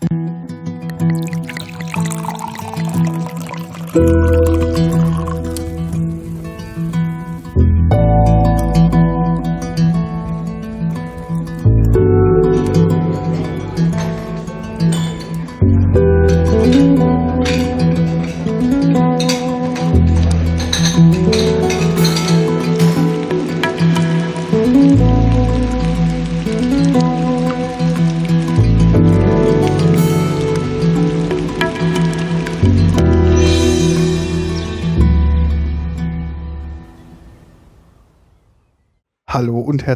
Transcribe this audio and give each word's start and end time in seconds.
Hallo 0.00 0.16
und 0.22 0.37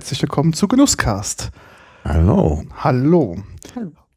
herzlich 0.02 0.22
willkommen 0.22 0.52
zu 0.52 0.66
Genusscast. 0.66 1.52
Hallo. 2.04 2.64
Hallo. 2.76 3.36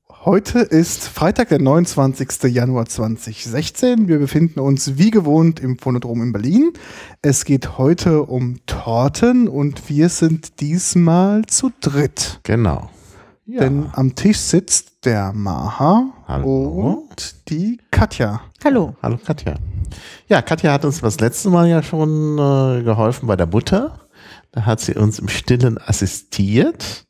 Heute 0.09 0.61
ist 0.61 1.07
Freitag, 1.07 1.49
der 1.49 1.61
29. 1.61 2.51
Januar 2.51 2.87
2016. 2.87 4.07
Wir 4.07 4.17
befinden 4.17 4.61
uns 4.61 4.97
wie 4.97 5.11
gewohnt 5.11 5.59
im 5.59 5.77
Phonodrom 5.77 6.23
in 6.23 6.33
Berlin. 6.33 6.73
Es 7.21 7.45
geht 7.45 7.77
heute 7.77 8.23
um 8.23 8.65
Torten 8.65 9.47
und 9.47 9.87
wir 9.87 10.09
sind 10.09 10.59
diesmal 10.59 11.45
zu 11.45 11.71
dritt. 11.81 12.39
Genau. 12.41 12.89
Ja. 13.45 13.59
Denn 13.59 13.85
am 13.93 14.15
Tisch 14.15 14.39
sitzt 14.39 15.05
der 15.05 15.33
Maha 15.33 16.13
Hallo. 16.27 17.03
und 17.05 17.47
die 17.49 17.79
Katja. 17.91 18.41
Hallo. 18.63 18.95
Hallo 19.03 19.19
Katja. 19.23 19.53
Ja, 20.27 20.41
Katja 20.41 20.73
hat 20.73 20.83
uns 20.83 21.01
das 21.01 21.19
letzte 21.19 21.51
Mal 21.51 21.67
ja 21.67 21.83
schon 21.83 22.39
äh, 22.39 22.81
geholfen 22.81 23.27
bei 23.27 23.35
der 23.35 23.45
Butter. 23.45 23.99
Da 24.55 24.65
hat 24.65 24.79
sie 24.79 24.95
uns 24.95 25.19
im 25.19 25.27
Stillen 25.27 25.77
assistiert. 25.77 27.05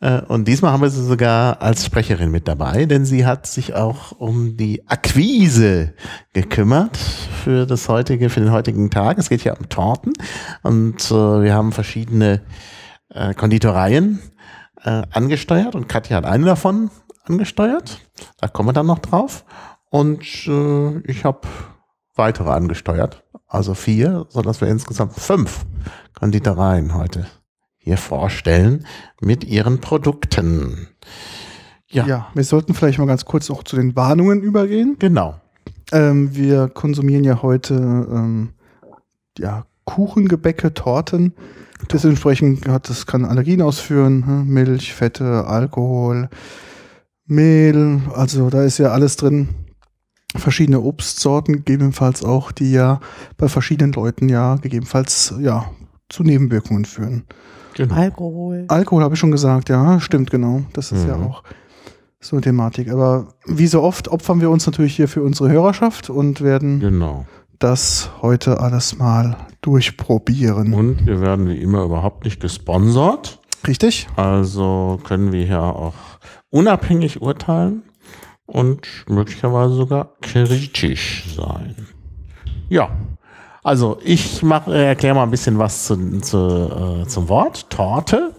Äh, 0.00 0.20
und 0.20 0.46
diesmal 0.46 0.72
haben 0.72 0.82
wir 0.82 0.90
sie 0.90 1.02
sogar 1.02 1.62
als 1.62 1.86
Sprecherin 1.86 2.30
mit 2.30 2.46
dabei, 2.46 2.84
denn 2.84 3.06
sie 3.06 3.24
hat 3.24 3.46
sich 3.46 3.74
auch 3.74 4.12
um 4.12 4.58
die 4.58 4.86
Akquise 4.86 5.94
gekümmert 6.34 6.96
für 6.96 7.64
das 7.64 7.88
heutige, 7.88 8.28
für 8.28 8.40
den 8.40 8.52
heutigen 8.52 8.90
Tag. 8.90 9.16
Es 9.16 9.30
geht 9.30 9.44
ja 9.44 9.54
um 9.54 9.70
Torten 9.70 10.12
und 10.62 11.10
äh, 11.10 11.14
wir 11.14 11.54
haben 11.54 11.72
verschiedene 11.72 12.42
äh, 13.10 13.34
Konditoreien 13.34 14.20
angesteuert 14.80 15.74
und 15.74 15.88
Katja 15.88 16.18
hat 16.18 16.24
eine 16.24 16.44
davon 16.44 16.92
angesteuert. 17.24 17.98
Da 18.40 18.46
kommen 18.46 18.68
wir 18.68 18.72
dann 18.72 18.86
noch 18.86 19.00
drauf. 19.00 19.44
Und 19.90 20.22
ich 20.22 21.24
habe 21.24 21.40
weitere 22.14 22.50
angesteuert, 22.50 23.24
also 23.48 23.74
vier, 23.74 24.26
sodass 24.28 24.60
wir 24.60 24.68
insgesamt 24.68 25.14
fünf 25.14 25.64
Konditoreien 26.14 26.94
heute 26.94 27.26
hier 27.78 27.96
vorstellen 27.96 28.84
mit 29.20 29.44
ihren 29.44 29.80
Produkten. 29.80 30.88
Ja. 31.90 32.06
ja, 32.06 32.28
wir 32.34 32.44
sollten 32.44 32.74
vielleicht 32.74 32.98
mal 32.98 33.06
ganz 33.06 33.24
kurz 33.24 33.50
auch 33.50 33.62
zu 33.62 33.76
den 33.76 33.96
Warnungen 33.96 34.42
übergehen. 34.42 34.96
Genau. 34.98 35.40
Ähm, 35.90 36.34
wir 36.36 36.68
konsumieren 36.68 37.24
ja 37.24 37.40
heute 37.40 37.74
ähm, 37.74 38.50
ja, 39.38 39.64
Kuchengebäcke, 39.86 40.74
Torten. 40.74 41.32
Dementsprechend 41.90 42.68
hat 42.68 42.90
das 42.90 43.06
kann 43.06 43.24
Allergien 43.24 43.62
ausführen, 43.62 44.26
hm? 44.26 44.48
Milch, 44.48 44.92
Fette, 44.92 45.46
Alkohol, 45.46 46.28
Mehl, 47.24 48.02
also 48.14 48.50
da 48.50 48.64
ist 48.64 48.78
ja 48.78 48.88
alles 48.88 49.16
drin. 49.16 49.48
Verschiedene 50.36 50.80
Obstsorten 50.80 51.54
gegebenenfalls 51.54 52.22
auch, 52.22 52.52
die 52.52 52.72
ja 52.72 53.00
bei 53.36 53.48
verschiedenen 53.48 53.92
Leuten 53.92 54.28
ja 54.28 54.56
gegebenenfalls 54.56 55.34
ja 55.40 55.70
zu 56.08 56.22
Nebenwirkungen 56.22 56.84
führen. 56.84 57.24
Genau. 57.74 57.94
Alkohol. 57.94 58.64
Alkohol 58.68 59.02
habe 59.02 59.14
ich 59.14 59.20
schon 59.20 59.30
gesagt, 59.30 59.68
ja, 59.68 60.00
stimmt, 60.00 60.30
genau. 60.30 60.62
Das 60.72 60.92
ist 60.92 61.04
mhm. 61.04 61.08
ja 61.08 61.16
auch 61.16 61.42
so 62.20 62.36
eine 62.36 62.42
Thematik. 62.42 62.90
Aber 62.90 63.28
wie 63.46 63.66
so 63.66 63.82
oft 63.82 64.08
opfern 64.08 64.40
wir 64.40 64.50
uns 64.50 64.66
natürlich 64.66 64.96
hier 64.96 65.08
für 65.08 65.22
unsere 65.22 65.50
Hörerschaft 65.50 66.10
und 66.10 66.40
werden 66.40 66.80
genau. 66.80 67.26
das 67.58 68.10
heute 68.20 68.60
alles 68.60 68.98
mal 68.98 69.36
durchprobieren. 69.60 70.74
Und 70.74 71.06
wir 71.06 71.20
werden 71.20 71.48
wie 71.48 71.58
immer 71.58 71.84
überhaupt 71.84 72.24
nicht 72.24 72.40
gesponsert. 72.40 73.40
Richtig. 73.66 74.08
Also 74.16 75.00
können 75.04 75.32
wir 75.32 75.44
hier 75.44 75.62
auch 75.62 75.94
unabhängig 76.50 77.22
urteilen 77.22 77.82
und 78.48 78.88
möglicherweise 79.08 79.74
sogar 79.74 80.14
kritisch 80.20 81.24
sein. 81.36 81.76
Ja, 82.68 82.90
also 83.62 83.98
ich 84.02 84.42
mach, 84.42 84.66
äh, 84.66 84.86
erkläre 84.86 85.14
mal 85.14 85.22
ein 85.22 85.30
bisschen 85.30 85.58
was 85.58 85.84
zu, 85.84 86.20
zu, 86.20 87.02
äh, 87.04 87.06
zum 87.06 87.28
Wort. 87.28 87.70
Torte. 87.70 88.32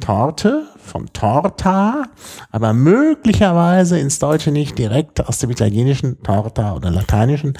Torte 0.00 0.68
von 0.78 1.06
Torta, 1.12 2.04
aber 2.52 2.72
möglicherweise 2.72 3.98
ins 3.98 4.20
Deutsche 4.20 4.52
nicht 4.52 4.78
direkt 4.78 5.26
aus 5.26 5.38
dem 5.38 5.50
italienischen 5.50 6.22
Torta 6.22 6.74
oder 6.74 6.90
lateinischen 6.90 7.54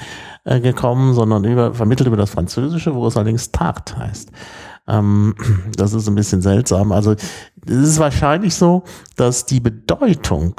äh, 0.45 0.61
gekommen, 0.61 1.13
sondern 1.13 1.43
über, 1.43 1.73
vermittelt 1.73 2.07
über 2.07 2.15
das 2.15 2.29
Französische, 2.29 2.95
wo 2.95 3.05
es 3.07 3.17
allerdings 3.17 3.51
Tart 3.51 3.97
heißt. 3.97 4.31
Ähm, 4.87 5.35
das 5.75 5.93
ist 5.93 6.07
ein 6.07 6.15
bisschen 6.15 6.41
seltsam. 6.41 6.91
Also 6.91 7.11
es 7.11 7.75
ist 7.75 7.99
wahrscheinlich 7.99 8.55
so, 8.55 8.83
dass 9.15 9.45
die 9.45 9.59
Bedeutung 9.59 10.55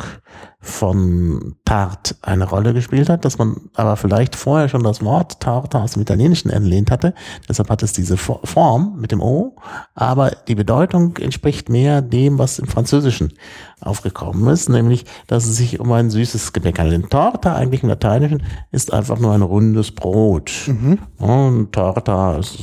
von 0.62 1.56
Tart 1.64 2.16
eine 2.20 2.44
Rolle 2.44 2.74
gespielt 2.74 3.08
hat, 3.08 3.24
dass 3.24 3.38
man 3.38 3.56
aber 3.74 3.96
vielleicht 3.96 4.36
vorher 4.36 4.68
schon 4.68 4.82
das 4.82 5.02
Wort 5.02 5.40
Tarte 5.40 5.78
aus 5.78 5.92
dem 5.92 6.02
Italienischen 6.02 6.50
entlehnt 6.50 6.90
hatte. 6.90 7.14
Deshalb 7.48 7.70
hat 7.70 7.82
es 7.82 7.94
diese 7.94 8.18
Form 8.18 8.96
mit 9.00 9.10
dem 9.10 9.22
O, 9.22 9.56
aber 9.94 10.32
die 10.48 10.54
Bedeutung 10.54 11.16
entspricht 11.16 11.70
mehr 11.70 12.02
dem, 12.02 12.38
was 12.38 12.58
im 12.58 12.66
Französischen 12.66 13.32
aufgekommen 13.80 14.46
ist, 14.52 14.68
nämlich, 14.68 15.06
dass 15.26 15.46
es 15.46 15.56
sich 15.56 15.80
um 15.80 15.90
ein 15.92 16.10
süßes 16.10 16.52
Gebäck 16.52 16.78
handelt. 16.78 17.10
Torta 17.10 17.54
eigentlich 17.54 17.82
im 17.82 17.88
Lateinischen 17.88 18.42
ist 18.70 18.92
einfach 18.92 19.18
nur 19.18 19.32
ein 19.32 19.42
rundes 19.42 19.92
Brot. 19.92 20.52
Mhm. 20.66 20.98
Und 21.16 21.72
Torta 21.72 22.36
ist 22.36 22.58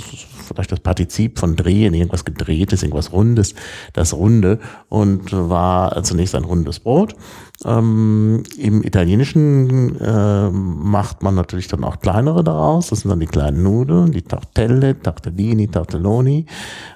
vielleicht 0.48 0.72
das 0.72 0.80
Partizip 0.80 1.40
von 1.40 1.56
drehen, 1.56 1.94
irgendwas 1.94 2.26
gedrehtes, 2.26 2.84
irgendwas 2.84 3.12
rundes, 3.12 3.54
das 3.94 4.14
Runde 4.14 4.60
und 4.90 5.32
war 5.32 6.04
zunächst 6.04 6.36
ein 6.36 6.44
rundes 6.44 6.80
Brot. 6.80 7.16
Ähm, 7.66 8.44
Im 8.58 8.84
Italienischen 8.84 10.00
äh, 10.00 10.50
macht 10.52 11.24
man 11.24 11.34
natürlich 11.34 11.68
dann 11.68 11.84
auch 11.84 12.00
kleinere 12.00 12.44
daraus. 12.44 12.90
Das 12.90 13.00
sind 13.00 13.10
dann 13.10 13.20
die 13.20 13.26
kleinen 13.26 13.64
Nudeln, 13.64 14.12
die 14.12 14.22
Tortelle, 14.22 15.00
Tortellini, 15.00 15.68
Tortelloni. 15.68 16.46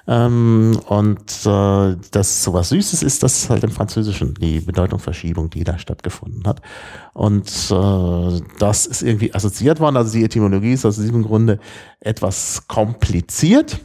Ähm, 0.06 0.78
und 0.86 1.46
äh, 1.46 1.96
das 2.12 2.44
so 2.44 2.52
was 2.52 2.68
Süßes 2.68 3.02
ist, 3.02 3.24
das 3.24 3.42
ist 3.42 3.50
halt 3.50 3.64
im 3.64 3.70
Französischen 3.70 4.34
die 4.34 4.60
Bedeutungsverschiebung, 4.60 5.50
die 5.50 5.64
da 5.64 5.78
stattgefunden 5.78 6.44
hat. 6.46 6.62
Und 7.12 7.48
äh, 7.70 8.40
das 8.60 8.86
ist 8.86 9.02
irgendwie 9.02 9.34
assoziiert 9.34 9.80
worden. 9.80 9.96
Also 9.96 10.16
die 10.16 10.24
Etymologie 10.24 10.74
ist 10.74 10.86
aus 10.86 10.96
diesem 10.96 11.24
Grunde 11.24 11.58
etwas 11.98 12.68
kompliziert. 12.68 13.80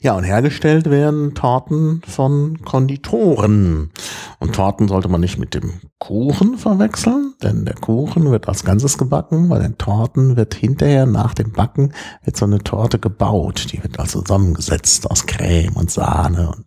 Ja, 0.00 0.14
und 0.16 0.24
hergestellt 0.24 0.90
werden 0.90 1.34
Torten 1.34 2.02
von 2.06 2.62
Konditoren. 2.62 3.90
Und 4.38 4.54
Torten 4.54 4.88
sollte 4.88 5.08
man 5.08 5.20
nicht 5.20 5.38
mit 5.38 5.54
dem 5.54 5.80
Kuchen 5.98 6.56
verwechseln, 6.56 7.34
denn 7.42 7.66
der 7.66 7.74
Kuchen 7.74 8.30
wird 8.30 8.48
als 8.48 8.64
Ganzes 8.64 8.96
gebacken, 8.96 9.50
bei 9.50 9.58
den 9.58 9.76
Torten 9.76 10.36
wird 10.36 10.54
hinterher 10.54 11.04
nach 11.04 11.34
dem 11.34 11.52
Backen 11.52 11.92
wird 12.24 12.36
so 12.36 12.46
eine 12.46 12.58
Torte 12.58 12.98
gebaut. 12.98 13.72
Die 13.72 13.82
wird 13.82 14.00
also 14.00 14.22
zusammengesetzt 14.22 15.10
aus 15.10 15.26
Creme 15.26 15.76
und 15.76 15.90
Sahne 15.90 16.52
und 16.56 16.64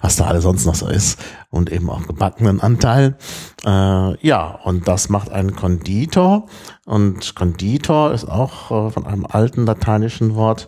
was 0.00 0.16
da 0.16 0.26
alles 0.26 0.42
sonst 0.42 0.66
noch 0.66 0.74
so 0.74 0.88
ist 0.88 1.18
und 1.50 1.70
eben 1.70 1.88
auch 1.90 2.06
gebackenen 2.06 2.60
Anteil. 2.60 3.16
Äh, 3.64 4.26
ja, 4.26 4.58
und 4.64 4.88
das 4.88 5.08
macht 5.08 5.30
ein 5.30 5.54
Konditor. 5.54 6.46
Und 6.86 7.34
Konditor 7.34 8.12
ist 8.12 8.24
auch 8.24 8.88
äh, 8.88 8.90
von 8.90 9.06
einem 9.06 9.26
alten 9.26 9.66
lateinischen 9.66 10.34
Wort 10.34 10.66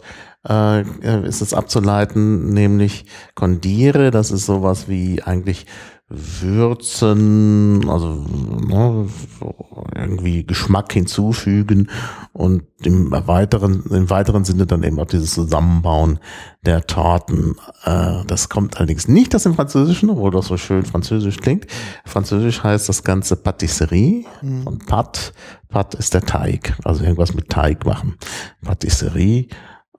äh, 0.49 0.83
ist 1.27 1.41
es 1.41 1.55
abzuleiten, 1.55 2.51
nämlich 2.51 3.07
Kondiere, 3.35 4.11
das 4.11 4.31
ist 4.31 4.47
sowas 4.47 4.89
wie 4.89 5.23
eigentlich 5.23 5.67
würzen, 6.09 7.89
also 7.89 8.09
ne, 8.09 9.09
irgendwie 9.95 10.45
Geschmack 10.45 10.93
hinzufügen 10.93 11.89
und 12.33 12.65
im 12.83 13.11
weiteren, 13.11 13.85
im 13.91 14.11
weiteren 14.11 14.45
Sinne 14.45 14.67
dann 14.67 14.83
eben 14.83 15.01
auch 15.01 15.07
dieses 15.07 15.33
Zusammenbauen 15.33 16.19
der 16.67 16.87
Torten. 16.87 17.57
Äh, 17.85 18.23
das 18.27 18.51
kommt 18.51 18.77
allerdings 18.77 19.09
nicht 19.09 19.35
aus 19.35 19.45
dem 19.45 19.55
Französischen, 19.55 20.11
obwohl 20.11 20.31
das 20.31 20.47
so 20.47 20.59
schön 20.59 20.85
französisch 20.85 21.39
klingt. 21.39 21.67
Französisch 22.05 22.63
heißt 22.63 22.89
das 22.89 23.03
Ganze 23.03 23.37
Patisserie 23.37 24.27
mhm. 24.43 24.67
und 24.67 24.87
Pat. 24.87 25.33
Pat 25.69 25.95
ist 25.95 26.13
der 26.13 26.23
Teig, 26.23 26.77
also 26.85 27.03
irgendwas 27.03 27.35
mit 27.35 27.49
Teig 27.49 27.87
machen. 27.87 28.17
Patisserie 28.63 29.49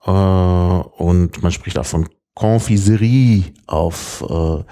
äh, 0.05 0.09
und 0.09 1.41
man 1.41 1.51
spricht 1.51 1.77
auch 1.77 1.85
von 1.85 2.07
Confiserie 2.33 3.53
auf, 3.67 4.23
äh, 4.29 4.63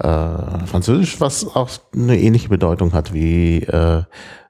äh, 0.00 0.66
Französisch, 0.66 1.20
was 1.20 1.44
auch 1.56 1.68
eine 1.94 2.18
ähnliche 2.18 2.48
Bedeutung 2.48 2.92
hat 2.92 3.12
wie 3.12 3.62
äh, 3.62 4.02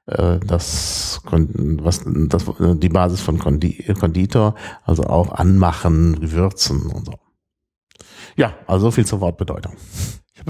äh, 0.05 0.39
das, 0.45 1.21
was, 1.31 2.01
das, 2.05 2.45
die 2.59 2.89
Basis 2.89 3.21
von 3.21 3.39
Konditor, 3.39 4.55
also 4.83 5.03
auch 5.03 5.31
anmachen, 5.31 6.31
würzen 6.31 6.87
und 6.87 7.05
so. 7.05 7.13
Ja, 8.35 8.53
also 8.67 8.87
so 8.87 8.91
viel 8.91 9.05
zur 9.05 9.21
Wortbedeutung. 9.21 9.73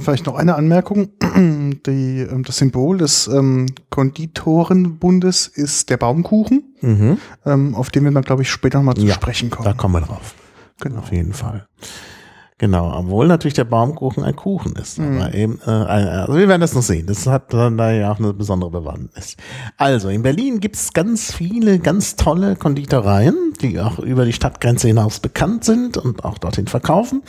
Vielleicht 0.01 0.25
noch 0.25 0.35
eine 0.35 0.55
Anmerkung. 0.55 1.09
Die, 1.85 2.27
ähm, 2.29 2.43
das 2.43 2.57
Symbol 2.57 2.97
des 2.97 3.27
ähm, 3.27 3.67
Konditorenbundes 3.89 5.47
ist 5.47 5.89
der 5.89 5.97
Baumkuchen, 5.97 6.63
mhm. 6.81 7.17
ähm, 7.45 7.75
auf 7.75 7.89
den 7.89 8.03
wir 8.03 8.11
dann, 8.11 8.23
glaube 8.23 8.41
ich, 8.41 8.49
später 8.49 8.81
mal 8.81 8.95
zu 8.95 9.05
ja, 9.05 9.13
sprechen 9.13 9.49
kommen. 9.49 9.65
Da 9.65 9.73
kommen 9.73 9.95
wir 9.95 10.01
drauf. 10.01 10.35
Genau. 10.81 10.99
Auf 10.99 11.11
jeden 11.11 11.33
Fall. 11.33 11.67
Genau, 12.59 12.93
obwohl 12.93 13.27
natürlich 13.27 13.53
der 13.53 13.63
Baumkuchen 13.63 14.21
ein 14.21 14.35
Kuchen 14.35 14.73
ist. 14.73 14.99
Mhm. 14.99 15.21
Aber 15.21 15.33
eben, 15.33 15.59
äh, 15.65 15.69
also 15.69 16.35
wir 16.35 16.49
werden 16.49 16.59
das 16.59 16.75
noch 16.75 16.81
sehen. 16.81 17.07
Das 17.07 17.25
hat 17.25 17.53
dann 17.53 17.77
da 17.77 17.91
ja 17.91 18.11
auch 18.11 18.19
eine 18.19 18.33
besondere 18.33 18.69
Bewandtnis. 18.69 19.37
Also, 19.77 20.09
in 20.09 20.23
Berlin 20.23 20.59
gibt's 20.59 20.91
ganz 20.91 21.33
viele, 21.33 21.79
ganz 21.79 22.17
tolle 22.17 22.57
Konditoreien, 22.57 23.53
die 23.61 23.79
auch 23.79 23.99
über 23.99 24.25
die 24.25 24.33
Stadtgrenze 24.33 24.89
hinaus 24.89 25.21
bekannt 25.21 25.63
sind 25.63 25.95
und 25.95 26.25
auch 26.25 26.37
dorthin 26.37 26.67
verkaufen. 26.67 27.23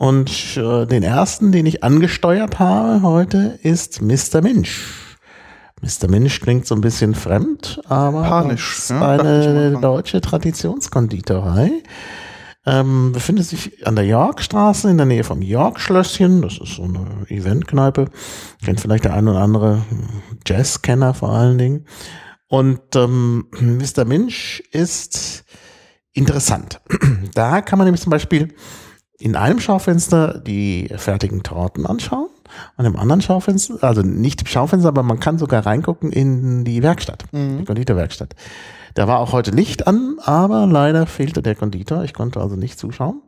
Und 0.00 0.56
äh, 0.56 0.86
den 0.86 1.02
ersten, 1.02 1.52
den 1.52 1.66
ich 1.66 1.84
angesteuert 1.84 2.58
habe 2.58 3.02
heute, 3.02 3.58
ist 3.62 4.00
Mr. 4.00 4.40
Mensch. 4.40 5.18
Mr. 5.82 6.08
Mensch 6.08 6.40
klingt 6.40 6.66
so 6.66 6.74
ein 6.74 6.80
bisschen 6.80 7.14
fremd, 7.14 7.82
aber 7.86 8.22
Panisch, 8.22 8.78
ist 8.78 8.88
ja, 8.88 9.18
eine 9.18 9.78
deutsche 9.78 10.22
Traditionskonditorei 10.22 11.82
ähm, 12.64 13.12
befindet 13.12 13.44
sich 13.44 13.86
an 13.86 13.94
der 13.94 14.06
Yorkstraße 14.06 14.88
in 14.88 14.96
der 14.96 15.04
Nähe 15.04 15.22
vom 15.22 15.42
York-Schlösschen. 15.42 16.40
Das 16.40 16.56
ist 16.56 16.76
so 16.76 16.84
eine 16.84 17.26
Eventkneipe. 17.28 18.06
Kennt 18.64 18.80
vielleicht 18.80 19.04
der 19.04 19.12
ein 19.12 19.28
oder 19.28 19.40
andere 19.40 19.82
Jazzkenner 20.46 21.12
vor 21.12 21.28
allen 21.30 21.58
Dingen. 21.58 21.84
Und 22.48 22.96
ähm, 22.96 23.48
Mr. 23.60 24.06
Minch 24.06 24.62
ist 24.72 25.44
interessant. 26.14 26.80
da 27.34 27.60
kann 27.60 27.78
man 27.78 27.84
nämlich 27.84 28.02
zum 28.02 28.10
Beispiel 28.10 28.54
in 29.20 29.36
einem 29.36 29.60
Schaufenster 29.60 30.38
die 30.38 30.88
fertigen 30.96 31.42
Torten 31.42 31.86
anschauen. 31.86 32.28
Und 32.76 32.84
im 32.84 32.96
anderen 32.96 33.22
Schaufenster, 33.22 33.78
also 33.82 34.02
nicht 34.02 34.40
im 34.40 34.46
Schaufenster, 34.48 34.88
aber 34.88 35.04
man 35.04 35.20
kann 35.20 35.38
sogar 35.38 35.64
reingucken 35.64 36.10
in 36.10 36.64
die 36.64 36.82
Werkstatt, 36.82 37.26
mhm. 37.30 37.58
die 37.58 37.64
Konditorwerkstatt. 37.64 38.34
Da 38.94 39.06
war 39.06 39.20
auch 39.20 39.32
heute 39.32 39.52
Licht 39.52 39.86
an, 39.86 40.16
aber 40.24 40.66
leider 40.66 41.06
fehlte 41.06 41.42
der 41.42 41.54
Konditor. 41.54 42.02
Ich 42.02 42.12
konnte 42.12 42.40
also 42.40 42.56
nicht 42.56 42.76
zuschauen. 42.76 43.22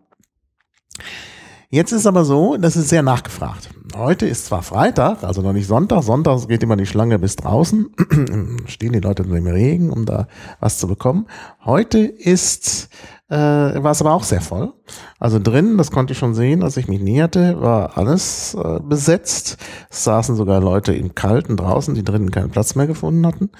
Jetzt 1.68 1.92
ist 1.92 2.06
aber 2.06 2.24
so, 2.24 2.56
das 2.56 2.76
ist 2.76 2.88
sehr 2.88 3.02
nachgefragt. 3.02 3.70
Heute 3.96 4.26
ist 4.26 4.46
zwar 4.46 4.62
Freitag, 4.62 5.22
also 5.22 5.42
noch 5.42 5.52
nicht 5.52 5.66
Sonntag. 5.66 6.02
Sonntag 6.02 6.48
geht 6.48 6.62
immer 6.62 6.76
die 6.76 6.86
Schlange 6.86 7.18
bis 7.18 7.36
draußen. 7.36 7.90
Stehen 8.66 8.92
die 8.92 9.00
Leute 9.00 9.22
im 9.22 9.46
Regen, 9.46 9.90
um 9.90 10.06
da 10.06 10.28
was 10.60 10.78
zu 10.78 10.88
bekommen. 10.88 11.26
Heute 11.64 11.98
ist, 11.98 12.88
äh, 13.28 13.36
war 13.36 13.90
es 13.90 14.00
aber 14.00 14.14
auch 14.14 14.24
sehr 14.24 14.40
voll. 14.40 14.72
Also 15.18 15.38
drin, 15.38 15.76
das 15.76 15.90
konnte 15.90 16.14
ich 16.14 16.18
schon 16.18 16.34
sehen, 16.34 16.62
als 16.62 16.78
ich 16.78 16.88
mich 16.88 17.00
näherte, 17.00 17.60
war 17.60 17.98
alles 17.98 18.54
äh, 18.54 18.80
besetzt. 18.80 19.58
Es 19.90 20.04
saßen 20.04 20.36
sogar 20.36 20.60
Leute 20.60 20.94
im 20.94 21.14
Kalten 21.14 21.56
draußen, 21.56 21.94
die 21.94 22.04
drinnen 22.04 22.30
keinen 22.30 22.50
Platz 22.50 22.74
mehr 22.74 22.86
gefunden 22.86 23.26
hatten. 23.26 23.50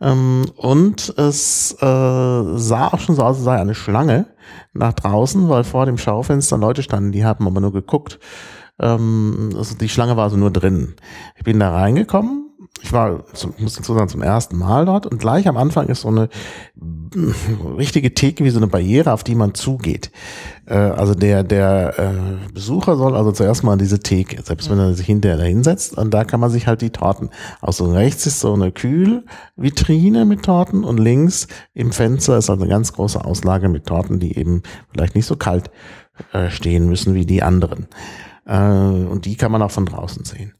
Ähm, 0.00 0.46
und 0.56 1.14
es 1.16 1.72
äh, 1.74 1.76
sah 1.80 2.88
auch 2.88 2.98
schon 2.98 3.14
so 3.14 3.22
aus, 3.22 3.36
als 3.36 3.44
sei 3.44 3.60
eine 3.60 3.74
Schlange 3.74 4.26
nach 4.72 4.94
draußen, 4.94 5.48
weil 5.48 5.62
vor 5.62 5.86
dem 5.86 5.98
Schaufenster 5.98 6.58
Leute 6.58 6.82
standen, 6.82 7.12
die 7.12 7.24
haben 7.24 7.46
aber 7.46 7.60
nur 7.60 7.72
geguckt. 7.72 8.18
Ähm, 8.80 9.50
also 9.56 9.76
die 9.76 9.88
Schlange 9.88 10.16
war 10.16 10.24
also 10.24 10.36
nur 10.36 10.50
drin. 10.50 10.94
Ich 11.36 11.44
bin 11.44 11.60
da 11.60 11.70
reingekommen 11.70 12.50
ich 12.82 12.92
war, 12.92 13.24
zum, 13.34 13.54
muss 13.58 13.74
dazu 13.74 13.94
sagen, 13.94 14.08
zum 14.08 14.22
ersten 14.22 14.56
Mal 14.56 14.86
dort 14.86 15.06
und 15.06 15.18
gleich 15.18 15.46
am 15.48 15.56
Anfang 15.56 15.88
ist 15.88 16.02
so 16.02 16.08
eine 16.08 16.28
richtige 17.76 18.14
Theke 18.14 18.44
wie 18.44 18.50
so 18.50 18.58
eine 18.58 18.68
Barriere, 18.68 19.12
auf 19.12 19.24
die 19.24 19.34
man 19.34 19.54
zugeht. 19.54 20.10
Äh, 20.66 20.74
also 20.74 21.14
der, 21.14 21.42
der 21.42 21.98
äh, 21.98 22.52
Besucher 22.52 22.96
soll 22.96 23.16
also 23.16 23.32
zuerst 23.32 23.64
mal 23.64 23.72
an 23.72 23.78
diese 23.78 24.00
Theke, 24.00 24.42
selbst 24.42 24.70
wenn 24.70 24.78
er 24.78 24.94
sich 24.94 25.06
hinterher 25.06 25.38
da 25.38 25.44
hinsetzt, 25.44 25.96
und 25.98 26.12
da 26.12 26.24
kann 26.24 26.40
man 26.40 26.50
sich 26.50 26.66
halt 26.66 26.80
die 26.80 26.90
Torten 26.90 27.30
aus. 27.60 27.78
So 27.78 27.92
rechts 27.92 28.26
ist 28.26 28.40
so 28.40 28.54
eine 28.54 28.72
Kühlvitrine 28.72 30.24
mit 30.24 30.44
Torten 30.44 30.84
und 30.84 30.98
links 30.98 31.48
im 31.74 31.92
Fenster 31.92 32.38
ist 32.38 32.50
also 32.50 32.62
eine 32.62 32.70
ganz 32.70 32.92
große 32.92 33.22
Auslage 33.24 33.68
mit 33.68 33.86
Torten, 33.86 34.20
die 34.20 34.36
eben 34.36 34.62
vielleicht 34.92 35.14
nicht 35.14 35.26
so 35.26 35.36
kalt 35.36 35.70
äh, 36.32 36.50
stehen 36.50 36.88
müssen 36.88 37.14
wie 37.14 37.26
die 37.26 37.42
anderen. 37.42 37.88
Äh, 38.46 38.58
und 38.58 39.24
die 39.24 39.36
kann 39.36 39.52
man 39.52 39.62
auch 39.62 39.70
von 39.70 39.86
draußen 39.86 40.24
sehen. 40.24 40.54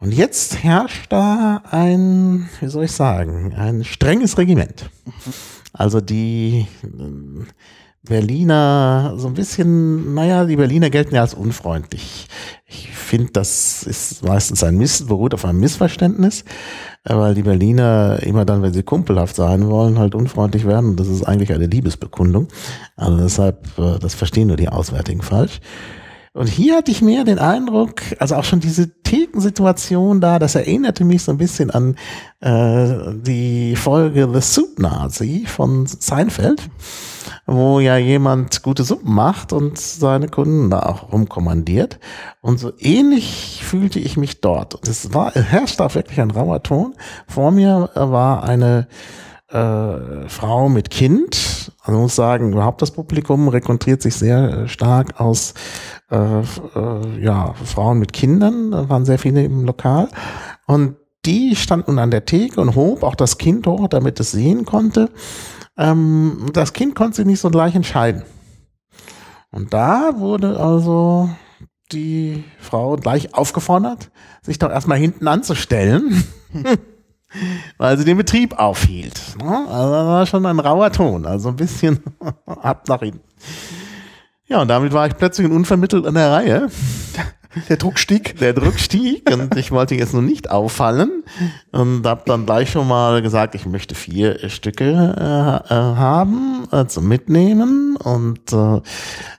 Und 0.00 0.12
jetzt 0.12 0.62
herrscht 0.62 1.12
da 1.12 1.62
ein, 1.70 2.48
wie 2.60 2.68
soll 2.68 2.84
ich 2.84 2.92
sagen, 2.92 3.52
ein 3.54 3.82
strenges 3.84 4.38
Regiment. 4.38 4.90
Also 5.72 6.00
die 6.00 6.66
äh, 6.84 7.44
Berliner 8.08 9.14
so 9.16 9.26
ein 9.26 9.34
bisschen, 9.34 10.14
naja, 10.14 10.44
die 10.44 10.56
Berliner 10.56 10.88
gelten 10.88 11.14
ja 11.14 11.20
als 11.20 11.34
unfreundlich. 11.34 12.28
Ich 12.64 12.88
finde, 12.90 13.32
das 13.32 13.82
ist 13.82 14.24
meistens 14.24 14.62
ein 14.62 14.76
Miss, 14.76 15.06
beruht 15.06 15.34
auf 15.34 15.44
einem 15.44 15.60
Missverständnis, 15.60 16.44
weil 17.04 17.34
die 17.34 17.42
Berliner 17.42 18.18
immer 18.22 18.44
dann, 18.44 18.62
wenn 18.62 18.72
sie 18.72 18.82
kumpelhaft 18.82 19.34
sein 19.36 19.68
wollen, 19.68 19.98
halt 19.98 20.14
unfreundlich 20.14 20.64
werden. 20.64 20.90
Und 20.90 21.00
das 21.00 21.08
ist 21.08 21.24
eigentlich 21.24 21.52
eine 21.52 21.66
Liebesbekundung. 21.66 22.48
Also 22.96 23.18
deshalb, 23.18 23.66
äh, 23.78 23.98
das 23.98 24.14
verstehen 24.14 24.48
nur 24.48 24.56
die 24.56 24.68
Auswärtigen 24.68 25.22
falsch. 25.22 25.60
Und 26.38 26.46
hier 26.46 26.76
hatte 26.76 26.92
ich 26.92 27.02
mehr 27.02 27.24
den 27.24 27.40
Eindruck, 27.40 28.00
also 28.20 28.36
auch 28.36 28.44
schon 28.44 28.60
diese 28.60 29.02
Thekensituation 29.02 30.20
da, 30.20 30.38
das 30.38 30.54
erinnerte 30.54 31.04
mich 31.04 31.24
so 31.24 31.32
ein 31.32 31.38
bisschen 31.38 31.72
an 31.72 31.96
äh, 32.38 33.12
die 33.12 33.74
Folge 33.74 34.28
The 34.32 34.40
Soup 34.40 34.78
Nazi 34.78 35.46
von 35.48 35.86
Seinfeld, 35.86 36.62
wo 37.44 37.80
ja 37.80 37.96
jemand 37.96 38.62
gute 38.62 38.84
Suppen 38.84 39.12
macht 39.12 39.52
und 39.52 39.78
seine 39.78 40.28
Kunden 40.28 40.70
da 40.70 40.84
auch 40.84 41.12
rumkommandiert. 41.12 41.98
Und 42.40 42.60
so 42.60 42.70
ähnlich 42.78 43.60
fühlte 43.64 43.98
ich 43.98 44.16
mich 44.16 44.40
dort. 44.40 44.76
Und 44.76 44.86
es 44.86 45.12
war, 45.12 45.32
herrschte 45.32 45.84
auch 45.84 45.96
wirklich 45.96 46.20
ein 46.20 46.30
rauer 46.30 46.62
Ton. 46.62 46.94
Vor 47.26 47.50
mir 47.50 47.90
war 47.94 48.44
eine 48.44 48.86
äh, 49.48 50.28
Frau 50.28 50.68
mit 50.68 50.90
Kind. 50.90 51.72
Also 51.88 52.00
muss 52.00 52.16
sagen, 52.16 52.52
überhaupt 52.52 52.82
das 52.82 52.90
Publikum 52.90 53.48
rekonstruiert 53.48 54.02
sich 54.02 54.14
sehr 54.14 54.50
äh, 54.50 54.68
stark 54.68 55.18
aus 55.18 55.54
äh, 56.10 56.16
äh, 56.16 57.24
ja, 57.24 57.54
Frauen 57.64 57.98
mit 57.98 58.12
Kindern. 58.12 58.72
Da 58.72 58.90
waren 58.90 59.06
sehr 59.06 59.18
viele 59.18 59.42
im 59.42 59.64
Lokal. 59.64 60.10
Und 60.66 60.96
die 61.24 61.56
stand 61.56 61.88
nun 61.88 61.98
an 61.98 62.10
der 62.10 62.26
Theke 62.26 62.60
und 62.60 62.74
hob 62.74 63.02
auch 63.02 63.14
das 63.14 63.38
Kind 63.38 63.66
hoch, 63.66 63.88
damit 63.88 64.20
es 64.20 64.32
sehen 64.32 64.66
konnte. 64.66 65.08
Ähm, 65.78 66.50
das 66.52 66.74
Kind 66.74 66.94
konnte 66.94 67.16
sich 67.16 67.24
nicht 67.26 67.40
so 67.40 67.48
gleich 67.48 67.74
entscheiden. 67.74 68.22
Und 69.50 69.72
da 69.72 70.10
wurde 70.18 70.60
also 70.60 71.30
die 71.90 72.44
Frau 72.60 72.96
gleich 72.96 73.32
aufgefordert, 73.32 74.10
sich 74.42 74.58
doch 74.58 74.70
erstmal 74.70 74.98
hinten 74.98 75.26
anzustellen. 75.26 76.22
weil 77.76 77.98
sie 77.98 78.04
den 78.04 78.16
Betrieb 78.16 78.58
aufhielt. 78.58 79.36
Ne? 79.40 79.66
Also 79.68 79.92
das 79.92 80.06
war 80.06 80.26
schon 80.26 80.46
ein 80.46 80.60
rauer 80.60 80.90
Ton, 80.92 81.26
also 81.26 81.50
ein 81.50 81.56
bisschen 81.56 82.00
ab 82.46 82.88
nach 82.88 83.00
hinten. 83.00 83.20
Ja, 84.46 84.62
und 84.62 84.68
damit 84.68 84.92
war 84.92 85.06
ich 85.06 85.16
plötzlich 85.16 85.50
unvermittelt 85.50 86.06
an 86.06 86.14
der 86.14 86.32
Reihe. 86.32 86.68
Der 87.68 87.76
Druck 87.76 87.98
stieg. 87.98 88.38
Der 88.38 88.52
Druck 88.52 88.78
stieg 88.78 89.30
und 89.32 89.56
ich 89.56 89.70
wollte 89.70 89.94
jetzt 89.94 90.12
nur 90.12 90.22
nicht 90.22 90.50
auffallen 90.50 91.24
und 91.72 92.06
habe 92.06 92.22
dann 92.26 92.44
gleich 92.44 92.70
schon 92.70 92.86
mal 92.86 93.22
gesagt, 93.22 93.54
ich 93.54 93.64
möchte 93.64 93.94
vier 93.94 94.48
Stücke 94.50 94.84
äh, 95.18 95.74
äh, 95.74 95.74
haben 95.74 96.68
äh, 96.70 96.86
zum 96.86 97.08
Mitnehmen 97.08 97.96
und 97.96 98.52
äh, 98.52 98.76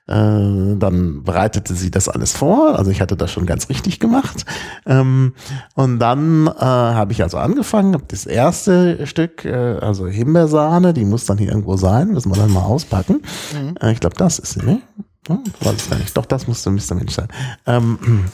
äh, 0.08 0.76
dann 0.78 1.24
bereitete 1.24 1.76
sie 1.76 1.92
das 1.92 2.10
alles 2.10 2.34
vor. 2.34 2.78
Also 2.78 2.90
ich 2.90 3.00
hatte 3.00 3.16
das 3.16 3.32
schon 3.32 3.46
ganz 3.46 3.70
richtig 3.70 4.00
gemacht 4.00 4.46
ähm, 4.88 5.34
und 5.76 6.00
dann 6.00 6.48
äh, 6.48 6.52
habe 6.62 7.12
ich 7.12 7.22
also 7.22 7.38
angefangen, 7.38 7.94
habe 7.94 8.06
das 8.08 8.26
erste 8.26 9.06
Stück, 9.06 9.46
äh, 9.46 9.54
also 9.54 10.08
Himbeersahne, 10.08 10.94
die 10.94 11.06
muss 11.06 11.26
dann 11.26 11.38
hier 11.38 11.50
irgendwo 11.50 11.78
sein, 11.78 12.10
müssen 12.10 12.32
wir 12.32 12.38
dann 12.38 12.52
mal 12.52 12.64
auspacken. 12.64 13.22
Mhm. 13.54 13.76
Äh, 13.80 13.92
ich 13.92 14.00
glaube, 14.00 14.16
das 14.18 14.40
ist 14.40 14.54
sie, 14.54 14.66
ne? 14.66 14.82
Hm, 15.30 15.44
weiß 15.62 15.76
es 15.76 15.90
gar 15.90 15.98
nicht. 15.98 16.18
Doch, 16.18 16.26
das 16.26 16.48
musste 16.48 16.70
Mr. 16.72 16.96
Mensch 16.96 17.14
sein. 17.14 17.28
Ähm, 17.66 18.26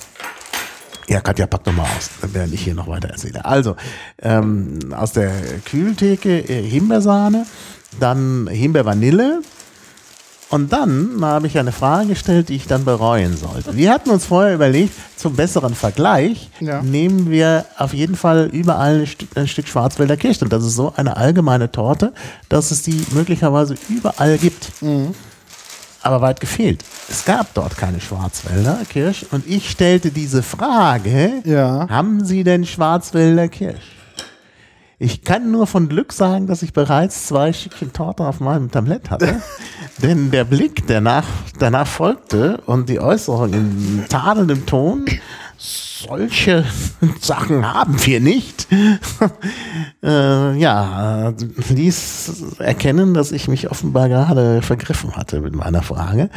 ja, 1.07 1.21
Katja, 1.21 1.45
pack 1.45 1.63
doch 1.65 1.73
mal 1.73 1.83
aus, 1.83 2.09
während 2.21 2.53
ich 2.53 2.61
hier 2.61 2.73
noch 2.73 2.87
weiter 2.87 3.09
erzähle. 3.09 3.45
Also, 3.45 3.75
ähm, 4.21 4.79
aus 4.95 5.11
der 5.11 5.31
Kühltheke 5.65 6.39
äh, 6.39 6.63
Himbeersahne, 6.63 7.45
dann 7.99 8.47
Himbeervanille, 8.47 9.41
und 10.49 10.71
dann 10.71 11.17
habe 11.21 11.47
ich 11.47 11.57
eine 11.57 11.71
Frage 11.71 12.09
gestellt, 12.09 12.49
die 12.49 12.55
ich 12.55 12.67
dann 12.67 12.85
bereuen 12.85 13.35
sollte. 13.35 13.75
Wir 13.75 13.91
hatten 13.91 14.11
uns 14.11 14.25
vorher 14.25 14.53
überlegt, 14.53 14.93
zum 15.15 15.35
besseren 15.35 15.73
Vergleich 15.73 16.49
ja. 16.59 16.83
nehmen 16.83 17.31
wir 17.31 17.65
auf 17.77 17.93
jeden 17.93 18.15
Fall 18.15 18.49
überall 18.53 19.01
ein 19.01 19.07
Stück, 19.07 19.29
ein 19.35 19.47
Stück 19.47 19.67
Schwarzwälder 19.67 20.17
Kirsch. 20.17 20.41
Und 20.41 20.53
das 20.53 20.63
ist 20.63 20.75
so 20.75 20.93
eine 20.95 21.17
allgemeine 21.17 21.71
Torte, 21.71 22.13
dass 22.47 22.69
es 22.69 22.83
die 22.83 23.05
möglicherweise 23.11 23.75
überall 23.89 24.37
gibt. 24.37 24.81
Mhm. 24.81 25.15
Aber 26.05 26.21
weit 26.21 26.39
gefehlt. 26.39 26.83
Es 27.09 27.25
gab 27.25 27.53
dort 27.53 27.77
keine 27.77 27.99
Schwarzwälder 27.99 28.79
Kirsch 28.89 29.25
und 29.31 29.47
ich 29.47 29.69
stellte 29.69 30.11
diese 30.11 30.43
Frage, 30.43 31.41
Ja. 31.45 31.87
haben 31.89 32.23
Sie 32.23 32.43
denn 32.43 32.65
Schwarzwälder 32.65 33.47
Kirsch? 33.47 33.91
Ich 34.97 35.23
kann 35.23 35.51
nur 35.51 35.67
von 35.67 35.89
Glück 35.89 36.13
sagen, 36.13 36.47
dass 36.47 36.61
ich 36.61 36.71
bereits 36.71 37.25
zwei 37.27 37.51
Stückchen 37.51 37.91
Torte 37.91 38.23
auf 38.25 38.39
meinem 38.39 38.71
Tablett 38.71 39.09
hatte. 39.09 39.41
Denn 40.01 40.31
der 40.31 40.45
Blick, 40.45 40.87
der 40.87 41.01
nach, 41.01 41.25
danach 41.59 41.87
folgte 41.87 42.61
und 42.65 42.87
die 42.87 43.01
Äußerung 43.01 43.53
in 43.53 44.05
tadelndem 44.07 44.65
Ton, 44.65 45.05
solche 46.07 46.65
Sachen 47.19 47.73
haben 47.73 47.95
wir 48.05 48.19
nicht, 48.19 48.67
äh, 50.03 50.57
ja, 50.57 51.33
ließ 51.69 52.55
erkennen, 52.59 53.13
dass 53.13 53.31
ich 53.31 53.47
mich 53.47 53.69
offenbar 53.71 54.09
gerade 54.09 54.61
vergriffen 54.61 55.15
hatte 55.15 55.41
mit 55.41 55.55
meiner 55.55 55.81
Frage, 55.81 56.29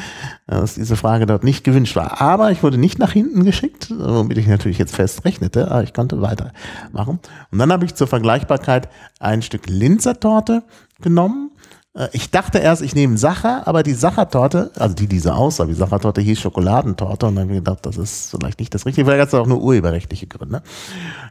äh, 0.46 0.56
dass 0.56 0.74
diese 0.74 0.96
Frage 0.96 1.26
dort 1.26 1.44
nicht 1.44 1.64
gewünscht 1.64 1.96
war. 1.96 2.20
Aber 2.20 2.50
ich 2.50 2.62
wurde 2.62 2.78
nicht 2.78 2.98
nach 2.98 3.12
hinten 3.12 3.44
geschickt, 3.44 3.92
womit 3.96 4.38
ich 4.38 4.46
natürlich 4.46 4.78
jetzt 4.78 4.94
fest 4.94 5.24
rechnete, 5.24 5.70
aber 5.70 5.82
ich 5.82 5.92
konnte 5.92 6.20
weitermachen. 6.20 7.20
Und 7.50 7.58
dann 7.58 7.72
habe 7.72 7.84
ich 7.84 7.94
zur 7.94 8.06
Vergleichbarkeit 8.06 8.88
ein 9.20 9.42
Stück 9.42 9.68
Linzertorte 9.68 10.62
genommen. 11.00 11.50
Äh, 11.98 12.08
Ich 12.12 12.30
dachte 12.30 12.58
erst, 12.58 12.82
ich 12.82 12.94
nehme 12.94 13.18
Sacher, 13.18 13.66
aber 13.66 13.82
die 13.82 13.92
Sachertorte, 13.92 14.70
also 14.76 14.94
die, 14.94 15.06
die 15.06 15.18
so 15.18 15.30
aussah, 15.30 15.66
die 15.66 15.74
Sachertorte 15.74 16.20
hieß 16.20 16.40
Schokoladentorte 16.40 17.26
und 17.26 17.34
dann 17.34 17.44
habe 17.44 17.54
ich 17.54 17.58
gedacht, 17.58 17.84
das 17.84 17.96
ist 17.96 18.30
vielleicht 18.30 18.60
nicht 18.60 18.72
das 18.74 18.86
Richtige, 18.86 19.06
weil 19.06 19.18
jetzt 19.18 19.34
auch 19.34 19.46
nur 19.46 19.60
urheberrechtliche 19.60 20.26
Gründe 20.26 20.62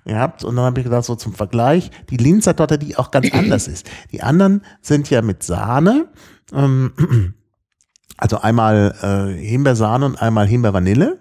gehabt. 0.05 0.43
Und 0.43 0.55
dann 0.57 0.65
habe 0.65 0.79
ich 0.79 0.83
gedacht, 0.83 1.05
so 1.05 1.15
zum 1.15 1.33
Vergleich, 1.33 1.89
die 2.09 2.17
Linzertorte, 2.17 2.77
die 2.77 2.97
auch 2.97 3.11
ganz 3.11 3.33
anders 3.33 3.67
ist. 3.67 3.89
Die 4.11 4.21
anderen 4.21 4.61
sind 4.81 5.09
ja 5.09 5.21
mit 5.21 5.43
Sahne, 5.43 6.07
ähm, 6.53 6.91
also 8.17 8.41
einmal 8.41 8.95
äh, 9.01 9.41
Himbeersahne 9.41 10.05
und 10.05 10.21
einmal 10.21 10.47
Himbeervanille. 10.47 11.19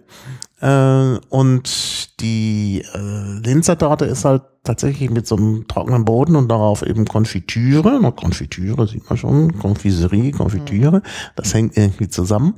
Äh, 0.66 1.20
und 1.28 2.20
die 2.20 2.82
äh, 2.92 3.38
Linzertorte 3.44 4.04
ist 4.04 4.24
halt 4.24 4.42
tatsächlich 4.64 5.10
mit 5.10 5.24
so 5.24 5.36
einem 5.36 5.68
trockenen 5.68 6.04
Boden 6.04 6.34
und 6.34 6.48
darauf 6.48 6.82
eben 6.82 7.04
Konfitüre. 7.04 8.00
Na, 8.02 8.10
Konfitüre 8.10 8.88
sieht 8.88 9.08
man 9.08 9.16
schon, 9.16 9.58
Konfiserie, 9.60 10.32
Konfitüre. 10.32 11.02
Das 11.36 11.54
hängt 11.54 11.76
irgendwie 11.76 12.08
zusammen. 12.08 12.54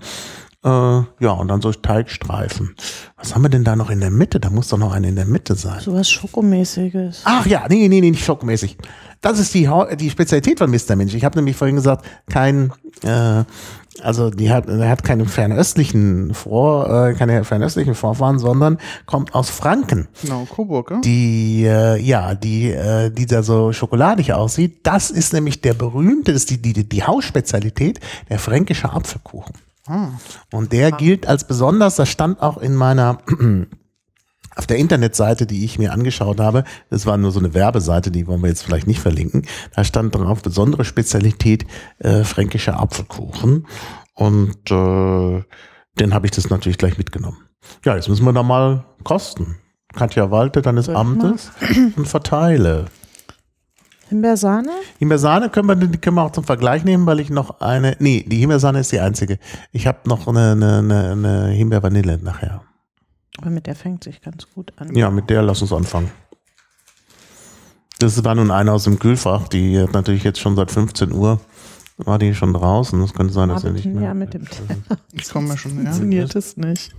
Äh, 0.65 0.69
ja, 0.69 1.33
und 1.39 1.49
dann 1.49 1.61
so 1.61 1.71
Teigstreifen. 1.71 2.75
Was 3.19 3.35
haben 3.35 3.43
wir 3.43 3.51
denn 3.51 3.65
da 3.65 3.77
noch 3.77 3.91
in 3.91 4.01
der 4.01 4.11
Mitte? 4.11 4.41
Da 4.41 4.49
muss 4.49 4.69
doch 4.69 4.79
noch 4.79 4.93
eine 4.93 5.09
in 5.09 5.17
der 5.17 5.27
Mitte 5.27 5.55
sein. 5.55 5.81
Sowas 5.81 6.09
Schokomäßiges. 6.09 7.23
Ach 7.25 7.47
ja, 7.47 7.67
nee, 7.69 7.89
nee, 7.89 8.01
nee, 8.01 8.11
nicht 8.11 8.25
schockmäßig. 8.25 8.79
Das 9.21 9.39
ist 9.39 9.53
die, 9.53 9.69
die 10.01 10.11
Spezialität 10.11 10.59
von 10.59 10.71
Mr. 10.71 10.97
Mensch. 10.97 11.13
Ich 11.15 11.25
habe 11.25 11.37
nämlich 11.37 11.57
vorhin 11.57 11.77
gesagt, 11.77 12.07
kein, 12.31 12.73
äh, 13.03 13.45
also 14.03 14.31
die 14.31 14.51
hat, 14.51 14.69
er 14.69 14.89
hat 14.89 15.05
keine 15.05 15.27
fernöstlichen 15.27 16.35
Vor, 16.35 17.09
äh, 17.09 17.15
keine 17.15 17.45
fernöstlichen 17.45 17.95
Vorfahren, 17.95 18.39
sondern 18.39 18.79
kommt 19.07 19.35
aus 19.35 19.51
Franken. 19.51 20.09
Genau, 20.23 20.45
Coburg, 20.45 20.91
ja? 20.91 21.01
Die, 21.01 21.65
äh, 21.65 22.01
ja, 22.01 22.35
die, 22.35 22.71
äh, 22.71 23.11
die 23.11 23.27
da 23.27 23.43
so 23.43 23.73
schokoladig 23.73 24.33
aussieht. 24.33 24.81
Das 24.85 25.11
ist 25.11 25.33
nämlich 25.33 25.61
der 25.61 25.75
berühmte, 25.75 26.33
das 26.33 26.43
ist 26.43 26.51
die, 26.51 26.63
die, 26.63 26.89
die 26.89 27.05
Hausspezialität, 27.05 28.01
der 28.29 28.39
fränkische 28.39 28.93
Apfelkuchen. 28.93 29.55
Und 30.53 30.73
der 30.73 30.93
gilt 30.93 31.27
als 31.27 31.45
besonders, 31.45 31.97
das 31.97 32.11
stand 32.11 32.43
auch 32.43 32.59
in 32.59 32.75
meiner 32.75 33.19
auf 34.59 34.67
der 34.67 34.77
Internetseite, 34.77 35.47
die 35.47 35.65
ich 35.65 35.79
mir 35.79 35.93
angeschaut 35.93 36.41
habe, 36.41 36.65
das 36.91 37.07
war 37.07 37.17
nur 37.17 37.31
so 37.31 37.39
eine 37.39 37.55
Werbeseite, 37.55 38.11
die 38.11 38.27
wollen 38.27 38.43
wir 38.43 38.49
jetzt 38.49 38.65
vielleicht 38.65 38.89
nicht 38.89 39.01
verlinken, 39.01 39.47
da 39.75 39.85
stand 39.85 40.15
drauf 40.15 40.43
besondere 40.43 40.85
Spezialität 40.85 41.65
äh, 42.01 42.25
fränkischer 42.25 42.79
Apfelkuchen 42.79 43.67
und 44.15 44.71
äh, 44.71 45.45
den 46.01 46.15
habe 46.15 46.27
ich 46.27 46.33
das 46.33 46.51
natürlich 46.51 46.79
gleich 46.79 46.99
mitgenommen. 46.99 47.39
Ja, 47.85 47.95
jetzt 47.95 48.09
müssen 48.09 48.25
wir 48.25 48.33
da 48.33 48.43
mal 48.43 48.85
kosten. 49.05 49.57
Katja 49.95 50.31
Walte, 50.31 50.61
deines? 50.61 50.89
Amtes 50.89 51.51
und 51.97 52.07
verteile. 52.07 52.87
Himbeersahne? 54.09 54.71
Himbeersahne 54.99 55.51
können 55.51 55.69
wir, 55.69 55.77
die 55.77 55.99
können 55.99 56.17
wir 56.17 56.25
auch 56.25 56.33
zum 56.33 56.45
Vergleich 56.45 56.83
nehmen, 56.83 57.07
weil 57.07 57.21
ich 57.21 57.31
noch 57.31 57.61
eine, 57.61 57.97
nee, 58.01 58.25
die 58.27 58.39
Himbeersahne 58.39 58.81
ist 58.81 58.91
die 58.91 59.01
einzige. 59.01 59.39
Ich 59.71 59.87
habe 59.87 59.99
noch 60.07 60.27
eine, 60.27 60.53
eine, 60.53 60.79
eine, 60.79 61.11
eine 61.13 61.47
Himbeervanille 61.49 62.19
nachher. 62.19 62.63
Aber 63.39 63.51
mit 63.51 63.67
der 63.67 63.75
fängt 63.75 64.05
sich 64.05 64.21
ganz 64.21 64.47
gut 64.55 64.73
an. 64.77 64.95
Ja, 64.95 65.11
mit 65.11 65.31
der 65.31 65.43
lass 65.43 65.63
uns 65.63 65.73
anfangen. 65.73 66.11
Das 67.99 68.23
war 68.25 68.35
nun 68.35 68.51
eine 68.51 68.73
aus 68.73 68.85
dem 68.85 68.99
Kühlfach, 68.99 69.49
die 69.49 69.81
hat 69.81 69.93
natürlich 69.93 70.23
jetzt 70.23 70.39
schon 70.39 70.55
seit 70.55 70.71
15 70.71 71.13
Uhr 71.13 71.41
war 71.99 72.19
die 72.19 72.35
schon 72.35 72.53
draußen. 72.53 73.01
Das 73.01 73.13
könnte 73.13 73.33
sein, 73.33 73.49
dass 73.49 73.65
er 73.65 73.73
nicht 73.73 73.87
mehr. 73.87 74.05
Ja, 74.05 74.15
mit 74.15 74.35
dem 74.35 74.45
Ich 75.13 75.29
komme 75.29 75.49
ja 75.49 75.57
schon, 75.57 75.73
ja. 75.77 75.83
funktioniert 75.83 76.35
es 76.37 76.57
nicht. 76.57 76.95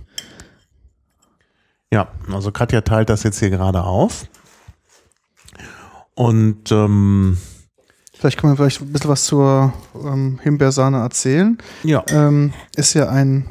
Ja, 1.92 2.08
also 2.30 2.52
Katja 2.52 2.82
teilt 2.82 3.08
das 3.08 3.22
jetzt 3.22 3.38
hier 3.38 3.50
gerade 3.50 3.82
auf. 3.82 4.26
Und 6.14 6.70
ähm, 6.70 7.38
Vielleicht 8.12 8.38
kann 8.38 8.50
man 8.50 8.56
vielleicht 8.58 8.82
ein 8.82 8.92
bisschen 8.92 9.10
was 9.10 9.24
zur 9.24 9.72
ähm, 9.94 10.38
Himbeersahne 10.42 10.98
erzählen. 10.98 11.56
ja, 11.82 12.04
Ähm, 12.08 12.52
ist 12.76 12.92
ja 12.92 13.08
ein, 13.08 13.48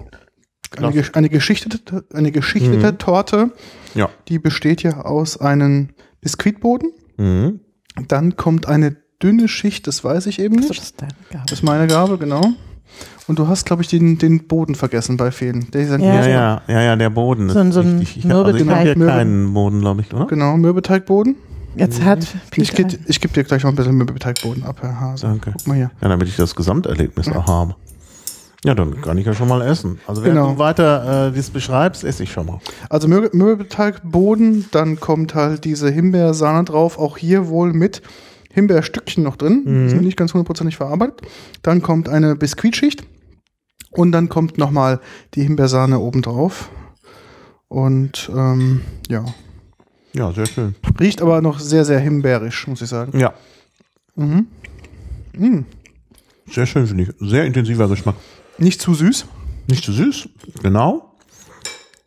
eine, 0.77 0.91
Klar. 0.91 0.91
Gesch- 1.03 1.13
eine 1.15 1.29
geschichtete, 1.29 2.03
eine 2.13 2.31
geschichtete 2.31 2.91
Mhm. 2.93 2.97
Torte. 2.97 3.51
ja. 3.95 4.09
Die 4.27 4.39
besteht 4.39 4.83
ja 4.83 5.01
aus 5.01 5.39
einem 5.39 5.89
Biskuitboden. 6.21 6.91
Mhm. 7.17 7.59
Dann 8.07 8.35
kommt 8.38 8.67
eine 8.67 8.95
dünne 9.21 9.47
Schicht, 9.47 9.88
das 9.88 10.03
weiß 10.03 10.27
ich 10.27 10.39
eben 10.39 10.55
nicht. 10.55 10.69
das 10.69 10.77
ist 10.77 11.01
deine 11.01 11.11
Gabe. 11.31 11.43
Das 11.47 11.59
ist 11.59 11.63
meine 11.63 11.88
Gabe, 11.88 12.17
genau. 12.17 12.41
Und 13.27 13.38
du 13.38 13.47
hast, 13.47 13.65
glaube 13.65 13.81
ich, 13.83 13.88
den, 13.88 14.17
den 14.17 14.47
Boden 14.47 14.73
vergessen 14.75 15.17
bei 15.17 15.31
vielen. 15.31 15.69
Der 15.71 15.83
Ja. 15.83 15.97
Ja, 15.97 16.27
ja, 16.27 16.61
ja, 16.67 16.81
ja, 16.81 16.95
der 16.95 17.09
Boden. 17.11 17.47
ist 17.47 17.53
So 17.53 17.59
ein- 17.59 17.71
so 17.71 17.81
ein 17.81 17.99
wichtig. 18.01 18.25
Ich, 18.25 18.31
hab- 18.31 18.45
also 18.45 18.57
ich 18.57 18.61
habe 18.63 18.71
Mürbeteig. 18.85 18.97
hier 18.97 19.05
keinen 19.07 19.53
Boden, 19.53 19.79
glaube 19.81 20.01
ich, 20.01 20.13
oder? 20.13 20.25
Genau, 20.27 20.57
Mürbeteigboden. 20.57 21.35
Jetzt 21.75 22.03
hat 22.03 22.25
Ich, 22.55 22.73
Peter. 22.73 22.89
geb- 22.89 22.99
ich 23.05 23.21
gebe 23.21 23.33
dir 23.33 23.43
gleich 23.43 23.63
noch 23.63 23.69
ein 23.69 23.75
bisschen 23.75 23.95
Mürbeteigboden 23.95 24.63
ab, 24.63 24.77
Herr 24.81 24.99
Hase. 24.99 25.27
Danke. 25.27 25.53
Guck 25.55 25.67
mal 25.67 25.75
hier. 25.75 25.91
Ja, 26.01 26.07
damit 26.09 26.27
ich 26.27 26.35
das 26.35 26.55
Gesamterlebnis 26.55 27.27
auch 27.29 27.45
habe. 27.45 27.75
Ja, 28.66 28.75
dann 28.75 29.00
kann 29.01 29.18
ich 29.18 29.25
ja 29.25 29.34
schon 29.34 29.48
mal 29.48 29.62
essen. 29.62 30.00
Also 30.06 30.22
wenn 30.24 30.32
Genau. 30.34 30.54
du 30.54 30.60
weiter 30.60 31.28
äh, 31.30 31.32
das 31.36 31.50
beschreibst, 31.50 32.04
esse 32.04 32.24
ich 32.24 32.32
schon 32.32 32.46
mal. 32.46 32.60
Also 32.89 33.08
Mür 33.08 33.30
Mürbeteigboden, 33.32 34.66
dann 34.72 35.00
kommt 35.00 35.34
halt 35.34 35.63
diese 35.63 35.89
Himbeersahne 35.89 36.66
drauf, 36.66 36.98
auch 37.00 37.18
hier 37.18 37.48
wohl 37.48 37.72
mit 37.74 38.01
Himbeerstückchen 38.51 39.24
noch 39.24 39.36
drin, 39.38 39.63
die 39.66 39.89
sind 39.89 40.01
nicht 40.01 40.18
ganz 40.18 40.34
hundertprozentig 40.34 40.75
verarbeitet. 40.75 41.22
Dann 41.62 41.82
kommt 41.82 42.10
eine 42.10 42.36
Biskuitschicht 42.36 43.04
und 43.92 44.12
dann 44.12 44.28
kommt 44.28 44.58
nochmal 44.58 45.00
die 45.36 45.44
Himbeersahne 45.44 46.00
obendrauf. 46.00 46.70
Und 47.68 48.30
ähm, 48.36 48.82
ja, 49.08 49.24
Ja, 50.13 50.32
sehr 50.34 50.48
schön. 50.48 50.75
riecht 51.00 51.22
aber 51.22 51.42
noch 51.42 51.60
sehr, 51.60 51.86
sehr 51.86 52.00
himbeerisch, 52.00 52.68
muss 52.68 52.82
ich 52.82 52.89
sagen. 52.89 53.18
Ja, 53.18 53.34
Mhm. 54.16 54.48
Mm. 55.38 55.60
sehr 56.51 56.66
schön 56.66 56.88
finde 56.88 57.04
ich. 57.04 57.10
Sehr 57.20 57.46
intensiver 57.46 57.88
Geschmack. 57.88 58.16
Nicht 58.60 58.82
zu 58.82 58.94
süß. 58.94 59.25
Nicht 59.68 59.84
zu 59.84 59.92
süß, 59.94 60.30
genau. 60.62 61.16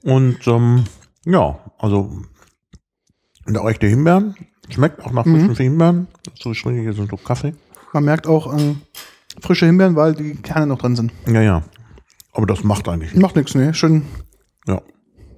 Und 0.03 0.47
ähm, 0.47 0.85
ja, 1.25 1.59
also 1.79 2.11
und 3.47 3.59
auch 3.59 3.69
echte 3.69 3.87
Himbeeren. 3.87 4.35
Schmeckt 4.69 5.05
auch 5.05 5.13
nach 5.13 5.25
frischen 5.25 5.55
Himbeeren. 5.57 6.09
So 6.39 6.53
trinke 6.53 6.81
ich 6.81 6.87
jetzt 6.87 6.99
einen 6.99 7.09
Schluck 7.09 7.25
Kaffee. 7.25 7.55
Man 7.93 8.05
merkt 8.05 8.27
auch 8.27 8.57
äh, 8.57 8.75
frische 9.41 9.67
Himbeeren, 9.67 9.97
weil 9.97 10.15
die 10.15 10.35
Kerne 10.35 10.67
noch 10.67 10.79
drin 10.79 10.97
sind. 10.97 11.13
Ja, 11.27 11.43
ja. 11.43 11.63
Aber 12.33 12.47
das 12.47 12.65
macht 12.65 12.89
eigentlich 12.89 13.11
nichts. 13.11 13.23
Macht 13.23 13.37
nichts, 13.37 13.55
ne? 13.55 13.75
Schön. 13.75 14.07
Ja. 14.67 14.81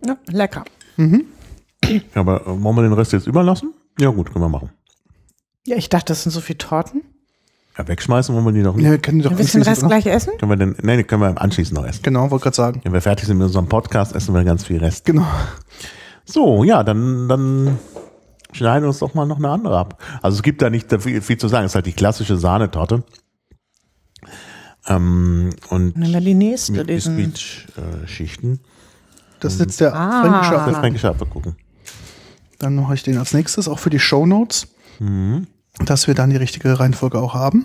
Ja, 0.06 0.16
lecker. 0.26 0.64
ja 0.96 1.98
aber 2.14 2.42
äh, 2.42 2.62
wollen 2.62 2.76
wir 2.76 2.82
den 2.82 2.92
Rest 2.92 3.12
jetzt 3.12 3.26
überlassen? 3.26 3.74
Ja, 3.98 4.10
gut, 4.10 4.32
können 4.32 4.44
wir 4.44 4.48
machen. 4.48 4.70
Ja, 5.66 5.76
ich 5.76 5.88
dachte, 5.88 6.06
das 6.06 6.22
sind 6.22 6.32
so 6.32 6.40
viele 6.40 6.58
Torten. 6.58 7.02
Ja, 7.76 7.88
wegschmeißen 7.88 8.34
wollen 8.34 8.44
wir 8.44 8.52
die 8.52 8.62
noch 8.62 8.76
nicht. 8.76 8.84
Ja, 8.84 8.92
wir 8.92 8.98
können 8.98 9.18
die 9.18 9.24
doch 9.24 9.32
Ein 9.32 9.36
bisschen 9.36 9.62
anschließend, 9.62 9.66
Rest 9.90 9.94
oder? 9.94 10.00
gleich 10.00 10.14
essen? 10.14 10.32
Können 10.38 10.50
wir 10.52 10.56
denn, 10.56 10.76
nee, 10.82 10.96
die 10.96 11.04
können 11.04 11.22
wir 11.22 11.40
anschließend 11.40 11.76
noch 11.78 11.84
essen. 11.86 12.02
Genau, 12.04 12.30
wollte 12.30 12.44
gerade 12.44 12.56
sagen. 12.56 12.80
Wenn 12.84 12.92
wir 12.92 13.00
fertig 13.00 13.26
sind 13.26 13.38
mit 13.38 13.46
unserem 13.46 13.68
Podcast, 13.68 14.14
essen 14.14 14.32
wir 14.34 14.44
ganz 14.44 14.64
viel 14.64 14.78
Rest. 14.78 15.04
Genau. 15.06 15.26
So, 16.24 16.62
ja, 16.64 16.84
dann, 16.84 17.28
dann 17.28 17.78
schneiden 18.52 18.84
wir 18.84 18.88
uns 18.88 19.00
doch 19.00 19.14
mal 19.14 19.26
noch 19.26 19.38
eine 19.38 19.48
andere 19.50 19.76
ab. 19.76 20.00
Also 20.22 20.36
es 20.36 20.42
gibt 20.44 20.62
da 20.62 20.70
nicht 20.70 20.92
viel, 21.02 21.20
viel 21.20 21.36
zu 21.36 21.48
sagen. 21.48 21.64
Es 21.66 21.72
ist 21.72 21.74
halt 21.74 21.86
die 21.86 21.92
klassische 21.92 22.36
Sahnetorte. 22.36 23.02
Ähm, 24.86 25.50
und 25.70 25.96
Nehmen 25.96 26.12
wir 26.12 26.20
die 26.20 26.34
nächste, 26.34 26.72
mit 26.72 26.88
diesen. 26.90 27.16
Biskuitschichten. 27.16 28.60
Das 29.40 29.54
ist 29.54 29.60
jetzt 29.60 29.80
der 29.80 29.94
Ah. 29.94 30.20
fränkische 30.22 30.50
Der 30.52 30.60
Apfel. 30.60 30.74
fränkische 30.74 31.08
Apfel 31.08 31.26
gucken. 31.26 31.56
Dann 32.58 32.76
mache 32.76 32.94
ich 32.94 33.02
den 33.02 33.18
als 33.18 33.32
nächstes, 33.34 33.66
auch 33.68 33.78
für 33.78 33.90
die 33.90 33.98
Shownotes, 33.98 34.68
Mhm. 35.00 35.48
Dass 35.84 36.06
wir 36.06 36.14
dann 36.14 36.30
die 36.30 36.36
richtige 36.36 36.78
Reihenfolge 36.78 37.18
auch 37.18 37.34
haben. 37.34 37.64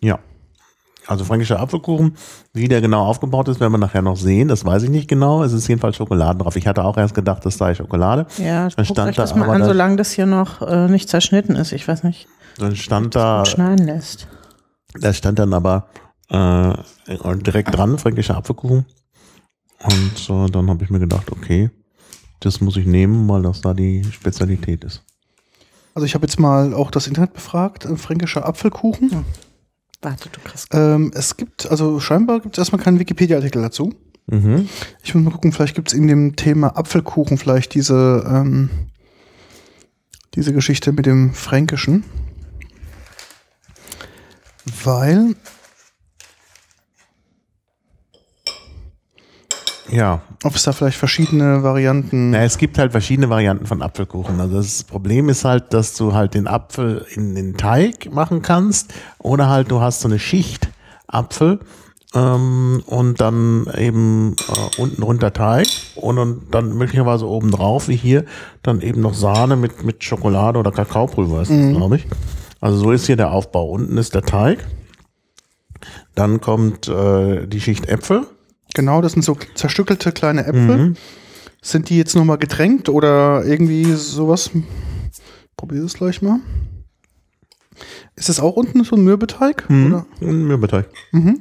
Ja. 0.00 0.18
Also 1.08 1.24
fränkischer 1.24 1.60
Apfelkuchen, 1.60 2.16
wie 2.52 2.66
der 2.66 2.80
genau 2.80 3.04
aufgebaut 3.06 3.46
ist, 3.48 3.60
werden 3.60 3.72
wir 3.72 3.78
nachher 3.78 4.02
noch 4.02 4.16
sehen. 4.16 4.48
Das 4.48 4.64
weiß 4.64 4.82
ich 4.84 4.90
nicht 4.90 5.06
genau. 5.08 5.44
Es 5.44 5.52
ist 5.52 5.68
jedenfalls 5.68 5.96
Schokolade 5.96 6.38
drauf. 6.38 6.56
Ich 6.56 6.66
hatte 6.66 6.82
auch 6.82 6.96
erst 6.96 7.14
gedacht, 7.14 7.44
das 7.46 7.56
sei 7.58 7.74
Schokolade. 7.76 8.26
Ja, 8.38 8.68
Dann 8.70 8.84
stand 8.84 9.10
euch 9.10 9.16
da 9.16 9.22
das 9.22 9.34
mal 9.36 9.44
aber 9.44 9.52
an, 9.54 9.60
da- 9.60 9.66
solange 9.66 9.96
das 9.96 10.10
hier 10.10 10.26
noch 10.26 10.62
äh, 10.62 10.88
nicht 10.88 11.08
zerschnitten 11.08 11.54
ist. 11.54 11.70
Ich 11.72 11.86
weiß 11.86 12.02
nicht, 12.02 12.26
Dann 12.58 12.74
stand 12.74 13.14
da, 13.14 13.44
schneiden 13.44 13.86
lässt. 13.86 14.26
Da 14.98 15.12
stand 15.12 15.38
dann 15.38 15.54
aber 15.54 15.86
äh, 16.28 16.72
direkt 17.36 17.76
dran, 17.76 17.98
fränkischer 17.98 18.36
Apfelkuchen. 18.36 18.84
Und 19.84 20.28
äh, 20.30 20.50
dann 20.50 20.68
habe 20.70 20.82
ich 20.82 20.90
mir 20.90 20.98
gedacht, 20.98 21.30
okay, 21.30 21.70
das 22.46 22.60
muss 22.60 22.76
ich 22.76 22.86
nehmen, 22.86 23.28
weil 23.28 23.42
das 23.42 23.60
da 23.60 23.74
die 23.74 24.04
Spezialität 24.04 24.84
ist. 24.84 25.02
Also 25.94 26.06
ich 26.06 26.14
habe 26.14 26.26
jetzt 26.26 26.38
mal 26.38 26.74
auch 26.74 26.90
das 26.90 27.06
Internet 27.06 27.34
befragt, 27.34 27.84
äh, 27.84 27.96
fränkischer 27.96 28.46
Apfelkuchen. 28.46 29.24
Warte, 30.02 30.28
du 30.30 30.40
kriegst. 30.40 30.68
Ähm, 30.72 31.10
es 31.14 31.36
gibt, 31.36 31.70
also 31.70 32.00
scheinbar 32.00 32.40
gibt 32.40 32.56
es 32.56 32.58
erstmal 32.58 32.82
keinen 32.82 32.98
Wikipedia-Artikel 32.98 33.62
dazu. 33.62 33.92
Mhm. 34.26 34.68
Ich 35.02 35.14
muss 35.14 35.24
mal 35.24 35.30
gucken, 35.30 35.52
vielleicht 35.52 35.74
gibt 35.74 35.88
es 35.88 35.94
in 35.94 36.06
dem 36.06 36.36
Thema 36.36 36.76
Apfelkuchen 36.76 37.38
vielleicht 37.38 37.74
diese, 37.74 38.24
ähm, 38.28 38.70
diese 40.34 40.52
Geschichte 40.52 40.92
mit 40.92 41.06
dem 41.06 41.32
Fränkischen. 41.32 42.04
Weil, 44.84 45.34
Ja, 49.88 50.20
ob 50.42 50.54
es 50.54 50.64
da 50.64 50.72
vielleicht 50.72 50.98
verschiedene 50.98 51.62
Varianten. 51.62 52.30
Na, 52.30 52.42
es 52.42 52.58
gibt 52.58 52.78
halt 52.78 52.92
verschiedene 52.92 53.30
Varianten 53.30 53.66
von 53.66 53.82
Apfelkuchen. 53.82 54.40
Also 54.40 54.56
das 54.56 54.84
Problem 54.84 55.28
ist 55.28 55.44
halt, 55.44 55.72
dass 55.72 55.94
du 55.94 56.12
halt 56.12 56.34
den 56.34 56.46
Apfel 56.46 57.06
in 57.14 57.34
den 57.34 57.56
Teig 57.56 58.12
machen 58.12 58.42
kannst 58.42 58.92
oder 59.18 59.48
halt 59.48 59.70
du 59.70 59.80
hast 59.80 60.00
so 60.00 60.08
eine 60.08 60.18
Schicht 60.18 60.68
Apfel 61.06 61.60
ähm, 62.14 62.82
und 62.86 63.20
dann 63.20 63.66
eben 63.76 64.34
äh, 64.48 64.80
unten 64.80 65.02
runter 65.02 65.32
Teig 65.32 65.68
und, 65.94 66.18
und 66.18 66.54
dann 66.54 66.76
möglicherweise 66.76 67.26
oben 67.26 67.50
drauf, 67.50 67.88
wie 67.88 67.96
hier, 67.96 68.24
dann 68.62 68.80
eben 68.80 69.00
noch 69.00 69.14
Sahne 69.14 69.56
mit, 69.56 69.84
mit 69.84 70.02
Schokolade 70.02 70.58
oder 70.58 70.72
Kakaopulver 70.72 71.42
ist, 71.42 71.50
das, 71.50 71.76
glaube 71.76 71.96
ich. 71.96 72.06
Also 72.60 72.78
so 72.78 72.90
ist 72.90 73.06
hier 73.06 73.16
der 73.16 73.32
Aufbau. 73.32 73.68
Unten 73.68 73.98
ist 73.98 74.14
der 74.14 74.22
Teig, 74.22 74.66
dann 76.14 76.40
kommt 76.40 76.88
äh, 76.88 77.46
die 77.46 77.60
Schicht 77.60 77.86
Äpfel. 77.88 78.26
Genau, 78.74 79.00
das 79.00 79.12
sind 79.12 79.22
so 79.22 79.36
zerstückelte 79.54 80.12
kleine 80.12 80.46
Äpfel. 80.46 80.94
Sind 81.62 81.88
die 81.88 81.96
jetzt 81.96 82.14
nochmal 82.14 82.38
getränkt 82.38 82.88
oder 82.88 83.44
irgendwie 83.44 83.84
sowas? 83.92 84.50
Probier 85.56 85.84
es 85.84 85.94
gleich 85.94 86.20
mal. 86.22 86.40
Ist 88.14 88.28
das 88.28 88.40
auch 88.40 88.56
unten 88.56 88.84
so 88.84 88.96
ein 88.96 89.02
Mürbeteig? 89.04 89.64
Oder? 89.68 90.06
Ein 90.20 90.46
Mürbeteig. 90.46 90.88
Mhm. 91.12 91.40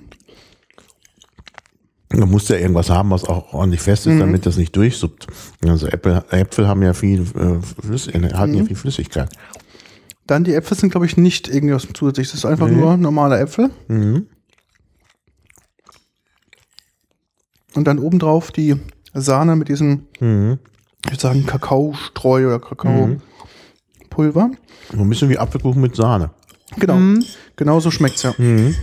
Du 2.10 2.26
musst 2.26 2.50
ja 2.50 2.56
irgendwas 2.58 2.90
haben, 2.90 3.10
was 3.10 3.26
auch 3.26 3.54
ordentlich 3.54 3.82
fest 3.82 4.08
ist, 4.08 4.20
damit 4.20 4.46
das 4.46 4.56
nicht 4.58 4.76
durchsuppt. 4.76 5.28
Also 5.68 5.88
Äpfel, 5.88 6.24
Äpfel 6.30 6.68
haben 6.68 6.82
ja 6.82 6.94
viel, 6.94 7.22
äh, 7.22 7.62
Flüss, 7.82 8.08
äh, 8.08 8.32
halten 8.34 8.54
ja 8.54 8.64
viel 8.64 8.76
Flüssigkeit. 8.76 9.30
Dann 10.28 10.44
die 10.44 10.54
Äpfel 10.54 10.78
sind, 10.78 10.92
glaube 10.92 11.06
ich, 11.08 11.18
nicht 11.18 11.50
irgendwas 11.50 11.88
zusätzlich. 11.94 12.28
Das 12.30 12.36
ist 12.40 12.46
einfach 12.46 12.68
Nee. 12.68 12.76
nur 12.78 12.96
normale 12.98 13.38
Äpfel. 13.40 13.70
Mhm. 13.90 14.28
Und 17.76 17.86
dann 17.86 18.00
obendrauf 18.00 18.52
die 18.52 18.76
Sahne 19.14 19.56
mit 19.56 19.68
diesem, 19.70 20.08
Mhm. 20.20 20.60
ich 21.06 21.12
würde 21.12 21.22
sagen, 21.22 21.46
Kakaostreu 21.46 22.48
oder 22.48 22.60
Kakaopulver. 22.60 24.52
So 24.92 25.00
ein 25.00 25.10
bisschen 25.10 25.30
wie 25.30 25.38
Apfelkuchen 25.38 25.82
mit 25.82 25.96
Sahne. 25.96 26.32
Genau. 26.78 27.22
Genau 27.56 27.80
so 27.80 27.92
schmeckt's 27.92 28.24
ja. 28.24 28.34
Mhm. 28.38 28.76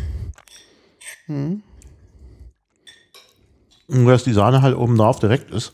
Und 3.89 4.07
dass 4.07 4.25
die 4.25 4.33
Sahne 4.33 4.63
halt 4.63 4.77
oben 4.77 4.97
drauf 4.97 5.19
direkt 5.21 5.51
ist. 5.51 5.73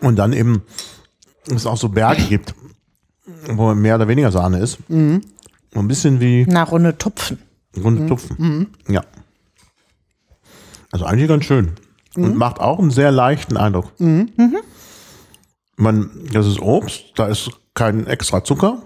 Und 0.00 0.16
dann 0.16 0.32
eben 0.32 0.62
es 1.46 1.66
auch 1.66 1.76
so 1.76 1.88
Berge 1.88 2.22
gibt, 2.24 2.54
wo 3.50 3.74
mehr 3.74 3.96
oder 3.96 4.08
weniger 4.08 4.32
Sahne 4.32 4.58
ist. 4.58 4.78
So 4.88 5.80
ein 5.80 5.88
bisschen 5.88 6.20
wie 6.20 6.46
Na, 6.48 6.62
Runde 6.62 6.96
Tupfen. 6.96 7.38
runde 7.82 8.06
Tupfen. 8.06 8.68
Ja. 8.88 9.02
Also 10.92 11.04
eigentlich 11.06 11.28
ganz 11.28 11.44
schön. 11.44 11.72
Und 12.16 12.36
macht 12.36 12.60
auch 12.60 12.78
einen 12.78 12.90
sehr 12.90 13.10
leichten 13.10 13.56
Eindruck. 13.56 13.92
Man, 15.76 16.10
das 16.32 16.46
ist 16.46 16.60
Obst, 16.60 17.12
da 17.16 17.26
ist 17.26 17.50
kein 17.74 18.06
extra 18.06 18.44
Zucker 18.44 18.82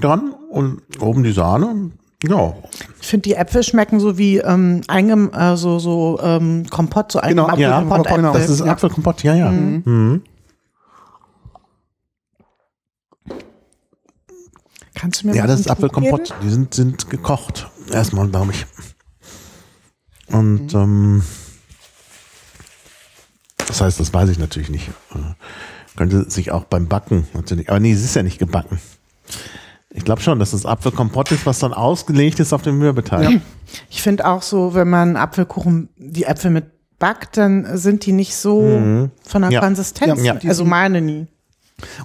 dran 0.00 0.32
und 0.50 0.80
oben 1.00 1.24
die 1.24 1.32
Sahne. 1.32 1.90
Ja, 2.24 2.54
Ich 3.00 3.06
finde, 3.06 3.22
die 3.28 3.34
Äpfel 3.34 3.62
schmecken 3.62 4.00
so 4.00 4.18
wie 4.18 4.38
ähm, 4.38 4.80
eingem, 4.88 5.30
äh, 5.32 5.56
so, 5.56 5.78
so 5.78 6.18
ähm, 6.20 6.66
Kompott, 6.68 7.12
so 7.12 7.20
Genau, 7.20 7.54
ja, 7.56 7.78
Kompott 7.80 8.08
genau. 8.08 8.32
das 8.32 8.48
ist. 8.50 8.60
Apfelkompott, 8.62 9.22
ja, 9.22 9.34
ja. 9.34 9.50
Mhm. 9.52 10.22
Kannst 14.94 15.22
du 15.22 15.28
mir 15.28 15.36
Ja, 15.36 15.46
das 15.46 15.60
ist 15.60 15.70
Apfelkompott. 15.70 16.34
Die 16.42 16.48
sind, 16.48 16.74
sind 16.74 17.08
gekocht. 17.08 17.70
Erstmal, 17.92 18.26
glaube 18.28 18.50
ich. 18.52 18.66
Und 20.34 20.74
ähm, 20.74 21.22
das 23.68 23.80
heißt, 23.80 24.00
das 24.00 24.12
weiß 24.12 24.28
ich 24.30 24.38
natürlich 24.38 24.70
nicht. 24.70 24.88
Äh, 25.14 25.18
könnte 25.96 26.28
sich 26.30 26.50
auch 26.50 26.64
beim 26.64 26.88
Backen 26.88 27.26
natürlich. 27.34 27.68
Aber 27.70 27.80
nee, 27.80 27.92
es 27.92 28.02
ist 28.04 28.14
ja 28.16 28.22
nicht 28.22 28.38
gebacken. 28.38 28.78
Ich 29.90 30.04
glaube 30.04 30.20
schon, 30.20 30.38
dass 30.38 30.50
das 30.52 30.66
Apfelkompott 30.66 31.32
ist, 31.32 31.46
was 31.46 31.58
dann 31.60 31.72
ausgelegt 31.72 32.40
ist 32.40 32.52
auf 32.52 32.62
den 32.62 32.76
Mürbeteig. 32.78 33.40
Ich 33.90 34.02
finde 34.02 34.26
auch 34.26 34.42
so, 34.42 34.74
wenn 34.74 34.88
man 34.88 35.16
Apfelkuchen, 35.16 35.88
die 35.96 36.24
Äpfel 36.24 36.50
mit 36.50 36.66
backt, 36.98 37.36
dann 37.36 37.76
sind 37.78 38.04
die 38.06 38.12
nicht 38.12 38.34
so 38.34 38.60
von 39.24 39.42
der 39.42 39.50
Mhm. 39.50 39.52
Ja. 39.52 39.60
Konsistenz. 39.60 40.22
Ja, 40.22 40.34
ja. 40.34 40.48
Also 40.48 40.64
meine 40.64 41.00
nie. 41.00 41.26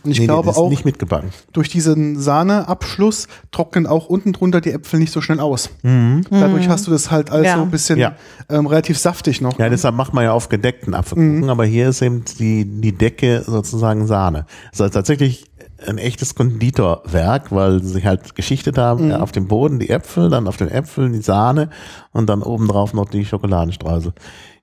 Und 0.04 0.12
ich 0.12 0.20
Nee, 0.20 0.26
glaube 0.28 0.52
ist 0.52 0.58
auch, 0.58 0.70
nicht 0.70 0.86
mitgebacken. 0.86 1.30
durch 1.52 1.70
diesen 1.70 2.20
Sahneabschluss 2.20 3.28
trocknen 3.52 3.88
auch 3.88 4.06
unten 4.06 4.34
drunter 4.34 4.62
die 4.62 4.72
Äpfel 4.72 5.00
nicht 5.00 5.12
so 5.12 5.20
schnell 5.22 5.40
aus. 5.40 5.70
Mhm. 5.82 6.26
Dadurch 6.30 6.70
hast 6.70 6.86
du 6.88 6.92
das 6.92 7.10
halt 7.12 7.32
also 7.32 7.44
Ja. 7.46 7.62
ein 7.62 7.72
bisschen 7.72 7.98
Ja. 8.00 8.16
ähm, 8.50 8.68
relativ 8.68 8.98
saftig 9.00 9.42
noch. 9.42 9.58
Ja, 9.58 9.70
deshalb 9.70 9.96
macht 9.96 10.14
man 10.14 10.24
ja 10.26 10.34
auf 10.34 10.50
gedeckten 10.50 10.94
Apfelkuchen, 10.94 11.50
aber 11.50 11.66
hier 11.66 11.90
ist 11.90 12.02
eben 12.02 12.24
die, 12.40 12.66
die 12.66 12.92
Decke 12.92 13.44
sozusagen 13.46 14.06
Sahne. 14.08 14.46
Das 14.72 14.74
ist 14.76 14.82
also 14.82 14.94
tatsächlich 14.94 15.46
ein 15.88 15.98
echtes 15.98 16.36
Konditorwerk, 16.36 17.52
weil 17.52 17.84
sie 17.84 18.04
halt 18.04 18.36
geschichtet 18.36 18.78
haben, 18.78 19.12
äh, 19.12 19.16
auf 19.16 19.32
dem 19.32 19.48
Boden 19.48 19.80
die 19.80 19.90
Äpfel, 19.90 20.30
dann 20.30 20.48
auf 20.48 20.56
den 20.58 20.70
Äpfeln 20.70 21.12
die 21.14 21.22
Sahne 21.22 21.70
und 22.12 22.30
dann 22.30 22.42
obendrauf 22.42 22.94
noch 22.94 23.10
die 23.10 23.26
Schokoladenstreusel. 23.26 24.14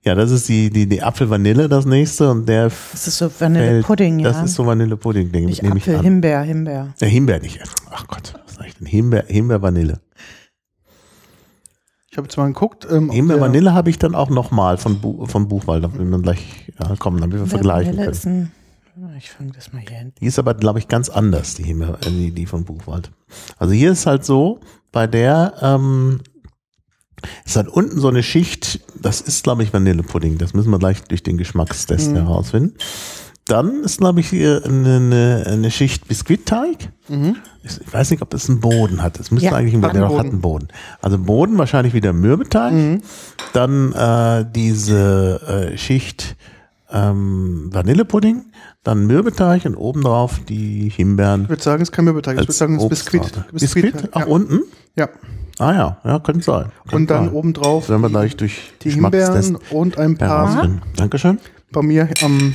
Ja, 0.03 0.15
das 0.15 0.31
ist 0.31 0.49
die, 0.49 0.71
die, 0.71 0.89
die 0.89 1.03
Apfelvanille, 1.03 1.69
das 1.69 1.85
nächste 1.85 2.31
und 2.31 2.49
der 2.49 2.65
Das 2.65 3.07
ist 3.07 3.19
so 3.19 3.31
Vanillepudding, 3.39 4.21
ja. 4.21 4.33
Das 4.33 4.43
ist 4.43 4.55
so 4.55 4.65
Vanillepudding, 4.65 5.31
denke 5.31 5.49
nicht 5.49 5.63
nehme 5.63 5.77
ich 5.77 5.83
Apfel, 5.83 5.97
an. 5.97 6.05
Himbeer, 6.05 6.41
Himbeer. 6.43 6.95
Ja, 6.99 7.07
Himbeer 7.07 7.41
nicht. 7.41 7.61
Ach 7.91 8.07
Gott, 8.07 8.35
was 8.47 8.55
sag 8.55 8.67
ich 8.67 8.77
denn? 8.77 8.87
Himbeer, 8.87 9.25
Himbeer 9.29 9.61
Vanille. 9.61 10.01
Ich 12.11 12.17
habe 12.17 12.27
jetzt 12.27 12.37
mal 12.39 12.47
geguckt. 12.47 12.89
Ähm, 12.91 13.11
Himbeer 13.11 13.41
Vanille 13.41 13.75
habe 13.75 13.91
ich 13.91 13.99
dann 13.99 14.15
auch 14.15 14.31
nochmal 14.31 14.79
von, 14.79 15.01
Bu 15.01 15.27
von 15.27 15.49
Buchwald. 15.49 15.85
Da 15.85 15.93
will 15.95 16.07
man 16.07 16.23
gleich, 16.23 16.73
ja, 16.81 16.95
komm, 16.99 17.21
dann 17.21 17.31
wir 17.31 17.45
vergleichen 17.47 17.93
Vanille 17.93 18.05
können. 18.05 18.17
ist 18.17 18.27
ein, 18.27 18.53
ich 19.19 19.31
fange 19.31 19.53
das 19.53 19.75
mal 19.75 19.81
hier 19.81 19.99
hin. 19.99 20.13
Die 20.19 20.27
ist 20.27 20.39
aber, 20.39 20.55
glaube 20.55 20.79
ich, 20.79 20.89
ganz 20.89 21.11
anders, 21.11 21.57
die, 21.57 21.65
Himbeer, 21.65 21.99
äh, 22.07 22.11
die, 22.11 22.31
die 22.33 22.47
von 22.47 22.65
Buchwald. 22.65 23.13
Also 23.59 23.75
hier 23.75 23.93
ist 23.93 24.07
halt 24.07 24.25
so, 24.25 24.61
bei 24.93 25.07
der 25.07 25.53
ähm, 25.61 26.21
ist 27.45 27.57
halt 27.57 27.69
unten 27.69 28.01
so 28.01 28.09
eine 28.09 28.23
Schicht, 28.23 28.81
das 29.01 29.21
ist, 29.21 29.45
glaube 29.45 29.63
ich, 29.63 29.73
Vanillepudding. 29.73 30.39
Das 30.39 30.55
müssen 30.55 30.71
wir 30.71 30.79
gleich 30.79 31.03
durch 31.05 31.23
den 31.23 31.39
Geschmackstest 31.39 32.13
herausfinden. 32.13 32.75
Dann 33.47 33.83
ist, 33.83 33.99
glaube 33.99 34.21
ich, 34.21 34.29
hier 34.29 34.63
eine, 34.65 35.45
eine, 35.47 35.71
Schicht 35.73 36.07
Biskuitteig. 36.07 36.93
Ich 37.65 37.81
ich 37.81 37.93
weiß 37.93 38.13
nicht, 38.13 38.23
ob 38.23 38.31
das 38.31 38.49
einen 38.49 38.61
Boden 38.61 39.03
hat. 39.03 39.19
Es 39.19 39.33
müsste 39.33 39.49
Ja, 39.49 39.57
eigentlich 39.57 39.75
ein 39.75 39.83
hat 39.83 39.95
der 39.95 40.09
hat 40.09 40.27
einen 40.27 40.41
Boden. 40.41 40.69
Also 41.03 41.19
Boden 41.19 41.59
wahrscheinlich 41.59 41.93
wieder 41.93 42.13
Mürbeteig. 42.13 42.73
Dann 43.53 43.93
äh, 43.93 44.47
diese 44.55 45.73
äh, 45.73 45.77
Schicht 45.79 46.37
ähm, 46.93 47.71
Vanillepudding, 47.73 48.45
dann 48.83 49.07
Mürbeteig 49.07 49.67
und 49.67 49.77
obendrauf 49.77 50.41
die 50.49 50.89
Himbeeren. 50.89 51.43
Ich 51.43 51.49
würde 51.51 51.63
sagen, 51.63 51.83
es 51.83 51.91
ist 51.91 51.93
kein 51.93 52.07
Mürbeteig. 52.07 52.35
Ich 52.37 52.43
würde 52.43 52.53
sagen, 52.53 52.77
es 52.77 52.83
ist 52.83 52.89
Biskuit. 52.89 53.23
Obstsorte. 53.23 53.53
Biskuit? 53.53 54.15
Auch 54.15 54.21
ja. 54.21 54.27
unten? 54.27 54.61
Ja. 54.97 55.09
Ah 55.59 55.75
ja, 55.75 56.01
ja, 56.05 56.19
könnte 56.21 56.43
sein. 56.43 56.73
Könnte 56.83 56.97
Und 56.97 57.11
dann 57.11 57.25
sein. 57.27 57.35
obendrauf 57.35 57.89
wir 57.89 58.09
gleich 58.09 58.37
durch 58.37 58.73
die 58.83 58.91
Himbeeren 58.91 59.59
und 59.71 59.99
ein 59.99 60.17
paar. 60.17 60.81
Dankeschön. 60.97 61.39
bei 61.71 61.83
mir 61.83 62.09
ähm, 62.23 62.55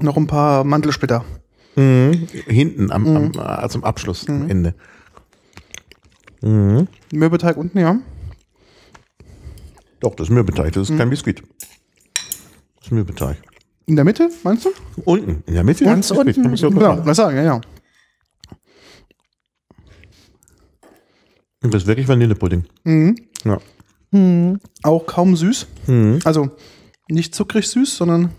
noch 0.00 0.16
ein 0.16 0.26
paar 0.26 0.64
Mandelsplitter. 0.64 1.24
Mhm. 1.76 2.26
Hinten 2.46 2.90
am, 2.90 3.06
am, 3.16 3.32
äh, 3.64 3.68
zum 3.68 3.84
Abschluss, 3.84 4.28
am 4.28 4.50
Ende. 4.50 4.74
Mürbeteig 7.12 7.56
unten, 7.56 7.78
ja. 7.78 7.98
Doch, 10.00 10.16
das 10.16 10.26
ist 10.26 10.34
Mürbeteig, 10.34 10.72
das 10.72 10.90
ist 10.90 10.98
kein 10.98 11.08
Biskuit. 11.08 11.40
Das 12.76 12.86
ist 12.86 12.90
Mürbeteig. 12.90 13.36
In 13.86 13.96
der 13.96 14.04
Mitte, 14.04 14.30
meinst 14.44 14.64
du? 14.64 14.70
Unten, 15.04 15.42
in 15.46 15.54
der 15.54 15.64
Mitte. 15.64 15.84
Ganz 15.84 16.10
unten. 16.10 16.50
Gesagt. 16.50 16.76
was 17.06 17.16
sagen, 17.16 17.36
ja, 17.36 17.42
ja. 17.42 17.60
Das 21.60 21.82
ist 21.82 21.86
wirklich 21.86 22.08
Vanillepudding. 22.08 22.64
Ja. 23.44 23.58
Auch 24.82 25.06
kaum 25.06 25.36
süß. 25.36 25.66
Also 26.24 26.50
nicht 27.08 27.34
zuckrig 27.34 27.68
süß, 27.68 27.96
sondern. 27.96 28.32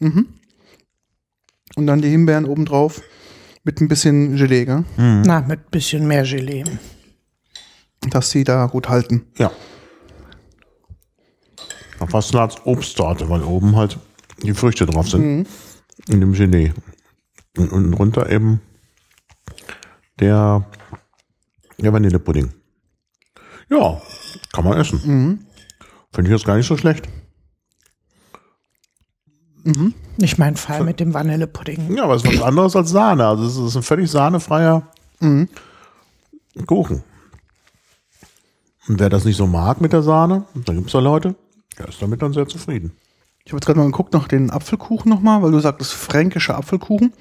Mhm. 0.00 0.28
Und 1.76 1.86
dann 1.86 2.02
die 2.02 2.08
Himbeeren 2.10 2.44
obendrauf 2.44 3.02
Mit 3.64 3.80
ein 3.80 3.88
bisschen 3.88 4.36
Gelee, 4.36 4.64
gell? 4.64 4.84
Na, 4.96 5.40
mit 5.40 5.70
bisschen 5.70 6.06
mehr 6.06 6.22
Gelee. 6.22 6.64
dass 8.10 8.30
sie 8.30 8.44
da 8.44 8.66
gut 8.66 8.88
halten. 8.88 9.26
Ja. 9.38 9.50
Fast 12.08 12.32
eine 12.32 12.42
Art 12.42 12.66
Obsttorte, 12.66 13.28
weil 13.28 13.42
oben 13.42 13.76
halt 13.76 13.98
die 14.42 14.54
Früchte 14.54 14.86
drauf 14.86 15.08
sind. 15.08 15.48
In 16.08 16.20
dem 16.20 16.32
Gelee. 16.32 16.72
Und 17.56 17.72
unten 17.72 17.94
runter 17.94 18.28
eben 18.30 18.60
der, 20.20 20.66
der 21.78 21.92
Vanillepudding. 21.92 22.52
Ja, 23.70 24.00
kann 24.52 24.64
man 24.64 24.78
essen. 24.78 25.46
Finde 26.12 26.30
ich 26.30 26.36
jetzt 26.36 26.46
gar 26.46 26.56
nicht 26.56 26.66
so 26.66 26.76
schlecht. 26.76 27.08
Nicht 30.16 30.38
mein 30.38 30.54
Fall 30.56 30.84
mit 30.84 31.00
dem 31.00 31.12
Vanillepudding. 31.12 31.96
Ja, 31.96 32.04
aber 32.04 32.14
es 32.14 32.24
ist 32.24 32.38
was 32.38 32.42
anderes 32.42 32.76
als 32.76 32.90
Sahne. 32.90 33.26
Also 33.26 33.46
es 33.46 33.56
ist 33.70 33.76
ein 33.76 33.82
völlig 33.82 34.10
sahnefreier 34.10 34.86
Kuchen. 36.66 37.02
Und 38.88 39.00
wer 39.00 39.08
das 39.08 39.24
nicht 39.24 39.36
so 39.36 39.46
mag 39.46 39.80
mit 39.80 39.92
der 39.92 40.02
Sahne, 40.02 40.44
da 40.54 40.72
gibt 40.72 40.86
es 40.86 40.92
ja 40.92 41.00
Leute, 41.00 41.34
der 41.78 41.88
ist 41.88 42.00
damit 42.00 42.22
dann 42.22 42.32
sehr 42.32 42.46
zufrieden. 42.46 42.92
Ich 43.44 43.52
habe 43.52 43.58
jetzt 43.58 43.66
gerade 43.66 43.78
mal 43.78 43.86
geguckt 43.86 44.12
nach 44.12 44.28
den 44.28 44.50
Apfelkuchen 44.50 45.08
nochmal, 45.08 45.42
weil 45.42 45.52
du 45.52 45.60
sagtest 45.60 45.92
fränkische 45.92 46.54
Apfelkuchen. 46.54 47.12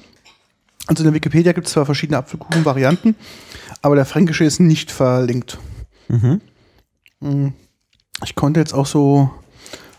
Also 0.88 1.04
in 1.04 1.06
der 1.06 1.14
Wikipedia 1.14 1.52
gibt 1.52 1.68
es 1.68 1.74
zwar 1.74 1.86
verschiedene 1.86 2.18
Apfelkuchen-Varianten, 2.18 3.16
aber 3.82 3.96
der 3.96 4.06
fränkische 4.06 4.44
ist 4.44 4.60
nicht 4.60 4.92
verlinkt. 4.92 5.60
Mhm. 6.08 7.54
Ich 8.24 8.36
konnte 8.36 8.60
jetzt 8.60 8.74
auch 8.74 8.86
so 8.86 9.32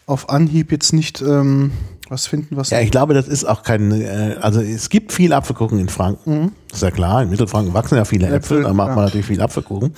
auf 0.07 0.29
Anhieb 0.29 0.71
jetzt 0.71 0.93
nicht 0.93 1.21
ähm, 1.23 1.73
was 2.11 2.27
finden, 2.27 2.57
was. 2.57 2.71
Ja, 2.71 2.81
ich 2.81 2.91
glaube, 2.91 3.15
das 3.15 3.29
ist 3.29 3.45
auch 3.45 3.63
kein, 3.63 3.93
äh, 3.93 4.37
also 4.41 4.61
es 4.61 4.89
gibt 4.89 5.13
viel 5.13 5.33
Apfelkuchen 5.33 5.79
in 5.79 5.89
Franken. 5.89 6.53
Ist 6.73 6.83
ja 6.83 6.91
klar, 6.91 7.23
in 7.23 7.31
Mittelfranken 7.31 7.75
wachsen 7.75 7.97
ja 7.97 8.05
viele 8.05 8.27
Äpfel, 8.27 8.59
Äpfel, 8.59 8.63
da 8.65 8.73
macht 8.73 8.89
man 8.89 8.99
ja. 8.99 9.05
natürlich 9.05 9.27
viel 9.27 9.41
Apfelkuchen. 9.41 9.95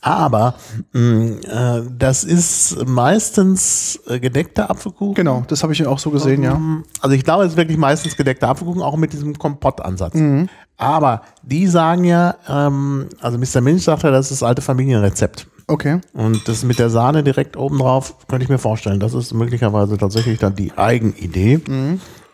Aber 0.00 0.54
mh, 0.92 1.78
äh, 1.78 1.82
das 1.98 2.24
ist 2.24 2.86
meistens 2.86 4.00
äh, 4.06 4.18
gedeckter 4.18 4.70
Apfelkuchen. 4.70 5.14
genau, 5.14 5.44
das 5.46 5.62
habe 5.62 5.72
ich 5.72 5.86
auch 5.86 5.98
so 5.98 6.10
gesehen, 6.10 6.42
ja. 6.42 6.60
Also 7.00 7.14
ich 7.14 7.24
glaube, 7.24 7.44
es 7.44 7.52
ist 7.52 7.56
wirklich 7.56 7.78
meistens 7.78 8.16
gedeckter 8.16 8.48
Apfelkuchen, 8.48 8.82
auch 8.82 8.96
mit 8.96 9.12
diesem 9.12 9.38
Kompottansatz. 9.38 10.14
Mhm. 10.14 10.48
Aber 10.76 11.22
die 11.42 11.66
sagen 11.66 12.04
ja, 12.04 12.34
ähm, 12.48 13.08
also 13.20 13.38
Mr. 13.38 13.60
Milch 13.60 13.84
sagt 13.84 14.02
ja, 14.02 14.10
das 14.10 14.30
ist 14.30 14.42
das 14.42 14.48
alte 14.48 14.62
Familienrezept. 14.62 15.46
Okay. 15.66 16.00
Und 16.12 16.46
das 16.48 16.64
mit 16.64 16.78
der 16.78 16.90
Sahne 16.90 17.22
direkt 17.22 17.56
oben 17.56 17.78
drauf, 17.78 18.26
könnte 18.28 18.44
ich 18.44 18.50
mir 18.50 18.58
vorstellen. 18.58 19.00
Das 19.00 19.14
ist 19.14 19.32
möglicherweise 19.32 19.96
tatsächlich 19.96 20.38
dann 20.38 20.54
die 20.54 20.76
Eigenidee. 20.76 21.60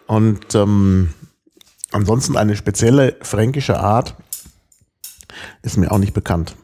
Und 0.07 0.55
ähm, 0.55 1.11
ansonsten 1.93 2.37
eine 2.37 2.57
spezielle 2.57 3.17
fränkische 3.23 3.79
Art 3.79 4.17
ist 5.63 5.77
mir 5.77 5.93
auch 5.93 5.99
nicht 5.99 6.15
bekannt. 6.15 6.57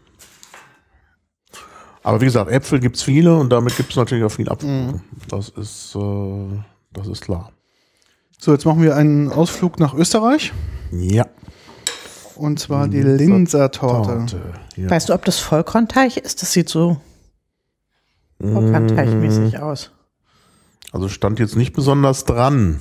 Aber 2.03 2.21
wie 2.21 2.27
gesagt, 2.27 2.51
Äpfel 2.51 2.79
gibt's 2.81 3.03
viele 3.03 3.37
und 3.37 3.51
damit 3.51 3.77
gibt's 3.77 3.97
natürlich 3.97 4.25
auch 4.25 4.31
viel 4.31 4.49
Apfelkuchen. 4.49 5.03
Das 5.29 5.49
ist, 5.49 5.95
äh, 5.97 6.63
das 6.93 7.09
ist 7.09 7.23
klar. 7.23 7.53
So, 8.39 8.53
jetzt 8.53 8.65
machen 8.65 8.83
wir 8.83 8.95
einen 8.95 9.33
Ausflug 9.33 9.81
nach 9.81 9.95
Österreich. 9.95 10.53
Ja. 10.93 11.27
Und 12.37 12.59
zwar 12.59 12.89
die 12.89 13.03
Linzer 13.03 13.71
Torte. 13.71 14.19
Torte. 14.19 14.41
Ja. 14.77 14.91
Weißt 14.91 15.09
du, 15.09 15.15
ob 15.15 15.25
das 15.25 15.39
Vollkornteig 15.39 16.17
ist? 16.17 16.43
Das 16.43 16.53
sieht 16.53 16.69
so 16.69 17.01
Vollkornteigmäßig 18.41 19.59
aus. 19.59 19.91
Also 20.93 21.09
stand 21.09 21.39
jetzt 21.39 21.57
nicht 21.57 21.73
besonders 21.73 22.25
dran. 22.25 22.81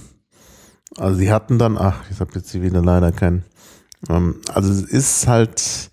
Also 0.98 1.18
sie 1.18 1.32
hatten 1.32 1.58
dann, 1.58 1.78
ach, 1.78 2.04
ich 2.12 2.20
habe 2.20 2.32
jetzt 2.36 2.52
hier 2.52 2.62
wieder 2.62 2.82
leider 2.82 3.12
keinen. 3.12 3.44
Ähm, 4.10 4.41
also 4.54 4.72
es 4.72 4.82
ist 4.82 5.28
halt, 5.28 5.89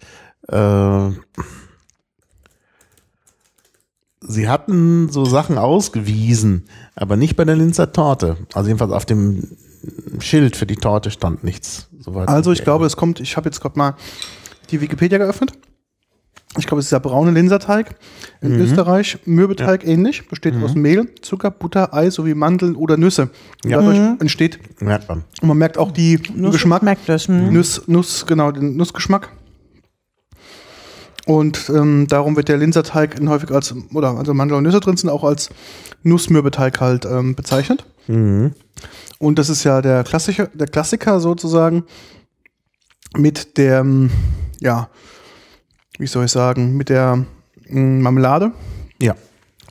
äh, 0.48 1.10
sie 4.20 4.48
hatten 4.48 5.08
so 5.10 5.24
Sachen 5.24 5.58
ausgewiesen, 5.58 6.68
aber 6.94 7.16
nicht 7.16 7.36
bei 7.36 7.44
der 7.44 7.56
Linzer 7.56 7.92
Torte. 7.92 8.36
Also 8.52 8.68
jedenfalls 8.68 8.92
auf 8.92 9.06
dem 9.06 9.56
Schild 10.20 10.56
für 10.56 10.66
die 10.66 10.76
Torte 10.76 11.10
stand 11.10 11.44
nichts. 11.44 11.88
Soweit 11.98 12.28
Also 12.28 12.52
ich 12.52 12.64
glaube, 12.64 12.86
es 12.86 12.96
kommt, 12.96 13.20
ich 13.20 13.36
habe 13.36 13.48
jetzt 13.48 13.60
gerade 13.60 13.78
mal 13.78 13.94
die 14.70 14.80
Wikipedia 14.80 15.18
geöffnet. 15.18 15.52
Ich 16.58 16.66
glaube, 16.66 16.80
es 16.80 16.86
ist 16.86 16.92
der 16.92 17.00
braune 17.00 17.30
Linserteig. 17.30 17.96
In 18.42 18.60
Österreich 18.60 19.18
Mürbeteig 19.24 19.86
ähnlich, 19.86 20.28
besteht 20.28 20.54
aus 20.62 20.74
Mehl, 20.74 21.08
Zucker, 21.22 21.50
Butter, 21.50 21.94
Ei 21.94 22.10
sowie 22.10 22.34
Mandeln 22.34 22.76
oder 22.76 22.98
Nüsse. 22.98 23.30
Ja. 23.64 23.78
Dadurch 23.78 24.20
entsteht, 24.20 24.58
merkt 24.82 25.08
man. 25.08 25.24
und 25.40 25.48
man 25.48 25.56
merkt 25.56 25.78
auch 25.78 25.92
die 25.92 26.18
den 26.18 26.42
Nuss 26.42 26.52
Geschmack, 26.52 26.82
Merkt 26.82 27.08
das. 27.08 27.26
Hm. 27.26 27.54
Nuss, 27.54 27.82
Nuss, 27.86 28.26
genau, 28.26 28.52
den 28.52 28.76
Nussgeschmack. 28.76 29.30
Und 31.26 31.68
ähm, 31.68 32.06
darum 32.08 32.34
wird 32.36 32.48
der 32.48 32.56
Linserteig 32.56 33.18
in 33.18 33.28
häufig 33.28 33.50
als, 33.52 33.74
oder 33.94 34.16
also 34.16 34.34
Mandel 34.34 34.56
und 34.58 34.64
Nüsse 34.64 34.80
drin 34.80 34.96
sind, 34.96 35.08
auch 35.10 35.22
als 35.24 35.50
Nussmürbeteig 36.02 36.80
halt 36.80 37.04
ähm, 37.04 37.34
bezeichnet. 37.36 37.86
Und 38.08 39.38
das 39.38 39.48
ist 39.48 39.62
ja 39.62 39.80
der 39.80 40.02
Klassiker, 40.02 40.48
der 40.52 40.66
Klassiker 40.66 41.20
sozusagen 41.20 41.84
mit 43.16 43.56
der, 43.56 43.86
ja, 44.60 44.88
wie 45.98 46.06
soll 46.08 46.24
ich 46.24 46.32
sagen, 46.32 46.76
mit 46.76 46.88
der 46.88 47.24
ähm, 47.68 48.00
Marmelade 48.02 48.50
Ja. 49.00 49.14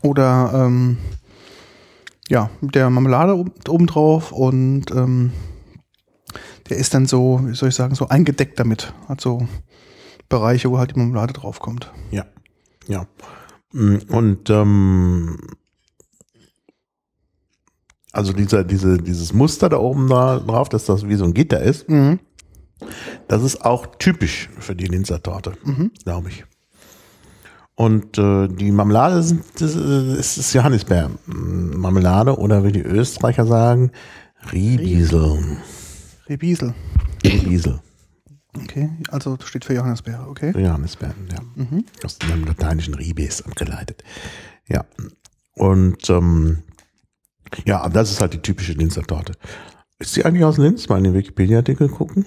oder 0.01 0.51
ähm, 0.53 0.97
ja, 2.29 2.49
mit 2.61 2.75
der 2.75 2.89
Marmelade 2.89 3.35
oben, 3.35 3.51
oben 3.67 3.87
drauf 3.87 4.31
und 4.31 4.89
ähm, 4.91 5.33
der 6.69 6.77
ist 6.77 6.93
dann 6.93 7.05
so, 7.05 7.41
wie 7.43 7.55
soll 7.55 7.67
ich 7.69 7.75
sagen, 7.75 7.95
so 7.95 8.07
eingedeckt 8.07 8.57
damit. 8.57 8.93
Hat 9.09 9.19
so 9.19 9.45
Bereiche, 10.31 10.71
wo 10.71 10.79
halt 10.79 10.95
die 10.95 10.99
Marmelade 10.99 11.33
draufkommt. 11.33 11.91
Ja, 12.09 12.25
ja. 12.87 13.05
Mm, 13.73 13.97
Und 14.09 14.49
ähm, 14.49 15.37
also 18.11 18.33
dieser, 18.33 18.63
diese, 18.63 18.97
dieses 18.97 19.33
Muster 19.33 19.69
da 19.69 19.77
oben 19.77 20.09
da 20.09 20.39
drauf, 20.39 20.69
dass 20.69 20.85
das 20.85 21.07
wie 21.07 21.15
so 21.15 21.23
ein 21.25 21.33
Gitter 21.33 21.61
ist, 21.61 21.87
Mhm. 21.89 22.19
das 23.27 23.43
ist 23.43 23.63
auch 23.63 23.85
typisch 23.97 24.49
für 24.59 24.75
die 24.75 24.87
Linzer 24.87 25.21
Torte, 25.21 25.53
glaube 26.03 26.29
ich. 26.29 26.43
Und 27.75 28.17
äh, 28.17 28.47
die 28.47 28.71
Marmelade 28.71 29.23
sind, 29.23 29.43
das 29.59 29.75
äh, 29.75 30.19
ist, 30.19 30.37
ist 30.37 30.53
Johannisbeer-Marmelade 30.53 32.37
oder 32.37 32.63
wie 32.63 32.71
die 32.73 32.81
Österreicher 32.81 33.45
sagen, 33.45 33.91
Riebisel. 34.51 35.57
Rebiesel. 36.27 36.73
Riebisel. 37.23 37.79
Okay, 38.55 38.89
also 39.09 39.37
steht 39.43 39.63
für 39.65 39.73
Johannisbeere, 39.73 40.27
okay. 40.27 40.51
Johannisbeeren, 40.57 41.27
ja. 41.31 41.39
Aus 42.03 42.19
dem 42.19 42.43
lateinischen 42.45 42.93
Ribes 42.95 43.41
abgeleitet. 43.43 44.03
Ja. 44.67 44.85
Und 45.53 46.09
ähm, 46.09 46.63
ja, 47.65 47.87
das 47.89 48.11
ist 48.11 48.21
halt 48.21 48.33
die 48.33 48.41
typische 48.41 48.73
Linzer 48.73 49.03
Torte. 49.03 49.33
Ist 49.99 50.15
die 50.15 50.25
eigentlich 50.25 50.43
aus 50.43 50.57
Linz? 50.57 50.89
Mal 50.89 50.97
in 50.97 51.05
den 51.05 51.13
Wikipedia-Artikel 51.13 51.87
gucken. 51.87 52.25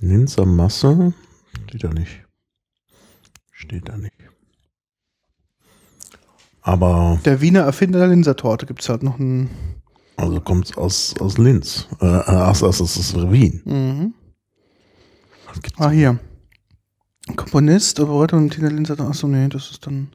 Linzer 0.00 0.46
Masse? 0.46 1.12
Steht 1.68 1.84
da 1.84 1.88
nicht. 1.90 2.24
Steht 3.52 3.88
da 3.88 3.96
nicht. 3.96 4.14
Aber, 6.62 7.20
Der 7.24 7.40
Wiener 7.40 7.60
Erfinder 7.60 7.98
der 7.98 8.08
Linsertorte 8.08 8.64
gibt 8.66 8.80
es 8.80 8.88
halt 8.88 9.02
noch 9.02 9.20
einen. 9.20 9.50
Also 10.16 10.40
kommt 10.40 10.76
aus, 10.78 11.14
aus 11.20 11.38
Linz. 11.38 11.88
Äh, 12.00 12.06
aus, 12.06 12.62
aus, 12.62 12.80
aus, 12.80 13.14
Wien. 13.30 13.62
Mhm. 13.64 14.14
Ah, 15.78 15.90
hier. 15.90 16.18
Komponist, 17.36 18.00
Operator 18.00 18.38
und 18.38 18.50
Tina 18.50 18.68
Linzer. 18.68 18.98
Achso, 19.00 19.26
nee, 19.26 19.48
das 19.48 19.70
ist 19.70 19.86
dann. 19.86 20.08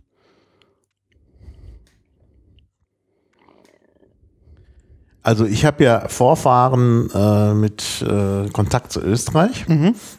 Also 5.21 5.45
ich 5.45 5.65
habe 5.65 5.83
ja 5.83 6.07
Vorfahren 6.07 7.09
äh, 7.13 7.53
mit 7.53 8.01
äh, 8.01 8.49
Kontakt 8.49 8.91
zu 8.91 9.01
Österreich. 9.01 9.65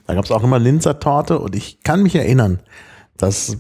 Da 0.07 0.15
gab 0.15 0.25
es 0.25 0.31
auch 0.31 0.45
immer 0.45 0.59
Linzer 0.59 1.01
Torte 1.01 1.39
und 1.39 1.57
ich 1.57 1.83
kann 1.83 2.03
mich 2.03 2.15
erinnern, 2.15 2.61
dass 3.17 3.57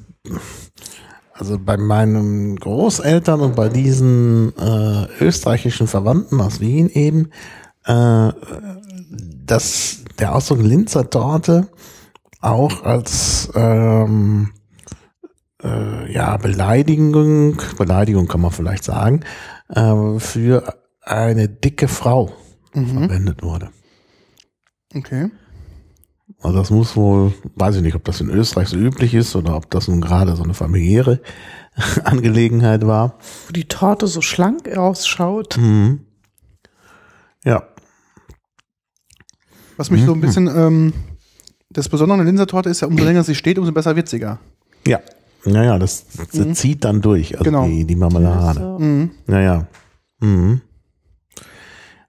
also 1.40 1.58
bei 1.58 1.76
meinen 1.76 2.56
Großeltern 2.56 3.40
und 3.40 3.56
bei 3.56 3.68
diesen 3.68 4.52
äh, 4.58 5.06
österreichischen 5.24 5.86
Verwandten 5.86 6.40
aus 6.40 6.60
Wien 6.60 6.90
eben, 6.90 7.30
äh, 7.86 8.30
dass 9.44 10.04
der 10.18 10.34
Ausdruck 10.34 10.60
Linzer 10.60 11.08
Torte 11.08 11.68
auch 12.40 12.84
als 12.84 13.50
ähm, 13.54 14.50
äh, 15.62 16.12
ja, 16.12 16.36
Beleidigung, 16.36 17.60
Beleidigung 17.78 18.28
kann 18.28 18.42
man 18.42 18.50
vielleicht 18.50 18.84
sagen, 18.84 19.20
äh, 19.68 20.18
für 20.18 20.74
eine 21.02 21.48
dicke 21.48 21.88
Frau 21.88 22.32
verwendet 22.72 23.42
wurde. 23.42 23.70
Okay. 24.94 25.30
Also 26.42 26.56
das 26.58 26.70
muss 26.70 26.96
wohl, 26.96 27.32
weiß 27.56 27.76
ich 27.76 27.82
nicht, 27.82 27.94
ob 27.94 28.04
das 28.04 28.20
in 28.20 28.30
Österreich 28.30 28.68
so 28.68 28.76
üblich 28.76 29.12
ist 29.14 29.36
oder 29.36 29.56
ob 29.56 29.70
das 29.70 29.88
nun 29.88 30.00
gerade 30.00 30.36
so 30.36 30.42
eine 30.42 30.54
familiäre 30.54 31.20
Angelegenheit 32.04 32.86
war. 32.86 33.18
Wo 33.46 33.52
die 33.52 33.66
Torte 33.68 34.06
so 34.06 34.20
schlank 34.22 34.68
ausschaut. 34.76 35.56
Mhm. 35.58 36.00
Ja, 37.44 37.62
Was 39.78 39.90
mich 39.90 40.04
so 40.04 40.12
ein 40.12 40.20
bisschen, 40.20 40.46
ähm, 40.46 40.92
das 41.70 41.88
Besondere 41.88 42.14
an 42.18 42.24
der 42.24 42.26
Linsertorte 42.26 42.68
ist 42.68 42.80
ja, 42.82 42.88
umso 42.88 43.02
länger 43.04 43.24
sie 43.24 43.34
steht, 43.34 43.58
umso 43.58 43.72
besser 43.72 43.96
wird 43.96 44.08
sie 44.08 44.18
gar. 44.18 44.40
Ja. 44.86 45.00
Naja, 45.46 45.78
das, 45.78 46.04
das 46.34 46.58
zieht 46.58 46.84
dann 46.84 47.00
durch, 47.00 47.32
also 47.32 47.44
Genau. 47.44 47.64
die, 47.66 47.86
die 47.86 47.96
Marmelade. 47.96 48.60
So. 48.60 48.78
Naja. 49.26 49.66
Mhm. 50.20 50.60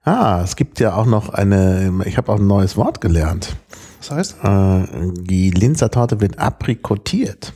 Ah, 0.02 0.42
es 0.44 0.56
gibt 0.56 0.80
ja 0.80 0.96
auch 0.96 1.06
noch 1.06 1.30
eine, 1.30 2.02
ich 2.04 2.18
habe 2.18 2.30
auch 2.30 2.38
ein 2.38 2.46
neues 2.46 2.76
Wort 2.76 3.00
gelernt. 3.00 3.56
Das 4.02 4.10
heißt, 4.10 4.36
Äh, 4.42 5.12
die 5.22 5.50
Linzer 5.50 5.90
Torte 5.90 6.20
wird 6.20 6.38
aprikotiert. 6.38 7.52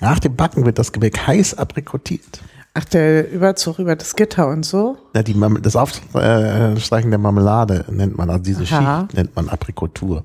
Nach 0.00 0.18
dem 0.18 0.34
Backen 0.34 0.64
wird 0.64 0.78
das 0.78 0.90
Gebäck 0.92 1.26
heiß 1.26 1.54
aprikotiert. 1.54 2.40
Ach, 2.74 2.84
der 2.84 3.30
Überzug 3.30 3.78
über 3.78 3.94
das 3.96 4.16
Gitter 4.16 4.48
und 4.48 4.64
so. 4.64 4.98
Ja, 5.14 5.22
die, 5.22 5.34
Marmel- 5.34 5.62
das 5.62 5.76
Aufstreichen 5.76 7.10
der 7.10 7.18
Marmelade 7.18 7.84
nennt 7.90 8.16
man, 8.18 8.30
also 8.30 8.42
diese 8.42 8.62
Aha. 8.74 9.00
Schicht 9.02 9.14
nennt 9.14 9.36
man 9.36 9.48
Aprikotur. 9.48 10.24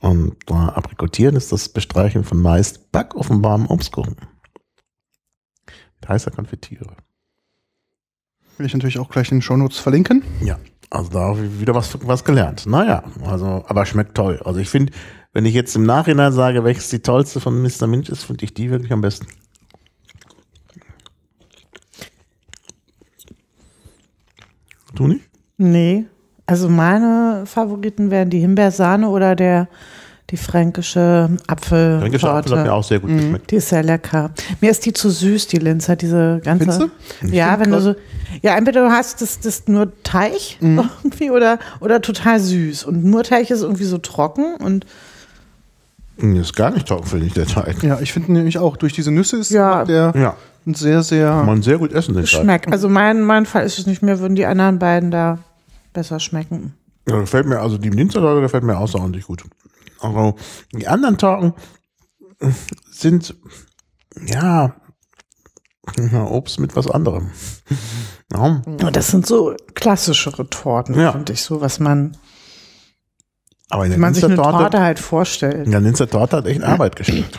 Und 0.00 0.36
äh, 0.48 0.54
Aprikotieren 0.54 1.36
ist 1.36 1.52
das 1.52 1.68
Bestreichen 1.68 2.24
von 2.24 2.40
meist 2.40 2.90
backofenbarem 2.92 3.66
Obstkuchen. 3.66 4.16
Mit 6.00 6.08
heißer 6.08 6.30
Konfitüre. 6.30 6.94
will 8.56 8.66
ich 8.66 8.72
natürlich 8.74 8.98
auch 8.98 9.10
gleich 9.10 9.30
in 9.30 9.38
den 9.38 9.42
Shownotes 9.42 9.78
verlinken. 9.78 10.22
Ja, 10.42 10.58
also 10.90 11.10
da 11.10 11.20
habe 11.20 11.44
ich 11.44 11.60
wieder 11.60 11.74
was, 11.74 11.98
was 12.06 12.24
gelernt. 12.24 12.66
Naja, 12.66 13.04
also, 13.24 13.64
aber 13.66 13.84
schmeckt 13.84 14.14
toll. 14.14 14.40
Also 14.44 14.60
ich 14.60 14.70
finde, 14.70 14.92
wenn 15.32 15.44
ich 15.44 15.54
jetzt 15.54 15.76
im 15.76 15.84
Nachhinein 15.84 16.32
sage, 16.32 16.64
welches 16.64 16.88
die 16.88 17.00
tollste 17.00 17.40
von 17.40 17.60
Mr. 17.62 17.86
Minch 17.86 18.08
ist, 18.08 18.24
finde 18.24 18.44
ich 18.44 18.54
die 18.54 18.70
wirklich 18.70 18.92
am 18.92 19.02
besten. 19.02 19.26
Du 24.94 25.06
nicht? 25.06 25.28
Nee. 25.58 26.06
Also 26.46 26.68
meine 26.68 27.42
Favoriten 27.44 28.10
wären 28.10 28.30
die 28.30 28.40
Himbeersahne 28.40 29.08
oder 29.08 29.36
der 29.36 29.68
die 30.30 30.36
fränkische 30.36 31.30
Apfeltorte. 31.46 32.00
Fränkische 32.00 32.30
Apfel 32.30 32.58
hat 32.58 32.66
mir 32.66 32.72
auch 32.74 32.84
sehr 32.84 33.00
gut 33.00 33.10
geschmeckt. 33.10 33.50
Die 33.50 33.56
ist 33.56 33.68
sehr 33.70 33.82
lecker. 33.82 34.30
Mir 34.60 34.70
ist 34.70 34.84
die 34.84 34.92
zu 34.92 35.08
süß, 35.08 35.46
die 35.46 35.56
Linzer, 35.56 35.96
diese 35.96 36.40
ganze. 36.44 36.90
Findest 37.18 37.34
Ja, 37.34 37.48
find 37.56 37.60
wenn 37.60 37.70
du 37.72 37.80
so. 37.80 37.94
Ja, 38.42 38.56
entweder 38.56 38.84
du 38.86 38.90
hast 38.92 39.22
das, 39.22 39.40
das 39.40 39.66
nur 39.68 39.90
Teig 40.02 40.58
Mhm. 40.60 40.88
irgendwie 41.02 41.30
oder, 41.30 41.58
oder 41.80 42.02
total 42.02 42.40
süß. 42.40 42.84
Und 42.84 43.04
nur 43.04 43.24
Teig 43.24 43.50
ist 43.50 43.62
irgendwie 43.62 43.84
so 43.84 43.98
trocken 43.98 44.56
und 44.56 44.84
Mm, 46.20 46.34
Ist 46.34 46.56
gar 46.56 46.72
nicht 46.72 46.88
trocken, 46.88 47.06
finde 47.06 47.26
ich, 47.26 47.32
der 47.34 47.46
Teig. 47.46 47.80
Ja, 47.84 48.00
ich 48.00 48.12
finde 48.12 48.32
nämlich 48.32 48.58
auch, 48.58 48.76
durch 48.76 48.92
diese 48.92 49.12
Nüsse 49.12 49.36
ist 49.36 49.50
Ja. 49.50 49.84
der 49.84 50.12
Ja, 50.16 50.36
ein 50.66 50.74
sehr, 50.74 51.04
sehr. 51.04 51.28
kann 51.30 51.46
man 51.46 51.62
sehr 51.62 51.78
gut 51.78 51.92
essen, 51.92 52.14
den 52.14 52.24
Teig. 52.24 52.42
schmeckt. 52.42 52.72
Also 52.72 52.88
mein, 52.88 53.22
mein 53.22 53.46
Fall 53.46 53.64
ist 53.64 53.78
es 53.78 53.86
nicht 53.86 54.02
mehr, 54.02 54.18
würden 54.18 54.34
die 54.34 54.44
anderen 54.44 54.80
beiden 54.80 55.12
da 55.12 55.38
besser 55.92 56.18
schmecken. 56.18 56.74
Ja, 57.08 57.20
gefällt 57.20 57.46
mir, 57.46 57.60
also 57.60 57.78
die 57.78 57.90
Linzertorte 57.90 58.40
gefällt 58.40 58.64
mir 58.64 58.76
außerordentlich 58.78 59.26
gut. 59.26 59.44
Also 60.00 60.36
die 60.72 60.86
anderen 60.88 61.18
Torten 61.18 61.54
äh, 62.40 62.50
sind, 62.90 63.34
ja, 64.26 64.74
Obst 66.12 66.60
mit 66.60 66.76
was 66.76 66.86
anderem. 66.88 67.30
Ja, 68.32 68.62
das 68.90 69.08
sind 69.08 69.26
so 69.26 69.54
klassischere 69.74 70.48
Torten, 70.50 70.98
Ja. 70.98 71.12
finde 71.12 71.32
ich, 71.32 71.40
so 71.42 71.60
was 71.62 71.80
man, 71.80 72.16
aber 73.70 73.84
in 73.86 73.90
wie 73.90 73.94
der 73.94 74.00
man 74.00 74.14
sich 74.14 74.24
eine 74.24 74.34
Linzertorte, 74.34 74.58
Torte 74.64 74.80
halt 74.80 74.98
vorstellt. 74.98 75.64
in 75.66 75.70
der 75.72 75.80
Linzertorte 75.80 76.36
hat 76.36 76.46
echt 76.46 76.62
Arbeit 76.62 76.96
gesteckt. 76.96 77.38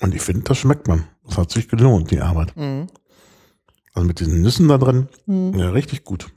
Und 0.00 0.14
ich 0.14 0.20
finde, 0.20 0.42
das 0.42 0.58
schmeckt 0.58 0.86
man. 0.88 1.06
Das 1.26 1.38
hat 1.38 1.50
sich 1.50 1.68
gelohnt, 1.68 2.10
die 2.10 2.20
Arbeit. 2.20 2.54
Mhm. 2.56 2.88
Also 3.94 4.06
mit 4.06 4.20
diesen 4.20 4.42
Nüssen 4.42 4.68
da 4.68 4.76
drin, 4.76 5.08
ja, 5.26 5.70
richtig 5.70 6.04
gut. 6.04 6.28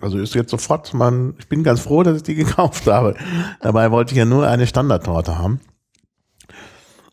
Also 0.00 0.18
ist 0.18 0.34
jetzt 0.34 0.50
sofort, 0.50 0.94
man, 0.94 1.34
ich 1.38 1.48
bin 1.48 1.62
ganz 1.62 1.80
froh, 1.80 2.02
dass 2.02 2.16
ich 2.16 2.22
die 2.22 2.34
gekauft 2.36 2.86
habe. 2.86 3.14
Dabei 3.60 3.90
wollte 3.90 4.12
ich 4.12 4.18
ja 4.18 4.24
nur 4.24 4.46
eine 4.46 4.66
Standardtorte 4.66 5.38
haben. 5.38 5.60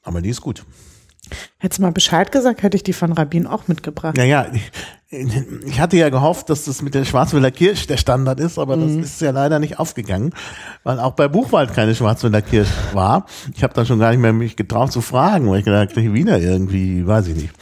Aber 0.03 0.21
die 0.21 0.29
ist 0.29 0.41
gut. 0.41 0.63
Hättest 1.57 1.79
du 1.79 1.81
mal 1.83 1.91
Bescheid 1.91 2.31
gesagt, 2.31 2.63
hätte 2.63 2.77
ich 2.77 2.83
die 2.83 2.93
von 2.93 3.11
Rabin 3.11 3.47
auch 3.47 3.67
mitgebracht. 3.67 4.15
Naja, 4.15 4.47
ich, 4.53 4.71
ich 5.65 5.79
hatte 5.79 5.97
ja 5.97 6.09
gehofft, 6.09 6.49
dass 6.49 6.65
das 6.65 6.81
mit 6.81 6.93
der 6.93 7.03
Schwarzwälder 7.03 7.51
Kirsch 7.51 7.87
der 7.87 7.97
Standard 7.97 8.39
ist, 8.39 8.57
aber 8.57 8.77
das 8.77 8.91
ist 8.91 9.21
ja 9.21 9.31
leider 9.31 9.59
nicht 9.59 9.79
aufgegangen, 9.79 10.33
weil 10.83 10.99
auch 10.99 11.13
bei 11.13 11.27
Buchwald 11.27 11.73
keine 11.73 11.95
Schwarzwälder 11.95 12.41
Kirsch 12.41 12.69
war. 12.93 13.25
Ich 13.53 13.63
habe 13.63 13.73
dann 13.73 13.85
schon 13.85 13.99
gar 13.99 14.11
nicht 14.11 14.19
mehr 14.19 14.31
mich 14.31 14.55
getraut 14.55 14.91
zu 14.91 15.01
fragen, 15.01 15.49
weil 15.49 15.59
ich 15.59 15.65
gedacht, 15.65 15.97
ich 15.97 16.13
wieder 16.13 16.39
irgendwie, 16.39 17.05
weiß 17.05 17.27
ich 17.27 17.35
nicht. 17.35 17.53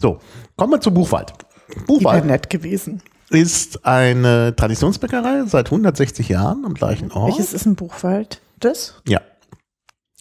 So, 0.00 0.18
kommen 0.56 0.72
wir 0.72 0.80
zu 0.80 0.92
Buchwald. 0.92 1.32
Die 1.68 1.76
wäre 1.76 1.86
Buchwald 1.86 2.24
nett 2.24 2.50
gewesen. 2.50 3.02
Ist 3.32 3.86
eine 3.86 4.54
Traditionsbäckerei 4.54 5.44
seit 5.46 5.66
160 5.66 6.28
Jahren 6.28 6.64
am 6.64 6.74
gleichen 6.74 7.10
Ort. 7.12 7.36
Welches 7.36 7.52
ist 7.52 7.66
ein 7.66 7.74
Buchwald? 7.74 8.40
Das? 8.60 8.94
Ja. 9.08 9.20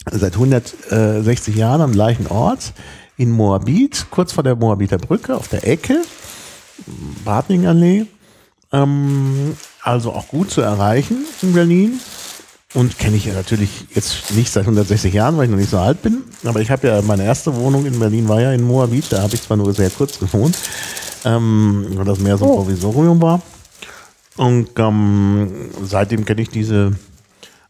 Seit 0.10 0.34
160 0.34 1.56
Jahren 1.56 1.82
am 1.82 1.92
gleichen 1.92 2.28
Ort 2.28 2.74
in 3.18 3.32
Moabit, 3.32 4.08
kurz 4.10 4.32
vor 4.34 4.44
der 4.44 4.56
Moabiter 4.56 4.98
Brücke, 4.98 5.36
auf 5.36 5.48
der 5.48 5.68
Ecke, 5.68 6.02
Badningallee. 7.24 8.08
Ähm, 8.72 9.56
also 9.84 10.14
auch 10.14 10.28
gut 10.28 10.50
zu 10.50 10.62
erreichen 10.62 11.26
in 11.42 11.54
Berlin. 11.54 12.00
Und 12.74 12.98
kenne 12.98 13.18
ich 13.18 13.26
ja 13.26 13.34
natürlich 13.34 13.70
jetzt 13.94 14.32
nicht 14.34 14.52
seit 14.52 14.64
160 14.64 15.14
Jahren, 15.14 15.36
weil 15.38 15.46
ich 15.46 15.52
noch 15.52 15.58
nicht 15.58 15.70
so 15.72 15.78
alt 15.78 16.02
bin. 16.02 16.24
Aber 16.46 16.62
ich 16.62 16.72
habe 16.72 16.88
ja, 16.88 17.02
meine 17.02 17.26
erste 17.26 17.54
Wohnung 17.56 17.86
in 17.86 18.00
Berlin 18.00 18.30
war 18.30 18.40
ja 18.40 18.54
in 18.54 18.64
Moabit. 18.64 19.12
Da 19.12 19.22
habe 19.22 19.36
ich 19.36 19.42
zwar 19.44 19.58
nur 19.58 19.74
sehr 19.74 19.90
kurz 19.90 20.20
gewohnt, 20.20 20.58
ähm, 21.26 21.86
weil 21.96 22.06
das 22.06 22.20
mehr 22.20 22.38
so 22.38 22.46
ein 22.46 22.52
Oh. 22.52 22.56
Provisorium 22.58 23.22
war. 23.22 23.42
Und 24.38 24.70
ähm, 24.78 25.70
seitdem 25.84 26.24
kenne 26.24 26.42
ich 26.44 26.50
diese 26.50 26.94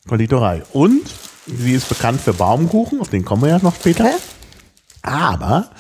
Konditorei. 0.08 0.62
Und 0.72 1.02
sie 1.48 1.74
ist 1.74 1.90
bekannt 1.90 2.22
für 2.22 2.34
Baumkuchen, 2.34 3.02
auf 3.02 3.10
den 3.10 3.26
kommen 3.26 3.42
wir 3.42 3.50
ja 3.50 3.60
noch 3.60 3.76
später. 3.76 4.06
Hä? 4.06 4.14
Aber 5.02 5.72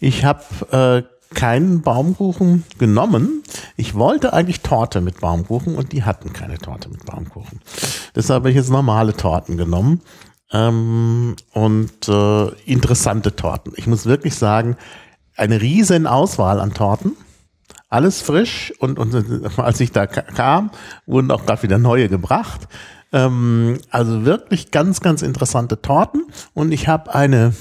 ich 0.00 0.24
habe 0.24 0.42
äh, 0.70 1.15
keinen 1.34 1.82
Baumkuchen 1.82 2.64
genommen. 2.78 3.42
Ich 3.76 3.94
wollte 3.94 4.32
eigentlich 4.32 4.60
Torte 4.60 5.00
mit 5.00 5.20
Baumkuchen 5.20 5.74
und 5.76 5.92
die 5.92 6.04
hatten 6.04 6.32
keine 6.32 6.58
Torte 6.58 6.88
mit 6.88 7.04
Baumkuchen. 7.04 7.60
Deshalb 8.14 8.40
habe 8.42 8.50
ich 8.50 8.56
jetzt 8.56 8.70
normale 8.70 9.14
Torten 9.16 9.56
genommen. 9.56 10.00
Ähm, 10.52 11.34
und 11.52 12.08
äh, 12.08 12.46
interessante 12.64 13.34
Torten. 13.34 13.72
Ich 13.76 13.86
muss 13.86 14.06
wirklich 14.06 14.36
sagen, 14.36 14.76
eine 15.36 15.60
riesen 15.60 16.06
Auswahl 16.06 16.60
an 16.60 16.72
Torten. 16.72 17.12
Alles 17.88 18.22
frisch 18.22 18.72
und, 18.78 18.98
und 18.98 19.14
als 19.58 19.80
ich 19.80 19.92
da 19.92 20.06
ka- 20.06 20.22
kam, 20.22 20.70
wurden 21.06 21.30
auch 21.30 21.46
gerade 21.46 21.62
wieder 21.64 21.78
neue 21.78 22.08
gebracht. 22.08 22.68
Ähm, 23.12 23.78
also 23.90 24.24
wirklich 24.24 24.70
ganz, 24.70 25.00
ganz 25.00 25.22
interessante 25.22 25.82
Torten. 25.82 26.24
Und 26.54 26.72
ich 26.72 26.88
habe 26.88 27.14
eine 27.14 27.52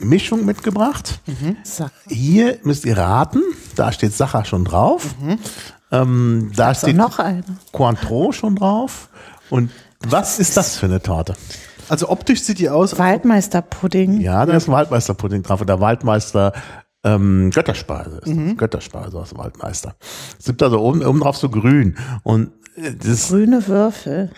Mischung 0.00 0.44
mitgebracht. 0.44 1.20
Sag. 1.64 1.92
Hier 2.06 2.58
müsst 2.62 2.84
ihr 2.84 2.96
raten, 2.96 3.42
da 3.74 3.92
steht 3.92 4.14
Sacher 4.14 4.44
schon 4.44 4.64
drauf. 4.64 5.14
Ähm, 5.90 6.52
da 6.54 6.72
Ist 6.72 6.78
steht 6.82 6.96
noch 6.96 7.18
eine. 7.18 7.44
Cointreau 7.72 8.32
schon 8.32 8.56
drauf. 8.56 9.08
Und 9.50 9.70
was 10.00 10.38
ist 10.38 10.56
das 10.56 10.76
für 10.76 10.86
eine 10.86 11.00
Torte? 11.00 11.34
Also 11.88 12.10
optisch 12.10 12.42
sieht 12.42 12.58
die 12.58 12.68
aus. 12.68 12.98
Waldmeisterpudding. 12.98 14.20
Ja, 14.20 14.44
da 14.44 14.54
ist 14.54 14.68
Waldmeisterpudding 14.68 15.42
drauf. 15.42 15.60
Und 15.62 15.68
der 15.68 15.80
Waldmeister 15.80 16.52
ähm, 17.04 17.50
Götterspeise 17.50 18.18
ist 18.18 18.26
das. 18.26 18.56
Götterspeise 18.56 19.18
aus 19.18 19.30
dem 19.30 19.38
Waldmeister. 19.38 19.94
Es 20.38 20.44
gibt 20.44 20.62
also 20.62 20.80
oben, 20.80 21.04
oben 21.04 21.20
drauf 21.20 21.36
so 21.36 21.48
grün. 21.48 21.96
Und 22.22 22.52
äh, 22.76 22.92
das 22.94 23.28
Grüne 23.28 23.66
Würfel. 23.66 24.30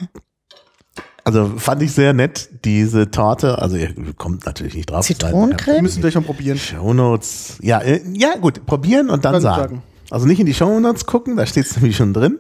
Also 1.25 1.53
fand 1.57 1.83
ich 1.83 1.93
sehr 1.93 2.13
nett, 2.13 2.49
diese 2.65 3.11
Torte. 3.11 3.59
Also 3.59 3.77
ihr 3.77 3.95
kommt 4.17 4.47
natürlich 4.47 4.75
nicht 4.75 4.91
drauf. 4.91 5.09
Wir 5.09 5.17
Zitronencreme. 5.17 5.83
müssen 5.83 6.01
gleich 6.01 6.15
mal 6.15 6.23
probieren. 6.23 6.59
Shownotes. 6.59 7.59
Ja, 7.63 7.81
äh, 7.81 8.01
ja, 8.13 8.37
gut, 8.37 8.67
probieren 8.67 9.11
und 9.11 9.25
dann 9.25 9.35
Dann 9.35 9.43
sagen. 9.43 9.63
sagen. 9.63 9.83
Also 10.11 10.27
nicht 10.27 10.41
in 10.41 10.47
die 10.47 10.55
Shownotes 10.55 11.07
gucken, 11.07 11.37
da 11.37 11.47
steht 11.47 11.67
es 11.67 11.77
nämlich 11.77 11.97
schon 11.97 12.13
drin. 12.13 12.39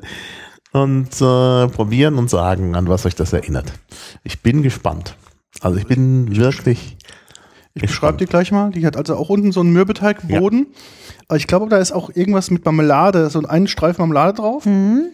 Und 0.72 1.08
äh, 1.20 1.66
probieren 1.68 2.16
und 2.16 2.30
sagen, 2.30 2.76
an 2.76 2.88
was 2.88 3.04
euch 3.04 3.16
das 3.16 3.32
erinnert. 3.32 3.72
Ich 4.22 4.40
bin 4.40 4.62
gespannt. 4.62 5.16
Also 5.60 5.78
ich 5.78 5.86
bin 5.86 6.36
wirklich. 6.36 6.96
Ich 7.74 7.82
beschreibe 7.82 8.18
dir 8.18 8.26
gleich 8.26 8.52
mal. 8.52 8.70
Die 8.70 8.84
hat 8.86 8.96
also 8.96 9.16
auch 9.16 9.28
unten 9.30 9.52
so 9.52 9.60
einen 9.60 9.72
Mürbeteigboden. 9.72 10.68
Aber 11.28 11.36
ich 11.36 11.46
glaube, 11.46 11.68
da 11.68 11.78
ist 11.78 11.92
auch 11.92 12.10
irgendwas 12.14 12.50
mit 12.50 12.64
Marmelade, 12.64 13.30
so 13.30 13.40
ein 13.42 13.66
Streifen 13.68 14.02
Marmelade 14.02 14.34
drauf. 14.34 14.66
Und 14.66 15.10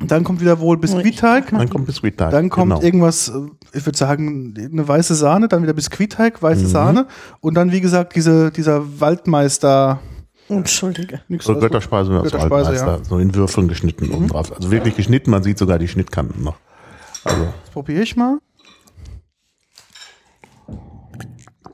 dann 0.00 0.24
kommt 0.24 0.40
wieder 0.40 0.58
wohl 0.58 0.76
Biskuitteig. 0.78 1.50
Dann 1.50 1.68
kommt 1.68 1.86
Biskuitteig. 1.86 2.30
Dann 2.30 2.48
kommt 2.48 2.72
genau. 2.72 2.82
irgendwas, 2.82 3.28
äh, 3.28 3.32
ich 3.72 3.86
würde 3.86 3.98
sagen, 3.98 4.54
eine 4.56 4.86
weiße 4.86 5.14
Sahne, 5.14 5.48
dann 5.48 5.62
wieder 5.62 5.72
Biskuitteig, 5.74 6.34
Mhm. 6.40 6.42
weiße 6.46 6.66
Sahne 6.66 7.06
und 7.40 7.54
dann, 7.54 7.70
wie 7.72 7.80
gesagt, 7.80 8.16
diese, 8.16 8.50
dieser 8.50 9.00
Waldmeister. 9.00 10.00
Entschuldige. 10.48 11.20
Nix, 11.28 11.44
So. 11.44 11.54
Götterspeise 11.58 12.10
Götterspeise, 12.10 12.50
Waldmeister, 12.50 12.86
ja. 12.86 12.98
Mhm. 12.98 13.04
so 13.04 13.18
in 13.18 13.34
Würfeln 13.34 13.68
geschnitten 13.68 14.10
oben 14.10 14.28
drauf. 14.28 14.52
Also 14.54 14.70
wirklich 14.70 14.96
geschnitten, 14.96 15.30
man 15.30 15.42
sieht 15.42 15.58
sogar 15.58 15.78
die 15.78 15.88
Schnittkanten 15.88 16.42
noch. 16.42 16.56
Also, 17.24 17.44
Das 17.44 17.70
probiere 17.70 18.02
ich 18.02 18.16
mal. 18.16 18.38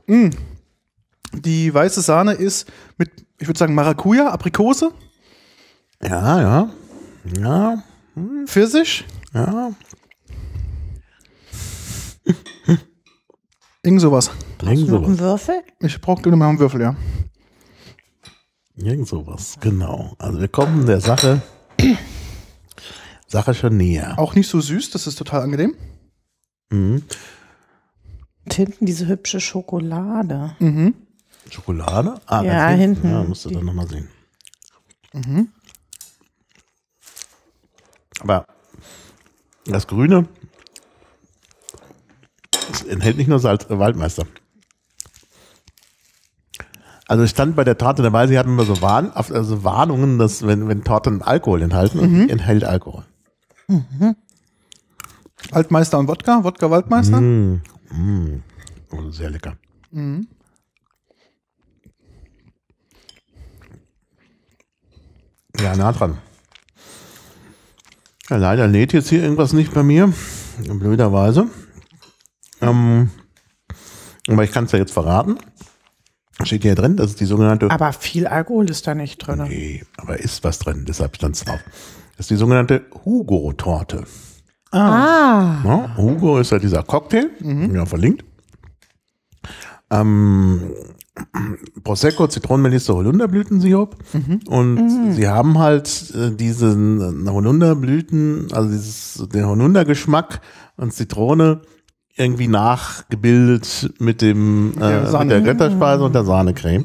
Mm. 0.07 0.31
Die 1.35 1.73
weiße 1.73 2.01
Sahne 2.01 2.33
ist 2.33 2.71
mit, 2.97 3.11
ich 3.39 3.47
würde 3.47 3.59
sagen, 3.59 3.75
Maracuja, 3.75 4.29
Aprikose, 4.29 4.91
ja, 6.03 6.41
ja. 6.41 6.69
Ja, 7.39 7.83
Pfirsich, 8.47 9.05
ja. 9.35 9.73
Irgend 13.83 14.01
sowas. 14.01 14.31
Irgend 14.63 14.89
sowas. 14.89 15.19
Würfel? 15.19 15.63
Ich 15.81 16.01
brauche 16.01 16.23
nur 16.29 16.37
mal 16.37 16.49
einen 16.49 16.59
Würfel, 16.59 16.81
ja. 16.81 16.97
Irgend 18.77 19.09
sowas, 19.09 19.57
genau. 19.61 20.15
Also 20.19 20.41
wir 20.41 20.49
kommen 20.49 20.87
der 20.87 21.01
Sache, 21.01 21.43
Sache 23.27 23.55
schon 23.55 23.77
näher. 23.77 24.19
Auch 24.19 24.35
nicht 24.35 24.49
so 24.49 24.61
süß, 24.61 24.91
das 24.91 25.07
ist 25.07 25.17
total 25.17 25.43
angenehm. 25.43 25.75
Mhm. 26.71 27.03
Und 28.45 28.55
hinten 28.55 28.87
diese 28.87 29.07
hübsche 29.07 29.41
Schokolade. 29.41 30.55
Mhm. 30.59 30.95
Schokolade? 31.51 32.21
Ah, 32.27 32.43
Ja, 32.43 32.69
ganz 32.69 32.81
hinten. 32.81 33.11
Ja, 33.11 33.23
musst 33.25 33.45
du 33.45 33.51
dann 33.51 33.65
nochmal 33.65 33.89
sehen. 33.89 34.09
Mhm. 35.13 35.49
Aber 38.21 38.47
das 39.67 39.87
Grüne 39.87 40.29
enthält 42.89 43.17
nicht 43.17 43.29
nur 43.29 43.39
Salz, 43.39 43.65
äh, 43.71 43.79
Waldmeister. 43.79 44.27
Also 47.07 47.25
ich 47.25 47.31
stand 47.31 47.57
bei 47.57 47.65
der 47.65 47.79
Torte 47.79 48.03
dabei, 48.03 48.27
sie 48.27 48.39
hatten 48.39 48.51
immer 48.51 48.65
so 48.65 48.83
Warn, 48.83 49.11
also 49.13 49.65
Warnungen, 49.65 50.19
dass 50.19 50.47
wenn, 50.47 50.69
wenn 50.69 50.85
Torten 50.85 51.23
Alkohol 51.23 51.63
enthalten, 51.63 52.01
und 52.01 52.13
die 52.13 52.31
enthält 52.31 52.65
Alkohol. 52.65 53.05
Altmeister 55.51 55.99
und 55.99 56.09
Wodka, 56.09 56.45
Wodka 56.45 56.71
Waldmeister. 56.71 57.19
Mm, 57.19 57.63
mm. 57.91 58.43
Oh, 58.91 59.11
sehr 59.11 59.31
lecker. 59.31 59.57
Ja, 65.61 65.77
nah 65.77 65.93
dran. 65.93 66.19
Ja, 68.31 68.37
leider 68.37 68.67
lädt 68.67 68.93
jetzt 68.93 69.09
hier 69.09 69.23
irgendwas 69.23 69.53
nicht 69.53 69.73
bei 69.73 69.83
mir. 69.83 70.13
Blöderweise. 70.69 71.47
Ähm, 72.61 73.11
aber 74.29 74.45
ich 74.45 74.53
kann 74.53 74.65
es 74.65 74.73
ja 74.73 74.79
jetzt 74.79 74.93
verraten. 74.93 75.39
Steht 76.43 76.63
hier 76.63 76.75
drin, 76.75 76.97
das 76.97 77.11
ist 77.11 77.21
die 77.21 77.25
sogenannte. 77.25 77.71
Aber 77.71 77.93
viel 77.93 78.27
Alkohol 78.27 78.69
ist 78.71 78.87
da 78.87 78.95
nicht 78.95 79.19
drin. 79.19 79.45
Nee, 79.49 79.85
aber 79.97 80.19
ist 80.21 80.45
was 80.45 80.59
drin, 80.61 80.85
deshalb 80.87 81.17
stand 81.17 81.35
es 81.37 81.45
drauf. 81.45 81.61
Das 82.17 82.25
ist 82.25 82.31
die 82.31 82.37
sogenannte 82.37 82.87
Hugo-Torte. 83.05 84.05
Ah, 84.71 85.61
Ja, 85.65 85.97
Hugo 85.97 86.39
ist 86.39 86.53
ja 86.53 86.59
dieser 86.59 86.83
Cocktail, 86.83 87.31
ja, 87.73 87.87
verlinkt. 87.87 88.25
Ähm, 89.91 90.75
Prosecco, 91.85 92.27
Zitronenmelisse, 92.29 92.95
Holunderblütensirup. 92.95 93.97
Und 94.49 95.13
sie 95.15 95.29
haben 95.29 95.59
halt 95.59 96.13
äh, 96.15 96.31
diesen 96.31 97.29
Holunderblüten, 97.29 98.49
also 98.53 98.69
dieses, 98.71 99.27
den 99.33 99.47
Holundergeschmack 99.47 100.41
und 100.77 100.93
Zitrone 100.93 101.63
irgendwie 102.17 102.49
nachgebildet 102.49 103.95
mit 104.01 104.23
dem 104.23 104.73
äh, 104.77 104.79
Der 104.81 105.19
mit 105.21 105.31
der 105.31 105.41
Götterspeise 105.41 106.03
und 106.05 106.15
der 106.15 106.25
Sahnecreme. 106.25 106.85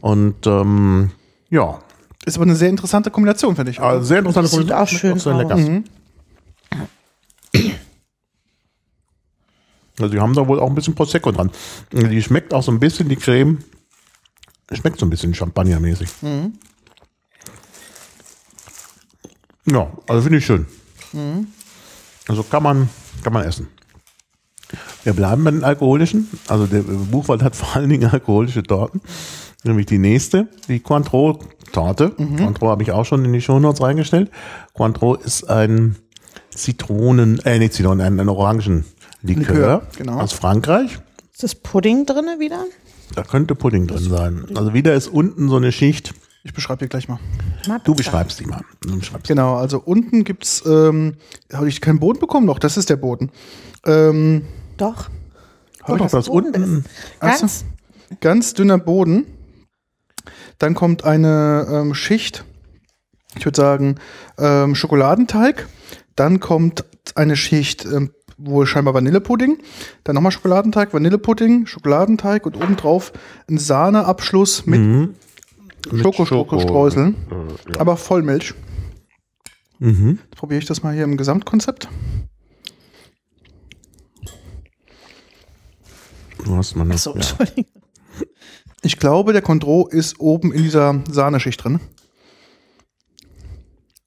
Und 0.00 0.46
ähm, 0.46 1.10
ja, 1.50 1.78
Ist 2.24 2.36
aber 2.36 2.44
eine 2.46 2.54
sehr 2.54 2.68
interessante 2.68 3.10
Kombination, 3.10 3.56
finde 3.56 3.72
ich. 3.72 3.80
also 3.80 4.04
sehr 4.06 4.18
interessante 4.18 4.48
Das 4.48 4.50
sieht 4.52 4.68
Kombination. 4.68 4.86
auch 4.86 5.00
schön 5.00 5.18
sehr 5.18 5.34
lecker. 5.34 5.56
Mhm. 10.00 10.04
Also 10.04 10.14
die 10.14 10.20
haben 10.20 10.34
da 10.34 10.48
wohl 10.48 10.58
auch 10.60 10.68
ein 10.68 10.74
bisschen 10.74 10.94
Prosecco 10.94 11.30
dran. 11.30 11.50
Die 11.92 12.22
schmeckt 12.22 12.54
auch 12.54 12.62
so 12.62 12.72
ein 12.72 12.80
bisschen, 12.80 13.08
die 13.08 13.16
Creme, 13.16 13.58
schmeckt 14.72 14.98
so 14.98 15.06
ein 15.06 15.10
bisschen 15.10 15.34
Champagnermäßig. 15.34 16.08
Ja, 19.66 19.90
also 20.08 20.22
finde 20.22 20.38
ich 20.38 20.46
schön. 20.46 20.66
Also 22.28 22.42
kann 22.42 22.62
man, 22.62 22.88
kann 23.22 23.32
man 23.32 23.44
essen. 23.44 23.68
Wir 25.02 25.12
bleiben 25.14 25.42
bei 25.44 25.50
den 25.50 25.64
alkoholischen. 25.64 26.28
Also 26.48 26.66
der 26.66 26.82
Buchwald 26.82 27.42
hat 27.42 27.56
vor 27.60 27.76
allen 27.76 27.88
Dingen 27.88 28.10
alkoholische 28.10 28.62
Torten. 28.62 29.00
Nämlich 29.64 29.86
die 29.86 29.98
nächste, 29.98 30.48
die 30.68 30.80
Cointreau-Torte. 30.80 32.10
Cointreau 32.38 32.68
habe 32.68 32.82
ich 32.82 32.92
auch 32.92 33.04
schon 33.04 33.24
in 33.24 33.32
die 33.32 33.42
Shownotes 33.42 33.82
reingestellt. 33.82 34.30
Cointreau 34.72 35.16
ist 35.16 35.44
ein 35.44 35.96
Zitronen, 36.54 37.40
äh 37.40 37.58
nicht 37.58 37.74
Zitronen, 37.74 38.00
ein, 38.00 38.20
ein 38.20 38.28
Orangenlikör 38.28 38.84
Likör, 39.22 39.82
genau. 39.96 40.18
aus 40.20 40.32
Frankreich. 40.32 40.98
ist 41.32 41.42
das 41.42 41.54
Pudding 41.54 42.06
drin 42.06 42.26
wieder? 42.38 42.64
Da 43.14 43.22
könnte 43.22 43.54
Pudding 43.54 43.86
drin 43.86 44.08
sein. 44.08 44.46
Also 44.54 44.72
wieder 44.72 44.94
ist 44.94 45.08
unten 45.08 45.48
so 45.48 45.56
eine 45.56 45.72
Schicht. 45.72 46.14
Ich 46.42 46.54
beschreibe 46.54 46.78
dir 46.78 46.88
gleich 46.88 47.08
mal. 47.08 47.18
Du 47.84 47.94
beschreibst 47.94 48.40
die 48.40 48.46
mal. 48.46 48.62
Du 48.80 48.98
beschreibst. 48.98 49.28
Genau, 49.28 49.56
also 49.56 49.78
unten 49.78 50.24
gibt's, 50.24 50.62
ähm, 50.64 51.16
habe 51.52 51.68
ich 51.68 51.80
keinen 51.80 52.00
Boden 52.00 52.18
bekommen? 52.18 52.46
Doch, 52.46 52.58
das 52.58 52.76
ist 52.76 52.88
der 52.88 52.96
Boden. 52.96 53.30
Ähm, 53.84 54.46
Doch. 54.78 55.10
Oh, 55.86 55.96
doch, 55.96 56.10
das 56.10 56.26
Boden 56.26 56.54
unten. 56.54 56.84
Ganz. 57.20 57.64
ganz 58.20 58.54
dünner 58.54 58.78
Boden. 58.78 59.26
Dann 60.58 60.74
kommt 60.74 61.04
eine 61.04 61.66
ähm, 61.70 61.94
Schicht, 61.94 62.44
ich 63.36 63.44
würde 63.44 63.60
sagen, 63.60 63.96
ähm, 64.38 64.74
Schokoladenteig. 64.74 65.68
Dann 66.16 66.40
kommt 66.40 66.84
eine 67.14 67.36
Schicht, 67.36 67.84
ähm, 67.84 68.12
wohl 68.42 68.66
scheinbar 68.66 68.94
Vanillepudding. 68.94 69.58
Dann 70.04 70.14
nochmal 70.14 70.32
Schokoladenteig, 70.32 70.92
Vanillepudding, 70.94 71.66
Schokoladenteig 71.66 72.46
und 72.46 72.56
obendrauf 72.56 73.12
ein 73.48 73.58
Sahneabschluss 73.58 74.66
mit 74.66 74.80
Mhm. 74.80 75.14
Schokostreuseln. 76.02 77.14
Äh, 77.30 77.72
ja. 77.74 77.80
Aber 77.80 77.96
Vollmilch. 77.96 78.54
Mhm. 79.78 80.18
Jetzt 80.24 80.36
probiere 80.36 80.58
ich 80.58 80.66
das 80.66 80.82
mal 80.82 80.94
hier 80.94 81.04
im 81.04 81.16
Gesamtkonzept. 81.16 81.88
Du 86.44 86.56
hast 86.56 86.74
mal 86.74 86.84
eine, 86.84 86.94
Achso, 86.94 87.14
ja. 87.16 87.22
Ich 88.82 88.98
glaube, 88.98 89.32
der 89.32 89.42
Condro 89.42 89.86
ist 89.88 90.20
oben 90.20 90.52
in 90.52 90.62
dieser 90.62 91.02
Sahneschicht 91.10 91.62
drin. 91.62 91.80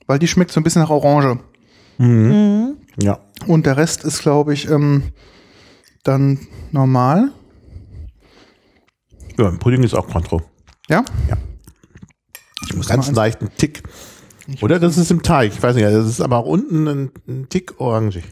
Weil 0.08 0.20
die 0.20 0.28
schmeckt 0.28 0.52
so 0.52 0.60
ein 0.60 0.64
bisschen 0.64 0.82
nach 0.82 0.90
Orange. 0.90 1.40
Mhm. 2.00 2.78
Ja. 2.98 3.20
Und 3.48 3.66
der 3.66 3.78
Rest 3.78 4.04
ist, 4.04 4.22
glaube 4.22 4.54
ich, 4.54 4.70
ähm, 4.70 5.12
dann 6.04 6.40
normal. 6.72 7.32
Ja, 9.38 9.50
im 9.50 9.60
Pudding 9.60 9.84
ist 9.84 9.94
auch 9.94 10.08
Cointreau. 10.08 10.42
Ja? 10.90 11.04
Ja. 11.30 11.38
Ich 12.68 12.76
muss 12.76 12.88
Ganz 12.88 13.12
leichten 13.12 13.50
Tick. 13.58 13.84
Oder 14.62 14.80
das 14.80 14.98
ist 14.98 15.12
im 15.12 15.24
Teig. 15.24 15.54
Ich 15.54 15.64
weiß 15.64 15.76
nicht, 15.76 15.86
das 15.86 16.06
ist 16.06 16.22
aber 16.22 16.38
auch 16.38 16.46
unten 16.46 16.88
ein, 16.88 17.12
ein 17.28 17.50
Tick 17.50 17.80
orangig. 17.80 18.24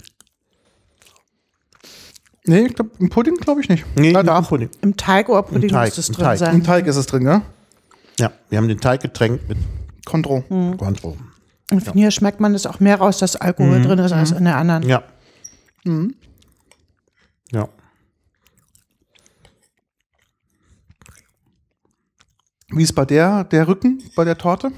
Nee, 2.46 2.66
ich 2.68 2.76
glaub, 2.76 2.88
im 3.00 3.10
Pudding 3.10 3.36
glaube 3.36 3.62
ich 3.62 3.70
nicht. 3.70 3.86
Nee, 3.96 4.14
da. 4.14 4.38
im 4.38 4.46
Pudding. 4.46 4.70
Im 4.82 4.98
Teig 4.98 5.30
oder 5.30 5.44
Pudding 5.44 5.70
Teig, 5.70 5.90
muss 5.90 5.98
es 5.98 6.10
im 6.10 6.16
drin 6.16 6.26
Teig. 6.26 6.40
sein. 6.40 6.56
Im 6.56 6.64
Teig 6.64 6.88
ist 6.88 6.96
es 6.96 7.06
drin, 7.06 7.24
ja? 7.24 7.44
Ja, 8.20 8.32
wir 8.50 8.58
haben 8.58 8.68
den 8.68 8.80
Teig 8.80 9.02
getränkt 9.02 9.48
mit 9.48 9.58
Condro. 10.06 10.42
Cointreau. 10.78 11.18
Und 11.72 11.82
von 11.84 11.94
hier 11.94 12.12
schmeckt 12.12 12.40
man 12.40 12.54
das 12.54 12.66
auch 12.66 12.80
mehr 12.80 12.98
raus, 13.00 13.18
dass 13.20 13.36
Alkohol 13.36 13.82
drin 13.82 14.00
ist 14.00 14.12
als 14.12 14.32
in 14.32 14.44
der 14.44 14.58
anderen. 14.58 14.84
Ja. 14.84 15.04
Mhm. 15.86 16.16
Ja. 17.52 17.68
Wie 22.74 22.84
ist 22.84 22.94
bei 22.94 23.06
der, 23.06 23.44
der 23.46 23.68
Rücken, 23.68 24.02
bei 24.16 24.24
der 24.24 24.38
Torte? 24.38 24.72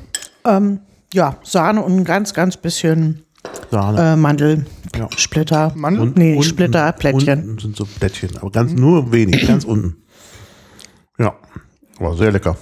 Ähm, 0.45 0.79
ja, 1.13 1.38
Sahne 1.43 1.84
und 1.84 1.95
ein 1.95 2.03
ganz, 2.06 2.34
ganz 2.34 2.58
bisschen 2.58 3.23
Sahne. 3.69 3.97
äh, 3.99 4.01
Ja. 4.12 4.15
Mandelsplitter. 4.15 5.73
Mandel? 5.75 6.01
Und 6.01 6.17
nee, 6.17 6.32
unten- 6.34 6.43
Splitter, 6.43 6.91
Plättchen. 6.93 7.39
Unten 7.43 7.60
sind 7.60 7.75
so 7.75 7.86
Plättchen, 7.86 8.36
aber 8.38 8.49
ganz 8.51 8.73
nur 8.73 9.12
wenig, 9.12 9.45
ganz 9.47 9.63
unten. 9.63 9.97
Ja, 11.19 11.36
aber 11.99 12.17
sehr 12.17 12.32
lecker. 12.32 12.58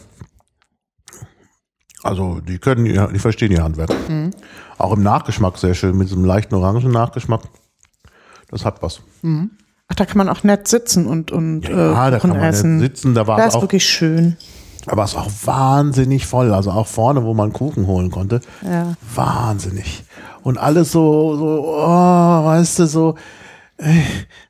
Also 2.03 2.39
die 2.39 2.57
können, 2.57 2.85
ja, 2.85 3.07
die 3.07 3.19
verstehen 3.19 3.51
ihr 3.51 3.63
Handwerk. 3.63 3.91
Auch 4.77 4.93
im 4.93 5.03
Nachgeschmack 5.03 5.57
sehr 5.57 5.73
schön, 5.75 5.97
mit 5.97 6.09
diesem 6.09 6.25
leichten 6.25 6.55
orangen 6.55 6.91
Nachgeschmack. 6.91 7.41
Das 8.49 8.65
hat 8.65 8.81
was. 8.81 9.01
Ach, 9.23 9.95
da 9.95 10.05
kann 10.05 10.17
man 10.17 10.29
auch 10.29 10.43
nett 10.43 10.67
sitzen 10.67 11.05
und, 11.05 11.31
und 11.31 11.67
Ja, 11.67 12.07
äh, 12.07 12.11
da 12.11 12.19
kann 12.19 12.31
man 12.31 12.39
essen. 12.41 12.79
sitzen, 12.79 13.13
da 13.13 13.27
war 13.27 13.37
das 13.37 13.49
ist 13.49 13.55
auch, 13.55 13.61
wirklich 13.61 13.85
schön. 13.85 14.35
aber 14.87 15.03
es 15.03 15.15
war 15.15 15.23
auch 15.23 15.31
wahnsinnig 15.45 16.25
voll. 16.25 16.53
Also 16.53 16.71
auch 16.71 16.87
vorne, 16.87 17.23
wo 17.23 17.33
man 17.33 17.53
Kuchen 17.53 17.85
holen 17.87 18.09
konnte, 18.09 18.41
Ja. 18.63 18.93
wahnsinnig. 19.15 20.03
Und 20.43 20.57
alles 20.57 20.91
so, 20.91 21.35
so, 21.37 21.75
oh, 21.77 22.45
weißt 22.45 22.79
du, 22.79 22.85
so, 22.87 23.15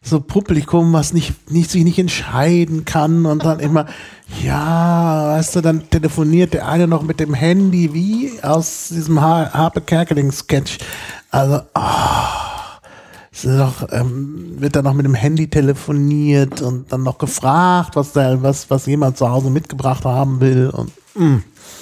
so 0.02 0.20
Publikum, 0.20 0.94
was 0.94 1.14
nicht, 1.14 1.52
nicht, 1.52 1.72
sich 1.72 1.84
nicht 1.84 2.00
entscheiden 2.00 2.86
kann 2.86 3.26
und 3.26 3.46
dann 3.46 3.60
immer, 3.60 3.86
ja, 4.44 5.28
weißt 5.36 5.56
du, 5.56 5.62
dann 5.62 5.90
telefoniert 5.90 6.54
der 6.54 6.68
eine 6.68 6.88
noch 6.88 7.04
mit 7.04 7.20
dem 7.20 7.34
Handy, 7.34 7.94
wie 7.94 8.32
aus 8.42 8.90
diesem 8.90 9.22
ha 9.22 9.52
Harpe 9.54 9.82
Kerkeling-Sketch. 9.82 10.80
Also, 11.30 11.62
ah, 11.74 12.80
es 13.32 13.46
ist 13.46 13.58
doch, 13.58 13.88
ähm, 13.92 14.56
wird 14.58 14.76
dann 14.76 14.84
noch 14.84 14.94
mit 14.94 15.06
dem 15.06 15.16
Handy 15.16 15.50
telefoniert 15.50 16.62
und 16.62 16.92
dann 16.92 17.04
noch 17.04 17.18
gefragt, 17.18 17.96
was 17.96 18.12
der, 18.12 18.44
was, 18.44 18.70
was 18.70 18.86
jemand 18.86 19.18
zu 19.18 19.30
Hause 19.30 19.50
mitgebracht 19.50 20.04
haben 20.04 20.42
will 20.42 20.70
und 20.70 20.92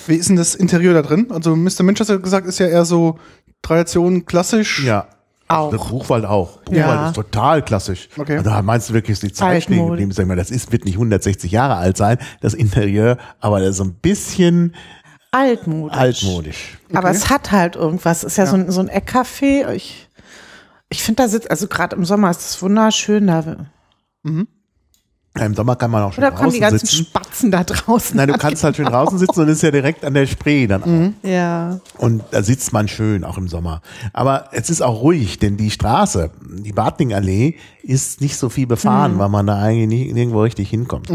Wie 0.05 0.15
ist 0.15 0.29
denn 0.29 0.35
das 0.35 0.53
Interieur 0.53 0.93
da 0.93 1.01
drin? 1.01 1.27
Also 1.29 1.55
Mr. 1.55 1.83
Manchester 1.83 2.19
gesagt 2.19 2.45
ist 2.45 2.59
ja 2.59 2.67
eher 2.67 2.85
so 2.85 3.17
Tradition 3.61 4.25
klassisch. 4.25 4.83
ja. 4.83 5.07
Auch. 5.49 5.71
Der 5.71 5.77
Buchwald 5.77 6.25
auch. 6.25 6.57
Buchwald 6.61 6.77
Ja. 6.77 7.07
ist 7.09 7.15
total 7.15 7.63
klassisch. 7.63 8.07
Okay. 8.17 8.37
Also 8.37 8.49
da 8.49 8.61
meinst 8.61 8.89
du 8.89 8.93
wirklich, 8.93 9.13
ist 9.13 9.23
die 9.23 9.33
Zeit 9.33 9.63
stehen 9.63 9.87
geblieben? 9.87 10.11
Sag 10.11 10.27
mal, 10.27 10.35
das 10.37 10.51
ist, 10.51 10.71
wird 10.71 10.85
nicht 10.85 10.95
160 10.95 11.51
Jahre 11.51 11.75
alt 11.75 11.97
sein, 11.97 12.17
das 12.41 12.53
Interieur, 12.53 13.17
aber 13.39 13.59
das 13.59 13.71
ist 13.71 13.77
so 13.77 13.83
ein 13.85 13.95
bisschen 13.95 14.75
Altmodisch. 15.31 15.97
altmodisch. 15.97 16.77
Aber 16.93 17.09
es 17.11 17.29
hat 17.29 17.51
halt 17.51 17.75
irgendwas. 17.75 18.19
Es 18.23 18.33
ist 18.33 18.37
ja, 18.37 18.45
So, 18.45 18.55
ein, 18.57 18.71
so 18.71 18.79
ein 18.81 18.89
Eckcafé. 18.89 19.71
Ich, 19.73 20.07
ich 20.89 21.03
finde, 21.03 21.23
da 21.23 21.29
sitzt, 21.29 21.49
also 21.51 21.67
gerade 21.67 21.95
im 21.95 22.05
Sommer 22.05 22.29
ist 22.31 22.41
es 22.41 22.61
wunderschön. 22.61 23.27
Da, 23.27 23.39
Ja, 24.23 24.31
Im 25.35 25.53
Sommer 25.53 25.75
kann 25.75 25.91
man 25.91 26.03
auch 26.03 26.11
schon 26.11 26.23
oder 26.23 26.31
kommen 26.31 26.51
die 26.51 26.59
draußen 26.59 26.77
ganzen 26.79 26.87
sitzen. 26.87 27.05
Spatzen 27.05 27.51
da 27.51 27.63
draußen. 27.63 28.17
Nein, 28.17 28.27
du 28.27 28.37
kannst 28.37 28.63
halt 28.63 28.75
schön 28.75 28.87
draußen 28.87 29.17
sitzen 29.19 29.41
und 29.41 29.47
ist 29.47 29.61
ja 29.61 29.71
direkt 29.71 30.03
an 30.03 30.13
der 30.13 30.25
Spree 30.25 30.67
dann 30.67 30.83
auch. 30.83 31.27
Ja. 31.27 31.79
Und 31.97 32.23
da 32.31 32.41
sitzt 32.43 32.73
man 32.73 32.87
schön, 32.87 33.23
auch 33.23 33.37
im 33.37 33.47
Sommer. 33.47 33.81
Aber 34.11 34.49
es 34.51 34.69
ist 34.69 34.81
auch 34.81 35.01
ruhig, 35.01 35.39
denn 35.39 35.55
die 35.55 35.71
Straße, 35.71 36.31
die 36.41 36.73
Bartlingallee, 36.73 37.55
ist 37.83 38.21
nicht 38.21 38.37
so 38.37 38.49
viel 38.49 38.67
befahren, 38.67 39.19
weil 39.19 39.29
man 39.29 39.45
da 39.47 39.59
eigentlich 39.59 39.87
nicht, 39.87 40.13
nirgendwo 40.13 40.41
richtig 40.41 40.69
hinkommt. 40.69 41.09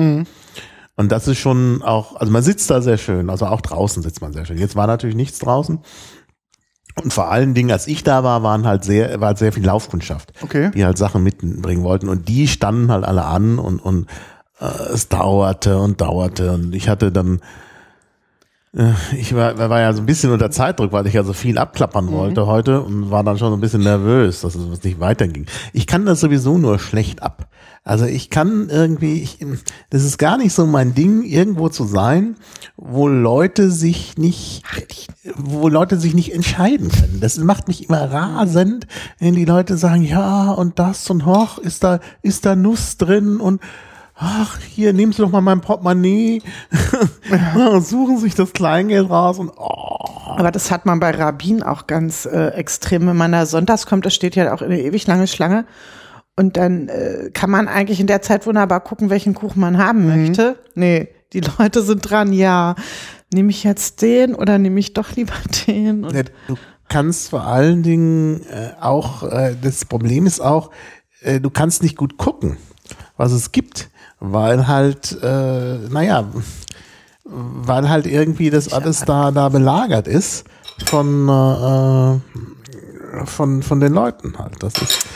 Und 0.96 1.10
das 1.10 1.26
ist 1.26 1.38
schon 1.38 1.82
auch, 1.82 2.14
also 2.16 2.32
man 2.32 2.42
sitzt 2.44 2.70
da 2.70 2.80
sehr 2.80 2.98
schön, 2.98 3.28
also 3.28 3.46
auch 3.46 3.60
draußen 3.60 4.02
sitzt 4.02 4.20
man 4.20 4.32
sehr 4.32 4.46
schön. 4.46 4.58
Jetzt 4.58 4.76
war 4.76 4.86
natürlich 4.86 5.16
nichts 5.16 5.40
draußen. 5.40 5.80
Und 7.02 7.12
vor 7.12 7.30
allen 7.30 7.54
Dingen, 7.54 7.70
als 7.72 7.86
ich 7.88 8.04
da 8.04 8.22
war, 8.22 8.42
waren 8.42 8.66
halt 8.66 8.84
sehr, 8.84 9.20
war 9.20 9.28
halt 9.28 9.38
sehr 9.38 9.52
viel 9.52 9.64
Laufkundschaft, 9.64 10.32
Okay. 10.42 10.70
die 10.74 10.84
halt 10.84 10.96
Sachen 10.96 11.22
mitbringen 11.24 11.82
wollten. 11.82 12.08
Und 12.08 12.28
die 12.28 12.46
standen 12.46 12.90
halt 12.90 13.04
alle 13.04 13.24
an 13.24 13.58
und, 13.58 13.80
und 13.80 14.06
äh, 14.60 14.66
es 14.92 15.08
dauerte 15.08 15.78
und 15.78 16.00
dauerte. 16.00 16.52
Und 16.52 16.74
ich 16.74 16.88
hatte 16.88 17.10
dann, 17.10 17.40
ich 19.16 19.34
war, 19.34 19.56
war 19.56 19.80
ja 19.80 19.92
so 19.92 20.02
ein 20.02 20.06
bisschen 20.06 20.32
unter 20.32 20.50
Zeitdruck, 20.50 20.90
weil 20.92 21.06
ich 21.06 21.14
ja 21.14 21.22
so 21.22 21.32
viel 21.32 21.58
abklappern 21.58 22.10
wollte 22.10 22.46
heute 22.46 22.80
und 22.80 23.10
war 23.10 23.22
dann 23.22 23.38
schon 23.38 23.50
so 23.50 23.56
ein 23.56 23.60
bisschen 23.60 23.82
nervös, 23.82 24.40
dass 24.40 24.56
es 24.56 24.82
nicht 24.82 24.98
weiterging. 24.98 25.46
Ich 25.72 25.86
kann 25.86 26.04
das 26.06 26.20
sowieso 26.20 26.58
nur 26.58 26.80
schlecht 26.80 27.22
ab. 27.22 27.48
Also 27.84 28.06
ich 28.06 28.30
kann 28.30 28.68
irgendwie, 28.70 29.22
ich, 29.22 29.38
das 29.90 30.02
ist 30.02 30.18
gar 30.18 30.38
nicht 30.38 30.54
so 30.54 30.66
mein 30.66 30.94
Ding, 30.94 31.22
irgendwo 31.22 31.68
zu 31.68 31.84
sein, 31.84 32.36
wo 32.76 33.06
Leute 33.06 33.70
sich 33.70 34.16
nicht, 34.16 34.62
wo 35.36 35.68
Leute 35.68 36.00
sich 36.00 36.14
nicht 36.14 36.34
entscheiden 36.34 36.90
können. 36.90 37.20
Das 37.20 37.38
macht 37.38 37.68
mich 37.68 37.88
immer 37.88 38.10
rasend, 38.10 38.86
wenn 39.20 39.34
die 39.34 39.44
Leute 39.44 39.76
sagen, 39.76 40.02
ja 40.02 40.50
und 40.50 40.78
das 40.78 41.08
und 41.10 41.26
hoch, 41.26 41.58
ist 41.58 41.84
da, 41.84 42.00
ist 42.22 42.44
da 42.44 42.56
Nuss 42.56 42.96
drin 42.96 43.36
und 43.36 43.60
ach, 44.14 44.58
hier, 44.60 44.92
nehmen 44.92 45.12
Sie 45.12 45.22
doch 45.22 45.30
mal 45.30 45.40
mein 45.40 45.60
Portemonnaie, 45.60 46.42
suchen 47.80 48.18
sich 48.18 48.34
das 48.34 48.52
Kleingeld 48.52 49.10
raus 49.10 49.38
und 49.38 49.50
oh, 49.56 49.98
Aber 50.36 50.50
das 50.50 50.70
hat 50.70 50.86
man 50.86 51.00
bei 51.00 51.10
Rabbin 51.10 51.62
auch 51.62 51.86
ganz 51.86 52.26
äh, 52.26 52.48
extrem. 52.48 53.06
Wenn 53.06 53.16
man 53.16 53.32
da 53.32 53.46
sonntags 53.46 53.86
kommt, 53.86 54.06
das 54.06 54.14
steht 54.14 54.36
ja 54.36 54.52
auch 54.54 54.62
eine 54.62 54.80
ewig 54.80 55.06
lange 55.06 55.26
Schlange. 55.26 55.66
Und 56.36 56.56
dann 56.56 56.88
äh, 56.88 57.30
kann 57.32 57.50
man 57.50 57.68
eigentlich 57.68 58.00
in 58.00 58.08
der 58.08 58.20
Zeit 58.22 58.46
wunderbar 58.46 58.80
gucken, 58.80 59.08
welchen 59.08 59.34
Kuchen 59.34 59.60
man 59.60 59.78
haben 59.78 60.06
möchte. 60.06 60.58
Nee, 60.74 61.08
die 61.32 61.40
Leute 61.58 61.82
sind 61.82 62.00
dran, 62.10 62.32
ja, 62.32 62.74
nehme 63.32 63.50
ich 63.50 63.62
jetzt 63.64 64.02
den 64.02 64.34
oder 64.34 64.58
nehme 64.58 64.80
ich 64.80 64.94
doch 64.94 65.12
lieber 65.12 65.34
den? 65.66 66.04
Ja, 66.04 66.22
Du 66.48 66.56
kannst 66.88 67.30
vor 67.30 67.44
allen 67.44 67.82
Dingen 67.82 68.42
äh, 68.46 68.72
auch, 68.80 69.22
äh, 69.22 69.56
das 69.60 69.84
Problem 69.84 70.26
ist 70.26 70.40
auch, 70.40 70.70
äh, 71.20 71.40
du 71.40 71.50
kannst 71.50 71.82
nicht 71.82 71.96
gut 71.96 72.18
gucken, 72.18 72.56
was 73.16 73.32
es 73.32 73.52
gibt, 73.52 73.88
weil 74.32 74.66
halt, 74.66 75.16
äh, 75.22 75.78
naja, 75.88 76.26
weil 77.24 77.88
halt 77.88 78.06
irgendwie 78.06 78.50
das 78.50 78.72
alles 78.72 79.00
da, 79.00 79.30
da 79.30 79.48
belagert 79.48 80.06
ist 80.06 80.44
von, 80.86 81.28
äh, 81.28 83.26
von, 83.26 83.62
von 83.62 83.80
den 83.80 83.92
Leuten 83.92 84.38
halt. 84.38 84.62
Das 84.62 84.74
ist 84.74 85.06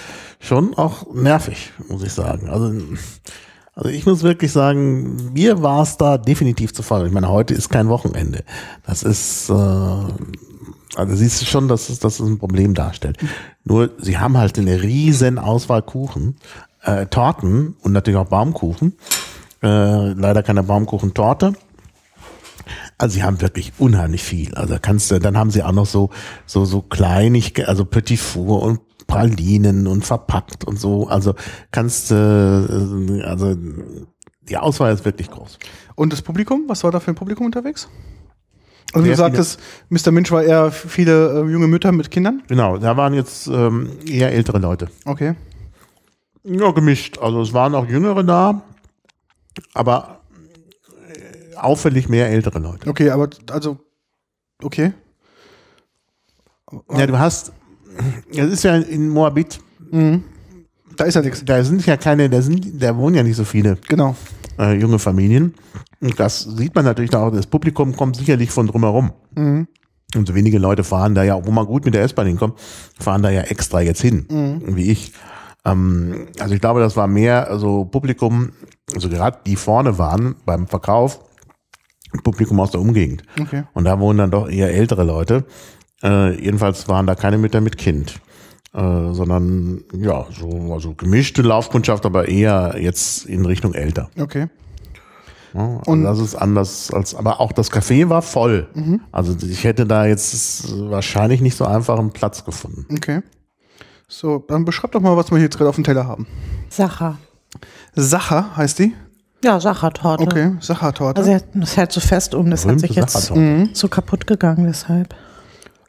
schon 0.41 0.75
auch 0.75 1.13
nervig, 1.15 1.73
muss 1.89 2.03
ich 2.03 2.13
sagen. 2.13 2.49
Also, 2.49 2.73
also 3.75 3.91
ich 3.91 4.07
muss 4.07 4.23
wirklich 4.23 4.53
sagen, 4.53 5.33
mir 5.33 5.63
war 5.63 5.83
es 5.83 5.97
da 5.97 6.19
definitiv 6.19 6.73
zu 6.75 6.83
voll. 6.83 7.07
Ich 7.07 7.13
meine, 7.13 7.29
heute 7.29 7.55
ist 7.55 7.69
kein 7.69 7.89
Wochenende. 7.89 8.43
Das 8.87 9.03
ist, 9.03 9.51
äh, 9.51 9.53
also 9.53 11.15
siehst 11.15 11.41
du 11.43 11.47
schon, 11.47 11.69
dass 11.69 11.89
es, 11.89 11.99
dass 11.99 12.21
es 12.21 12.27
ein 12.27 12.39
Problem 12.39 12.75
darstellt. 12.75 13.19
Nur, 13.65 13.91
sie 13.99 14.19
haben 14.19 14.37
halt 14.39 14.59
eine 14.59 14.83
riesen 14.83 15.39
Auswahl 15.39 15.83
Kuchen, 15.83 16.37
äh, 16.89 17.07
Torten 17.07 17.77
und 17.83 17.93
natürlich 17.93 18.19
auch 18.19 18.29
Baumkuchen. 18.29 18.95
Äh, 19.63 20.13
leider 20.13 20.43
keine 20.43 20.63
Baumkuchentorte. 20.63 21.53
Also 22.97 23.15
sie 23.15 23.23
haben 23.23 23.41
wirklich 23.41 23.73
unheimlich 23.79 24.23
viel. 24.23 24.55
Also 24.55 24.77
kannst 24.81 25.11
du, 25.11 25.21
dann 25.21 25.37
haben 25.37 25.51
sie 25.51 25.63
auch 25.63 25.73
noch 25.73 25.87
so 25.87 26.11
so 26.47 26.65
so 26.65 26.83
kleinig, 26.83 27.67
also 27.69 27.85
Petit 27.85 28.19
Four 28.19 28.63
und 28.63 28.81
Pralinen 29.07 29.87
und 29.87 30.05
verpackt 30.05 30.65
und 30.65 30.79
so. 30.79 31.09
Also 31.09 31.35
kannst 31.71 32.11
du, 32.11 33.19
äh, 33.19 33.23
also 33.23 33.57
die 34.43 34.57
Auswahl 34.57 34.93
ist 34.93 35.05
wirklich 35.05 35.31
groß. 35.31 35.59
Und 35.95 36.13
das 36.13 36.23
Publikum, 36.23 36.65
was 36.69 36.85
war 36.85 36.91
da 36.91 37.01
für 37.01 37.11
ein 37.11 37.15
Publikum 37.15 37.47
unterwegs? 37.47 37.89
Also 38.93 39.05
Sehr 39.05 39.13
du 39.13 39.19
sagtest, 39.19 39.61
Mr. 39.91 40.11
Minch 40.13 40.31
war 40.31 40.43
eher 40.43 40.71
viele 40.71 41.43
äh, 41.43 41.51
junge 41.51 41.69
Mütter 41.69 41.93
mit 41.93 42.11
Kindern. 42.11 42.43
Genau, 42.49 42.79
da 42.79 42.97
waren 42.97 43.13
jetzt 43.13 43.47
ähm, 43.49 43.91
eher 44.07 44.33
ältere 44.33 44.59
Leute. 44.59 44.89
Okay. 45.05 45.35
Ja, 46.51 46.71
gemischt. 46.71 47.19
Also 47.19 47.41
es 47.43 47.53
waren 47.53 47.75
auch 47.75 47.87
Jüngere 47.87 48.25
da, 48.25 48.63
aber 49.75 50.21
äh, 51.09 51.57
auffällig 51.57 52.09
mehr 52.09 52.29
ältere 52.31 52.59
Leute. 52.59 52.89
Okay, 52.89 53.11
aber 53.11 53.29
also, 53.51 53.79
okay. 54.63 54.93
Ja, 56.95 57.07
du 57.07 57.19
hast, 57.19 57.53
es 58.31 58.37
ist 58.53 58.63
ja 58.65 58.77
in 58.77 59.09
Moabit, 59.09 59.61
Da 60.97 61.05
ist 61.05 61.15
ja 61.15 61.23
nichts. 61.23 61.45
da 61.45 61.63
sind 61.65 61.85
ja 61.87 61.97
keine, 61.97 62.29
da 62.29 62.43
sind, 62.43 62.83
da 62.83 62.97
wohnen 62.97 63.17
ja 63.17 63.23
nicht 63.23 63.37
so 63.37 63.45
viele 63.45 63.77
Genau. 63.89 64.15
äh, 64.59 64.75
junge 64.79 64.99
Familien. 64.99 65.55
Und 66.01 66.19
das 66.21 66.43
sieht 66.43 66.75
man 66.75 66.85
natürlich 66.85 67.15
auch. 67.15 67.31
Das 67.33 67.47
Publikum 67.47 67.97
kommt 67.97 68.17
sicherlich 68.17 68.51
von 68.51 68.67
drumherum. 68.67 69.13
Und 70.15 70.27
so 70.27 70.35
wenige 70.35 70.59
Leute 70.59 70.85
fahren 70.85 71.15
da 71.15 71.23
ja, 71.25 71.45
wo 71.47 71.51
man 71.51 71.67
gut 71.67 71.85
mit 71.85 71.95
der 71.95 72.03
S-Bahn 72.03 72.27
hinkommt, 72.27 72.59
fahren 73.01 73.23
da 73.23 73.31
ja 73.31 73.43
extra 73.43 73.81
jetzt 73.81 74.01
hin, 74.01 74.27
wie 74.67 74.91
ich. 74.91 75.13
Ähm, 75.65 76.29
also 76.41 76.55
ich 76.55 76.61
glaube, 76.61 76.81
das 76.81 76.97
war 76.97 77.07
mehr 77.07 77.49
also 77.51 77.85
Publikum, 77.85 78.51
also 78.95 79.09
gerade 79.09 79.39
die 79.47 79.57
vorne 79.57 79.99
waren 79.99 80.37
beim 80.47 80.67
Verkauf, 80.67 81.21
Publikum 82.25 82.59
aus 82.61 82.71
der 82.71 82.81
Umgegend. 82.81 83.23
Okay. 83.41 83.65
Und 83.75 83.85
da 83.85 83.99
wohnen 84.01 84.19
dann 84.19 84.31
doch 84.31 84.49
eher 84.49 84.73
ältere 84.73 85.05
Leute. 85.05 85.45
Äh, 86.03 86.43
jedenfalls 86.43 86.89
waren 86.89 87.07
da 87.07 87.15
keine 87.15 87.39
Mütter 87.39 87.61
mit 87.61 87.77
Kind. 87.77 88.21
Äh, 88.75 89.13
sondern 89.13 89.83
ja, 89.95 90.27
so 90.31 90.73
also 90.73 90.95
gemischte 90.95 91.43
Laufkundschaft, 91.43 92.05
aber 92.07 92.29
eher 92.29 92.77
jetzt 92.79 93.25
in 93.27 93.45
Richtung 93.47 93.75
älter. 93.75 94.11
Okay. 94.19 94.47
Ja, 95.55 95.61
Und- 95.65 95.89
und 95.89 96.05
das 96.05 96.19
ist 96.19 96.35
anders 96.35 96.93
als, 96.93 97.15
aber 97.15 97.41
auch 97.41 97.53
das 97.53 97.73
Café 97.73 98.09
war 98.11 98.21
voll. 98.23 98.69
Also 99.11 99.35
ich 99.47 99.65
hätte 99.65 99.87
da 99.87 100.05
jetzt 100.07 100.71
wahrscheinlich 100.91 101.41
nicht 101.41 101.57
so 101.57 101.65
einfach 101.65 101.99
einen 101.99 102.13
Platz 102.13 102.45
gefunden. 102.45 102.87
Okay. 102.95 103.23
So, 104.09 104.39
dann 104.49 104.65
beschreib 104.65 104.93
doch 104.93 105.01
mal, 105.01 105.17
was 105.17 105.31
wir 105.31 105.37
hier 105.37 105.45
jetzt 105.45 105.59
gerade 105.59 105.69
auf 105.69 105.75
dem 105.75 105.85
Teller 105.85 106.07
haben. 106.07 106.27
Sacher. 106.71 107.19
Sacher 107.95 108.57
heißt 108.57 108.79
die. 108.79 108.95
Ja, 109.45 109.61
Sachertorte. 109.61 110.25
Okay, 110.25 110.57
Sachertorte. 110.61 111.21
Also 111.21 111.45
das 111.55 111.77
hält 111.77 111.93
so 111.93 112.01
fest 112.01 112.35
um, 112.35 112.51
das 112.51 112.61
hat 112.63 112.69
Berühmte 112.69 112.87
sich 112.89 112.97
jetzt 112.97 113.13
Sachertorte. 113.13 113.71
so 113.75 113.89
kaputt 113.89 114.27
gegangen 114.27 114.67
deshalb. 114.67 115.15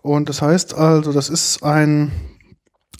Und 0.01 0.29
das 0.29 0.41
heißt 0.41 0.75
also, 0.75 1.11
das 1.13 1.29
ist 1.29 1.63
ein 1.63 2.11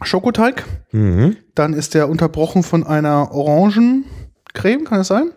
Schokoteig. 0.01 0.65
Mhm. 0.91 1.38
Dann 1.53 1.74
ist 1.74 1.93
der 1.93 2.09
unterbrochen 2.09 2.63
von 2.63 2.86
einer 2.88 3.32
Orangencreme, 3.32 4.86
kann 4.86 4.97
das 4.99 5.07
sein? 5.07 5.32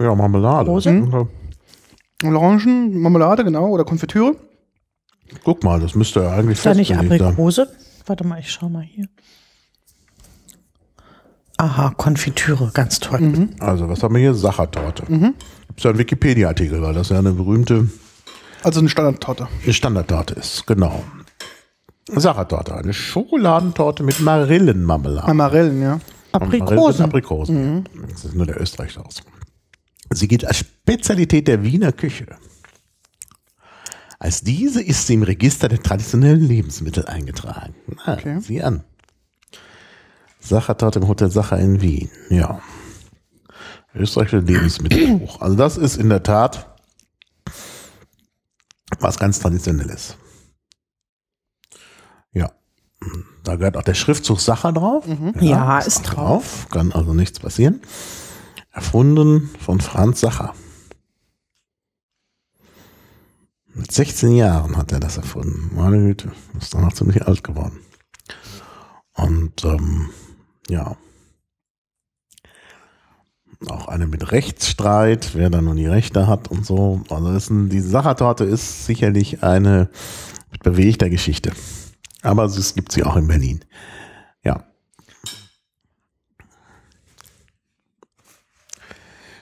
Ja, 0.00 0.14
Marmelade. 0.14 0.70
Rose? 0.70 0.90
Mhm. 0.90 1.28
Orangenmarmelade, 2.24 3.44
genau, 3.44 3.68
oder 3.68 3.84
Konfitüre. 3.84 4.36
Guck 5.44 5.64
mal, 5.64 5.80
das 5.80 5.94
müsste 5.94 6.20
ja 6.20 6.30
eigentlich 6.32 6.58
Ist 6.58 6.66
da 6.66 6.74
nicht 6.74 6.88
sein. 6.94 7.10
Aprikose? 7.10 7.68
Warte 8.06 8.24
mal, 8.26 8.38
ich 8.40 8.50
schau 8.50 8.68
mal 8.68 8.82
hier. 8.82 9.06
Aha, 11.58 11.92
Konfitüre, 11.96 12.70
ganz 12.74 12.98
toll. 12.98 13.48
Also, 13.60 13.88
was 13.88 14.02
haben 14.02 14.14
wir 14.14 14.20
hier? 14.20 14.34
Sachertorte. 14.34 15.04
Mhm. 15.08 15.34
Gibt 15.68 15.78
es 15.78 15.84
ja 15.84 15.90
einen 15.90 15.98
Wikipedia-Artikel, 15.98 16.82
weil 16.82 16.94
das 16.94 17.10
ja 17.10 17.18
eine 17.18 17.32
berühmte 17.32 17.88
Also 18.64 18.80
eine 18.80 18.88
Standardtorte. 18.88 19.48
Standardtorte 19.68 20.34
ist. 20.34 20.66
Genau. 20.66 21.04
Sachertorte, 22.08 22.74
eine 22.74 22.92
Schokoladentorte 22.92 24.02
mit 24.02 24.20
Marillenmarmelade. 24.20 25.28
Amarellen, 25.28 25.80
ja. 25.80 26.00
Aprikosen. 26.32 27.04
Aprikosen. 27.04 27.88
Das 28.10 28.24
ist 28.24 28.34
nur 28.34 28.46
der 28.46 28.60
Österreich 28.60 28.98
aus. 28.98 29.22
Sie 30.10 30.28
gilt 30.28 30.44
als 30.44 30.58
Spezialität 30.58 31.46
der 31.48 31.62
Wiener 31.62 31.92
Küche. 31.92 32.26
Als 34.22 34.42
diese 34.42 34.80
ist 34.80 35.08
sie 35.08 35.14
im 35.14 35.24
Register 35.24 35.68
der 35.68 35.82
traditionellen 35.82 36.46
Lebensmittel 36.46 37.06
eingetragen. 37.06 37.74
Na, 38.06 38.12
Okay. 38.12 38.38
Sieh 38.38 38.62
an. 38.62 38.84
Sachertorte 40.38 41.00
im 41.00 41.08
Hotel 41.08 41.28
Sacher 41.28 41.58
in 41.58 41.80
Wien. 41.80 42.08
Ja. 42.30 42.60
Österreichische 43.96 44.38
Lebensmittelbuch. 44.38 45.40
Also 45.40 45.56
das 45.56 45.76
ist 45.76 45.96
in 45.96 46.08
der 46.08 46.22
Tat 46.22 46.68
was 49.00 49.18
ganz 49.18 49.40
Traditionelles. 49.40 50.16
Ja. 52.32 52.52
Da 53.42 53.56
gehört 53.56 53.76
auch 53.76 53.82
der 53.82 53.94
Schriftzug 53.94 54.38
Sacher 54.38 54.72
drauf. 54.72 55.04
Ja, 55.40 55.80
ist 55.80 55.98
auch 56.10 56.14
drauf. 56.14 56.68
Kann 56.70 56.92
also 56.92 57.12
nichts 57.12 57.40
passieren. 57.40 57.80
Erfunden 58.70 59.50
von 59.58 59.80
Franz 59.80 60.20
Sacher. 60.20 60.54
Mit 63.74 63.90
16 63.90 64.32
Jahren 64.34 64.76
hat 64.76 64.92
er 64.92 65.00
das 65.00 65.16
erfunden. 65.16 65.70
Meine 65.74 65.98
Güte, 65.98 66.32
ist 66.60 66.74
dann 66.74 66.84
auch 66.84 66.92
ziemlich 66.92 67.26
alt 67.26 67.42
geworden. 67.42 67.80
Und 69.14 69.64
ähm, 69.64 70.10
ja. 70.68 70.96
Auch 73.68 73.88
eine 73.88 74.06
mit 74.06 74.32
Rechtsstreit, 74.32 75.34
wer 75.34 75.48
da 75.48 75.62
nun 75.62 75.76
die 75.76 75.86
Rechte 75.86 76.26
hat 76.26 76.48
und 76.48 76.66
so. 76.66 77.02
Also 77.08 77.32
das 77.32 77.48
ein, 77.48 77.68
die 77.68 77.80
Sachertorte 77.80 78.44
ist 78.44 78.86
sicherlich 78.86 79.42
eine 79.42 79.88
mit 80.50 80.62
bewegter 80.62 81.08
Geschichte. 81.08 81.52
Aber 82.22 82.44
es 82.44 82.74
gibt 82.74 82.92
sie 82.92 83.04
auch 83.04 83.16
in 83.16 83.26
Berlin. 83.28 83.64
Ja. 84.44 84.64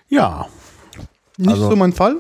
Ja, 0.08 0.48
Nicht 1.36 1.50
Also- 1.50 1.70
so 1.70 1.76
mein 1.76 1.92
Fall. 1.94 2.16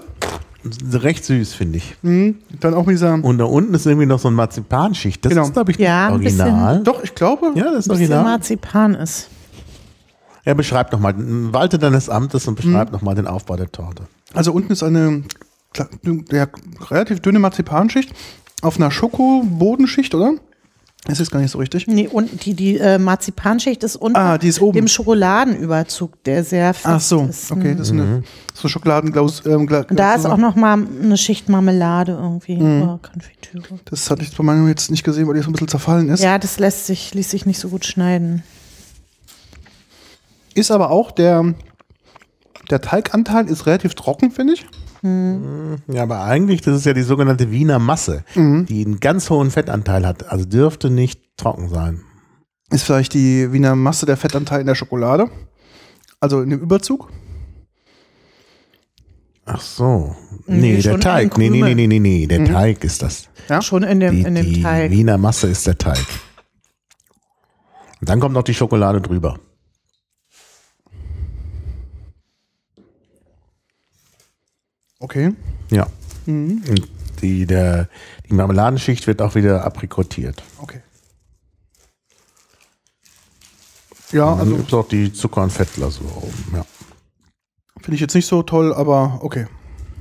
Recht 0.92 1.24
süß, 1.24 1.54
finde 1.54 1.78
ich. 1.78 1.96
Mhm. 2.02 2.36
Dann 2.60 2.74
auch 2.74 2.86
mit 2.86 2.94
dieser. 2.94 3.14
Und 3.22 3.38
da 3.38 3.44
unten 3.44 3.72
ist 3.74 3.86
irgendwie 3.86 4.06
noch 4.06 4.18
so 4.18 4.28
ein 4.28 4.34
Marzipanschicht. 4.34 5.24
Das 5.24 5.30
Genau. 5.30 5.44
ist, 5.44 5.52
glaube 5.54 5.70
ich, 5.72 5.78
Ja, 5.78 6.08
das 6.08 6.14
ein 6.18 6.20
bisschen- 6.24 6.40
Original. 6.42 6.82
Doch, 6.82 7.02
ich 7.02 7.14
glaube. 7.14 7.52
Ja, 7.54 7.64
das 7.72 7.86
ist 7.86 7.90
original. 7.90 8.24
Marzipan 8.24 8.94
ist. 8.94 9.28
Er 10.44 10.54
beschreibt 10.54 10.92
nochmal, 10.92 11.14
walte 11.18 11.78
deines 11.78 12.08
Amtes 12.08 12.46
und 12.48 12.54
beschreibt 12.54 12.92
noch 12.92 13.00
nochmal 13.00 13.14
den 13.14 13.26
Aufbau 13.26 13.56
der 13.56 13.70
Torte. 13.70 14.04
Also 14.34 14.52
unten 14.52 14.72
ist 14.72 14.82
eine 14.82 15.22
ja, 16.32 16.46
relativ 16.90 17.20
dünne 17.20 17.38
Marzipanschicht 17.38 18.12
auf 18.62 18.76
einer 18.76 18.90
Schokobodenschicht, 18.90 20.14
oder? 20.14 20.32
Das 21.06 21.18
ist 21.18 21.30
gar 21.30 21.40
nicht 21.40 21.50
so 21.50 21.58
richtig. 21.58 21.86
Nee, 21.86 22.08
und 22.08 22.44
die, 22.44 22.52
die 22.52 22.76
äh, 22.78 22.98
Marzipanschicht 22.98 23.82
ist 23.84 23.96
unten 23.96 24.16
Ah, 24.18 24.36
die 24.36 24.48
ist 24.48 24.60
oben. 24.60 24.76
dem 24.76 24.86
Schokoladenüberzug, 24.86 26.22
der 26.24 26.44
sehr 26.44 26.74
fest 26.74 26.86
Ach 26.86 27.00
so, 27.00 27.22
ist. 27.24 27.50
okay, 27.50 27.74
das 27.74 27.86
ist 27.88 27.92
eine 27.94 28.22
so 28.52 28.68
Schokoladenglaus. 28.68 29.44
Ähm, 29.46 29.66
Gla- 29.66 29.88
Und 29.88 29.98
da 29.98 30.14
ist 30.14 30.26
auch 30.26 30.36
noch 30.36 30.56
mal 30.56 30.74
eine 31.02 31.16
Schicht 31.16 31.48
Marmelade 31.48 32.12
irgendwie, 32.12 32.56
oder 32.58 33.00
Konfitüre. 33.02 33.80
Das 33.86 34.10
hatte 34.10 34.22
ich 34.22 34.36
bei 34.36 34.44
meinem 34.44 34.68
jetzt 34.68 34.90
nicht 34.90 35.02
gesehen, 35.02 35.26
weil 35.26 35.34
die 35.34 35.40
so 35.40 35.48
ein 35.48 35.52
bisschen 35.52 35.68
zerfallen 35.68 36.10
ist. 36.10 36.22
Ja, 36.22 36.38
das 36.38 36.58
lässt 36.58 36.86
sich, 36.86 37.14
ließ 37.14 37.30
sich 37.30 37.46
nicht 37.46 37.58
so 37.60 37.70
gut 37.70 37.86
schneiden. 37.86 38.42
Ist 40.54 40.70
aber 40.70 40.90
auch 40.90 41.10
der, 41.12 41.54
der 42.70 42.80
Teiganteil 42.82 43.46
ist 43.48 43.66
relativ 43.66 43.94
trocken, 43.94 44.30
finde 44.30 44.52
ich. 44.54 44.66
Ja, 45.02 46.02
aber 46.02 46.24
eigentlich, 46.24 46.60
das 46.60 46.76
ist 46.76 46.84
ja 46.86 46.92
die 46.92 47.02
sogenannte 47.02 47.50
Wiener 47.50 47.78
Masse, 47.78 48.24
die 48.34 48.84
einen 48.84 49.00
ganz 49.00 49.30
hohen 49.30 49.50
Fettanteil 49.50 50.06
hat. 50.06 50.28
Also 50.30 50.44
dürfte 50.44 50.90
nicht 50.90 51.36
trocken 51.36 51.68
sein. 51.68 52.02
Ist 52.70 52.84
vielleicht 52.84 53.14
die 53.14 53.52
Wiener 53.52 53.74
Masse 53.76 54.06
der 54.06 54.16
Fettanteil 54.16 54.60
in 54.60 54.66
der 54.66 54.74
Schokolade. 54.74 55.30
Also 56.20 56.42
in 56.42 56.50
dem 56.50 56.60
Überzug. 56.60 57.10
Ach 59.46 59.60
so. 59.60 60.14
Nee, 60.46 60.74
Nee, 60.74 60.82
der 60.82 61.00
Teig. 61.00 61.36
Nee, 61.38 61.48
nee, 61.50 61.62
nee, 61.62 61.74
nee, 61.74 61.86
nee, 61.86 61.98
nee. 61.98 62.26
Der 62.26 62.44
Teig 62.44 62.84
ist 62.84 63.02
das. 63.02 63.28
Ja. 63.48 63.60
Schon 63.62 63.82
in 63.82 63.98
dem, 64.00 64.14
Die, 64.14 64.22
in 64.22 64.34
dem 64.34 64.46
die 64.46 64.62
Teig. 64.62 64.90
Wiener 64.90 65.18
Masse 65.18 65.48
ist 65.48 65.66
der 65.66 65.76
Teig. 65.78 65.98
Und 68.00 68.08
dann 68.08 68.20
kommt 68.20 68.34
noch 68.34 68.42
die 68.44 68.54
Schokolade 68.54 69.00
drüber. 69.00 69.38
Okay. 75.00 75.32
Ja. 75.70 75.86
Und 76.26 76.88
die, 77.22 77.46
der, 77.46 77.88
die 78.28 78.34
Marmeladenschicht 78.34 79.06
wird 79.06 79.20
auch 79.22 79.34
wieder 79.34 79.64
aprikotiert. 79.64 80.42
Okay. 80.58 80.80
Ja, 84.12 84.24
Und 84.24 84.30
dann 84.30 84.40
also 84.40 84.56
gibt 84.56 84.68
es 84.68 84.74
auch 84.74 84.88
die 84.88 85.12
Zucker- 85.12 85.42
und 85.42 85.50
Fettglasur 85.52 86.16
oben. 86.18 86.44
Ja. 86.54 86.64
finde 87.80 87.94
ich 87.94 88.00
jetzt 88.00 88.14
nicht 88.14 88.26
so 88.26 88.42
toll, 88.42 88.74
aber 88.74 89.18
okay. 89.22 89.46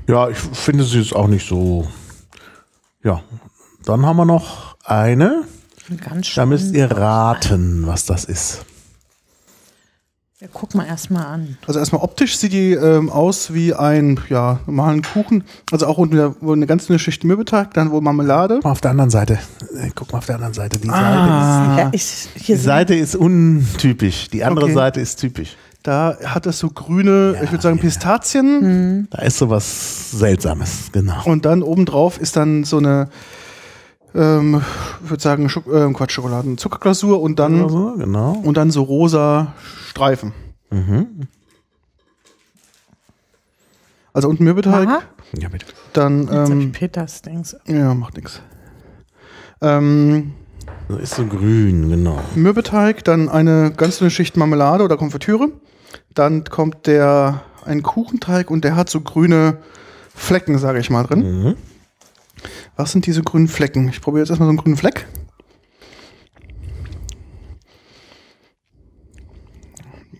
ja, 0.08 0.30
ich 0.30 0.38
finde 0.38 0.84
sie 0.84 1.00
ist 1.00 1.16
auch 1.16 1.28
nicht 1.28 1.47
so. 1.47 1.88
Ja. 3.04 3.24
Dann 3.86 4.06
haben 4.06 4.18
wir 4.18 4.26
noch 4.26 4.78
eine. 4.84 5.45
Ganz 6.04 6.34
Da 6.36 6.45
müsst 6.45 6.66
schön. 6.66 6.76
ihr 6.76 6.91
raten, 6.91 7.88
was 7.88 8.06
das 8.06 8.26
ist. 8.26 8.66
Ja, 10.42 10.48
guck 10.54 10.74
mal 10.74 10.86
erst 10.86 11.12
mal 11.12 11.26
an. 11.26 11.58
Also 11.68 11.80
erstmal 11.80 12.02
optisch 12.02 12.38
sieht 12.38 12.54
die 12.54 12.72
ähm, 12.72 13.10
aus 13.10 13.54
wie 13.54 13.74
ein, 13.74 14.18
ja, 14.30 14.60
normalen 14.68 15.02
Kuchen. 15.02 15.44
Also 15.70 15.86
auch 15.86 15.98
unten 15.98 16.34
wo 16.40 16.54
eine 16.54 16.66
ganz 16.66 16.88
dünne 16.88 16.98
Schicht 16.98 17.26
Mürbeteig, 17.26 17.74
dann 17.74 17.92
wohl 17.92 18.00
Marmelade. 18.00 18.62
Mal 18.64 18.72
auf 18.72 18.80
der 18.80 18.92
anderen 18.92 19.10
Seite. 19.10 19.34
Äh, 19.76 19.90
Guck 19.94 20.14
mal 20.14 20.20
auf 20.20 20.26
der 20.28 20.36
anderen 20.36 20.54
Seite. 20.54 20.80
Die, 20.80 20.88
Ah. 20.90 21.78
Ja, 21.78 21.90
ich, 21.92 22.06
Seite, 22.06 22.40
hier 22.40 22.56
ist, 22.56 22.62
die 22.62 22.66
Seite 22.66 22.96
ist 22.96 23.16
untypisch. 23.18 24.30
Die 24.30 24.46
andere 24.46 24.66
Okay. 24.68 24.74
Seite 24.76 25.02
ist 25.02 25.18
typisch. 25.18 25.58
Da 25.84 26.18
hat 26.24 26.46
es 26.46 26.60
so 26.60 26.70
grüne, 26.70 27.34
Ja, 27.36 27.44
ich 27.44 27.52
würde 27.52 27.62
sagen 27.62 27.76
ja. 27.78 27.82
Pistazien. 27.82 29.08
Da 29.12 29.22
ist 29.24 29.40
sowas 29.40 30.12
Seltsames, 30.12 30.90
genau. 30.94 31.22
Und 31.26 31.44
dann 31.44 31.62
obendrauf 31.64 32.18
ist 32.18 32.38
dann 32.38 32.64
so 32.64 32.78
eine, 32.78 33.10
ähm, 34.16 34.62
ich 35.03 35.10
würde 35.10 35.22
sagen, 35.24 35.49
Schok 35.49 35.66
ähm, 35.68 35.93
Quatsch, 35.93 36.12
Schokoladen, 36.12 36.57
Zuckerglasur 36.57 37.22
und 37.22 37.39
dann, 37.39 37.64
Also, 37.64 37.95
genau. 37.97 38.32
und 38.43 38.57
dann 38.57 38.72
so 38.72 38.84
rosa 38.84 39.53
Streifen. 39.88 40.34
Also 44.14 44.28
unten 44.30 44.43
Mürbeteig, 44.43 44.88
Aha. 44.88 45.01
Ja, 45.38 45.49
bitte. 45.49 45.66
dann, 45.93 46.24
Jetzt 46.24 46.49
ähm, 46.49 46.60
ich 46.62 46.72
Peters 46.72 47.22
Dings. 47.22 47.55
ja, 47.68 47.93
macht 47.93 48.16
nichts. 48.16 48.41
Ähm, 49.62 50.34
So 50.88 50.97
ist 50.97 51.16
so 51.16 51.26
grün, 51.26 51.89
genau. 51.89 52.20
Mürbeteig, 52.36 53.03
dann 53.03 53.30
eine 53.30 53.72
ganz 53.76 53.99
dünne 53.99 54.10
Schicht 54.12 54.38
Marmelade 54.38 54.84
oder 54.84 54.97
Konfitüre. 54.97 55.49
Dann 56.14 56.43
kommt 56.45 56.88
der 56.88 57.41
ein 57.66 57.84
Kuchenteig 57.84 58.49
und 58.49 58.64
der 58.64 58.76
hat 58.76 58.89
so 58.89 59.01
grüne 59.01 59.57
Flecken, 60.16 60.57
sage 60.57 60.80
ich 60.80 60.89
mal, 60.89 61.03
drin. 61.03 61.43
Mhm. 61.43 61.55
Was 62.76 62.92
sind 62.92 63.06
diese 63.06 63.22
grünen 63.22 63.48
Flecken? 63.48 63.90
Ich 63.90 64.02
probiere 64.02 64.22
jetzt 64.22 64.30
erstmal 64.30 64.48
so 64.48 64.52
einen 64.52 64.58
grünen 64.58 64.78
Fleck. 64.78 65.06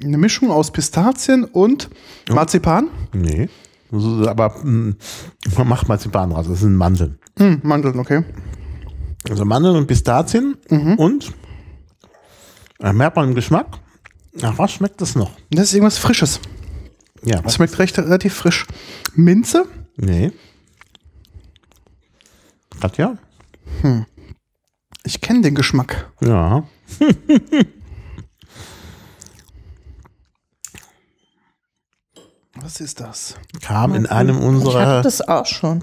Eine 0.03 0.17
Mischung 0.17 0.49
aus 0.49 0.72
Pistazien 0.72 1.43
und 1.43 1.89
Marzipan. 2.30 2.89
Nee. 3.13 3.49
Aber 3.91 4.55
mh, 4.63 4.95
man 5.57 5.67
macht 5.67 5.88
Marzipan 5.88 6.30
draus. 6.30 6.47
Das 6.47 6.59
sind 6.59 6.76
Mandeln. 6.76 7.17
Hm, 7.38 7.59
Mandeln, 7.63 7.99
okay. 7.99 8.24
Also 9.30 9.43
Mandeln 9.45 9.76
und 9.76 9.88
Pistazien 9.88 10.55
und 10.97 11.34
äh, 12.80 12.93
merkt 12.93 13.15
man 13.17 13.30
im 13.30 13.36
Geschmack. 13.36 13.67
Nach 14.34 14.57
was 14.57 14.72
schmeckt 14.72 15.01
das 15.01 15.15
noch? 15.15 15.32
Das 15.49 15.65
ist 15.65 15.74
irgendwas 15.74 15.97
Frisches. 15.97 16.39
Ja. 17.24 17.41
Das 17.41 17.55
schmeckt 17.55 17.78
recht 17.80 17.97
relativ 17.97 18.34
frisch. 18.34 18.65
Minze? 19.15 19.65
Nee. 19.97 20.32
Katja? 22.80 23.17
Ich 25.03 25.21
kenne 25.21 25.41
den 25.41 25.55
Geschmack. 25.55 26.11
Ja. 26.21 26.63
Was 32.55 32.82
ist 32.82 32.99
das? 32.99 33.36
Kam 33.61 33.95
in 33.95 34.05
einem 34.05 34.38
unserer 34.38 35.01
das. 35.01 35.21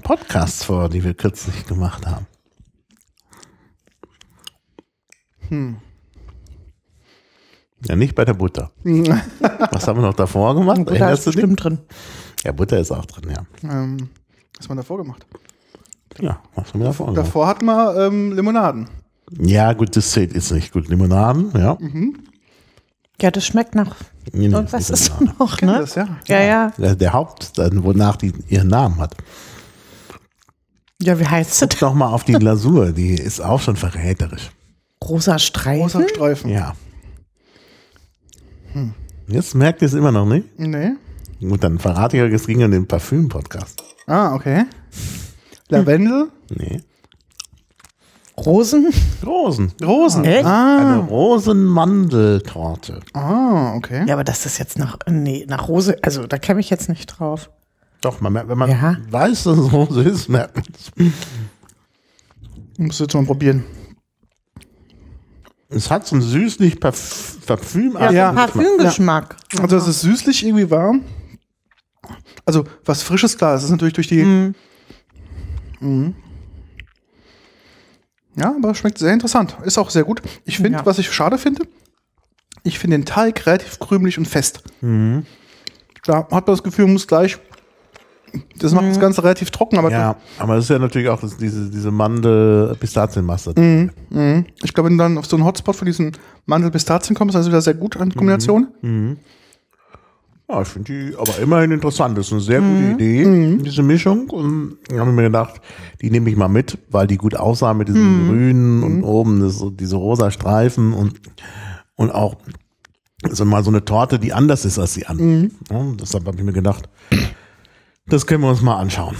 Podcasts 0.03 0.63
vor, 0.63 0.89
die 0.89 1.03
wir 1.03 1.13
kürzlich 1.15 1.65
gemacht 1.65 2.05
haben. 2.05 2.27
Ja, 7.85 7.95
nicht 7.95 8.15
bei 8.15 8.25
der 8.25 8.33
Butter. 8.33 8.71
Was 8.83 9.87
haben 9.87 9.99
wir 9.99 10.07
noch 10.07 10.15
davor 10.15 10.55
gemacht? 10.55 10.85
Butter 10.85 11.11
ist 11.11 11.25
bestimmt 11.25 11.63
drin. 11.63 11.79
Ja, 12.43 12.51
Butter 12.51 12.79
ist 12.79 12.91
auch 12.91 13.05
drin, 13.05 13.31
ja. 13.31 13.45
Ähm, 13.63 14.09
was 14.57 14.67
haben 14.67 14.77
wir 14.77 14.81
davor 14.81 14.97
gemacht? 14.97 15.25
Ja, 16.19 16.41
was 16.55 16.73
haben 16.73 16.79
wir 16.79 16.87
davor 16.87 17.07
gemacht? 17.07 17.25
Davor 17.27 17.47
hatten 17.47 17.65
wir 17.65 18.07
ähm, 18.07 18.31
Limonaden. 18.33 18.89
Ja, 19.39 19.73
gut, 19.73 19.95
das 19.95 20.11
zählt 20.11 20.33
jetzt 20.33 20.51
nicht. 20.51 20.71
Gut, 20.71 20.87
Limonaden, 20.87 21.51
ja. 21.55 21.77
Ja, 23.21 23.31
das 23.31 23.45
schmeckt 23.45 23.75
nach 23.75 23.95
Nee, 24.33 24.47
nee, 24.49 24.53
irgendwas 24.55 24.87
das 24.87 25.01
ist 25.01 25.19
Limonade. 25.19 25.37
noch, 25.39 25.61
ne? 25.61 25.77
das, 25.79 25.95
ja? 25.95 26.07
Ja, 26.27 26.41
ja. 26.41 26.73
Der, 26.77 26.95
der 26.95 27.13
Haupt, 27.13 27.57
dann, 27.57 27.83
wonach 27.83 28.17
die 28.17 28.33
ihren 28.49 28.67
Namen 28.67 28.99
hat. 28.99 29.15
Ja, 31.01 31.19
wie 31.19 31.25
heißt 31.25 31.51
es? 31.51 31.59
Guck 31.69 31.79
doch 31.79 31.93
mal 31.93 32.07
auf 32.07 32.23
die 32.23 32.33
Glasur, 32.39 32.91
die 32.91 33.13
ist 33.13 33.39
auch 33.39 33.61
schon 33.61 33.75
verräterisch. 33.75 34.49
Rosa 35.03 35.39
Streifen? 35.39 35.81
Rosa 35.83 36.07
Streifen. 36.09 36.49
Ja. 36.49 36.73
Jetzt 39.27 39.55
merkt 39.55 39.81
ihr 39.81 39.87
es 39.87 39.93
immer 39.93 40.11
noch 40.11 40.25
nicht. 40.25 40.47
Nee. 40.59 40.91
Gut, 41.39 41.63
dann 41.63 41.79
verrate 41.79 42.17
ich 42.17 42.23
euch, 42.23 42.33
es 42.33 42.47
ging 42.47 42.63
um 42.63 42.71
den 42.71 42.87
Parfüm-Podcast. 42.87 43.83
Ah, 44.07 44.33
okay. 44.33 44.65
Lavendel. 45.69 46.29
Nee. 46.49 46.81
Rosen? 48.37 48.93
Rosen. 49.25 49.73
Rosen. 49.83 50.23
Echt? 50.23 50.45
Eine 50.45 50.47
Ah, 50.47 50.95
Rosenmandeltorte. 51.09 52.99
ah, 53.13 53.73
okay. 53.75 54.05
Ja, 54.07 54.13
aber 54.13 54.23
das 54.23 54.45
ist 54.45 54.59
jetzt 54.59 54.77
nach, 54.77 54.97
nee, 55.09 55.45
nach 55.49 55.67
Rose, 55.67 55.97
also 56.03 56.27
da 56.27 56.37
käme 56.37 56.59
ich 56.59 56.69
jetzt 56.69 56.87
nicht 56.87 57.07
drauf. 57.07 57.49
Doch, 58.01 58.21
man, 58.21 58.33
merkt- 58.33 58.47
wenn 58.49 58.57
man 58.59 58.69
Ja. 58.69 58.97
weiß, 59.09 59.43
dass 59.45 59.57
es 59.57 59.71
Rose 59.73 60.03
ist, 60.03 60.29
merkt 60.29 60.55
man 60.55 60.65
es. 60.71 60.91
Muss 62.77 62.99
jetzt 62.99 63.15
mal 63.15 63.25
probieren. 63.25 63.63
Es 65.69 65.89
hat 65.89 66.05
so 66.07 66.15
einen 66.15 66.21
süßlich 66.23 66.79
Parf 66.79 67.37
Parfüm. 67.47 67.93
Ja, 67.99 68.11
Ja. 68.11 68.31
Parfümgeschmack. 68.33 69.35
Also 69.59 69.75
dass 69.77 69.87
es 69.87 70.01
süßlich 70.01 70.45
irgendwie 70.45 70.69
war. 70.69 70.93
Also 72.45 72.65
was 72.85 73.01
Frisches 73.01 73.35
klar, 73.37 73.55
es 73.55 73.63
ist 73.63 73.71
natürlich 73.71 73.95
durch 73.95 74.07
die. 74.07 74.23
Mhm. 74.23 74.53
Mhm. 75.79 76.15
Ja, 78.35 78.53
aber 78.55 78.75
schmeckt 78.75 78.97
sehr 78.99 79.13
interessant. 79.13 79.57
Ist 79.63 79.77
auch 79.77 79.89
sehr 79.89 80.03
gut. 80.03 80.21
Ich 80.45 80.57
finde, 80.57 80.79
Ja. 80.79 80.85
was 80.85 80.99
ich 80.99 81.11
schade 81.11 81.37
finde, 81.37 81.63
ich 82.63 82.77
finde 82.79 82.97
den 82.97 83.05
Teig 83.05 83.45
relativ 83.47 83.79
krümelig 83.79 84.17
und 84.17 84.27
fest. 84.27 84.63
Mhm. 84.81 85.25
Da 86.05 86.17
hat 86.19 86.31
man 86.31 86.45
das 86.45 86.63
Gefühl, 86.63 86.85
man 86.85 86.93
muss 86.93 87.07
gleich. 87.07 87.37
Das 88.59 88.73
macht 88.73 88.85
das 88.87 88.99
Ganze 88.99 89.23
relativ 89.23 89.51
trocken, 89.51 89.77
aber 89.79 89.89
Ja, 89.89 90.17
aber 90.37 90.55
es 90.57 90.65
ist 90.65 90.69
ja 90.69 90.77
natürlich 90.79 91.07
auch 91.09 91.19
das, 91.21 91.37
diese, 91.37 91.69
diese 91.71 91.91
Mandel-Pistazienmasse. 91.91 93.53
Mhm. 93.57 94.45
ich 94.61 94.73
glaube, 94.73 94.89
wenn 94.89 94.97
du 94.97 95.03
dann 95.03 95.17
auf 95.17 95.25
so 95.25 95.37
einen 95.37 95.45
Hotspot 95.45 95.75
von 95.75 95.85
diesen 95.85 96.11
Mandel-Pistazien 96.45 97.15
kommst, 97.15 97.35
dann 97.35 97.41
ist 97.41 97.47
wieder 97.47 97.61
sehr 97.61 97.73
gut 97.73 97.97
an 97.97 98.13
Kombination. 98.13 98.67
Ja, 100.49 100.61
ich 100.61 100.67
finde 100.69 100.93
die 100.93 101.15
aber 101.17 101.39
immerhin 101.39 101.71
interessant. 101.71 102.17
Das 102.17 102.27
ist 102.27 102.31
eine 102.31 102.41
sehr 102.41 102.61
gute 102.61 102.93
Idee, 102.93 103.57
diese 103.57 103.83
Mischung. 103.83 104.29
Und 104.29 104.77
ich 104.89 104.97
habe 104.97 105.11
mir 105.11 105.23
gedacht, 105.23 105.59
die 106.01 106.09
nehme 106.09 106.29
ich 106.29 106.37
mal 106.37 106.47
mit, 106.47 106.77
weil 106.89 107.05
die 107.05 107.17
gut 107.17 107.35
aussah 107.35 107.73
mit 107.73 107.89
diesem 107.89 108.27
Grünen 108.27 108.81
und 108.81 109.03
oben 109.03 109.41
das, 109.41 109.61
diese 109.71 109.97
rosa 109.97 110.31
Streifen 110.31 110.93
und, 110.93 111.19
und 111.95 112.11
auch 112.11 112.37
so 113.29 113.43
mal 113.43 113.61
so 113.63 113.71
eine 113.71 113.83
Torte, 113.83 114.19
die 114.19 114.31
anders 114.31 114.63
ist 114.63 114.79
als 114.79 114.93
die 114.93 115.05
anderen. 115.05 115.51
Ja, 115.69 115.83
deshalb 115.99 116.25
habe 116.25 116.37
ich 116.37 116.43
mir 116.43 116.53
gedacht, 116.53 116.87
das 118.07 118.25
können 118.25 118.43
wir 118.43 118.49
uns 118.49 118.61
mal 118.61 118.77
anschauen. 118.77 119.15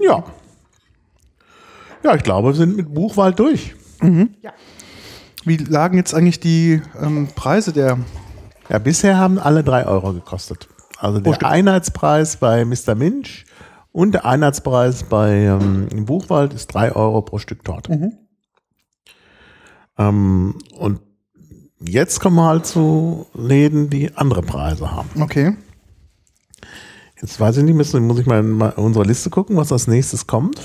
Ja. 0.00 0.24
Ja, 2.04 2.14
ich 2.14 2.22
glaube, 2.22 2.50
wir 2.50 2.54
sind 2.54 2.76
mit 2.76 2.94
Buchwald 2.94 3.40
durch. 3.40 3.74
Wie 5.44 5.56
lagen 5.56 5.96
jetzt 5.96 6.14
eigentlich 6.14 6.38
die 6.38 6.80
ähm, 7.02 7.26
Preise 7.34 7.72
der 7.72 7.98
Ja, 8.68 8.78
bisher 8.78 9.16
haben 9.16 9.38
alle 9.38 9.64
drei 9.64 9.86
Euro 9.86 10.12
gekostet. 10.12 10.68
Also 10.98 11.20
der 11.20 11.46
Einheitspreis 11.46 12.36
bei 12.36 12.64
Mr. 12.64 12.94
Minch 12.94 13.46
und 13.92 14.12
der 14.12 14.24
Einheitspreis 14.26 15.04
bei 15.04 15.44
ähm, 15.44 15.88
Buchwald 16.04 16.52
ist 16.52 16.68
drei 16.68 16.92
Euro 16.92 17.22
pro 17.22 17.38
Stück 17.38 17.64
Torte. 17.64 18.12
Ähm, 19.96 20.58
und 20.76 21.00
jetzt 21.80 22.20
kommen 22.20 22.36
wir 22.36 22.46
halt 22.46 22.66
zu 22.66 23.26
Läden, 23.34 23.90
die 23.90 24.16
andere 24.16 24.42
Preise 24.42 24.90
haben. 24.90 25.08
Okay. 25.20 25.56
Jetzt 27.20 27.40
weiß 27.40 27.56
ich 27.56 27.64
nicht, 27.64 27.74
müssen, 27.74 28.06
muss 28.06 28.18
ich 28.18 28.26
mal 28.26 28.40
in 28.40 28.60
unsere 28.60 29.04
Liste 29.04 29.30
gucken, 29.30 29.56
was 29.56 29.72
als 29.72 29.86
nächstes 29.86 30.26
kommt. 30.26 30.60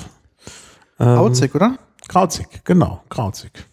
Ähm, 1.00 1.18
Autzig, 1.18 1.56
oder? 1.56 1.78
Krauzig, 2.08 2.48
genau, 2.64 3.02
Krauzig. 3.10 3.66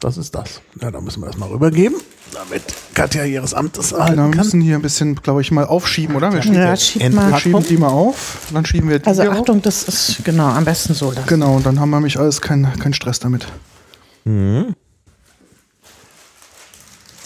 Das 0.00 0.16
ist 0.16 0.34
das. 0.34 0.62
Ja, 0.80 0.90
da 0.90 1.00
müssen 1.00 1.22
wir 1.22 1.26
das 1.26 1.36
mal 1.36 1.48
rübergeben, 1.48 1.96
damit 2.34 2.62
Katja 2.94 3.24
ihres 3.24 3.54
Amtes 3.54 3.90
Genau, 3.90 4.00
erhalten 4.00 4.22
wir 4.24 4.30
kann. 4.30 4.38
müssen 4.38 4.60
hier 4.60 4.74
ein 4.76 4.82
bisschen, 4.82 5.14
glaube 5.16 5.40
ich, 5.40 5.50
mal 5.50 5.64
aufschieben, 5.64 6.14
oder? 6.16 6.32
Wir 6.32 6.42
schieben, 6.42 6.56
Ja, 6.58 6.76
schieb 6.76 7.12
mal. 7.14 7.30
wir 7.30 7.38
schieben 7.38 7.64
die 7.66 7.76
mal 7.76 7.88
auf, 7.88 8.38
dann 8.52 8.66
schieben 8.66 8.88
wir 8.90 8.98
die 8.98 9.06
Also 9.06 9.22
hier 9.22 9.32
auf. 9.32 9.38
Achtung, 9.38 9.62
das 9.62 9.84
ist 9.84 10.24
genau 10.24 10.48
am 10.48 10.64
besten 10.64 10.94
so. 10.94 11.10
lassen. 11.12 11.26
Genau, 11.26 11.56
und 11.56 11.64
dann 11.66 11.80
haben 11.80 11.90
wir 11.90 11.96
nämlich 11.96 12.18
alles 12.18 12.40
keinen 12.40 12.78
kein 12.78 12.92
Stress 12.94 13.18
damit. 13.20 13.46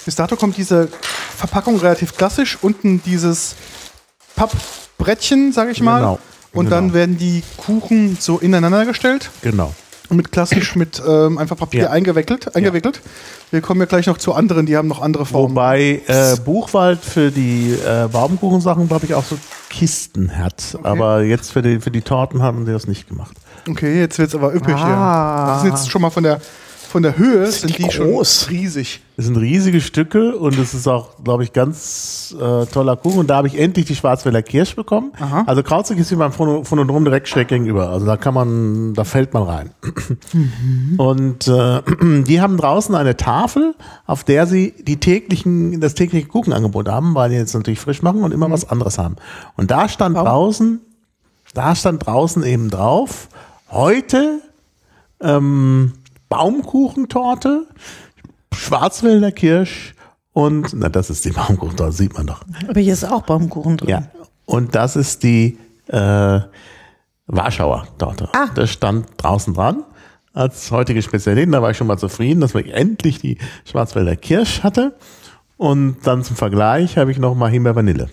Bis 0.05 0.15
dato 0.15 0.37
kommt 0.37 0.57
diese 0.57 0.89
Verpackung 1.37 1.79
relativ 1.79 2.17
klassisch. 2.17 2.59
Unten 2.63 3.03
dieses 3.05 3.55
Pappbrettchen, 4.37 5.53
sage 5.53 5.71
ich 5.71 5.81
mal. 5.81 5.99
Genau, 6.01 6.19
Und 6.53 6.65
genau. 6.67 6.77
dann 6.77 6.95
werden 6.95 7.19
die 7.19 7.43
Kuchen 7.57 8.17
so 8.19 8.39
ineinander 8.39 8.85
gestellt 8.87 9.31
Genau. 9.43 9.75
Mit 10.11 10.33
klassisch 10.33 10.75
mit 10.77 11.03
ähm, 11.07 11.39
einfach 11.39 11.57
Papier 11.57 11.85
Ja. 11.85 11.91
eingewickelt, 11.91 12.55
eingewickelt. 12.57 13.01
Wir 13.51 13.61
kommen 13.61 13.81
ja 13.81 13.87
gleich 13.87 14.07
noch 14.07 14.19
zu 14.19 14.35
anderen, 14.35 14.67
die 14.67 14.77
haben 14.77 14.89
noch 14.89 15.01
andere 15.03 15.27
Formen. 15.27 15.51
Wobei 15.57 16.03
äh, 16.07 16.37
Buchwald 16.45 17.01
für 17.01 17.31
die 17.31 17.73
äh, 17.75 18.09
Baumkuchensachen, 18.09 18.89
glaube 18.89 19.07
ich, 19.07 19.15
auch 19.15 19.25
so 19.25 19.37
Kisten 19.71 20.37
hat. 20.39 20.79
Aber 20.83 21.23
jetzt 21.23 21.53
für 21.53 21.63
die, 21.63 21.81
für 21.81 21.91
die 21.91 22.03
Torten 22.03 22.43
haben 22.43 22.65
sie 22.67 22.73
das 22.73 22.87
nicht 22.87 23.09
gemacht. 23.09 23.37
Okay, 23.69 24.01
jetzt 24.01 24.19
wird's 24.19 24.35
aber 24.35 24.55
üppig 24.55 24.75
Ah. 24.75 24.85
hier. 24.87 25.55
Das 25.55 25.65
ist 25.65 25.71
jetzt 25.83 25.91
schon 25.91 26.03
mal 26.03 26.11
von 26.11 26.23
der 26.23 26.41
von 26.89 27.03
der 27.03 27.19
Höhe 27.19 27.47
sind 27.51 27.77
die, 27.77 27.83
groß. 27.83 28.45
schon 28.47 28.57
riesig. 28.57 29.01
Es 29.19 29.27
sind 29.27 29.37
riesige 29.37 29.81
Stücke 29.83 30.37
und 30.37 30.59
es 30.59 30.73
ist 30.73 30.89
auch, 30.89 31.23
glaube 31.23 31.45
ich, 31.45 31.53
ganz 31.53 32.35
äh, 32.41 32.65
toller 32.65 32.97
Kuchen. 32.97 33.19
Und 33.19 33.27
da 33.29 33.37
habe 33.37 33.49
ich 33.49 33.59
endlich 33.59 33.85
die 33.85 33.95
Schwarzwälder 33.95 34.43
Kirsch 34.43 34.75
bekommen. 34.75 35.13
Aha. 35.21 35.45
Also 35.47 35.63
Krauzig 35.63 35.99
ist 35.99 36.11
wie 36.11 36.17
beim 36.17 36.33
Phono- 36.33 36.65
Phonodrom 36.65 37.05
direkt 37.05 37.29
schräg 37.29 37.49
gegenüber. 37.49 37.91
Also 37.91 38.07
da 38.07 38.17
kann 38.17 38.33
man, 38.33 38.95
da 38.95 39.05
fällt 39.05 39.35
man 39.35 39.43
rein. 39.43 39.71
Und 40.97 41.47
äh, 41.47 41.83
die 42.25 42.41
haben 42.41 42.57
draußen 42.57 42.95
eine 42.95 43.17
Tafel, 43.19 43.75
auf 44.07 44.25
der 44.25 44.47
sie 44.47 44.73
die 44.79 44.99
täglichen, 44.99 45.81
das 45.81 45.95
tägliche 45.95 46.27
Kuchenangebot 46.27 46.89
haben, 46.89 47.15
weil 47.15 47.29
die 47.29 47.37
jetzt 47.37 47.55
natürlich 47.55 47.81
frisch 47.81 48.01
machen 48.01 48.23
und 48.23 48.33
immer 48.33 48.51
was 48.51 48.69
anderes 48.69 48.97
haben. 48.97 49.17
Und 49.57 49.71
da 49.71 49.91
stand 49.91 50.17
draußen, 50.17 50.81
da 51.53 51.75
stand 51.75 52.07
draußen 52.07 52.43
eben 52.45 52.71
drauf, 52.71 53.29
heute 53.71 54.41
ähm, 55.21 55.93
Baumkuchentorte, 56.29 57.67
Schwarzwälder 58.55 59.33
Kirsch 59.33 59.95
und, 60.33 60.73
na, 60.75 60.89
das 60.89 61.11
ist 61.11 61.25
die 61.25 61.31
Baumkuchentorte, 61.31 61.93
sieht 61.93 62.15
man 62.15 62.27
doch. 62.27 62.43
Aber 62.69 62.81
hier 62.81 62.93
ist 62.93 63.05
auch 63.05 63.23
Baumkuchen 63.23 63.77
drin. 63.77 63.89
Ja. 63.89 64.03
Und 64.45 64.75
das 64.75 64.97
ist 64.97 65.23
die 65.23 65.59
äh, 65.89 66.41
Warschauer 67.27 67.89
Torte. 67.99 68.29
Ah. 68.33 68.49
Das 68.55 68.71
stand 68.71 69.07
draußen 69.17 69.55
dran 69.55 69.85
als 70.33 70.71
heutige 70.71 71.03
Spezialität. 71.03 71.53
Da 71.53 71.61
war 71.61 71.71
ich 71.71 71.77
schon 71.77 71.87
mal 71.87 71.99
zufrieden, 71.99 72.41
dass 72.41 72.55
wir 72.55 72.67
endlich 72.73 73.19
die 73.19 73.39
Schwarzwälder 73.65 74.17
Kirsch 74.17 74.63
hatte. 74.63 74.97
Und 75.57 76.07
dann 76.07 76.23
zum 76.23 76.37
Vergleich 76.37 76.97
habe 76.97 77.11
ich 77.11 77.19
noch 77.19 77.35
mal 77.35 77.51
Himbeer 77.51 77.75
Vanille. 77.75 78.09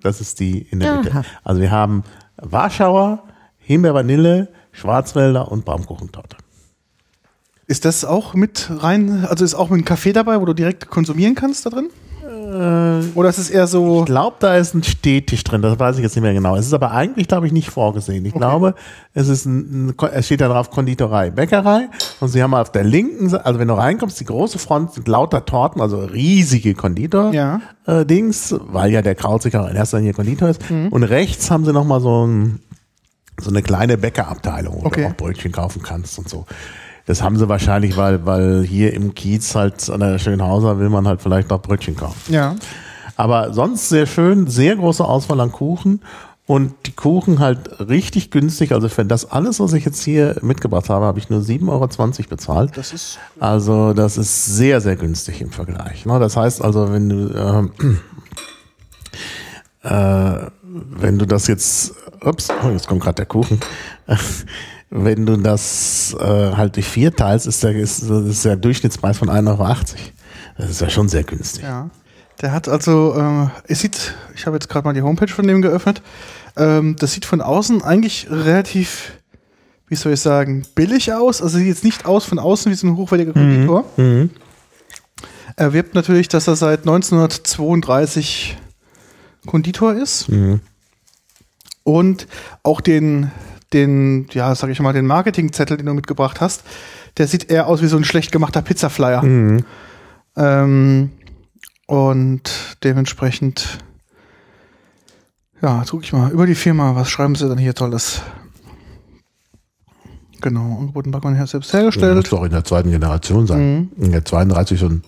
Das 0.00 0.20
ist 0.20 0.38
die 0.38 0.62
in 0.62 0.80
der 0.80 0.98
Mitte. 0.98 1.10
Aha. 1.10 1.22
Also 1.42 1.60
wir 1.60 1.70
haben 1.70 2.04
Warschauer, 2.36 3.24
Himbeer 3.58 3.94
Vanille, 3.94 4.48
Schwarzwälder 4.70 5.50
und 5.50 5.64
Baumkuchentorte. 5.64 6.36
Ist 7.66 7.84
das 7.84 8.04
auch 8.04 8.34
mit 8.34 8.70
rein, 8.78 9.24
also 9.28 9.44
ist 9.44 9.54
auch 9.54 9.70
mit 9.70 9.78
einem 9.78 9.84
Kaffee 9.84 10.12
dabei, 10.12 10.40
wo 10.40 10.44
du 10.44 10.52
direkt 10.54 10.88
konsumieren 10.90 11.34
kannst 11.34 11.64
da 11.66 11.70
drin? 11.70 11.88
Oder 13.14 13.28
ist 13.28 13.38
es 13.38 13.50
eher 13.50 13.66
so, 13.66 14.00
Ich 14.00 14.06
glaube, 14.06 14.36
da 14.38 14.56
ist 14.56 14.74
ein 14.74 14.82
Stehtisch 14.82 15.44
drin, 15.44 15.60
das 15.62 15.78
weiß 15.78 15.96
ich 15.96 16.02
jetzt 16.02 16.14
nicht 16.14 16.22
mehr 16.22 16.32
genau. 16.34 16.56
Es 16.56 16.66
ist 16.66 16.72
aber 16.72 16.92
eigentlich, 16.92 17.26
glaube 17.28 17.46
ich, 17.46 17.52
nicht 17.52 17.70
vorgesehen. 17.70 18.24
Ich 18.24 18.32
glaube, 18.34 18.74
es 19.12 19.28
ist 19.28 19.44
ein, 19.46 19.88
ein, 19.88 19.94
es 20.12 20.26
steht 20.26 20.40
da 20.40 20.48
drauf 20.48 20.70
Konditorei, 20.70 21.30
Bäckerei 21.30 21.88
und 22.20 22.28
sie 22.28 22.42
haben 22.42 22.54
auf 22.54 22.70
der 22.72 22.84
linken 22.84 23.28
Seite, 23.28 23.44
also 23.46 23.58
wenn 23.60 23.68
du 23.68 23.74
reinkommst, 23.74 24.20
die 24.20 24.24
große 24.24 24.58
Front 24.58 24.92
sind 24.94 25.08
lauter 25.08 25.44
Torten, 25.44 25.80
also 25.80 25.98
riesige 26.04 26.74
Konditor 26.74 27.32
Ja. 27.32 27.60
äh, 27.86 28.04
Dings, 28.06 28.54
weil 28.58 28.90
ja 28.92 29.02
der 29.02 29.14
Krautsiger 29.14 29.68
in 29.70 29.76
erster 29.76 29.98
Linie 29.98 30.12
Konditor 30.14 30.48
ist. 30.48 30.60
Und 30.70 31.02
rechts 31.02 31.50
haben 31.50 31.64
sie 31.64 31.72
nochmal 31.72 32.00
so 32.00 32.26
ein, 32.26 32.60
so 33.40 33.50
eine 33.50 33.62
kleine 33.62 33.98
Bäckerabteilung, 33.98 34.82
wo 34.82 34.86
Okay. 34.86 35.02
du 35.02 35.08
auch 35.08 35.16
Brötchen 35.16 35.50
kaufen 35.52 35.82
kannst 35.82 36.18
und 36.18 36.28
so. 36.28 36.46
Das 37.06 37.22
haben 37.22 37.36
sie 37.36 37.48
wahrscheinlich, 37.48 37.96
weil, 37.96 38.24
weil 38.24 38.64
hier 38.64 38.94
im 38.94 39.14
Kiez 39.14 39.54
halt 39.54 39.90
an 39.90 40.00
der 40.00 40.18
Schönhauser 40.18 40.78
will 40.78 40.88
man 40.88 41.06
halt 41.06 41.20
vielleicht 41.20 41.50
noch 41.50 41.60
Brötchen 41.60 41.96
kaufen. 41.96 42.32
ja, 42.32 42.56
Aber 43.16 43.52
sonst 43.52 43.88
sehr 43.88 44.06
schön, 44.06 44.46
sehr 44.46 44.76
große 44.76 45.04
Auswahl 45.04 45.40
an 45.40 45.52
Kuchen 45.52 46.00
und 46.46 46.74
die 46.86 46.92
Kuchen 46.92 47.38
halt 47.38 47.80
richtig 47.88 48.30
günstig. 48.30 48.72
Also 48.72 48.88
für 48.88 49.04
das 49.04 49.30
alles, 49.30 49.60
was 49.60 49.72
ich 49.72 49.84
jetzt 49.84 50.02
hier 50.02 50.36
mitgebracht 50.42 50.90
habe, 50.90 51.06
habe 51.06 51.18
ich 51.18 51.30
nur 51.30 51.40
7,20 51.40 51.68
Euro 51.68 52.28
bezahlt. 52.28 52.76
das 52.76 52.92
ist, 52.92 53.18
Also 53.40 53.92
das 53.94 54.18
ist 54.18 54.44
sehr, 54.46 54.80
sehr 54.80 54.96
günstig 54.96 55.40
im 55.40 55.50
Vergleich. 55.50 56.04
Ne? 56.06 56.18
Das 56.18 56.36
heißt 56.36 56.62
also, 56.62 56.92
wenn 56.92 57.08
du, 57.08 57.70
äh, 59.84 59.88
äh, 59.88 60.50
wenn 60.72 61.18
du 61.18 61.26
das 61.26 61.46
jetzt, 61.46 61.94
ups, 62.22 62.48
oh, 62.62 62.68
jetzt 62.70 62.88
kommt 62.88 63.02
gerade 63.02 63.16
der 63.16 63.26
Kuchen. 63.26 63.60
Wenn 64.96 65.26
du 65.26 65.36
das 65.36 66.16
äh, 66.20 66.24
halt 66.24 66.76
durch 66.76 66.86
vier 66.86 67.14
teilst, 67.14 67.48
ist 67.48 67.64
der, 67.64 67.74
ist, 67.74 68.02
ist 68.02 68.44
der 68.44 68.54
Durchschnittspreis 68.54 69.18
von 69.18 69.28
1,80 69.28 69.48
Euro. 69.48 69.76
Das 70.56 70.70
ist 70.70 70.80
ja 70.80 70.88
schon 70.88 71.08
sehr 71.08 71.24
günstig. 71.24 71.64
ja. 71.64 71.90
Der 72.40 72.52
hat 72.52 72.68
also, 72.68 73.14
äh, 73.16 73.48
es 73.68 73.80
sieht, 73.80 74.14
ich 74.34 74.46
habe 74.46 74.56
jetzt 74.56 74.68
gerade 74.68 74.86
mal 74.86 74.92
die 74.92 75.02
Homepage 75.02 75.32
von 75.32 75.46
dem 75.46 75.62
geöffnet, 75.62 76.02
ähm, 76.56 76.96
das 76.98 77.12
sieht 77.12 77.24
von 77.24 77.40
außen 77.40 77.82
eigentlich 77.82 78.26
relativ, 78.28 79.12
wie 79.88 79.94
soll 79.94 80.12
ich 80.12 80.20
sagen, 80.20 80.64
billig 80.74 81.12
aus. 81.12 81.40
Also 81.42 81.58
sieht 81.58 81.68
jetzt 81.68 81.84
nicht 81.84 82.06
aus 82.06 82.24
von 82.24 82.38
außen 82.40 82.70
wie 82.72 82.76
so 82.76 82.86
ein 82.88 82.96
hochwertiger 82.96 83.32
Konditor. 83.32 83.84
Er 85.56 85.72
wirbt 85.72 85.94
natürlich, 85.94 86.28
dass 86.28 86.48
er 86.48 86.56
seit 86.56 86.80
1932 86.80 88.56
Konditor 89.46 89.94
ist. 89.94 90.28
Und 91.84 92.26
auch 92.64 92.80
den, 92.80 93.30
den, 93.74 94.26
ja, 94.32 94.54
sag 94.54 94.70
ich 94.70 94.80
mal, 94.80 94.92
den 94.94 95.06
Marketingzettel, 95.06 95.76
den 95.76 95.86
du 95.86 95.94
mitgebracht 95.94 96.40
hast, 96.40 96.62
der 97.18 97.26
sieht 97.26 97.50
eher 97.50 97.66
aus 97.66 97.82
wie 97.82 97.86
so 97.88 97.96
ein 97.96 98.04
schlecht 98.04 98.32
gemachter 98.32 98.62
Pizzaflyer. 98.62 99.22
Ähm, 100.36 101.10
und 101.86 102.76
dementsprechend, 102.82 103.78
ja, 105.60 105.80
jetzt 105.80 105.90
guck 105.90 106.02
ich 106.02 106.12
mal, 106.12 106.30
über 106.30 106.46
die 106.46 106.54
Firma, 106.54 106.94
was 106.94 107.10
schreiben 107.10 107.34
sie 107.34 107.48
denn 107.48 107.58
hier 107.58 107.74
Tolles? 107.74 108.22
Genau, 110.40 110.78
Angebot 110.78 111.06
und 111.06 111.12
Backmann 111.12 111.34
her 111.34 111.46
selbst 111.46 111.72
Das 111.72 111.80
hergestellt. 111.80 112.16
muss 112.16 112.28
doch 112.30 112.44
in 112.44 112.50
der 112.50 112.64
zweiten 112.64 112.90
Generation 112.90 113.46
sein. 113.46 113.90
Wenn 113.96 114.12
der 114.12 114.24
32 114.24 114.78
so 114.80 114.86
ein 114.86 115.02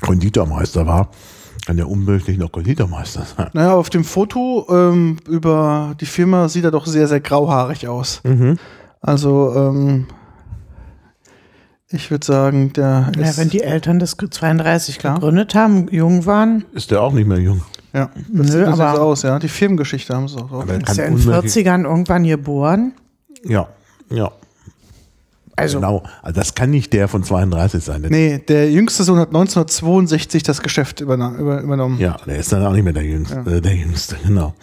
Konditormeister 0.00 0.86
war, 0.86 1.10
kann 1.68 1.76
der 1.76 1.86
unmöglich 1.90 2.38
noch 2.38 2.50
Konditormeister 2.50 3.24
sein. 3.36 3.50
Naja, 3.52 3.74
auf 3.74 3.90
dem 3.90 4.02
Foto 4.02 4.66
ähm, 4.70 5.18
über 5.28 5.94
die 6.00 6.06
Firma 6.06 6.48
sieht 6.48 6.64
er 6.64 6.70
doch 6.70 6.86
sehr, 6.86 7.06
sehr 7.06 7.20
grauhaarig 7.20 7.86
aus. 7.86 8.22
Also, 9.02 9.52
ähm, 9.54 10.06
ich 11.90 12.10
würde 12.10 12.24
sagen, 12.24 12.72
der 12.72 13.12
Ja, 13.18 13.22
ist, 13.28 13.36
wenn 13.38 13.50
die 13.50 13.60
Eltern 13.62 13.98
das 13.98 14.16
32 14.16 14.98
Klar. 14.98 15.16
gegründet 15.16 15.54
haben, 15.54 15.88
jung 15.90 16.24
waren, 16.24 16.64
Ist 16.72 16.90
der 16.90 17.02
auch 17.02 17.12
nicht 17.12 17.28
mehr 17.28 17.38
jung? 17.38 17.60
ja, 17.92 18.08
das 18.16 18.26
Nö, 18.30 18.44
sieht 18.44 18.64
aber- 18.66 18.96
so 18.96 19.02
aus, 19.02 19.22
ja. 19.22 19.38
Die 19.38 19.48
Firmengeschichte 19.48 20.14
haben 20.14 20.26
sie 20.26 20.36
auch 20.38 20.48
drauf. 20.48 20.62
Aber 20.62 20.72
er 20.72 20.80
ist 20.80 20.96
ja 20.96 21.04
in 21.04 21.16
den 21.16 21.20
unmöglich- 21.28 21.52
40ern 21.52 21.84
irgendwann 21.84 22.24
geboren. 22.24 22.92
Ja, 23.44 23.68
ja. 24.08 24.30
Also, 25.58 25.78
Genau. 25.80 26.02
Also 26.22 26.40
das 26.40 26.54
kann 26.54 26.70
nicht 26.70 26.92
der 26.92 27.08
von 27.08 27.22
32 27.24 27.82
sein. 27.84 28.02
Der- 28.02 28.10
Nee, 28.10 28.38
der 28.38 28.70
jüngste 28.70 29.02
Sohn 29.04 29.18
hat 29.18 29.28
1962 29.28 30.42
das 30.42 30.62
Geschäft 30.62 31.00
übernommen. 31.00 31.98
Ja, 31.98 32.16
der 32.26 32.36
ist 32.36 32.52
dann 32.52 32.64
auch 32.64 32.72
nicht 32.72 32.84
mehr 32.84 32.92
der 32.92 33.04
Jüngste. 33.04 33.38
Äh, 33.46 33.60
der 33.60 33.74
Jüngste, 33.74 34.16
genau. 34.24 34.54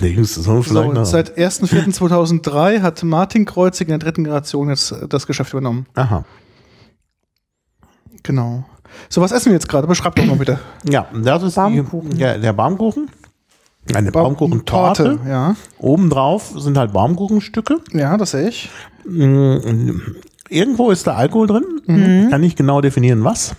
Der 0.00 0.10
Jüngste 0.10 0.40
Sohn 0.42 0.62
vielleicht 0.62 0.86
So, 0.88 0.92
noch. 0.92 1.04
seit 1.06 1.36
1.4.2003 1.38 2.80
hat 2.82 3.02
Martin 3.02 3.44
Kreuzig 3.44 3.88
in 3.88 3.92
der 3.92 3.98
dritten 3.98 4.24
Generation 4.24 4.68
jetzt 4.68 4.92
äh, 4.92 5.08
das 5.08 5.26
Geschäft 5.26 5.52
übernommen. 5.52 5.86
Aha. 5.94 6.24
Genau. 8.22 8.64
So, 9.08 9.20
was 9.20 9.32
essen 9.32 9.46
wir 9.46 9.54
jetzt 9.54 9.68
gerade? 9.68 9.86
Beschreib 9.86 10.14
doch 10.16 10.24
mal 10.26 10.36
bitte. 10.36 10.58
Ja, 10.88 11.06
das 11.14 11.42
ist 11.42 11.54
Baumkuchen. 11.54 12.10
Die, 12.10 12.18
der, 12.18 12.52
Baumkuchen. 12.52 13.08
Eine 13.94 14.12
Baumkuchentorte. 14.12 15.18
Ja. 15.26 15.56
Obendrauf 15.78 16.52
sind 16.56 16.78
halt 16.78 16.92
Baumkuchenstücke. 16.92 17.78
Ja, 17.92 18.16
das 18.16 18.30
sehe 18.32 18.48
ich. 18.48 18.70
Irgendwo 20.52 20.90
ist 20.90 21.06
da 21.06 21.14
Alkohol 21.14 21.46
drin. 21.46 21.64
Mhm. 21.86 22.24
Ich 22.24 22.30
kann 22.30 22.40
nicht 22.40 22.56
genau 22.56 22.80
definieren, 22.80 23.24
was. 23.24 23.54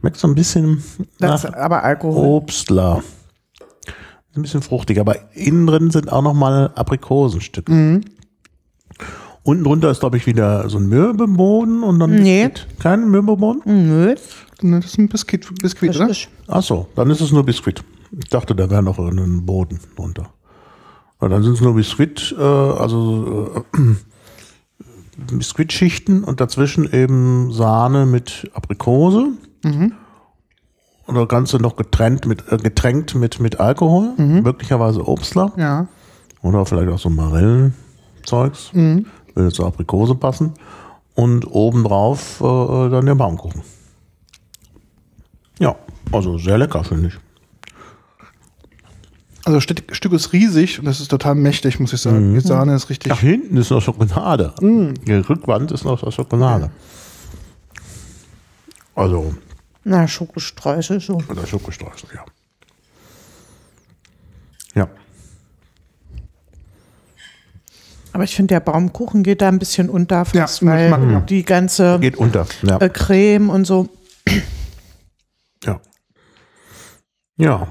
Schmeckt 0.00 0.16
so 0.16 0.28
ein 0.28 0.34
bisschen 0.34 0.82
das 1.18 1.42
nach 1.44 1.50
ist 1.50 1.54
aber 1.56 1.82
Alkohol. 1.84 2.26
Obstler. 2.26 3.02
Ein 4.34 4.42
bisschen 4.42 4.62
fruchtig, 4.62 5.00
aber 5.00 5.16
innen 5.34 5.66
drin 5.66 5.90
sind 5.90 6.12
auch 6.12 6.22
nochmal 6.22 6.70
Aprikosenstücke. 6.74 7.72
Mhm. 7.72 8.00
Unten 9.42 9.64
drunter 9.64 9.90
ist, 9.90 10.00
glaube 10.00 10.16
ich, 10.16 10.26
wieder 10.26 10.68
so 10.68 10.78
ein 10.78 10.88
Mürbemoden 10.88 11.82
und 11.82 12.00
dann 12.00 12.14
Nee. 12.22 12.50
Kein 12.80 13.08
Mürbemoden? 13.10 13.62
Nö, 13.64 14.14
Ne, 14.62 14.80
Das 14.80 14.92
ist 14.92 14.98
ein 14.98 15.08
Biskuit, 15.08 15.46
Biskuit 15.60 15.94
oder? 15.94 16.10
Ach 16.48 16.62
so, 16.62 16.88
dann 16.96 17.10
ist 17.10 17.20
es 17.20 17.30
nur 17.30 17.44
Biskuit. 17.44 17.84
Ich 18.18 18.30
dachte, 18.30 18.54
da 18.54 18.70
wäre 18.70 18.82
noch 18.82 18.98
ein 18.98 19.44
Boden 19.44 19.78
drunter. 19.96 20.30
Aber 21.18 21.28
dann 21.28 21.42
sind 21.42 21.54
es 21.54 21.60
nur 21.60 21.74
Biskuit, 21.74 22.34
äh, 22.38 22.42
also 22.42 23.64
äh, 23.74 23.80
Biskuitschichten 25.16 26.24
und 26.24 26.40
dazwischen 26.40 26.92
eben 26.92 27.52
Sahne 27.52 28.06
mit 28.06 28.50
Aprikose. 28.54 29.28
Und 29.64 31.14
das 31.14 31.28
Ganze 31.28 31.58
noch 31.58 31.76
getrennt 31.76 32.26
mit, 32.26 32.50
äh, 32.52 32.56
getränkt 32.56 33.14
mit, 33.14 33.40
mit 33.40 33.60
Alkohol, 33.60 34.14
möglicherweise 34.16 35.06
Obstler 35.06 35.52
Ja. 35.56 35.86
oder 36.42 36.66
vielleicht 36.66 36.90
auch 36.90 36.98
so 36.98 37.10
Marillenzeugs. 37.10 38.70
Würde 38.72 39.52
zur 39.52 39.66
Aprikose 39.66 40.14
passen. 40.14 40.54
Und 41.14 41.44
obendrauf 41.50 42.40
äh, 42.40 42.90
dann 42.90 43.06
der 43.06 43.14
Baumkuchen. 43.14 43.62
Ja, 45.58 45.74
also 46.12 46.36
sehr 46.38 46.58
lecker, 46.58 46.84
finde 46.84 47.08
ich. 47.08 47.14
Also 49.46 49.60
Stück, 49.60 49.94
Stück 49.94 50.12
ist 50.12 50.32
riesig 50.32 50.80
und 50.80 50.86
das 50.86 50.98
ist 50.98 51.06
total 51.06 51.36
mächtig, 51.36 51.78
muss 51.78 51.92
ich 51.92 52.00
sagen. 52.00 52.34
Die 52.34 52.40
Sahne 52.40 52.74
ist 52.74 52.90
richtig. 52.90 53.12
Ach, 53.12 53.20
hinten 53.20 53.56
ist 53.56 53.70
noch 53.70 53.80
Schokolade. 53.80 54.52
Die 54.60 55.12
Rückwand 55.12 55.70
ist 55.70 55.84
noch 55.84 56.10
Schokolade. 56.12 56.68
Also, 58.96 59.32
na, 59.84 60.08
Schokostreusel 60.08 60.98
so. 60.98 61.22
oder 61.28 61.46
Schokostreusel, 61.46 62.08
ja. 62.12 62.24
Ja. 64.74 64.88
Aber 68.12 68.24
ich 68.24 68.34
finde, 68.34 68.54
der 68.54 68.60
Baumkuchen 68.60 69.22
geht 69.22 69.42
da 69.42 69.48
ein 69.48 69.60
bisschen 69.60 69.88
unter, 69.88 70.24
fast, 70.24 70.60
Ja, 70.62 70.68
weil 70.70 71.08
ich 71.10 71.16
auch. 71.18 71.26
die 71.26 71.44
ganze 71.44 72.00
Geht 72.00 72.16
unter. 72.16 72.48
Ja. 72.62 72.78
äh, 72.80 72.88
Creme 72.88 73.48
und 73.48 73.64
so. 73.64 73.88
Ja. 75.62 75.80
Ja, 77.36 77.68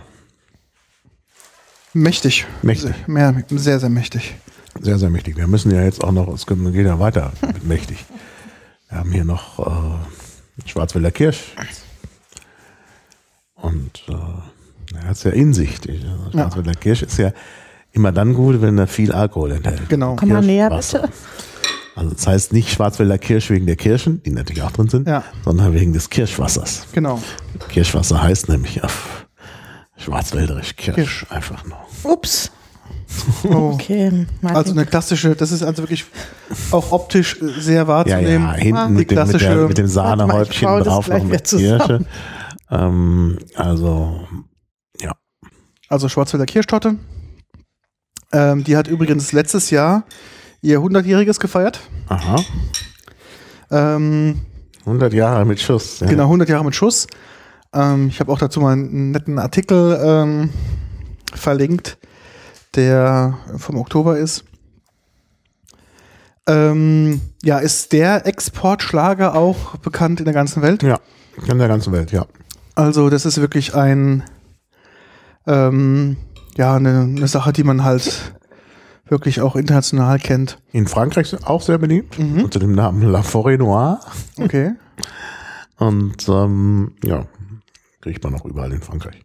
Mächtig. 1.98 2.46
Mächtig. 2.62 2.94
Sehr, 2.94 3.08
mehr, 3.08 3.44
sehr, 3.50 3.80
sehr 3.80 3.90
mächtig. 3.90 4.36
sehr, 4.82 5.00
sehr 5.00 5.10
mächtig. 5.10 5.38
Wir 5.38 5.48
müssen 5.48 5.72
ja 5.72 5.82
jetzt 5.82 6.04
auch 6.04 6.12
noch, 6.12 6.28
es 6.34 6.46
geht 6.46 6.58
ja 6.86 7.00
weiter 7.00 7.32
mit 7.42 7.64
mächtig. 7.68 8.04
Wir 8.90 8.98
haben 9.00 9.12
hier 9.14 9.24
noch 9.24 9.60
äh, 9.60 10.70
Schwarzwälder 10.70 11.12
Kirsch. 11.12 11.54
Und 13.56 14.04
äh, 14.10 14.14
er 14.98 15.04
hat 15.08 15.16
es 15.16 15.24
ja 15.24 15.32
in 15.32 15.54
sich. 15.54 15.78
Schwarzwälder 16.32 16.74
Kirsch 16.76 17.02
ist 17.04 17.18
ja 17.18 17.32
immer 17.94 18.12
dann 18.12 18.34
gut, 18.34 18.62
wenn 18.62 18.78
er 18.78 18.88
viel 18.88 19.14
Alkohol 19.14 19.54
enthält. 19.54 19.88
Genau. 19.88 20.18
Komm 20.18 20.30
mal 20.30 20.42
näher, 20.44 20.68
Kirschwasser. 20.70 21.02
bitte. 21.04 21.14
Also 21.96 22.10
das 22.14 22.28
heißt 22.28 22.52
nicht 22.52 22.72
Schwarzwälder 22.74 23.18
Kirsch 23.18 23.50
wegen 23.50 23.66
der 23.68 23.78
Kirschen, 23.78 24.22
die 24.24 24.32
natürlich 24.32 24.64
auch 24.64 24.72
drin 24.72 24.90
sind, 24.90 25.08
Ja. 25.08 25.24
sondern 25.46 25.74
wegen 25.74 25.94
des 25.94 26.10
Kirschwassers. 26.10 26.88
Genau. 26.92 27.22
Kirschwasser 27.70 28.22
heißt 28.22 28.50
nämlich 28.50 28.84
auf 28.84 29.26
Schwarzwälderisch 29.96 30.76
Kirsch, 30.76 30.96
Kirsch. 30.96 31.26
einfach 31.30 31.64
nur. 31.66 31.78
Ups. 32.06 32.52
Oh. 33.44 33.72
Okay, 33.74 34.26
Martin. 34.42 34.58
Also 34.58 34.72
eine 34.72 34.86
klassische, 34.86 35.36
das 35.36 35.52
ist 35.52 35.64
also 35.64 35.84
wirklich 35.84 36.06
auch 36.72 36.92
optisch 36.92 37.38
sehr 37.60 37.82
Ja, 37.82 37.88
wahrzunehmen. 37.88 38.48
ja, 38.48 38.54
hinten 38.54 38.88
die 38.88 38.94
mit 38.94 39.12
dem, 39.12 39.28
mit, 39.28 39.42
der, 39.42 39.68
mit 39.68 39.78
dem 39.78 39.88
Sahnehäubchen 39.88 40.68
mal, 40.68 40.84
drauf 40.84 41.08
noch 41.08 41.24
mit 41.24 41.44
Kirsche. 41.44 42.06
Ähm, 42.70 43.38
also, 43.56 44.28
ja. 45.00 45.14
also 45.88 46.10
Schwarzwälder 46.10 46.46
Kirschtorte. 46.46 46.96
Ähm, 48.34 48.64
die 48.64 48.76
hat 48.76 48.88
übrigens 48.88 49.32
letztes 49.32 49.70
Jahr 49.70 50.04
ihr 50.62 50.80
100-jähriges 50.80 51.40
gefeiert. 51.40 51.80
Aha. 52.10 52.38
Ähm, 53.72 54.42
100 54.82 55.14
Jahre 55.14 55.46
mit 55.46 55.60
Schuss. 55.62 56.00
Ja. 56.00 56.08
Genau, 56.08 56.24
100 56.24 56.50
Jahre 56.50 56.66
mit 56.66 56.76
Schuss. 56.76 57.08
Ähm, 57.74 58.08
ich 58.08 58.20
habe 58.20 58.32
auch 58.32 58.40
dazu 58.40 58.60
mal 58.62 58.74
einen 58.74 59.12
netten 59.12 59.40
Artikel 59.40 60.00
ähm, 60.04 60.50
verlinkt, 61.36 61.98
der 62.76 63.38
vom 63.58 63.78
Oktober 63.78 64.18
ist. 64.18 64.44
Ähm, 66.48 67.22
ja, 67.44 67.58
ist 67.58 67.92
der 67.92 68.28
Exportschlager 68.28 69.36
auch 69.36 69.78
bekannt 69.78 70.20
in 70.20 70.26
der 70.26 70.34
ganzen 70.34 70.62
Welt? 70.62 70.84
Ja, 70.84 71.00
in 71.48 71.58
der 71.58 71.68
ganzen 71.68 71.92
Welt, 71.92 72.12
ja. 72.12 72.26
Also 72.76 73.10
das 73.10 73.26
ist 73.26 73.42
wirklich 73.42 73.74
ein, 73.74 74.24
ähm, 75.48 76.18
ja, 76.56 76.76
eine, 76.76 77.02
eine 77.02 77.28
Sache, 77.28 77.52
die 77.54 77.64
man 77.64 77.84
halt 77.84 78.36
wirklich 79.08 79.42
auch 79.42 79.56
international 79.56 80.20
kennt. 80.20 80.60
In 80.72 80.88
Frankreich 80.88 81.36
auch 81.46 81.62
sehr 81.62 81.78
beliebt, 81.78 82.20
unter 82.20 82.60
dem 82.60 82.74
Namen 82.74 83.02
La 83.02 83.22
Forêt 83.22 83.58
Noire. 83.58 84.00
Okay. 84.38 84.74
Und 85.78 86.28
ähm, 86.30 86.96
ja, 87.04 87.26
kriegt 88.02 88.24
man 88.24 88.36
auch 88.36 88.46
überall 88.46 88.72
in 88.72 88.82
Frankreich. 88.82 89.25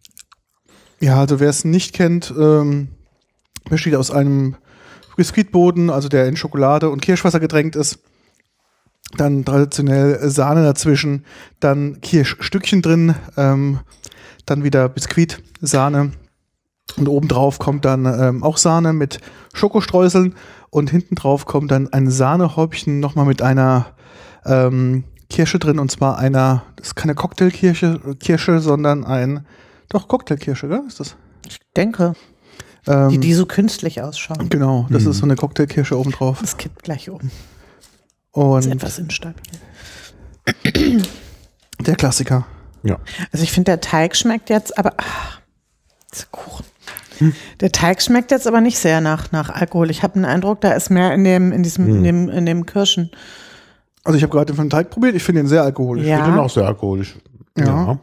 Ja, 1.00 1.18
also 1.18 1.40
wer 1.40 1.48
es 1.48 1.64
nicht 1.64 1.94
kennt, 1.94 2.32
ähm, 2.38 2.88
besteht 3.68 3.94
aus 3.94 4.10
einem 4.10 4.56
Biskuitboden, 5.16 5.90
also 5.90 6.08
der 6.08 6.26
in 6.26 6.36
Schokolade 6.36 6.88
und 6.90 7.02
Kirschwasser 7.02 7.40
gedrängt 7.40 7.76
ist. 7.76 8.00
Dann 9.16 9.44
traditionell 9.44 10.30
Sahne 10.30 10.62
dazwischen, 10.62 11.24
dann 11.58 12.00
Kirschstückchen 12.00 12.80
drin, 12.80 13.14
ähm, 13.36 13.80
dann 14.46 14.62
wieder 14.62 14.88
Biskuit, 14.88 15.42
Sahne 15.60 16.12
und 16.96 17.08
obendrauf 17.08 17.58
kommt 17.58 17.84
dann 17.84 18.04
ähm, 18.06 18.42
auch 18.42 18.56
Sahne 18.56 18.92
mit 18.92 19.20
Schokostreuseln. 19.52 20.34
Und 20.70 20.90
hinten 20.90 21.16
drauf 21.16 21.46
kommt 21.46 21.70
dann 21.70 21.92
ein 21.92 22.10
Sahnehäubchen 22.10 23.00
nochmal 23.00 23.26
mit 23.26 23.42
einer 23.42 23.86
ähm, 24.44 25.04
Kirsche 25.28 25.58
drin. 25.58 25.78
Und 25.78 25.90
zwar 25.90 26.18
einer, 26.18 26.62
das 26.76 26.88
ist 26.88 26.94
keine 26.94 27.14
Cocktailkirsche, 27.14 28.00
Kirsche, 28.20 28.60
sondern 28.60 29.04
ein, 29.04 29.46
doch 29.90 30.08
Cocktailkirsche, 30.08 30.68
gell? 30.68 30.82
Ist 30.86 31.00
das? 31.00 31.16
ich 31.46 31.58
denke, 31.76 32.14
Ähm, 32.86 33.10
die, 33.10 33.18
die 33.18 33.34
so 33.34 33.44
künstlich 33.44 34.00
ausschauen. 34.02 34.48
Genau, 34.48 34.86
das 34.88 35.04
ist 35.04 35.18
so 35.18 35.24
eine 35.24 35.36
Cocktailkirsche 35.36 35.98
obendrauf. 35.98 36.40
Das 36.40 36.56
kippt 36.56 36.82
gleich 36.82 37.10
um. 37.10 37.20
Ist 37.20 37.32
Und 38.32 38.66
etwas 38.72 38.98
instabil. 38.98 39.42
der 41.80 41.96
Klassiker. 41.96 42.46
Ja. 42.82 42.98
Also 43.32 43.42
ich 43.44 43.52
finde, 43.52 43.72
der 43.72 43.80
Teig 43.80 44.16
schmeckt 44.16 44.48
jetzt, 44.50 44.78
aber 44.78 44.94
ah, 44.98 45.38
dieser 46.12 46.26
Kuchen. 46.30 46.64
Der 47.60 47.70
Teig 47.70 48.00
schmeckt 48.00 48.30
jetzt 48.30 48.46
aber 48.46 48.62
nicht 48.62 48.78
sehr 48.78 49.02
nach, 49.02 49.30
nach 49.30 49.50
Alkohol. 49.50 49.90
Ich 49.90 50.02
habe 50.02 50.14
den 50.14 50.24
Eindruck, 50.24 50.62
da 50.62 50.72
ist 50.72 50.90
mehr 50.90 51.12
in 51.12 51.22
dem, 51.24 51.52
in 51.52 51.62
diesem, 51.62 51.86
in 51.86 52.02
dem, 52.02 52.28
in 52.30 52.46
dem 52.46 52.64
Kirschen. 52.64 53.10
Also 54.04 54.16
ich 54.16 54.22
habe 54.22 54.32
gerade 54.32 54.46
den 54.46 54.56
von 54.56 54.70
Teig 54.70 54.88
probiert, 54.88 55.14
ich 55.14 55.22
finde 55.22 55.42
ihn 55.42 55.46
sehr 55.46 55.62
alkoholisch. 55.62 56.06
Ja. 56.06 56.20
Ich 56.20 56.24
bin 56.24 56.38
auch 56.38 56.48
sehr 56.48 56.64
alkoholisch. 56.66 57.16
Ja. 57.58 57.66
Ja. 57.66 57.98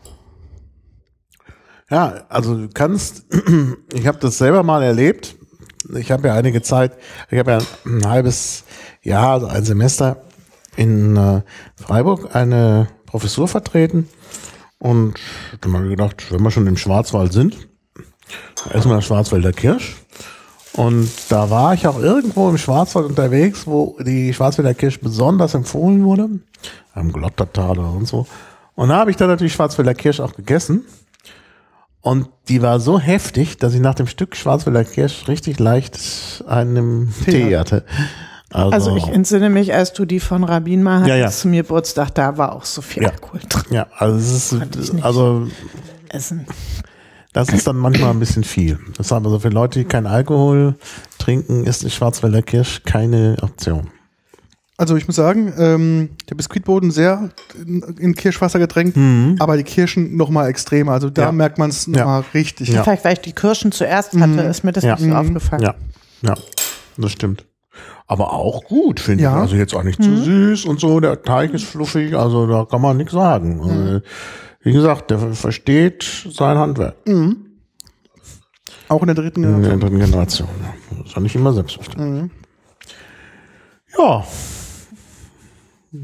Ja, 1.89 2.25
also 2.29 2.55
du 2.55 2.69
kannst, 2.73 3.25
ich 3.93 4.07
habe 4.07 4.19
das 4.19 4.38
selber 4.38 4.63
mal 4.63 4.83
erlebt. 4.83 5.35
Ich 5.95 6.11
habe 6.11 6.27
ja 6.27 6.33
einige 6.33 6.61
Zeit, 6.61 6.97
ich 7.29 7.39
habe 7.39 7.51
ja 7.51 7.59
ein 7.85 8.05
halbes 8.05 8.65
ja, 9.03 9.33
also 9.33 9.47
ein 9.47 9.63
Semester 9.63 10.21
in 10.75 11.15
äh, 11.15 11.41
Freiburg 11.75 12.35
eine 12.35 12.88
Professur 13.05 13.47
vertreten 13.47 14.09
und 14.79 15.15
dann 15.61 15.73
habe 15.73 15.85
ich 15.85 15.91
gedacht, 15.91 16.31
wenn 16.31 16.41
wir 16.41 16.51
schon 16.51 16.67
im 16.67 16.77
Schwarzwald 16.77 17.33
sind, 17.33 17.67
wir 18.71 19.01
Schwarzwälder 19.01 19.53
Kirsch. 19.53 19.95
Und 20.73 21.09
da 21.29 21.49
war 21.49 21.73
ich 21.73 21.88
auch 21.88 21.99
irgendwo 21.99 22.49
im 22.49 22.57
Schwarzwald 22.57 23.07
unterwegs, 23.07 23.65
wo 23.65 23.97
die 23.99 24.33
Schwarzwälder 24.33 24.75
Kirsch 24.75 24.99
besonders 24.99 25.55
empfohlen 25.55 26.03
wurde. 26.03 26.29
Am 26.93 27.11
Glottertaler 27.11 27.93
und 27.93 28.07
so. 28.07 28.27
Und 28.75 28.89
da 28.89 28.97
habe 28.97 29.09
ich 29.09 29.17
dann 29.17 29.29
natürlich 29.29 29.53
Schwarzwälder 29.53 29.95
Kirsch 29.95 30.19
auch 30.19 30.35
gegessen. 30.35 30.83
Und 32.07 32.29
die 32.47 32.61
war 32.61 32.79
so 32.79 32.99
heftig, 32.99 33.57
dass 33.57 33.73
ich 33.73 33.81
nach 33.81 33.95
dem 33.95 34.07
Stück 34.07 34.35
Schwarzwälder 34.35 34.83
Kirsch 34.85 35.27
richtig 35.27 35.59
leicht 35.59 35.99
einen 36.47 37.13
Tee 37.25 37.57
hatte. 37.57 37.83
Also, 38.49 38.71
Also 38.71 38.95
ich 38.95 39.07
entsinne 39.09 39.49
mich, 39.49 39.73
als 39.73 39.91
du 39.91 40.05
die 40.05 40.21
von 40.21 40.45
Rabin 40.45 40.81
mal 40.83 40.99
hattest 40.99 41.09
Ja, 41.09 41.15
ja. 41.17 41.29
zu 41.29 41.49
mir 41.49 41.63
Geburtstag, 41.63 42.15
da 42.15 42.37
war 42.37 42.55
auch 42.55 42.63
so 42.63 42.81
viel 42.81 43.03
Ja. 43.03 43.09
Alkohol 43.09 43.41
drin. 43.49 43.63
ja, 43.71 43.87
also 43.97 44.17
es 44.17 44.53
ist, 44.53 45.03
also 45.03 45.47
Essen. 46.07 46.45
das 47.33 47.49
ist 47.49 47.67
dann 47.67 47.75
manchmal 47.75 48.11
ein 48.11 48.19
bisschen 48.19 48.45
viel. 48.45 48.79
Deshalb 48.97 49.25
also 49.25 49.39
für 49.39 49.49
Leute, 49.49 49.79
die 49.79 49.85
keinen 49.85 50.07
Alkohol 50.07 50.75
trinken, 51.19 51.65
ist 51.65 51.83
die 51.83 51.89
Schwarzwälder 51.89 52.41
Kirsch 52.41 52.83
keine 52.85 53.35
Option. 53.41 53.89
Also 54.80 54.95
ich 54.95 55.07
muss 55.07 55.15
sagen, 55.15 55.51
ähm, 55.57 56.09
der 56.30 56.36
Biskuitboden 56.36 56.91
sehr 56.91 57.32
in, 57.65 57.82
in 57.97 58.13
Kirschwasser 58.13 58.59
getränkt, 58.59 58.95
aber 59.39 59.57
die 59.57 59.63
Kirschen 59.63 60.15
noch 60.15 60.30
mal 60.30 60.47
extremer. 60.47 60.91
Also 60.91 61.09
da 61.09 61.23
Ja. 61.23 61.32
merkt 61.32 61.57
man 61.57 61.71
es 61.71 61.88
noch 61.88 61.97
Ja. 61.97 62.05
mal 62.05 62.23
richtig. 62.36 62.69
Ja. 62.69 62.84
Vielleicht, 62.84 63.03
weil 63.03 63.13
ich 63.13 63.21
die 63.21 63.32
Kirschen 63.34 63.71
zuerst 63.71 64.13
hatte, 64.13 64.41
ist 64.41 64.63
mir 64.63 64.73
das 64.73 64.84
Ja. 64.84 64.95
nicht 64.95 65.09
so 65.09 65.15
aufgefallen. 65.15 65.63
Ja, 65.63 65.75
ja, 66.21 66.36
das 66.97 67.11
stimmt. 67.11 67.45
Aber 68.05 68.34
auch 68.34 68.63
gut, 68.65 68.99
finde 68.99 69.23
Ja. 69.23 69.32
ich. 69.38 69.41
Also 69.41 69.55
jetzt 69.55 69.73
auch 69.75 69.82
nicht 69.84 70.01
zu 70.01 70.15
süß 70.15 70.65
und 70.65 70.80
so. 70.80 70.99
Der 70.99 71.23
Teig 71.23 71.53
ist 71.55 71.65
fluffig, 71.65 72.15
also 72.15 72.45
da 72.45 72.65
kann 72.65 72.82
man 72.82 72.97
nichts 72.97 73.13
sagen. 73.13 73.59
Also, 73.61 74.01
wie 74.61 74.73
gesagt, 74.73 75.09
der 75.09 75.17
versteht 75.19 76.03
sein 76.30 76.55
Handwerk. 76.57 76.95
Auch 78.89 79.01
in 79.01 79.07
der 79.07 79.15
dritten 79.15 79.43
In 79.43 79.49
Generation. 79.55 79.80
der 79.80 79.89
dritten 79.89 79.99
Generation. 80.05 80.47
Ja. 80.61 80.97
Das 80.99 81.07
ist 81.07 81.15
ja 81.15 81.21
nicht 81.21 81.36
immer 81.36 81.51
selbstverständlich. 81.53 82.32
Ja. 83.97 84.23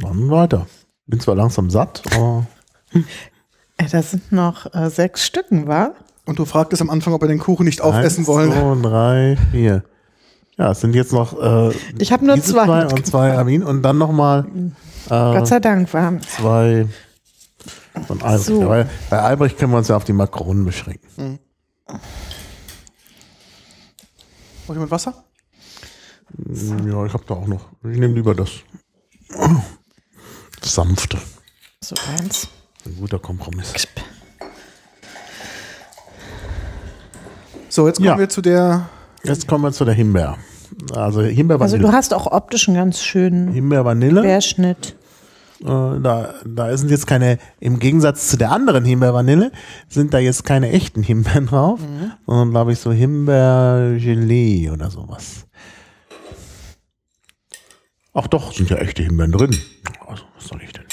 Dann 0.01 0.29
weiter. 0.29 0.67
Bin 1.07 1.19
zwar 1.19 1.35
langsam 1.35 1.69
satt, 1.69 2.01
aber 2.13 2.45
Äh, 3.77 3.87
Da 3.91 4.01
sind 4.01 4.31
noch 4.31 4.73
äh, 4.73 4.89
sechs 4.89 5.25
Stücken, 5.25 5.67
war? 5.67 5.95
Und 6.25 6.39
du 6.39 6.45
fragtest 6.45 6.81
am 6.81 6.89
Anfang, 6.89 7.13
ob 7.13 7.21
wir 7.21 7.27
den 7.27 7.39
Kuchen 7.39 7.65
nicht 7.65 7.81
aufessen 7.81 8.25
wollen. 8.27 8.51
zwei, 8.51 8.89
drei, 8.89 9.37
vier. 9.51 9.83
Ja, 10.57 10.71
es 10.71 10.79
sind 10.81 10.93
jetzt 10.95 11.11
noch 11.11 11.33
äh, 11.41 11.73
Ich 11.97 12.11
habe 12.13 12.25
nur 12.25 12.35
diese 12.35 12.53
zwei. 12.53 12.65
zwei 12.65 12.85
und 12.87 13.05
zwei 13.07 13.37
Amin 13.37 13.63
und 13.63 13.81
dann 13.81 13.97
nochmal 13.97 14.45
Gott 15.09 15.47
sei 15.47 15.59
Dank 15.59 15.91
war. 15.93 16.19
zwei 16.21 16.87
von 18.07 18.21
Albrecht. 18.21 18.45
So. 18.45 18.67
Weil 18.69 18.89
bei 19.09 19.19
Albrecht 19.19 19.57
können 19.57 19.71
wir 19.73 19.79
uns 19.79 19.87
ja 19.89 19.97
auf 19.97 20.03
die 20.05 20.13
Makronen 20.13 20.63
beschränken. 20.63 21.39
Braucht 21.87 21.99
jemand 24.69 24.91
Wasser? 24.91 25.25
Ja, 26.37 27.05
ich 27.05 27.13
habe 27.13 27.23
da 27.27 27.33
auch 27.33 27.47
noch. 27.47 27.65
Ich 27.83 27.97
nehme 27.99 28.13
lieber 28.13 28.33
das. 28.33 28.49
Sanfte. 30.65 31.17
So 31.81 31.95
eins. 32.17 32.47
Ein 32.85 32.95
guter 32.99 33.19
Kompromiss. 33.19 33.73
So, 37.69 37.87
jetzt 37.87 37.97
kommen 37.97 38.07
Ja. 38.07 38.17
wir 38.19 38.29
zu 38.29 38.41
der. 38.41 38.89
Jetzt 39.23 39.47
kommen 39.47 39.63
wir 39.63 39.71
zu 39.71 39.85
der 39.85 39.93
Himbeer. 39.93 40.37
Also 40.93 41.21
Himbeer 41.21 41.59
Also 41.61 41.77
du 41.77 41.91
hast 41.91 42.13
auch 42.13 42.27
optisch 42.27 42.67
einen 42.67 42.77
ganz 42.77 43.01
schönen 43.01 43.51
Himbeer 43.53 43.85
Vanille. 43.85 44.21
Querschnitt. 44.21 44.95
Äh, 45.61 45.65
da, 45.65 46.33
da 46.45 46.75
sind 46.77 46.89
jetzt 46.91 47.07
keine, 47.07 47.37
im 47.61 47.79
Gegensatz 47.79 48.27
zu 48.27 48.37
der 48.37 48.51
anderen 48.51 48.83
Himbeer-Vanille, 48.83 49.51
sind 49.87 50.13
da 50.13 50.17
jetzt 50.19 50.43
keine 50.43 50.71
echten 50.71 51.03
Himbeeren 51.03 51.45
drauf, 51.47 51.79
sondern 52.25 52.51
glaube 52.51 52.73
ich 52.73 52.79
so 52.79 52.91
Himbeer-Gelee 52.91 54.71
oder 54.71 54.89
sowas. 54.89 55.45
Ach 58.13 58.27
doch, 58.27 58.53
sind 58.53 58.69
ja 58.69 58.77
echte 58.77 59.03
Himbeeren 59.03 59.31
drin. 59.31 59.57
Also, 60.07 60.23
was 60.35 60.47
soll 60.47 60.61
ich 60.63 60.71
denn? 60.71 60.83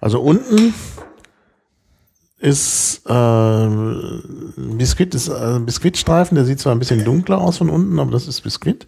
Also 0.00 0.20
unten 0.20 0.74
ist 2.38 3.02
äh, 3.06 3.68
Biskuit, 4.76 5.14
ist 5.14 5.28
äh, 5.28 5.60
Biskuitstreifen, 5.60 6.34
der 6.34 6.44
sieht 6.44 6.58
zwar 6.60 6.72
ein 6.74 6.78
bisschen 6.78 7.04
dunkler 7.04 7.40
aus 7.40 7.58
von 7.58 7.70
unten, 7.70 7.98
aber 7.98 8.10
das 8.10 8.26
ist 8.26 8.40
Biskuit. 8.40 8.86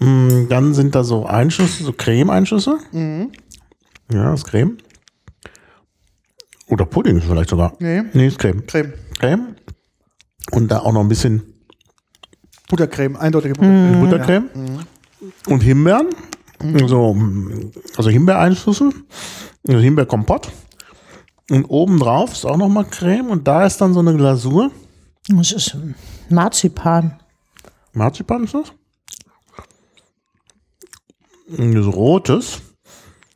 Mm, 0.00 0.48
Dann 0.48 0.74
sind 0.74 0.94
da 0.94 1.04
so 1.04 1.26
Einschüsse, 1.26 1.84
so 1.84 1.92
Creme-Einschüsse. 1.92 2.78
Ja, 4.12 4.30
das 4.32 4.40
ist 4.40 4.46
Creme. 4.46 4.78
Oder 6.66 6.86
Pudding 6.86 7.18
ist 7.18 7.26
vielleicht 7.26 7.50
sogar. 7.50 7.74
Nee. 7.78 8.02
Nee, 8.12 8.26
ist 8.28 8.38
Creme. 8.38 8.66
Creme. 8.66 8.94
Creme. 9.18 9.56
Und 10.50 10.68
da 10.72 10.80
auch 10.80 10.92
noch 10.92 11.00
ein 11.02 11.08
bisschen 11.08 11.42
Buttercreme, 12.68 13.16
eindeutige 13.16 13.54
Buttercreme. 13.54 14.00
Buttercreme. 14.00 14.50
Und 15.46 15.60
Himbeeren. 15.62 16.08
So, 16.86 17.16
also 17.96 18.10
Himbeereinschlüssel. 18.10 18.92
Also 19.68 19.80
Himbeerkompott. 19.80 20.50
Und 21.50 21.64
obendrauf 21.66 22.32
ist 22.32 22.44
auch 22.44 22.56
noch 22.56 22.68
mal 22.68 22.84
Creme. 22.84 23.30
Und 23.30 23.46
da 23.48 23.64
ist 23.66 23.80
dann 23.80 23.92
so 23.94 24.00
eine 24.00 24.14
Glasur. 24.16 24.70
Das 25.28 25.52
ist 25.52 25.76
Marzipan. 26.28 27.20
Marzipan 27.92 28.44
ist 28.44 28.54
das? 28.54 28.72
Das 31.48 31.86
rotes. 31.86 32.60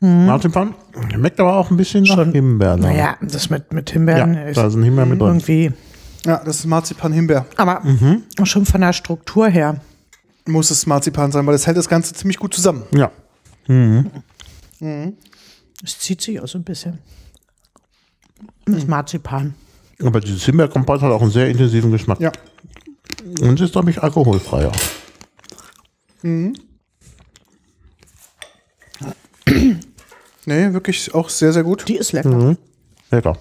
Mhm. 0.01 0.27
Marzipan. 0.27 0.75
Schmeckt 1.13 1.41
aber 1.41 1.57
auch 1.57 1.71
ein 1.71 1.77
bisschen 1.77 2.05
nach 2.05 2.17
Himbeer. 2.31 2.77
ne? 2.77 2.83
Naja, 2.89 3.17
das 3.21 3.51
mit, 3.51 3.73
mit 3.73 3.91
Himbeeren 3.91 4.35
Ja, 4.35 4.43
ist 4.45 4.57
da 4.57 4.71
sind 4.71 4.83
Himbeeren 4.83 5.11
mit 5.11 5.21
drin. 5.21 5.29
irgendwie. 5.29 5.73
Ja, 6.25 6.43
das 6.45 6.61
ist 6.61 6.67
Marzipan 6.67 7.13
Himbeer. 7.13 7.47
Aber 7.57 7.83
schon 8.45 8.67
von 8.67 8.81
der 8.81 8.93
Struktur 8.93 9.49
her. 9.49 9.81
Muss 10.47 10.71
es 10.71 10.87
Marzipan 10.87 11.33
sein, 11.33 11.45
weil 11.47 11.53
das 11.55 11.67
hält 11.67 11.77
das 11.77 11.89
Ganze 11.89 12.15
ziemlich 12.15 12.39
gut 12.39 12.55
zusammen. 12.55 12.85
Ja. 12.93 13.11
Es 15.83 15.99
zieht 15.99 16.21
sich 16.23 16.41
auch 16.41 16.47
so 16.47 16.59
ein 16.59 16.65
bisschen. 16.65 16.99
Das 18.65 18.77
ist 18.77 18.89
Marzipan. 18.89 19.55
Aber 20.03 20.21
dieses 20.21 20.45
Himbeerkompott 20.45 21.01
hat 21.03 21.11
auch 21.11 21.23
einen 21.23 21.31
sehr 21.31 21.49
intensiven 21.49 21.91
Geschmack. 21.91 22.21
Ja. 22.21 22.31
Und 23.41 23.61
ist, 23.61 23.73
glaube 23.73 23.91
ich, 23.91 24.03
alkoholfreier. 24.03 24.71
Nee, 26.23 26.55
wirklich 30.45 31.13
auch 31.15 31.29
sehr, 31.29 31.53
sehr 31.53 31.65
gut. 31.65 31.89
Die 31.89 31.97
ist 31.97 32.13
lecker. 32.13 32.57
Lecker. 33.11 33.39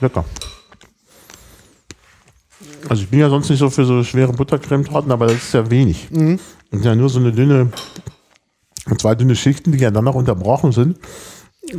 Lecker. 0.00 0.24
Also 2.88 3.02
ich 3.02 3.08
bin 3.08 3.18
ja 3.18 3.28
sonst 3.28 3.50
nicht 3.50 3.58
so 3.58 3.68
für 3.70 3.84
so 3.84 4.04
schwere 4.04 4.32
Buttercremetorten, 4.32 5.10
aber 5.10 5.26
das 5.26 5.36
ist 5.36 5.54
ja 5.54 5.70
wenig. 5.70 6.10
Mhm. 6.10 6.38
Und 6.70 6.84
ja 6.84 6.94
nur 6.94 7.08
so 7.08 7.18
eine 7.18 7.32
dünne, 7.32 7.72
zwei 8.98 9.14
dünne 9.14 9.34
Schichten, 9.34 9.72
die 9.72 9.78
ja 9.78 9.90
dann 9.90 10.04
noch 10.04 10.14
unterbrochen 10.14 10.72
sind 10.72 10.98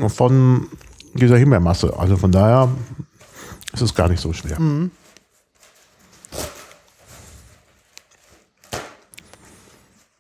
von 0.08 0.68
dieser 1.14 1.38
Himbeermasse. 1.38 1.98
Also 1.98 2.18
von 2.18 2.32
daher 2.32 2.70
ist 3.74 3.82
es 3.82 3.96
gar 3.96 4.10
nicht 4.10 4.20
so 4.20 4.34
schwer. 4.34 4.60
Mhm. 4.60 4.92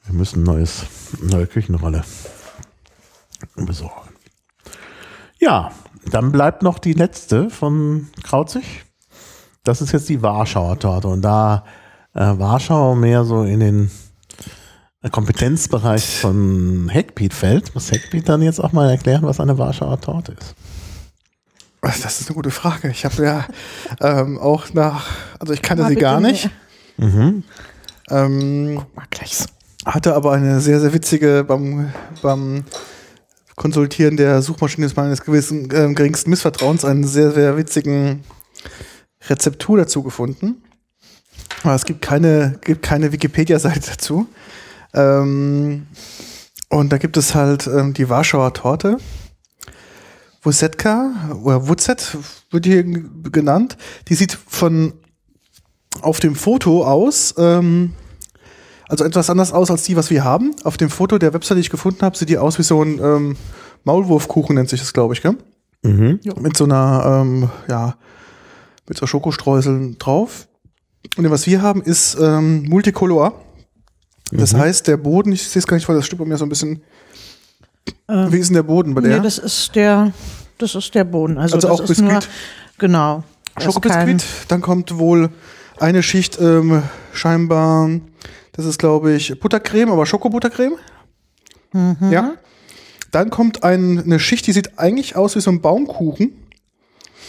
Wir 0.05 0.13
müssen 0.13 0.43
neues, 0.43 0.85
eine 1.21 1.31
neue 1.31 1.47
Küchenrolle 1.47 2.03
besorgen. 3.55 4.09
Ja, 5.39 5.71
dann 6.09 6.31
bleibt 6.31 6.63
noch 6.63 6.79
die 6.79 6.93
letzte 6.93 7.49
von 7.49 8.07
Krauzig. 8.23 8.86
Das 9.68 9.82
ist 9.82 9.91
jetzt 9.91 10.07
die 10.07 10.22
Warschauer 10.22 10.80
Torte. 10.80 11.09
Und 11.09 11.22
da 11.22 11.65
äh, 12.13 12.22
Warschau 12.22 12.95
mehr 12.95 13.26
so 13.26 13.43
in 13.43 13.59
den 13.59 13.91
Kompetenzbereich 15.11 16.22
von 16.22 16.89
Heckpiet 16.89 17.34
fällt, 17.34 17.74
muss 17.76 17.91
Heckpiet 17.91 18.30
dann 18.30 18.41
jetzt 18.41 18.59
auch 18.59 18.72
mal 18.72 18.89
erklären, 18.89 19.24
was 19.24 19.39
eine 19.39 19.57
Warschauer 19.57 19.99
Torte 19.99 20.34
ist. 20.34 20.55
Das 21.82 22.20
ist 22.20 22.30
eine 22.30 22.36
gute 22.36 22.51
Frage. 22.51 22.89
Ich 22.89 23.05
habe 23.05 23.24
ja 23.24 23.45
ähm, 24.01 24.38
auch 24.39 24.74
nach, 24.74 25.07
also 25.39 25.53
ich 25.53 25.61
kannte 25.61 25.86
sie 25.88 25.95
gar 25.95 26.20
nicht. 26.20 26.49
Ähm, 28.09 28.76
Mal 28.95 29.05
gleich 29.09 29.38
so. 29.38 29.45
hatte 29.86 30.15
aber 30.15 30.32
eine 30.32 30.61
sehr, 30.61 30.80
sehr 30.80 30.93
witzige 30.93 31.43
beim, 31.43 31.91
beim 32.22 32.63
Konsultieren 33.55 34.18
der 34.18 34.41
Suchmaschine 34.41 34.86
ist 34.86 34.95
meines 34.95 35.22
gewissen 35.22 35.70
ähm, 35.74 35.93
geringsten 35.93 36.30
Missvertrauens 36.30 36.86
einen 36.86 37.03
sehr, 37.03 37.32
sehr 37.32 37.57
witzigen 37.57 38.24
Rezeptur 39.30 39.78
dazu 39.78 40.03
gefunden. 40.03 40.63
Aber 41.63 41.75
es 41.75 41.86
gibt 41.86 42.01
keine, 42.01 42.59
gibt 42.63 42.84
keine 42.84 43.11
Wikipedia-Seite 43.11 43.91
dazu. 43.91 44.28
Ähm, 44.93 45.88
und 46.69 46.91
da 46.91 46.97
gibt 46.97 47.17
es 47.17 47.36
halt 47.36 47.67
ähm, 47.67 47.93
die 47.93 48.09
Warschauer 48.09 48.53
Torte. 48.53 48.97
Wusetka 50.43 51.11
oder 51.43 51.67
Wuzet 51.67 52.17
wird 52.51 52.65
hier 52.65 52.84
genannt. 52.84 53.78
Die 54.07 54.15
sieht 54.15 54.38
von 54.47 54.93
auf 56.01 56.19
dem 56.19 56.36
Foto 56.36 56.86
aus, 56.86 57.34
ähm, 57.38 57.93
also 58.88 59.03
etwas 59.03 59.30
anders 59.30 59.51
aus 59.51 59.69
als 59.71 59.84
die, 59.84 59.95
was 59.95 60.09
wir 60.09 60.23
haben. 60.23 60.55
Auf 60.63 60.78
dem 60.78 60.89
Foto 60.89 61.17
der 61.17 61.34
Website, 61.34 61.57
die 61.57 61.61
ich 61.61 61.69
gefunden 61.69 62.01
habe, 62.01 62.17
sieht 62.17 62.30
die 62.30 62.38
aus 62.38 62.57
wie 62.57 62.63
so 62.63 62.82
ein 62.82 62.99
ähm, 62.99 63.38
Maulwurfkuchen, 63.84 64.55
nennt 64.55 64.69
sich 64.69 64.80
das, 64.80 64.93
glaube 64.93 65.13
ich, 65.13 65.21
gell? 65.21 65.36
Mhm. 65.84 66.19
Mit 66.39 66.57
so 66.57 66.63
einer, 66.63 67.21
ähm, 67.21 67.49
ja, 67.67 67.95
mit 68.88 68.97
so 68.97 69.05
Schokostreuseln 69.07 69.97
drauf. 69.97 70.47
Und 71.17 71.29
was 71.29 71.47
wir 71.47 71.61
haben, 71.61 71.81
ist 71.81 72.17
ähm, 72.19 72.63
Multicolor. 72.63 73.43
Das 74.31 74.53
heißt, 74.53 74.88
der 74.88 74.97
Boden, 74.97 75.31
ich 75.31 75.47
sehe 75.47 75.59
es 75.59 75.67
gar 75.67 75.77
nicht, 75.77 75.88
weil 75.88 75.95
das 75.95 76.05
stimmt 76.05 76.19
bei 76.19 76.25
mir 76.25 76.38
so 76.38 76.45
ein 76.45 76.49
bisschen. 76.49 76.81
Ähm, 78.09 78.31
wie 78.31 78.38
ist 78.38 78.47
denn 78.49 78.55
der 78.55 78.63
Boden 78.63 78.93
bei 78.93 79.01
der? 79.01 79.17
Nee, 79.17 79.23
das 79.23 79.38
ist 79.38 79.75
der, 79.75 80.11
das 80.57 80.75
ist 80.75 80.93
der 80.95 81.05
Boden. 81.05 81.38
Also, 81.38 81.55
Also 81.55 81.67
das 81.67 81.79
auch 81.79 81.89
ist 81.89 82.01
nur, 82.01 82.13
Biskuit? 82.13 82.29
genau. 82.77 83.23
Schokobiskuit. 83.59 84.23
Dann 84.49 84.61
kommt 84.61 84.97
wohl 84.97 85.29
eine 85.79 86.03
Schicht 86.03 86.39
ähm, 86.39 86.83
scheinbar, 87.11 87.89
das 88.51 88.65
ist 88.65 88.77
glaube 88.79 89.13
ich 89.13 89.39
Buttercreme, 89.39 89.91
aber 89.91 90.05
Schokobuttercreme. 90.05 90.75
Mhm. 91.73 92.11
Ja. 92.11 92.33
Dann 93.11 93.29
kommt 93.29 93.63
ein, 93.63 93.99
eine 94.03 94.19
Schicht, 94.19 94.45
die 94.47 94.51
sieht 94.51 94.77
eigentlich 94.77 95.15
aus 95.15 95.35
wie 95.35 95.39
so 95.39 95.49
ein 95.49 95.61
Baumkuchen. 95.61 96.33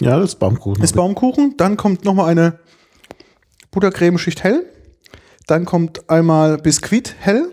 Ja, 0.01 0.19
das 0.19 0.31
ist 0.31 0.39
Baumkuchen. 0.39 0.83
Ist 0.83 0.95
Baumkuchen. 0.95 1.55
Dann 1.57 1.77
kommt 1.77 2.05
nochmal 2.05 2.29
eine 2.31 2.59
Buttercreme-Schicht 3.71 4.43
hell. 4.45 4.65
Dann 5.47 5.65
kommt 5.65 6.09
einmal 6.11 6.59
Biskuit 6.59 7.15
hell. 7.19 7.51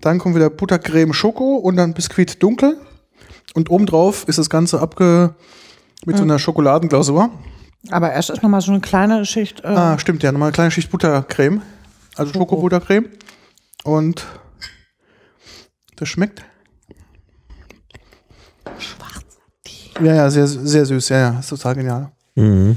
Dann 0.00 0.18
kommt 0.18 0.34
wieder 0.34 0.50
Buttercreme 0.50 1.12
Schoko 1.12 1.56
und 1.56 1.76
dann 1.76 1.94
Biskuit 1.94 2.42
dunkel. 2.42 2.78
Und 3.54 3.70
obendrauf 3.70 4.26
ist 4.28 4.38
das 4.38 4.48
Ganze 4.50 4.80
abge 4.80 5.34
mit 6.06 6.16
so 6.16 6.22
einer 6.22 6.38
Schokoladenglasur. 6.38 7.30
Aber 7.90 8.12
erst 8.12 8.30
ist 8.30 8.42
nochmal 8.42 8.60
so 8.60 8.70
eine 8.72 8.80
kleine 8.80 9.24
Schicht. 9.26 9.60
Äh, 9.64 9.68
Ah, 9.68 9.98
stimmt, 9.98 10.22
ja, 10.22 10.32
nochmal 10.32 10.48
eine 10.48 10.54
kleine 10.54 10.70
Schicht 10.70 10.90
Buttercreme. 10.90 11.62
Also 12.16 12.32
Schokobuttercreme. 12.32 13.06
Und 13.84 14.26
das 15.96 16.08
schmeckt. 16.08 16.44
Ja, 20.02 20.14
ja, 20.14 20.30
sehr, 20.30 20.46
sehr 20.46 20.86
süß. 20.86 21.08
Ja, 21.10 21.18
ja, 21.18 21.38
ist 21.40 21.48
total 21.48 21.74
genial. 21.74 22.10
Mhm. 22.34 22.76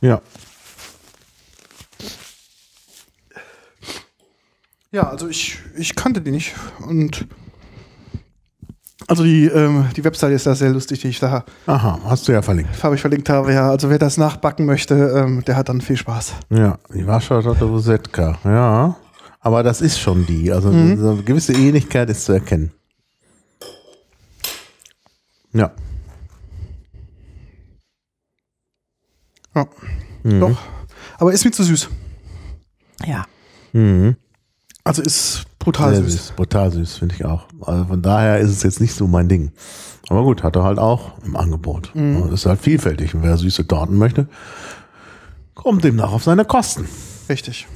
Ja. 0.00 0.20
Ja, 4.92 5.08
also 5.08 5.28
ich, 5.28 5.58
ich 5.76 5.94
kannte 5.94 6.20
die 6.20 6.32
nicht. 6.32 6.54
Und 6.80 7.26
also 9.06 9.24
die, 9.24 9.46
ähm, 9.46 9.86
die 9.96 10.04
Webseite 10.04 10.34
ist 10.34 10.46
da 10.46 10.54
sehr 10.54 10.70
lustig, 10.70 11.00
die 11.00 11.08
ich 11.08 11.18
da 11.20 11.44
Aha, 11.66 12.00
hast 12.04 12.28
du 12.28 12.32
ja 12.32 12.42
verlinkt. 12.42 12.82
habe 12.82 12.94
ich 12.94 13.00
verlinkt 13.00 13.28
habe. 13.28 13.52
Ja, 13.52 13.70
also 13.70 13.90
wer 13.90 13.98
das 13.98 14.16
nachbacken 14.16 14.66
möchte, 14.66 14.94
ähm, 14.94 15.44
der 15.44 15.56
hat 15.56 15.68
dann 15.68 15.80
viel 15.80 15.96
Spaß. 15.96 16.34
Ja, 16.50 16.78
die 16.92 17.06
Warschauer 17.06 17.42
Rosetka. 17.56 18.38
Ja. 18.44 18.96
Aber 19.40 19.62
das 19.62 19.80
ist 19.80 19.98
schon 19.98 20.26
die. 20.26 20.52
Also 20.52 20.70
so 20.70 21.10
eine 21.10 21.22
gewisse 21.22 21.52
Ähnlichkeit 21.54 22.10
ist 22.10 22.24
zu 22.24 22.32
erkennen. 22.32 22.72
Ja. 25.52 25.72
Ja. 29.54 29.66
Doch. 30.24 30.58
Aber 31.18 31.32
ist 31.32 31.44
mir 31.44 31.50
zu 31.50 31.64
süß. 31.64 31.88
ja. 33.06 33.26
Mhm. 33.72 34.16
Also 34.82 35.02
ist 35.02 35.44
brutal 35.58 35.94
Sehr 35.94 36.04
süß. 36.04 36.12
süß. 36.12 36.32
Brutal 36.32 36.72
süß, 36.72 36.96
finde 36.98 37.14
ich 37.14 37.24
auch. 37.24 37.46
Also 37.60 37.84
von 37.84 38.00
daher 38.02 38.38
ist 38.40 38.50
es 38.50 38.62
jetzt 38.62 38.80
nicht 38.80 38.94
so 38.94 39.06
mein 39.06 39.28
Ding. 39.28 39.52
Aber 40.08 40.22
gut, 40.24 40.42
hat 40.42 40.56
er 40.56 40.64
halt 40.64 40.78
auch 40.78 41.18
im 41.22 41.36
Angebot. 41.36 41.94
Und 41.94 42.32
ist 42.32 42.46
halt 42.46 42.60
vielfältig. 42.60 43.14
Und 43.14 43.22
wer 43.22 43.36
süße 43.36 43.66
Torten 43.68 43.96
möchte, 43.96 44.28
kommt 45.54 45.84
demnach 45.84 46.12
auf 46.12 46.24
seine 46.24 46.44
Kosten. 46.44 46.88
Richtig. 47.28 47.68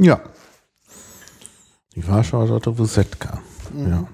Ja. 0.00 0.20
Die 1.94 2.08
Warschauer 2.08 2.46
Dotto 2.48 2.70
Rosetka. 2.70 3.40
Ja. 3.76 4.08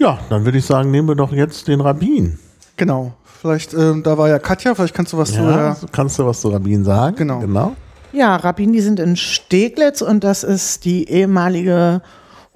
Ja, 0.00 0.18
dann 0.30 0.44
würde 0.44 0.58
ich 0.58 0.64
sagen, 0.64 0.90
nehmen 0.90 1.08
wir 1.08 1.14
doch 1.14 1.32
jetzt 1.32 1.68
den 1.68 1.80
Rabbin. 1.80 2.38
Genau. 2.76 3.12
Vielleicht, 3.40 3.74
ähm, 3.74 4.02
da 4.02 4.18
war 4.18 4.28
ja 4.28 4.38
Katja, 4.38 4.74
vielleicht 4.74 4.94
kannst 4.94 5.12
du 5.12 5.18
was 5.18 5.30
zu 5.30 5.42
Ja, 5.42 5.74
der, 5.74 5.88
kannst 5.92 6.18
du 6.18 6.26
was 6.26 6.40
zu 6.40 6.48
Rabbin 6.48 6.84
sagen? 6.84 7.16
Genau. 7.16 7.40
genau. 7.40 7.76
Ja, 8.12 8.36
Rabbin, 8.36 8.72
die 8.72 8.80
sind 8.80 8.98
in 8.98 9.16
Steglitz 9.16 10.02
und 10.02 10.24
das 10.24 10.42
ist 10.42 10.84
die 10.84 11.08
ehemalige 11.08 12.02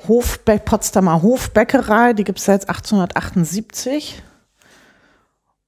Hofbe 0.08 0.58
Potsdamer 0.58 1.22
Hofbäckerei. 1.22 2.12
Die 2.14 2.24
gibt 2.24 2.38
es 2.38 2.46
seit 2.46 2.68
1878. 2.68 4.22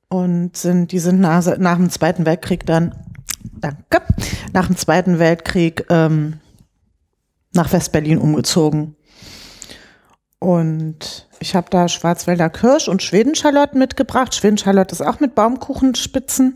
Und 0.09 0.57
sind, 0.57 0.93
die 0.93 0.99
sind 0.99 1.21
nach, 1.21 1.45
nach 1.59 1.77
dem 1.77 1.91
Zweiten 1.91 2.27
Weltkrieg 2.27 2.65
dann, 2.65 2.95
danke, 3.59 4.03
nach 4.53 4.67
dem 4.67 4.77
Zweiten 4.77 5.19
Weltkrieg 5.19 5.85
ähm, 5.91 6.41
nach 7.53 7.73
Westberlin 7.73 8.19
umgezogen. 8.19 8.97
Und 10.39 11.29
ich 11.41 11.55
habe 11.55 11.69
da 11.71 11.89
Schwarzwälder 11.89 12.51
Kirsch 12.51 12.89
und 12.89 13.03
Schwedenschalotte 13.03 13.77
mitgebracht. 13.79 14.35
Schwedenschalotte 14.35 14.95
ist 14.95 15.01
auch 15.01 15.21
mit 15.21 15.35
Baumkuchenspitzen. 15.35 16.55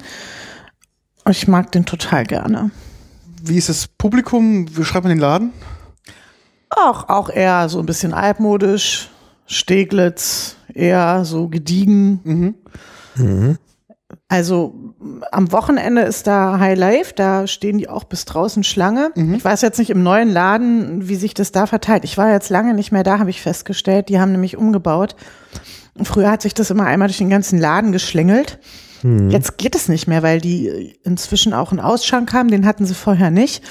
Ich 1.28 1.48
mag 1.48 1.72
den 1.72 1.86
total 1.86 2.24
gerne. 2.24 2.70
wie 3.42 3.56
ist 3.56 3.68
das 3.68 3.88
Publikum? 3.88 4.66
Wie 4.76 4.84
schreibt 4.84 5.04
man 5.04 5.10
den 5.10 5.20
Laden? 5.20 5.52
Auch, 6.70 7.08
auch 7.08 7.30
eher 7.30 7.68
so 7.68 7.80
ein 7.80 7.86
bisschen 7.86 8.14
altmodisch, 8.14 9.10
Steglitz, 9.46 10.56
eher 10.72 11.24
so 11.24 11.48
gediegen. 11.48 12.54
Also 14.30 14.94
am 15.32 15.50
Wochenende 15.50 16.02
ist 16.02 16.28
da 16.28 16.60
High 16.60 16.78
Life, 16.78 17.14
da 17.16 17.48
stehen 17.48 17.78
die 17.78 17.88
auch 17.88 18.04
bis 18.04 18.26
draußen 18.26 18.62
Schlange. 18.62 19.10
Ich 19.16 19.44
weiß 19.44 19.60
jetzt 19.60 19.78
nicht 19.78 19.90
im 19.90 20.04
neuen 20.04 20.30
Laden, 20.30 21.08
wie 21.08 21.16
sich 21.16 21.34
das 21.34 21.50
da 21.50 21.66
verteilt. 21.66 22.04
Ich 22.04 22.16
war 22.16 22.30
jetzt 22.30 22.48
lange 22.48 22.72
nicht 22.72 22.92
mehr 22.92 23.02
da, 23.02 23.18
habe 23.18 23.30
ich 23.30 23.42
festgestellt. 23.42 24.08
Die 24.08 24.20
haben 24.20 24.30
nämlich 24.30 24.56
umgebaut. 24.56 25.16
Früher 26.04 26.30
hat 26.30 26.42
sich 26.42 26.54
das 26.54 26.70
immer 26.70 26.84
einmal 26.86 27.08
durch 27.08 27.18
den 27.18 27.28
ganzen 27.28 27.58
Laden 27.58 27.90
geschlängelt. 27.90 28.60
Jetzt 29.02 29.58
geht 29.58 29.74
es 29.74 29.88
nicht 29.88 30.06
mehr, 30.06 30.22
weil 30.22 30.40
die 30.40 30.94
inzwischen 31.02 31.52
auch 31.52 31.72
einen 31.72 31.80
Ausschank 31.80 32.32
haben. 32.32 32.50
Den 32.50 32.66
hatten 32.66 32.86
sie 32.86 32.94
vorher 32.94 33.32
nicht. 33.32 33.64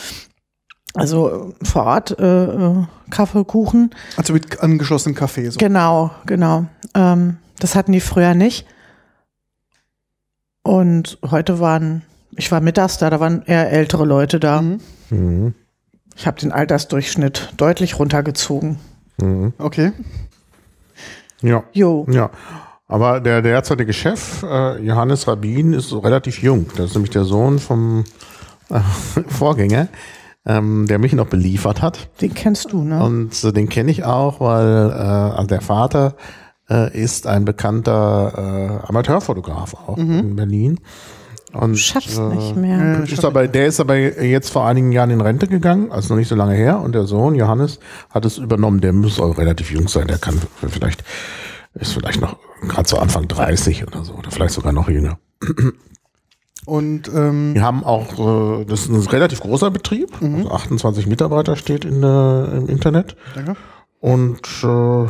Also 0.93 1.53
vor 1.61 1.85
Ort 1.85 2.19
äh, 2.19 2.45
äh, 2.45 2.85
Kaffee, 3.11 3.45
Kuchen. 3.45 3.91
Also 4.17 4.33
mit 4.33 4.59
angeschlossenem 4.59 5.15
Café. 5.15 5.51
So. 5.51 5.57
Genau, 5.57 6.11
genau. 6.25 6.65
Ähm, 6.95 7.37
das 7.59 7.75
hatten 7.75 7.93
die 7.93 8.01
früher 8.01 8.33
nicht. 8.33 8.65
Und 10.69 11.17
heute 11.27 11.59
waren, 11.59 12.03
ich 12.35 12.51
war 12.51 12.61
mittags 12.61 12.99
da, 12.99 13.09
da 13.09 13.19
waren 13.19 13.41
eher 13.47 13.71
ältere 13.71 14.05
Leute 14.05 14.39
da. 14.39 14.61
Mhm. 14.61 15.55
Ich 16.15 16.27
habe 16.27 16.39
den 16.39 16.51
Altersdurchschnitt 16.51 17.53
deutlich 17.57 17.97
runtergezogen. 17.97 18.77
Mhm. 19.17 19.53
Okay. 19.57 19.93
Ja. 21.41 21.63
Jo. 21.73 22.05
Ja. 22.11 22.29
Aber 22.87 23.19
der 23.19 23.41
derzeitige 23.41 23.93
Chef, 23.93 24.43
äh, 24.43 24.79
Johannes 24.83 25.27
Rabin, 25.27 25.73
ist 25.73 25.89
so 25.89 25.97
relativ 25.97 26.43
jung. 26.43 26.67
Das 26.77 26.91
ist 26.91 26.93
nämlich 26.93 27.09
der 27.09 27.23
Sohn 27.23 27.57
vom 27.57 28.03
äh, 28.69 28.79
Vorgänger, 29.27 29.87
ähm, 30.45 30.85
der 30.85 30.99
mich 30.99 31.13
noch 31.13 31.29
beliefert 31.29 31.81
hat. 31.81 32.09
Den 32.21 32.35
kennst 32.35 32.73
du, 32.73 32.83
ne? 32.83 33.03
Und 33.03 33.43
äh, 33.43 33.51
den 33.51 33.69
kenne 33.69 33.89
ich 33.89 34.03
auch, 34.03 34.39
weil 34.39 34.91
äh, 34.91 34.93
also 34.93 35.47
der 35.47 35.61
Vater 35.61 36.13
äh, 36.69 36.97
ist 36.97 37.27
ein 37.27 37.45
bekannter 37.45 38.81
äh, 38.85 38.87
Amateurfotograf 38.87 39.73
auch 39.73 39.97
in 39.97 40.35
Berlin. 40.35 40.79
Und, 41.51 41.77
Schaffst 41.77 42.17
äh, 42.17 42.21
nicht 42.21 42.55
mehr. 42.55 43.03
ist 43.03 43.25
aber, 43.25 43.47
der 43.47 43.67
ist 43.67 43.79
aber 43.79 43.95
jetzt 43.97 44.49
vor 44.49 44.67
einigen 44.67 44.91
Jahren 44.91 45.09
in 45.09 45.21
Rente 45.21 45.47
gegangen, 45.47 45.91
also 45.91 46.13
noch 46.13 46.19
nicht 46.19 46.27
so 46.27 46.35
lange 46.35 46.53
her. 46.53 46.79
Und 46.79 46.93
der 46.93 47.05
Sohn, 47.05 47.33
Johannes, 47.33 47.79
hat 48.11 48.25
es 48.25 48.37
übernommen. 48.37 48.81
Der 48.81 48.93
muss 48.93 49.19
auch 49.19 49.37
relativ 49.37 49.71
jung 49.71 49.87
sein. 49.87 50.07
Der 50.07 50.19
kann 50.19 50.39
vielleicht, 50.67 51.03
ist 51.73 51.93
vielleicht 51.93 52.21
noch 52.21 52.37
gerade 52.67 52.87
so 52.87 52.97
Anfang 52.97 53.27
30 53.27 53.87
oder 53.87 54.03
so, 54.03 54.13
oder 54.13 54.29
vielleicht 54.29 54.53
sogar 54.53 54.73
noch 54.73 54.89
jünger. 54.89 55.17
Und 56.65 57.07
ähm, 57.07 57.55
Wir 57.55 57.63
haben 57.63 57.83
auch, 57.83 58.59
äh, 58.59 58.65
das 58.65 58.81
ist 58.81 58.89
ein 58.89 58.99
relativ 59.07 59.39
großer 59.39 59.71
Betrieb, 59.71 60.09
also 60.21 60.51
28 60.51 61.07
Mitarbeiter 61.07 61.55
steht 61.55 61.83
in 61.85 62.01
der, 62.01 62.49
im 62.57 62.67
Internet. 62.67 63.15
danke. 63.33 63.55
Und 63.99 64.39
äh, 64.63 65.05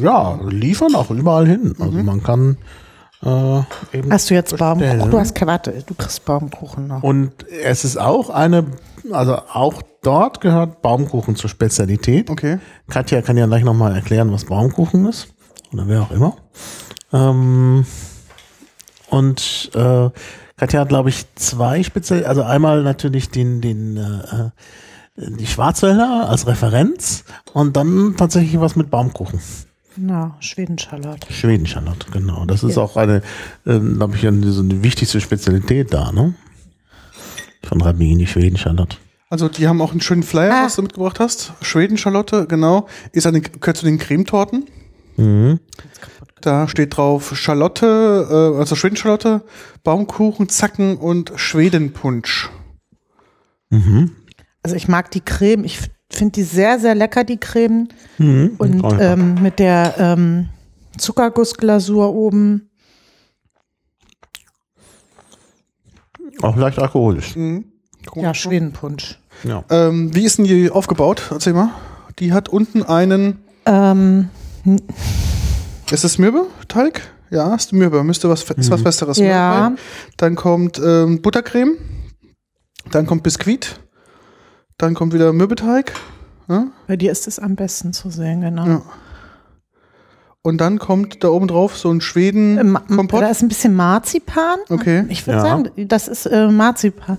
ja, 0.00 0.38
liefern 0.48 0.94
auch 0.94 1.10
überall 1.10 1.46
hin. 1.46 1.74
Also 1.78 1.98
man 2.02 2.22
kann 2.22 2.56
äh, 3.22 3.58
eben 3.96 4.10
Hast 4.10 4.30
du 4.30 4.34
jetzt 4.34 4.56
Baumkuchen? 4.56 5.10
Du 5.10 5.18
hast 5.18 5.34
keine- 5.34 5.50
warte, 5.52 5.82
du 5.86 5.94
kriegst 5.94 6.24
Baumkuchen 6.24 6.86
noch. 6.86 7.02
Und 7.02 7.32
es 7.64 7.84
ist 7.84 7.98
auch 7.98 8.30
eine, 8.30 8.64
also 9.12 9.36
auch 9.52 9.82
dort 10.02 10.40
gehört 10.40 10.80
Baumkuchen 10.80 11.36
zur 11.36 11.50
Spezialität. 11.50 12.30
Okay. 12.30 12.58
Katja 12.88 13.20
kann 13.20 13.36
ja 13.36 13.44
gleich 13.46 13.62
nochmal 13.64 13.94
erklären, 13.94 14.32
was 14.32 14.46
Baumkuchen 14.46 15.06
ist. 15.06 15.28
Oder 15.74 15.86
wer 15.86 16.02
auch 16.02 16.10
immer. 16.10 16.36
Ähm, 17.12 17.84
und 19.10 19.70
äh, 19.74 20.08
Katja 20.56 20.80
hat, 20.80 20.88
glaube 20.88 21.08
ich, 21.10 21.26
zwei 21.34 21.82
speziell, 21.82 22.24
also 22.24 22.42
einmal 22.42 22.82
natürlich 22.82 23.28
den, 23.30 23.60
den 23.60 23.96
äh, 23.96 24.50
die 25.28 25.46
Schwarzwälder 25.46 26.28
als 26.28 26.46
Referenz 26.46 27.24
und 27.52 27.76
dann 27.76 28.14
tatsächlich 28.16 28.58
was 28.60 28.76
mit 28.76 28.90
Baumkuchen. 28.90 29.40
Genau, 29.96 30.34
Schwedenschalotte. 30.40 31.32
Schwedenschallot, 31.32 32.06
genau. 32.12 32.44
Das 32.46 32.62
ist 32.62 32.78
auch 32.78 32.96
eine, 32.96 33.22
ähm, 33.66 33.96
glaube 33.96 34.16
ich, 34.16 34.26
eine, 34.26 34.50
so 34.52 34.62
eine 34.62 34.82
wichtigste 34.82 35.20
Spezialität 35.20 35.92
da, 35.92 36.12
ne? 36.12 36.34
Von 37.64 37.80
Rabini, 37.82 38.26
Schweden-Charlotte. 38.26 38.96
Also 39.28 39.48
die 39.48 39.68
haben 39.68 39.80
auch 39.82 39.90
einen 39.90 40.00
schönen 40.00 40.22
Flyer, 40.22 40.54
Ah. 40.54 40.64
was 40.64 40.76
du 40.76 40.82
mitgebracht 40.82 41.20
hast. 41.20 41.52
Schweden-Schalotte, 41.60 42.46
genau. 42.46 42.86
Ist 43.12 43.26
an 43.26 43.34
den, 43.34 43.42
gehört 43.42 43.76
zu 43.76 43.84
den 43.84 43.98
Cremetorten. 43.98 44.64
Mhm. 45.16 45.60
Da 46.40 46.66
steht 46.68 46.96
drauf 46.96 47.36
Schalotte, 47.36 48.26
äh, 48.54 48.58
also 48.58 48.74
Schweden-Schalotte, 48.76 49.42
Baumkuchen, 49.84 50.48
Zacken 50.48 50.96
und 50.96 51.32
Schwedenpunsch. 51.36 52.48
Mhm. 53.70 54.12
Also 54.62 54.76
ich 54.76 54.88
mag 54.88 55.10
die 55.10 55.20
Creme. 55.20 55.64
Ich 55.64 55.78
finde 56.10 56.32
die 56.32 56.42
sehr, 56.42 56.78
sehr 56.78 56.94
lecker, 56.94 57.24
die 57.24 57.38
Creme. 57.38 57.88
Mhm. 58.18 58.54
Und 58.58 58.84
ähm, 59.00 59.42
mit 59.42 59.58
der 59.58 59.94
ähm, 59.98 60.48
Zuckergussglasur 60.98 62.14
oben. 62.14 62.70
Auch 66.42 66.56
leicht 66.56 66.78
alkoholisch. 66.78 67.36
Mhm. 67.36 67.64
Ja, 68.14 68.34
Schwedenpunsch. 68.34 69.18
Ja. 69.44 69.64
Ähm, 69.70 70.14
wie 70.14 70.24
ist 70.24 70.38
denn 70.38 70.46
die 70.46 70.70
aufgebaut? 70.70 71.22
Erzähl 71.30 71.52
mal. 71.52 71.70
Die 72.18 72.32
hat 72.32 72.48
unten 72.48 72.82
einen, 72.82 73.42
Ähm, 73.66 74.28
ist 75.90 76.04
es 76.04 76.18
Mürbeteig? 76.18 77.02
Ja, 77.30 77.54
ist 77.54 77.72
Mürbe. 77.72 78.02
Müsste 78.02 78.28
was, 78.28 78.42
ist 78.42 78.70
was 78.70 78.82
Festeres. 78.82 79.18
Ja. 79.18 79.70
Mürbeteig. 79.70 79.84
Dann 80.16 80.34
kommt 80.34 80.80
ähm, 80.84 81.22
Buttercreme. 81.22 81.76
Dann 82.90 83.06
kommt 83.06 83.22
Biskuit. 83.22 83.80
Dann 84.80 84.94
kommt 84.94 85.12
wieder 85.12 85.32
Mürbeteig. 85.32 85.92
Ja? 86.48 86.66
bei 86.88 86.96
dir 86.96 87.12
ist 87.12 87.28
es 87.28 87.38
am 87.38 87.54
besten 87.54 87.92
zu 87.92 88.10
sehen, 88.10 88.40
genau. 88.40 88.66
Ja. 88.66 88.82
Und 90.42 90.58
dann 90.60 90.78
kommt 90.78 91.22
da 91.22 91.28
oben 91.28 91.46
drauf 91.48 91.76
so 91.76 91.90
ein 91.90 91.96
Ähm, 91.96 92.00
Schweden-Kompott. 92.00 93.22
Da 93.22 93.28
ist 93.28 93.42
ein 93.42 93.48
bisschen 93.48 93.74
Marzipan. 93.76 94.58
Okay. 94.68 95.04
Ich 95.10 95.26
würde 95.26 95.36
Ja. 95.38 95.44
sagen, 95.44 95.70
das 95.76 96.08
ist 96.08 96.26
äh, 96.26 96.48
Marzipan 96.48 97.18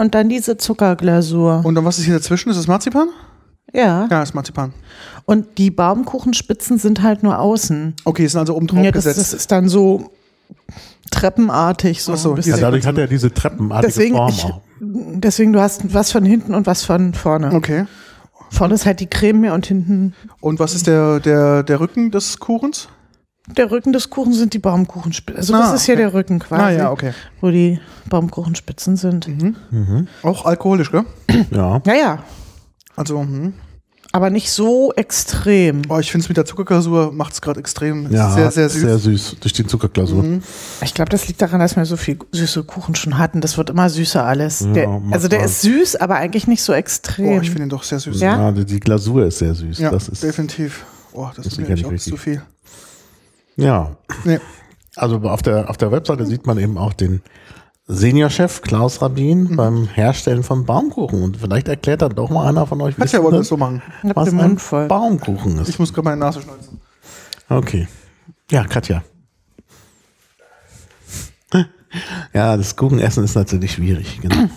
und 0.00 0.14
dann 0.14 0.28
diese 0.28 0.56
Zuckerglasur. 0.56 1.60
Und 1.64 1.74
dann 1.74 1.84
was 1.84 1.98
ist 1.98 2.04
hier 2.04 2.14
dazwischen? 2.14 2.48
Ist 2.50 2.56
das 2.56 2.68
Marzipan? 2.68 3.08
ja. 3.74 4.06
Ja, 4.10 4.22
ist 4.22 4.32
Marzipan. 4.34 4.72
Und 5.26 5.58
die 5.58 5.70
Baumkuchenspitzen 5.72 6.78
sind 6.78 7.02
halt 7.02 7.22
nur 7.24 7.38
außen. 7.38 7.94
Okay, 8.04 8.26
sind 8.28 8.38
also 8.40 8.54
oben 8.56 8.68
drauf 8.68 8.78
Ja, 8.78 8.92
das, 8.92 9.04
gesetzt. 9.04 9.18
das 9.32 9.40
ist 9.40 9.50
dann 9.52 9.68
so 9.68 10.12
treppenartig. 11.10 12.02
So 12.02 12.12
Ach 12.12 12.16
so, 12.16 12.28
ein 12.30 12.34
bisschen. 12.36 12.54
ja, 12.54 12.60
dadurch 12.60 12.86
hat 12.86 12.98
er 12.98 13.06
diese 13.06 13.32
treppenartige 13.32 13.92
deswegen, 13.92 14.14
Form 14.16 14.28
ich, 14.30 14.44
auch. 14.44 14.60
deswegen, 14.80 15.52
du 15.52 15.60
hast 15.60 15.92
was 15.94 16.12
von 16.12 16.24
hinten 16.24 16.54
und 16.54 16.66
was 16.66 16.84
von 16.84 17.14
vorne. 17.14 17.52
okay. 17.52 17.86
Vorne 18.50 18.74
ist 18.74 18.86
halt 18.86 19.00
die 19.00 19.08
Creme 19.08 19.40
mehr 19.40 19.54
und 19.54 19.66
hinten 19.66 20.14
Und 20.40 20.60
was 20.60 20.72
ist 20.74 20.86
der, 20.86 21.18
der, 21.18 21.64
der 21.64 21.80
Rücken 21.80 22.10
des 22.12 22.38
Kuchens? 22.38 22.88
der 23.48 23.70
Rücken 23.70 23.92
des 23.92 24.10
Kuchens 24.10 24.38
sind 24.38 24.54
die 24.54 24.58
Baumkuchenspitzen. 24.58 25.36
Also 25.38 25.54
Ah, 25.54 25.60
das 25.60 25.72
ist 25.80 25.84
hier 25.86 25.94
okay. 25.94 26.02
der 26.02 26.14
Rücken 26.14 26.38
quasi, 26.40 26.62
Ah 26.62 26.70
ja, 26.70 26.90
okay. 26.90 27.12
wo 27.40 27.50
die 27.50 27.80
Baumkuchenspitzen 28.08 28.96
sind. 28.96 29.28
Auch 30.24 30.44
alkoholisch, 30.46 30.90
gell? 30.90 31.04
Ja. 31.52 31.80
Ja, 31.86 31.94
ja, 31.94 32.18
Also, 32.96 33.20
hm. 33.20 33.54
Aber 34.12 34.30
nicht 34.30 34.50
so 34.50 34.92
extrem. 34.94 35.82
oh, 35.88 35.98
ich 35.98 36.10
finde 36.10 36.24
es 36.24 36.28
mit 36.28 36.36
der 36.36 36.44
Zuckerglasur 36.44 37.12
macht 37.12 37.32
es 37.34 37.42
gerade 37.42 37.60
extrem. 37.60 38.10
ja, 38.12 38.30
sehr, 38.30 38.50
sehr 38.50 38.68
süß. 38.68 38.80
Sehr 38.80 38.98
süß, 38.98 39.36
durch 39.40 39.52
die 39.52 39.66
Zuckerglasur. 39.66 40.24
Ich 40.82 40.94
glaube, 40.94 41.10
das 41.10 41.28
liegt 41.28 41.42
daran, 41.42 41.60
dass 41.60 41.76
wir 41.76 41.84
so 41.84 41.96
viel 41.96 42.18
süße 42.32 42.64
Kuchen 42.64 42.94
schon 42.94 43.18
hatten. 43.18 43.40
Das 43.40 43.58
wird 43.58 43.70
immer 43.70 43.90
süßer 43.90 44.24
alles. 44.24 44.60
Ja, 44.60 44.72
der, 44.72 45.02
also 45.10 45.28
der 45.28 45.44
ist 45.44 45.62
süß, 45.62 45.96
aber 45.96 46.16
eigentlich 46.16 46.46
nicht 46.46 46.62
so 46.62 46.72
Oh, 46.72 46.76
extrem. 46.76 47.42
ich 47.42 47.50
finde 47.50 47.64
ihn 47.64 47.68
doch 47.68 47.82
sehr 47.82 47.98
süß. 48.00 48.20
Ja? 48.20 48.50
Ja, 48.50 48.52
die, 48.52 48.80
Glasur 48.80 49.26
ist 49.26 49.38
sehr 49.38 49.54
süß. 49.54 49.78
Ja, 49.78 49.90
das 49.90 50.08
ist, 50.08 50.22
definitiv. 50.22 50.84
Oh, 51.12 51.28
das 51.34 51.46
ist 51.46 51.58
mir 51.58 51.68
nicht 51.68 51.84
auch 51.84 51.88
zu 51.88 51.94
richtig. 51.94 52.20
viel. 52.20 52.42
ja. 53.56 53.96
Nee. 54.24 54.38
Also 54.94 55.16
auf 55.18 55.42
der, 55.42 55.68
auf 55.68 55.76
der 55.76 55.92
Webseite 55.92 56.24
sieht 56.24 56.46
man 56.46 56.56
eben 56.58 56.78
auch 56.78 56.94
den 56.94 57.20
Seniorchef 57.88 58.62
Klaus 58.62 59.00
Rabin 59.00 59.44
Mhm. 59.44 59.56
beim 59.56 59.86
Herstellen 59.88 60.42
von 60.42 60.64
Baumkuchen. 60.64 61.22
Und 61.22 61.36
vielleicht 61.36 61.68
erklärt 61.68 62.02
dann 62.02 62.14
doch 62.14 62.30
mal 62.30 62.48
einer 62.48 62.66
von 62.66 62.80
euch, 62.80 62.96
Katja 62.96 63.18
wissen 63.20 63.24
wollte 63.24 63.38
das, 63.38 63.48
so 63.48 63.56
machen. 63.56 63.80
Was 64.02 64.28
ein 64.28 64.34
Mund 64.36 64.60
voll. 64.60 64.88
Baumkuchen 64.88 65.58
ist. 65.58 65.68
Ich 65.68 65.78
muss 65.78 65.92
gerade 65.92 66.04
meine 66.06 66.16
Nase 66.20 66.42
schneuzen. 66.42 66.80
Okay. 67.48 67.86
Ja, 68.50 68.64
Katja. 68.64 69.02
Ja, 72.34 72.56
das 72.58 72.76
Kuchenessen 72.76 73.24
ist 73.24 73.34
natürlich 73.36 73.72
schwierig. 73.72 74.20
Genau. 74.20 74.48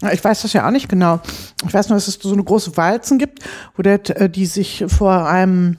Ja, 0.00 0.12
Ich 0.12 0.24
weiß 0.24 0.40
das 0.42 0.52
ja 0.54 0.66
auch 0.66 0.70
nicht 0.70 0.88
genau. 0.88 1.20
Ich 1.66 1.74
weiß 1.74 1.90
nur, 1.90 1.96
dass 1.96 2.08
es 2.08 2.14
so 2.22 2.32
eine 2.32 2.42
große 2.42 2.74
Walzen 2.78 3.18
gibt, 3.18 3.40
wo 3.76 3.82
der, 3.82 4.00
äh, 4.18 4.30
die 4.30 4.46
sich 4.46 4.84
vor 4.88 5.26
einem, 5.28 5.76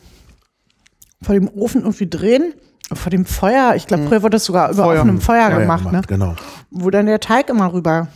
vor 1.24 1.34
dem 1.34 1.47
Ofen 1.47 1.82
irgendwie 1.82 2.08
drehen, 2.08 2.53
vor 2.94 3.10
dem 3.10 3.26
Feuer. 3.26 3.74
Ich 3.76 3.88
glaube, 3.88 4.08
früher 4.08 4.22
wurde 4.24 4.36
das 4.36 4.46
sogar 4.46 4.72
über 4.72 4.84
Feuer. 4.84 5.00
offenem 5.00 5.22
Feuer 5.22 5.38
Ja, 5.38 5.50
ja, 5.50 5.60
gemacht, 5.60 5.92
ne? 5.92 6.02
Genau. 6.08 6.36
Wo 6.72 6.90
dann 6.90 7.06
der 7.06 7.20
Teig 7.20 7.50
immer 7.50 7.72
rüber. 7.74 8.08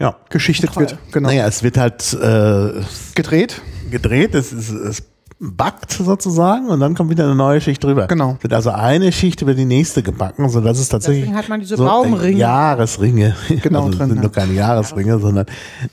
Ja. 0.00 0.16
Geschichtet 0.30 0.76
wird. 0.76 0.96
Genau. 1.12 1.28
Naja, 1.28 1.46
es 1.46 1.62
wird 1.62 1.76
halt 1.76 2.12
äh, 2.14 2.82
Gedreht. 3.14 3.60
gedreht, 3.90 4.34
es, 4.34 4.52
es, 4.52 4.70
es 4.70 5.02
backt 5.40 5.92
sozusagen 5.92 6.68
und 6.68 6.80
dann 6.80 6.94
kommt 6.94 7.10
wieder 7.10 7.24
eine 7.24 7.34
neue 7.34 7.60
Schicht 7.60 7.82
drüber. 7.82 8.06
Genau. 8.08 8.34
Es 8.38 8.42
wird 8.42 8.52
also 8.52 8.70
eine 8.70 9.12
Schicht 9.12 9.40
über 9.42 9.54
die 9.54 9.64
nächste 9.64 10.02
gebacken, 10.02 10.48
sodass 10.48 10.78
es 10.78 10.88
tatsächlich 10.88 11.22
Deswegen 11.24 11.38
hat 11.38 11.48
man 11.48 11.60
diese 11.60 11.76
so 11.76 11.84
Baumringe. 11.84 12.38
Jahresringe. 12.38 13.34
Genau, 13.62 13.86
also, 13.86 13.98
drin, 13.98 14.08
sind 14.10 14.20
nur 14.20 14.32
keine 14.32 14.52
Jahresringe, 14.52 15.18
sondern 15.18 15.46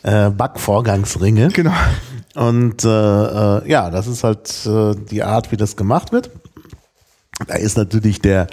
äh, 0.04 0.30
Backvorgangsringe. 0.32 1.50
Genau. 1.50 1.72
Und 2.36 2.84
äh, 2.84 2.88
äh, 2.90 3.70
ja, 3.70 3.90
das 3.90 4.08
ist 4.08 4.24
halt 4.24 4.66
äh, 4.66 4.94
die 5.10 5.24
Art, 5.24 5.52
wie 5.52 5.58
das 5.58 5.76
gemacht 5.76 6.12
wird. 6.12 6.32
Da 7.48 7.56
ist 7.56 7.78
natürlich 7.78 8.22
der 8.22 8.48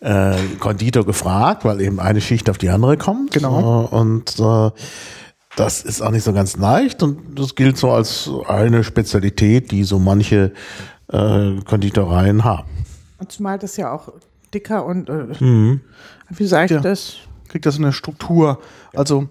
äh, 0.00 0.34
Konditor 0.58 1.04
gefragt, 1.04 1.64
weil 1.64 1.80
eben 1.80 2.00
eine 2.00 2.20
Schicht 2.20 2.48
auf 2.50 2.58
die 2.58 2.68
andere 2.68 2.96
kommt. 2.96 3.32
Genau. 3.32 3.84
Äh, 3.84 3.94
und 3.94 4.38
äh, 4.38 4.70
das 5.56 5.82
ist 5.82 6.00
auch 6.00 6.10
nicht 6.10 6.24
so 6.24 6.32
ganz 6.32 6.56
leicht 6.56 7.02
und 7.02 7.38
das 7.38 7.54
gilt 7.54 7.76
so 7.76 7.90
als 7.90 8.30
eine 8.46 8.84
Spezialität, 8.84 9.70
die 9.72 9.84
so 9.84 9.98
manche 9.98 10.52
äh, 11.12 11.56
Konditoreien 11.66 12.44
haben. 12.44 12.68
Und 13.18 13.32
zumal 13.32 13.58
das 13.58 13.76
ja 13.76 13.92
auch 13.92 14.12
dicker 14.54 14.84
und, 14.86 15.08
äh, 15.10 15.26
wie 16.30 16.46
sage 16.46 16.66
ich 16.66 16.70
Ja. 16.70 16.80
das? 16.80 17.16
Kriegt 17.48 17.66
das 17.66 17.78
eine 17.78 17.92
Struktur. 17.92 18.60
Also, 18.94 19.28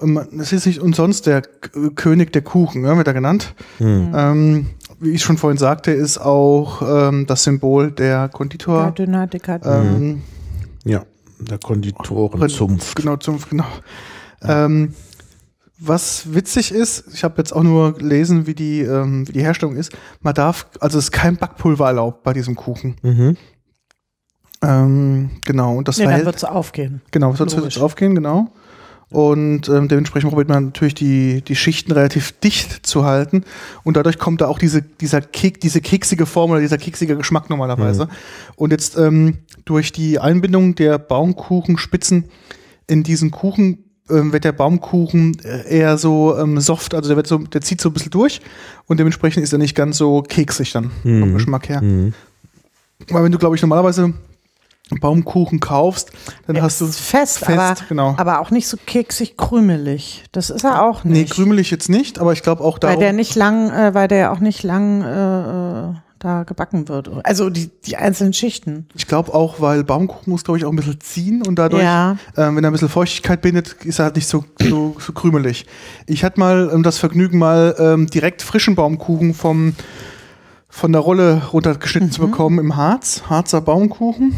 ähm, 0.00 0.18
es 0.40 0.52
ist 0.52 0.66
nicht 0.66 0.80
umsonst 0.80 1.26
der 1.26 1.42
König 1.42 2.32
der 2.32 2.42
Kuchen, 2.42 2.82
ne, 2.82 2.96
wird 2.96 3.06
er 3.06 3.12
genannt. 3.14 3.54
Ähm, 3.78 4.70
wie 5.00 5.10
ich 5.10 5.22
schon 5.22 5.38
vorhin 5.38 5.58
sagte, 5.58 5.90
ist 5.90 6.18
auch 6.18 6.82
ähm, 6.82 7.26
das 7.26 7.42
Symbol 7.44 7.90
der 7.90 8.06
Ja, 8.08 8.28
Konditor. 8.28 8.94
Ähm, 9.64 10.22
Ja, 10.84 11.02
der 11.38 11.58
Konditorenzunft. 11.58 12.96
Genau, 12.96 13.16
Zunft, 13.16 13.50
genau. 13.50 13.64
Ähm, 14.42 14.94
was 15.78 16.34
witzig 16.34 16.72
ist, 16.72 17.04
ich 17.14 17.24
habe 17.24 17.36
jetzt 17.38 17.52
auch 17.52 17.62
nur 17.62 17.94
gelesen, 17.94 18.46
wie 18.46 18.54
die, 18.54 18.80
ähm, 18.82 19.26
wie 19.26 19.32
die 19.32 19.40
Herstellung 19.42 19.76
ist. 19.76 19.92
Man 20.20 20.34
darf, 20.34 20.66
also 20.80 20.98
es 20.98 21.04
ist 21.06 21.12
kein 21.12 21.36
Backpulver 21.38 21.86
erlaubt 21.86 22.22
bei 22.22 22.34
diesem 22.34 22.54
Kuchen. 22.54 22.96
Mhm. 23.02 23.36
Ähm, 24.62 25.30
genau, 25.46 25.76
und 25.76 25.88
das 25.88 25.96
Nee, 25.96 26.04
dann 26.04 26.10
verhält, 26.10 26.26
wird 26.26 26.36
es 26.36 26.44
aufgehen. 26.44 27.00
genau, 27.10 27.34
sonst 27.34 27.56
wird 27.56 27.66
es 27.66 27.78
aufgehen, 27.80 28.14
genau. 28.14 28.52
Und 29.10 29.68
ähm, 29.68 29.88
dementsprechend 29.88 30.30
probiert 30.30 30.48
man 30.48 30.66
natürlich 30.66 30.94
die, 30.94 31.42
die 31.42 31.56
Schichten 31.56 31.90
relativ 31.90 32.32
dicht 32.32 32.86
zu 32.86 33.04
halten. 33.04 33.44
Und 33.82 33.96
dadurch 33.96 34.18
kommt 34.18 34.40
da 34.40 34.46
auch 34.46 34.58
diese, 34.58 34.82
dieser 34.82 35.20
Kek, 35.20 35.60
diese 35.60 35.80
keksige 35.80 36.26
Form 36.26 36.52
oder 36.52 36.60
dieser 36.60 36.78
keksige 36.78 37.16
Geschmack 37.16 37.50
normalerweise. 37.50 38.08
Und 38.54 38.70
jetzt 38.70 38.96
ähm, 38.96 39.38
durch 39.64 39.90
die 39.90 40.20
Einbindung 40.20 40.76
der 40.76 40.98
Baumkuchenspitzen 40.98 42.26
in 42.86 43.02
diesen 43.02 43.32
Kuchen 43.32 43.84
ähm, 44.08 44.32
wird 44.32 44.44
der 44.44 44.52
Baumkuchen 44.52 45.38
äh, 45.44 45.78
eher 45.78 45.98
so 45.98 46.36
ähm, 46.38 46.60
soft, 46.60 46.94
also 46.94 47.08
der 47.08 47.16
wird 47.16 47.26
so, 47.26 47.38
der 47.38 47.62
zieht 47.62 47.80
so 47.80 47.88
ein 47.88 47.92
bisschen 47.92 48.10
durch 48.10 48.40
und 48.86 48.98
dementsprechend 48.98 49.42
ist 49.42 49.52
er 49.52 49.58
nicht 49.58 49.74
ganz 49.74 49.96
so 49.96 50.22
keksig 50.22 50.72
dann 50.72 50.90
vom 51.02 51.34
Geschmack 51.34 51.68
her. 51.68 51.80
Mhm. 51.82 52.14
Weil 53.08 53.24
wenn 53.24 53.32
du, 53.32 53.38
glaube 53.38 53.56
ich, 53.56 53.62
normalerweise 53.62 54.12
Baumkuchen 54.98 55.60
kaufst, 55.60 56.10
dann 56.46 56.56
Er 56.56 56.62
hast 56.62 56.80
du 56.80 56.86
ist 56.86 56.98
fest, 56.98 57.38
fest, 57.38 57.50
aber, 57.58 57.74
genau. 57.88 58.14
aber 58.16 58.40
auch 58.40 58.50
nicht 58.50 58.66
so 58.66 58.76
keksig 58.86 59.36
krümelig. 59.36 60.24
Das 60.32 60.50
ist 60.50 60.64
er 60.64 60.82
auch 60.82 61.04
Nee, 61.04 61.20
nicht. 61.22 61.32
krümelig 61.34 61.70
jetzt 61.70 61.88
nicht, 61.88 62.18
aber 62.18 62.32
ich 62.32 62.42
glaube 62.42 62.64
auch 62.64 62.78
da. 62.78 62.88
weil 62.88 62.98
der 62.98 63.12
nicht 63.12 63.34
lang, 63.36 63.70
äh, 63.70 63.94
weil 63.94 64.08
der 64.08 64.32
auch 64.32 64.40
nicht 64.40 64.62
lang 64.64 65.02
äh, 65.02 65.90
äh, 65.90 65.94
da 66.18 66.42
gebacken 66.42 66.88
wird. 66.88 67.10
Also 67.24 67.48
die, 67.48 67.70
die 67.86 67.96
einzelnen 67.96 68.34
Schichten. 68.34 68.86
Ich 68.94 69.06
glaube 69.06 69.32
auch, 69.32 69.60
weil 69.60 69.84
Baumkuchen 69.84 70.30
muss, 70.30 70.44
glaube 70.44 70.58
ich, 70.58 70.66
auch 70.66 70.70
ein 70.70 70.76
bisschen 70.76 71.00
ziehen 71.00 71.42
und 71.46 71.54
dadurch, 71.58 71.82
Ja. 71.82 72.16
ähm, 72.36 72.56
wenn 72.56 72.64
er 72.64 72.68
ein 72.70 72.72
bisschen 72.72 72.90
Feuchtigkeit 72.90 73.40
bindet, 73.40 73.72
ist 73.84 74.00
er 74.00 74.06
halt 74.06 74.16
nicht 74.16 74.28
so, 74.28 74.44
so, 74.60 74.96
so 74.98 75.12
krümelig. 75.14 75.64
Ich 76.06 76.22
hatte 76.22 76.38
mal 76.38 76.70
ähm, 76.74 76.82
das 76.82 76.98
Vergnügen, 76.98 77.38
mal 77.38 77.74
ähm, 77.78 78.06
direkt 78.08 78.42
frischen 78.42 78.74
Baumkuchen 78.74 79.32
vom, 79.32 79.74
von 80.68 80.92
der 80.92 81.00
Rolle 81.00 81.40
runtergeschnitten 81.54 82.10
zu 82.12 82.20
bekommen 82.20 82.58
im 82.58 82.76
Harz, 82.76 83.22
Harzer 83.30 83.62
Baumkuchen. 83.62 84.34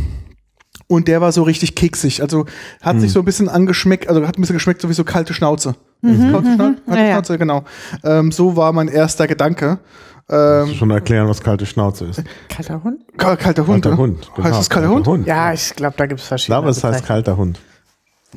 Und 0.92 1.08
der 1.08 1.20
war 1.20 1.32
so 1.32 1.42
richtig 1.42 1.74
keksig. 1.74 2.20
Also 2.22 2.44
hat 2.82 3.00
sich 3.00 3.12
so 3.12 3.20
ein 3.20 3.24
bisschen 3.24 3.48
angeschmeckt, 3.48 4.08
also 4.08 4.26
hat 4.26 4.36
ein 4.38 4.40
bisschen 4.42 4.56
geschmeckt, 4.56 4.82
so 4.82 4.88
wie 4.88 4.92
so 4.92 5.04
kalte 5.04 5.32
Schnauze. 5.32 5.74
Kalte, 6.02 6.16
Schnauze, 6.22 6.56
kalte 6.56 6.82
Ja, 6.88 6.96
ja. 6.96 7.12
Schnauze, 7.14 7.38
genau. 7.38 7.64
Ähm, 8.04 8.30
so 8.32 8.56
war 8.56 8.72
mein 8.72 8.88
erster 8.88 9.26
Gedanke. 9.26 9.78
Du 10.28 10.66
schon 10.78 10.90
erklären, 10.90 11.28
was 11.28 11.42
kalte 11.42 11.66
Schnauze 11.66 12.06
ist. 12.06 12.22
Kalter 12.48 12.82
Hund? 12.84 13.00
Ka- 13.18 13.36
Kalter 13.36 13.66
Hund. 13.66 13.82
Kalter? 13.82 13.98
Hund. 13.98 14.30
genau, 14.34 14.48
Heißt 14.48 14.58
das 14.60 14.70
kalter 14.70 14.88
Hund? 14.88 15.26
Ja, 15.26 15.52
ich 15.52 15.74
glaube, 15.76 15.94
da 15.98 16.06
gibt 16.06 16.20
es 16.20 16.24
Ich 16.24 16.28
verschiedene. 16.28 16.56
glaube, 16.60 16.70
es 16.70 16.82
heißt 16.84 17.04
kalter 17.04 17.36
Hund. 17.36 17.58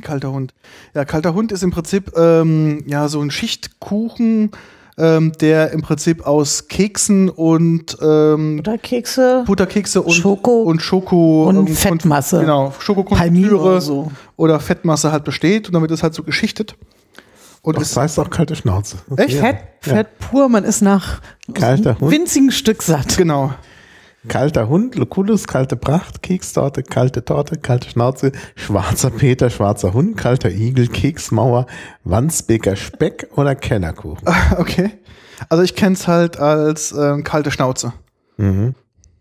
Kalter 0.02 0.32
Hund. 0.32 0.54
Ja, 0.94 1.06
kalter 1.06 1.34
Hund 1.34 1.52
ist 1.54 1.64
im 1.64 1.72
Prinzip 1.72 2.12
ähm, 2.18 2.84
ja 2.88 3.08
so 3.08 3.22
ein 3.22 3.32
Schichtkuchen, 3.32 4.52
ähm, 4.98 5.34
der 5.42 5.72
im 5.72 5.82
Prinzip 5.82 6.26
aus 6.26 6.68
Keksen 6.68 7.30
und 7.30 7.98
ähm, 8.02 8.58
Butterkekse, 8.58 9.44
Butterkekse 9.46 10.02
und 10.02 10.14
Schoko 10.14 10.62
und 10.64 10.82
Schoko 10.82 11.46
und 11.50 11.68
ähm, 11.68 11.76
Fettmasse. 11.76 12.40
genau, 12.40 12.74
Schokokonfitüre 12.80 13.82
so. 13.82 14.12
oder 14.38 14.60
Fettmasse 14.60 15.12
halt 15.12 15.24
besteht 15.24 15.68
und 15.68 15.74
damit 15.74 15.92
ist 15.92 16.04
halt 16.04 16.14
so 16.14 16.24
geschichtet. 16.24 16.76
Und 17.62 17.78
Das 17.80 17.98
heißt 17.98 18.20
auch 18.20 18.30
kalte 18.30 18.56
Schnauze. 18.56 18.98
echt 19.18 19.38
Fett, 19.40 19.58
Fett 19.82 20.20
pur, 20.20 20.50
man 20.50 20.64
ist 20.64 20.82
nach 20.82 21.20
Hund. 22.00 22.12
winzigen 22.12 22.52
Stück 22.52 22.84
satt. 22.84 23.18
genau. 23.18 23.54
Kalter 24.28 24.68
Hund, 24.70 24.96
Lucullus, 24.96 25.48
kalte 25.48 25.76
Pracht, 25.76 26.22
Kekstorte, 26.22 26.84
kalte 26.84 27.24
Torte, 27.24 27.58
kalte 27.58 27.90
Schnauze, 27.90 28.32
schwarzer 28.56 29.10
Peter, 29.10 29.50
schwarzer 29.50 29.94
Hund, 29.94 30.18
kalter 30.18 30.52
Igel, 30.52 30.88
Keksmauer, 30.88 31.66
Wandsbeker 32.04 32.76
Speck 32.76 33.30
oder 33.36 33.56
Kellerkuchen. 33.56 34.28
Okay. 34.58 34.92
Also 35.50 35.64
ich 35.64 35.76
kenn's 35.76 36.08
halt 36.08 36.38
als 36.40 36.94
ähm, 36.94 37.24
kalte 37.24 37.52
Schnauze. 37.52 37.92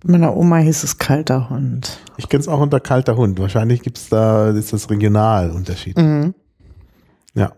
Meiner 0.05 0.37
Oma 0.37 0.59
hieß 0.59 0.85
es 0.85 0.99
kalter 0.99 1.51
Hund. 1.51 1.99
Ich 2.17 2.29
kenne 2.29 2.41
es 2.41 2.49
auch 2.49 2.61
unter 2.61 2.79
kalter 2.79 3.17
Hund. 3.17 3.39
Wahrscheinlich 3.41 3.83
gibt's 3.83 4.09
da, 4.09 4.51
ist 4.51 4.73
das 4.73 4.91
Regionalunterschied. 4.91 5.99
Ja. 7.35 7.53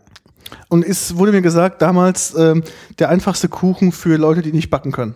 Und 0.68 0.84
es 0.84 1.16
wurde 1.16 1.32
mir 1.32 1.42
gesagt, 1.42 1.82
damals 1.82 2.34
ähm, 2.36 2.62
der 2.98 3.10
einfachste 3.10 3.48
Kuchen 3.48 3.92
für 3.92 4.16
Leute, 4.16 4.42
die 4.42 4.52
nicht 4.52 4.70
backen 4.70 4.92
können. 4.92 5.14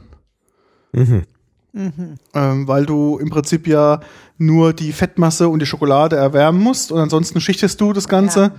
Ähm, 1.72 2.68
weil 2.68 2.86
du 2.86 3.18
im 3.18 3.30
Prinzip 3.30 3.66
ja 3.66 4.00
nur 4.38 4.72
die 4.72 4.92
Fettmasse 4.92 5.48
und 5.48 5.60
die 5.60 5.66
Schokolade 5.66 6.16
erwärmen 6.16 6.60
musst 6.60 6.90
und 6.92 6.98
ansonsten 6.98 7.40
schichtest 7.40 7.80
du 7.80 7.92
das 7.92 8.08
Ganze 8.08 8.52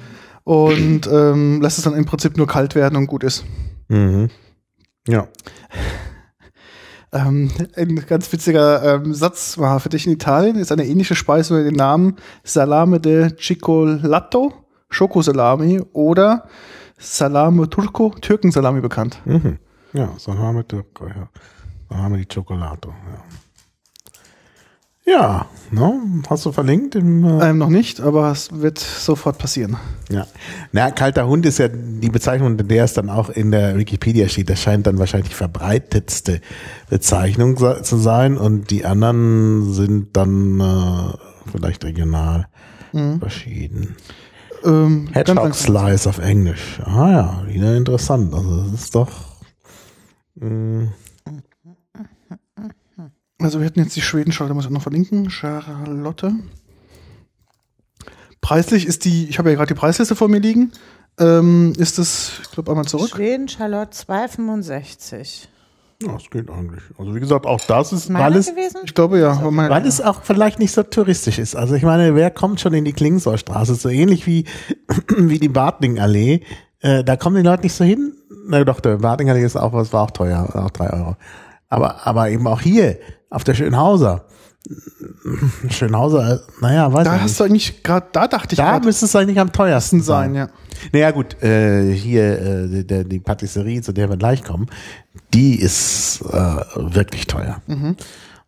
und 0.43 1.07
ähm, 1.11 1.61
lässt 1.61 1.77
es 1.77 1.83
dann 1.83 1.93
im 1.93 2.05
Prinzip 2.05 2.38
nur 2.38 2.47
kalt 2.47 2.75
werden 2.75 2.95
und 2.95 3.07
gut 3.07 3.23
ist. 3.23 3.43
Mhm. 3.89 4.29
Ja. 5.07 5.27
Ähm, 7.13 7.51
ein 7.75 8.05
ganz 8.07 8.31
witziger 8.31 8.95
ähm, 8.95 9.13
Satz 9.13 9.57
war 9.57 9.79
für 9.81 9.89
dich 9.89 10.07
in 10.07 10.13
Italien, 10.13 10.55
ist 10.55 10.71
eine 10.71 10.85
ähnliche 10.85 11.15
Speise 11.15 11.53
mit 11.53 11.65
dem 11.65 11.75
Namen 11.75 12.15
Salame 12.43 13.01
de 13.01 13.35
Cicolato, 13.38 14.53
Schokosalami 14.89 15.81
oder 15.91 16.47
Salame 16.97 17.69
Turco, 17.69 18.13
Türkensalami 18.21 18.79
bekannt. 18.79 19.19
Mhm. 19.25 19.57
Ja, 19.91 20.13
Salame 20.17 20.65
Turco, 20.65 21.07
ja. 21.07 21.27
Salame 21.91 22.18
di 22.18 22.26
Cioccolato, 22.27 22.89
ja. 22.89 23.23
Ja, 25.03 25.45
ne? 25.72 25.99
hast 26.30 26.45
du 26.45 26.51
verlinkt 26.51 26.95
im, 26.95 27.26
äh, 27.26 27.49
Ähm, 27.49 27.57
noch 27.57 27.69
nicht, 27.69 27.99
aber 27.99 28.31
es 28.31 28.49
wird 28.61 28.77
sofort 28.77 29.39
passieren. 29.39 29.76
Ja. 30.09 30.27
Na, 30.72 30.91
kalter 30.91 31.27
Hund 31.27 31.45
ist 31.45 31.57
ja 31.57 31.68
die 31.68 32.09
Bezeichnung, 32.09 32.55
der 32.55 32.84
es 32.85 32.93
dann 32.93 33.09
auch 33.09 33.30
in 33.30 33.49
der 33.51 33.77
Wikipedia 33.77 34.30
steht. 34.30 34.49
Das 34.49 34.61
scheint 34.61 34.85
dann 34.88 34.99
wahrscheinlich 34.99 35.30
die 35.30 35.35
verbreitetste 35.35 36.39
Bezeichnung 36.89 37.57
zu 37.84 37.97
sein 37.97 38.38
und 38.38 38.69
die 38.69 38.85
anderen 38.85 39.73
sind 39.73 40.15
dann 40.15 40.59
äh, 40.59 41.18
vielleicht 41.51 41.84
regional 41.84 42.47
verschieden. 43.19 43.95
Ähm, 44.63 45.09
Hedgehog. 45.11 45.55
Slice 45.55 46.07
auf 46.07 46.19
Englisch. 46.19 46.80
Ah 46.85 47.09
ja, 47.11 47.43
wieder 47.47 47.76
interessant. 47.76 48.34
Also 48.34 48.63
das 48.69 48.81
ist 48.81 48.95
doch. 48.95 49.09
mh, 50.35 50.89
Also 53.43 53.59
wir 53.59 53.65
hatten 53.65 53.80
jetzt 53.80 53.95
die 53.95 54.01
Schweden-Charlotte, 54.01 54.53
muss 54.55 54.65
ich 54.65 54.69
auch 54.69 54.73
noch 54.76 54.81
verlinken. 54.81 55.30
Charlotte. 55.30 56.34
Preislich 58.41 58.85
ist 58.88 59.05
die, 59.05 59.27
ich 59.30 59.38
habe 59.39 59.49
ja 59.51 59.55
gerade 59.55 59.73
die 59.73 59.80
Preisliste 59.80 60.15
vor 60.15 60.27
mir 60.27 60.39
liegen. 60.39 60.72
Ähm, 61.19 61.73
ist 61.77 61.99
es, 61.99 62.39
ich 62.41 62.51
glaube, 62.51 62.72
einmal 62.72 62.85
zurück. 62.85 63.09
Schweden 63.09 63.47
Charlotte 63.47 63.91
2,65. 63.95 65.47
Ja, 66.03 66.13
das 66.13 66.30
geht 66.31 66.49
eigentlich. 66.49 66.81
Also 66.97 67.13
wie 67.13 67.19
gesagt, 67.19 67.45
auch 67.45 67.61
das 67.68 67.93
ist, 67.93 68.09
Meine 68.09 68.26
weil 68.26 68.35
es, 68.38 68.47
gewesen? 68.47 68.80
Ich 68.85 68.95
glaube 68.95 69.19
ja. 69.19 69.35
meine- 69.51 69.69
weil 69.69 69.85
es 69.85 70.01
auch 70.01 70.23
vielleicht 70.23 70.57
nicht 70.57 70.72
so 70.72 70.81
touristisch 70.81 71.38
ist. 71.38 71.55
Also 71.55 71.76
ich 71.76 71.84
meine, 71.84 72.15
wer 72.15 72.31
kommt 72.31 72.59
schon 72.59 72.73
in 72.73 72.85
die 72.85 72.93
Klingsorstraße? 72.93 73.76
So 73.76 73.89
ähnlich 73.89 74.26
wie, 74.26 74.45
wie 75.18 75.38
die 75.38 75.49
Bartlingallee. 75.49 76.41
Äh, 76.80 77.03
da 77.03 77.18
kommen 77.18 77.35
die 77.35 77.43
Leute 77.43 77.63
nicht 77.63 77.76
so 77.76 77.84
hin. 77.84 78.13
Na 78.47 78.63
doch, 78.63 78.80
der 78.80 78.97
Bartlingallee 78.97 79.43
ist 79.45 79.55
auch, 79.57 79.73
was 79.73 79.93
war 79.93 80.03
auch 80.05 80.11
teuer, 80.11 80.49
auch 80.55 80.72
drei 80.72 80.89
Euro. 80.91 81.18
Aber, 81.69 82.07
aber 82.07 82.30
eben 82.31 82.47
auch 82.47 82.61
hier, 82.61 82.97
auf 83.32 83.44
der 83.44 83.56
Schönhauser. 83.56 84.26
Schönhauser, 85.70 86.41
naja, 86.62 86.94
weiß 86.94 87.03
da 87.06 87.16
ich 87.16 87.22
hast 87.24 87.30
nicht. 87.32 87.40
du 87.40 87.44
eigentlich 87.45 87.84
gerade, 87.84 88.06
da 88.12 88.28
dachte 88.28 88.53
ich 88.53 88.58
Da 88.58 88.80
müsste 88.80 89.06
es 89.06 89.16
eigentlich 89.16 89.40
am 89.40 89.52
teuersten 89.52 90.02
sein, 90.03 90.34
sein. 90.34 90.36
ja. 90.36 90.49
Naja 90.94 91.12
gut, 91.12 91.41
äh, 91.41 91.91
hier 91.94 92.40
äh, 92.40 92.84
die, 92.84 93.03
die 93.10 93.20
Patisserie, 93.20 93.82
zu 93.82 93.91
der 93.91 94.10
wir 94.10 94.18
gleich 94.18 94.44
kommen, 94.44 94.68
die 95.34 95.56
ist 95.60 96.22
äh, 96.32 96.36
wirklich 96.76 97.26
teuer. 97.26 97.62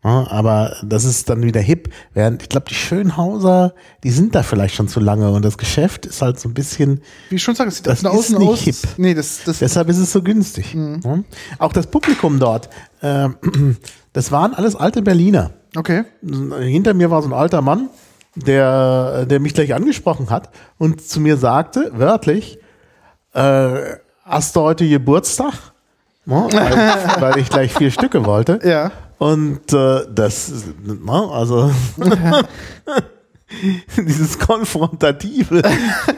Ja, 0.04 0.28
aber 0.30 0.76
das 0.84 1.06
ist 1.06 1.30
dann 1.30 1.42
wieder 1.44 1.62
hip. 1.62 1.90
Während 2.14 2.44
ich 2.44 2.50
glaube, 2.50 2.66
die 2.70 2.76
Schönhauser, 2.76 3.74
die 4.04 4.12
sind 4.12 4.36
da 4.36 4.44
vielleicht 4.44 4.76
schon 4.76 4.88
zu 4.90 5.00
lange 5.00 5.32
und 5.32 5.44
das 5.46 5.58
Geschäft 5.58 6.06
ist 6.06 6.22
halt 6.22 6.40
so 6.40 6.50
ein 6.50 6.54
bisschen, 6.54 7.02
Wie 7.30 7.36
ich 7.38 7.44
schon 7.44 7.56
sage, 7.56 7.70
es 7.70 7.78
sieht 7.78 7.88
Das 7.88 8.00
ist 8.00 8.06
außen 8.06 8.38
nicht 8.38 8.48
aus. 8.50 8.60
hip. 8.60 8.76
Nee, 8.98 9.14
das, 9.14 9.44
das 9.46 9.60
deshalb 9.60 9.90
ist 9.90 9.98
es 9.98 10.12
so 10.12 10.22
günstig. 10.22 10.76
Ja. 10.76 11.20
Auch 11.58 11.72
das 11.74 11.88
Publikum 11.88 12.38
dort, 12.40 12.70
äh, 13.02 13.30
das 14.14 14.32
waren 14.32 14.54
alles 14.54 14.76
alte 14.76 15.02
Berliner. 15.02 15.52
okay. 15.76 16.04
Hinter 16.22 16.94
mir 16.94 17.12
war 17.12 17.22
so 17.22 17.30
ein 17.30 17.34
alter 17.34 17.62
Mann, 17.62 17.90
der, 18.36 19.26
der 19.26 19.40
mich 19.40 19.54
gleich 19.54 19.74
angesprochen 19.74 20.30
hat 20.30 20.50
und 20.78 21.02
zu 21.02 21.20
mir 21.20 21.38
sagte, 21.38 21.92
wörtlich, 21.94 22.60
äh, 23.34 23.98
hast 24.24 24.56
du 24.56 24.62
heute 24.62 24.88
Geburtstag? 24.88 25.54
Ja, 26.26 26.48
weil, 26.52 27.22
weil 27.22 27.38
ich 27.40 27.50
gleich 27.50 27.74
vier 27.74 27.92
Stücke 27.92 28.26
wollte. 28.26 28.60
Ja. 28.64 28.92
Und 29.18 29.72
äh, 29.74 30.02
das, 30.14 30.52
na, 30.84 31.30
also 31.30 31.72
dieses 33.98 34.40
konfrontative 34.40 35.62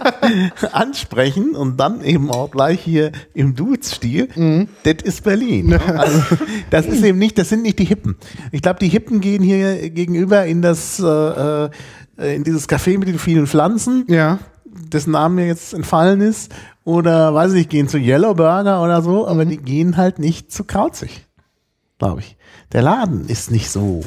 Ansprechen 0.72 1.56
und 1.56 1.78
dann 1.80 2.04
eben 2.04 2.30
auch 2.32 2.52
gleich 2.52 2.82
hier 2.82 3.12
im 3.34 3.56
Dudes-Stil, 3.56 4.68
das 4.84 4.96
ist 5.04 5.24
Berlin. 5.24 5.68
ne? 5.68 5.80
Also, 5.98 6.22
das 6.70 6.86
ist 6.86 7.04
eben 7.04 7.18
nicht, 7.18 7.38
das 7.38 7.50
sind 7.50 7.62
nicht 7.62 7.80
die 7.80 7.86
Hippen. 7.86 8.16
Ich 8.52 8.62
glaube, 8.62 8.80
die 8.80 8.88
Hippen 8.90 9.22
gehen 9.22 9.44
hier 9.44 9.90
gegenüber 9.90 10.46
in 10.46 10.62
das, 10.62 11.00
äh, 11.00 11.66
äh, 11.66 11.70
in 12.36 12.44
dieses 12.44 12.68
Café 12.70 12.98
mit 12.98 13.08
den 13.08 13.20
vielen 13.20 13.48
Pflanzen, 13.48 14.06
Ja. 14.08 14.40
dessen 14.66 15.12
Name 15.12 15.36
mir 15.42 15.48
jetzt 15.48 15.74
entfallen 15.74 16.22
ist, 16.22 16.52
oder 16.84 17.34
weiß 17.34 17.54
ich, 17.54 17.70
gehen 17.70 17.88
zu 17.88 17.98
Yellow 17.98 18.34
Burger 18.36 18.82
oder 18.84 19.02
so, 19.02 19.28
aber 19.28 19.46
die 19.46 19.58
gehen 19.58 19.98
halt 19.98 20.20
nicht 20.20 20.52
zu 20.52 20.64
Krauzig, 20.64 21.26
glaube 21.98 22.22
ich. 22.22 22.38
Der 22.74 22.82
Laden 22.82 23.28
ist 23.28 23.52
nicht 23.52 23.70
so. 23.70 24.02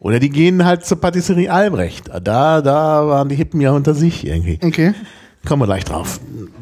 Oder 0.00 0.18
die 0.18 0.30
gehen 0.30 0.64
halt 0.64 0.84
zur 0.84 0.98
Patisserie 1.00 1.50
Albrecht. 1.52 2.08
Da, 2.08 2.62
da 2.62 3.06
waren 3.06 3.28
die 3.28 3.36
Hippen 3.36 3.60
ja 3.60 3.70
unter 3.72 3.94
sich 3.94 4.26
irgendwie. 4.26 4.58
Okay. 4.62 4.94
Kommen 5.46 5.62
wir 5.62 5.66
gleich 5.66 5.84
drauf. 5.84 6.20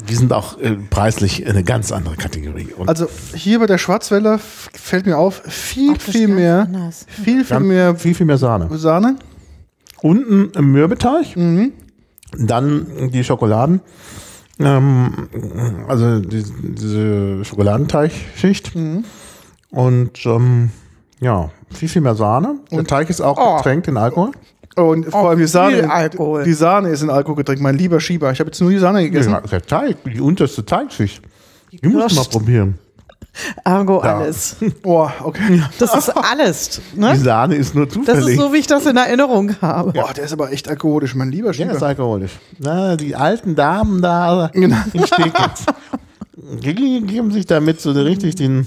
Die 0.09 0.15
sind 0.15 0.31
auch 0.31 0.57
äh, 0.59 0.71
preislich 0.89 1.45
eine 1.47 1.63
ganz 1.63 1.91
andere 1.91 2.15
Kategorie. 2.15 2.67
Und 2.77 2.87
Also 2.87 3.07
hier 3.33 3.59
bei 3.59 3.65
der 3.65 3.77
Schwarzwälder 3.77 4.39
fällt 4.39 5.05
mir 5.05 5.17
auf, 5.17 5.41
viel, 5.45 5.93
Ach, 5.97 6.01
viel 6.01 6.27
mehr, 6.27 6.61
anders. 6.61 7.05
viel, 7.07 7.43
viel 7.43 7.59
mehr 7.61 7.95
viel, 7.95 8.13
viel 8.13 8.25
mehr 8.25 8.37
Sahne. 8.37 8.69
Sahne. 8.77 9.15
Unten 10.01 10.51
im 10.57 10.71
Mürbeteig, 10.71 11.35
dann 12.37 13.09
die 13.11 13.23
Schokoladen, 13.23 13.81
ähm, 14.59 15.27
also 15.89 16.19
die, 16.19 16.43
diese 16.61 17.43
Schokoladenteigschicht 17.43 18.71
und 19.71 20.25
ähm, 20.25 20.69
ja, 21.19 21.49
viel, 21.71 21.89
viel 21.89 22.01
mehr 22.01 22.15
Sahne. 22.15 22.55
Der 22.71 22.83
Teig 22.85 23.09
ist 23.09 23.21
auch 23.21 23.37
Oh. 23.39 23.57
getränkt 23.57 23.87
in 23.87 23.97
Alkohol. 23.97 24.31
Und 24.75 25.07
vor 25.11 25.29
allem 25.29 25.39
die 25.39 25.47
Sahne. 25.47 25.91
Alkohol. 25.91 26.43
Die 26.43 26.53
Sahne 26.53 26.89
ist 26.89 27.01
in 27.01 27.09
Alkohol 27.09 27.35
getränkt, 27.37 27.61
mein 27.61 27.77
lieber 27.77 27.99
Schieber. 27.99 28.31
Ich 28.31 28.39
habe 28.39 28.49
jetzt 28.49 28.61
nur 28.61 28.69
die 28.69 28.77
Sahne 28.79 29.03
gegessen. 29.03 29.31
Ja, 29.31 29.41
der 29.41 29.61
Teig, 29.61 29.97
die 30.05 30.21
unterste 30.21 30.65
Teigschicht. 30.65 31.21
Die 31.71 31.87
musst 31.87 32.11
du 32.11 32.15
mal 32.15 32.25
probieren. 32.25 32.77
Ergo 33.63 34.01
Ja. 34.03 34.17
alles. 34.17 34.55
Oh, 34.83 35.07
okay. 35.23 35.61
Das 35.77 35.93
ist 35.95 36.09
alles. 36.09 36.81
Die 36.95 36.99
Ne? 36.99 37.15
Sahne 37.17 37.55
ist 37.55 37.75
nur 37.75 37.85
Das 37.85 37.93
zufällig. 37.95 38.27
ist 38.29 38.37
so, 38.39 38.53
wie 38.53 38.57
ich 38.57 38.67
das 38.67 38.85
in 38.85 38.97
Erinnerung 38.97 39.53
habe. 39.61 39.91
Boah, 39.93 40.13
der 40.13 40.23
ist 40.25 40.33
aber 40.33 40.51
echt 40.51 40.67
alkoholisch, 40.69 41.13
mein 41.15 41.29
lieber 41.29 41.53
Schieber. 41.53 41.71
ist 41.73 41.83
alkoholisch. 41.83 42.31
Na, 42.57 42.95
die 42.95 43.15
alten 43.15 43.55
Damen 43.55 44.01
da 44.01 44.49
Genau. 44.53 44.77
in. 44.93 45.01
Die 46.63 46.73
geben 47.05 47.31
sich 47.31 47.45
damit 47.45 47.81
so 47.81 47.91
richtig 47.91 48.35
den, 48.35 48.65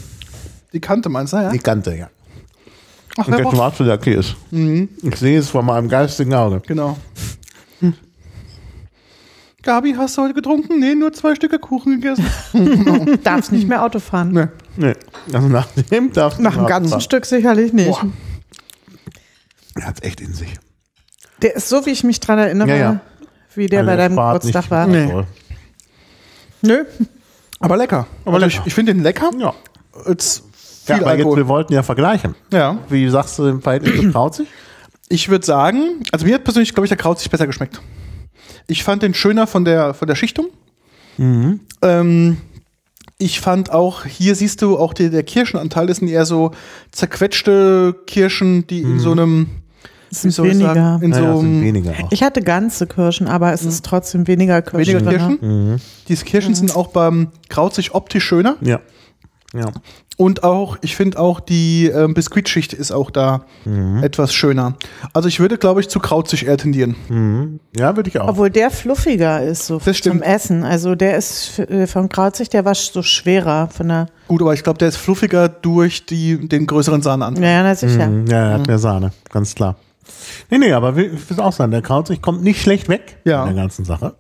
Die 0.73 0.81
Kante 0.81 1.09
meinst 1.09 1.33
du, 1.33 1.39
ja? 1.39 1.51
die 1.51 1.59
Kante, 1.59 1.95
ja. 1.97 2.09
Ach, 3.19 3.27
Und 3.29 3.37
der 3.37 3.43
braucht- 3.45 3.57
schwarze 3.57 3.85
Lacke 3.85 4.15
ist. 4.15 4.37
Ich 4.51 5.17
sehe 5.17 5.39
es 5.39 5.49
vor 5.51 5.63
meinem 5.63 5.89
geistigen 5.89 6.35
Auge. 6.35 6.61
Genau. 6.67 6.97
Gabi, 9.63 9.95
hast 9.97 10.17
du 10.19 10.23
heute 10.23 10.35
getrunken? 10.35 10.81
Nee, 10.81 10.95
nur 10.97 11.13
zwei 11.13 11.37
Stücke 11.37 11.59
Kuchen 11.61 12.01
gegessen. 12.01 13.21
Darfst 13.23 13.53
nicht 13.53 13.69
mehr 13.69 13.85
Auto 13.85 14.01
fahren. 14.01 14.33
Nee. 14.33 14.47
Nee. 14.77 14.95
Also 15.33 15.47
nach 15.49 15.69
dem 15.91 16.13
darf 16.13 16.39
Nach 16.41 16.57
einem 16.57 16.67
ganzen 16.67 17.01
Stück 17.01 17.25
sicherlich 17.27 17.73
nicht. 17.73 17.89
Boah. 17.89 18.07
Er 19.77 19.87
hat 19.87 20.03
echt 20.03 20.21
in 20.21 20.35
sich. 20.35 20.49
Der 21.43 21.55
ist 21.55 21.69
so, 21.69 21.87
wie 21.87 21.91
ich 21.91 22.03
mich 22.03 22.19
dran 22.19 22.39
erinnere, 22.41 22.69
Ja, 22.71 22.77
ja. 22.77 23.01
wie 23.55 23.67
der 23.67 23.81
Also 23.81 23.91
bei 23.93 23.97
deinem 23.97 24.17
Geburtstag 24.17 24.71
war. 24.71 24.87
Nee. 24.89 25.25
Nö. 26.63 26.85
Aber 27.61 27.77
lecker. 27.77 28.07
Aber 28.25 28.35
also 28.35 28.47
lecker. 28.47 28.61
Ich, 28.63 28.67
ich 28.67 28.75
finde 28.75 28.95
den 28.95 29.03
lecker. 29.05 29.31
Ja. 29.39 29.55
Jetzt 30.09 30.43
Ja, 30.87 30.97
viel 30.97 31.05
aber 31.05 31.13
jetzt, 31.13 31.21
Alkohol. 31.21 31.37
wir 31.37 31.49
wollten 31.49 31.73
ja 31.73 31.83
vergleichen. 31.83 32.35
ja. 32.53 32.79
Wie 32.89 33.09
sagst 33.09 33.39
du 33.39 33.47
im 33.47 33.63
Verhältnis 33.63 34.01
zu 34.01 34.11
Krauzig? 34.11 34.49
Ich 35.09 35.29
würde 35.29 35.45
sagen, 35.45 36.03
also 36.11 36.25
mir 36.25 36.35
hat 36.35 36.45
persönlich, 36.45 36.73
glaube 36.73 36.87
ich, 36.87 36.89
der 36.89 36.97
Kraut 36.97 37.19
sich 37.19 37.31
besser 37.31 37.47
geschmeckt. 37.47 37.81
Ich 38.67 38.83
fand 38.83 39.03
den 39.03 39.13
schöner 39.15 39.47
von 39.47 39.65
der, 39.65 39.93
von 39.95 40.09
der 40.09 40.15
Schichtung. 40.15 40.47
Ähm, 41.83 42.39
ich 43.19 43.41
fand 43.41 43.71
auch, 43.71 44.05
hier 44.07 44.35
siehst 44.35 44.63
du 44.63 44.79
auch 44.79 44.95
die, 44.95 45.11
der 45.11 45.23
Kirschenanteil, 45.23 45.87
das 45.87 45.99
sind 45.99 46.09
eher 46.09 46.25
so 46.25 46.53
zerquetschte 46.91 47.95
Kirschen, 48.07 48.67
die 48.67 48.81
in 48.81 48.99
so 48.99 49.13
einem, 49.13 49.49
sind 50.11 50.37
weniger. 50.39 50.75
sagen, 50.75 51.03
in 51.05 51.11
Naja, 51.11 51.33
so 51.35 51.41
sind 51.41 51.63
weniger 51.63 51.93
auch. 52.03 52.11
Ich 52.11 52.23
hatte 52.23 52.43
ganze 52.43 52.87
Kirschen, 52.87 53.29
aber 53.29 53.53
es 53.53 53.65
ist 53.65 53.85
trotzdem 53.85 54.27
weniger 54.27 54.63
Kirschen. 54.63 54.95
weniger 54.95 55.11
drin. 55.19 55.39
Kirschen. 55.39 55.81
Diese 56.09 56.25
Kirschen 56.25 56.55
sind 56.55 56.75
auch 56.75 56.89
beim 56.89 57.29
Kraut 57.49 57.75
sich 57.75 57.95
optisch 57.95 58.25
schöner. 58.25 58.57
Ja. 58.61 58.81
Ja. 59.55 59.67
Und 60.17 60.45
auch, 60.45 60.77
ich 60.83 60.95
finde 60.97 61.19
auch 61.19 61.41
die 61.41 61.87
ähm, 61.89 62.15
Biskuitschicht 62.15 62.73
ist 62.73 62.91
auch 62.93 63.11
da 63.11 63.45
etwas 64.03 64.33
schöner. 64.33 64.75
Also 65.13 65.29
ich 65.29 65.41
würde, 65.41 65.59
glaube 65.59 65.81
ich, 65.81 65.89
zu 65.89 66.01
Krauzig 66.01 66.47
eher 66.47 66.57
tendieren. 66.59 67.59
Ja, 67.77 67.97
würde 67.97 68.09
ich 68.09 68.19
auch. 68.21 68.29
Obwohl 68.29 68.51
der 68.51 68.71
fluffiger 68.71 69.43
ist 69.43 69.67
so 69.67 69.81
Das 69.85 69.97
stimmt. 69.97 70.17
zum 70.17 70.23
Essen. 70.23 70.65
Also 70.65 70.95
der 70.95 71.17
ist 71.17 71.59
äh, 71.59 71.87
von 71.87 72.09
Krauzig, 72.09 72.51
der 72.51 72.65
war 72.65 72.75
so 72.75 73.03
schwerer 73.03 73.69
von 73.69 73.89
der. 73.89 74.07
Gut, 74.29 74.41
aber 74.43 74.55
ich 74.55 74.63
glaube, 74.63 74.79
der 74.79 74.89
ist 74.89 74.97
fluffiger 74.97 75.49
durch 75.49 76.07
die, 76.07 76.49
den 76.49 76.67
größeren 76.67 77.03
Sahneanteil. 77.03 77.45
Ja, 77.45 77.51
ja, 77.51 77.63
na 77.63 77.75
sicher. 77.75 78.07
Mhm, 78.09 78.27
ja, 78.27 78.49
er 78.49 78.55
hat 78.55 78.67
mehr 78.67 78.79
Sahne, 78.79 79.13
ganz 79.31 79.55
klar. 79.55 79.77
Nee, 80.51 80.59
nee, 80.59 80.73
aber 80.73 80.97
will- 80.97 81.13
ich 81.15 81.31
will 81.31 81.41
auch 81.41 81.53
sagen, 81.53 81.73
der 81.73 81.83
Krauzig 81.83 82.21
kommt 82.23 82.43
nicht 82.43 82.61
schlecht 82.61 82.89
weg 82.89 83.19
Ja. 83.25 83.43
in 83.47 83.55
der 83.55 83.63
ganzen 83.65 83.85
Sache. 83.85 84.15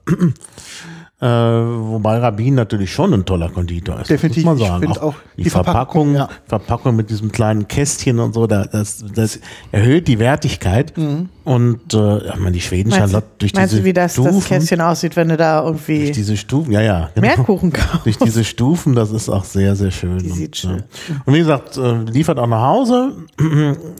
Äh, 1.22 1.26
wobei 1.26 2.18
Rabin 2.18 2.56
natürlich 2.56 2.92
schon 2.92 3.14
ein 3.14 3.24
toller 3.24 3.48
Konditor 3.48 4.00
ist. 4.00 4.10
Definitiv. 4.10 4.44
Muss 4.44 4.58
man 4.58 4.62
Ich 4.62 4.68
sagen. 4.68 4.82
find 4.82 5.00
auch 5.02 5.14
die, 5.36 5.44
die 5.44 5.50
Verpackung, 5.50 6.14
Verpackung, 6.14 6.14
ja. 6.16 6.28
Verpackung 6.48 6.96
mit 6.96 7.10
diesem 7.10 7.30
kleinen 7.30 7.68
Kästchen 7.68 8.18
und 8.18 8.34
so, 8.34 8.48
da- 8.48 8.64
das, 8.64 9.04
das 9.14 9.38
erhöht 9.70 10.08
die 10.08 10.18
Wertigkeit. 10.18 10.92
Und 11.44 11.94
äh, 11.94 12.26
ja, 12.26 12.36
man, 12.36 12.52
die 12.52 12.60
Schweden 12.60 12.90
Meinst, 12.90 13.12
Charlotte 13.12 13.26
durch 13.38 13.54
meinst 13.54 13.72
diese 13.72 13.82
du, 13.82 13.88
wie 13.88 13.92
das, 13.92 14.12
Stufen, 14.14 14.34
das 14.34 14.46
Kästchen 14.46 14.80
aussieht, 14.80 15.14
wenn 15.16 15.28
du 15.28 15.36
da 15.36 15.64
irgendwie 15.64 15.98
durch 16.00 16.12
diese 16.12 16.36
Stufen, 16.36 16.72
ja, 16.72 16.80
ja. 16.80 17.10
genau. 17.14 17.26
mehr 17.26 17.36
Kuchen 17.36 17.72
kaufst? 17.72 18.04
durch 18.04 18.18
diese 18.18 18.42
Stufen, 18.44 18.94
das 18.94 19.10
ist 19.12 19.28
auch 19.28 19.44
sehr, 19.44 19.76
sehr 19.76 19.90
schön. 19.92 20.18
Die 20.18 20.30
und, 20.30 20.36
sieht 20.36 20.56
schön. 20.56 20.78
Ja. 21.08 21.14
Und 21.24 21.34
wie 21.34 21.38
gesagt, 21.38 21.76
äh, 21.76 22.02
liefert 22.04 22.38
auch 22.38 22.46
nach 22.48 22.62
Hause. 22.66 23.12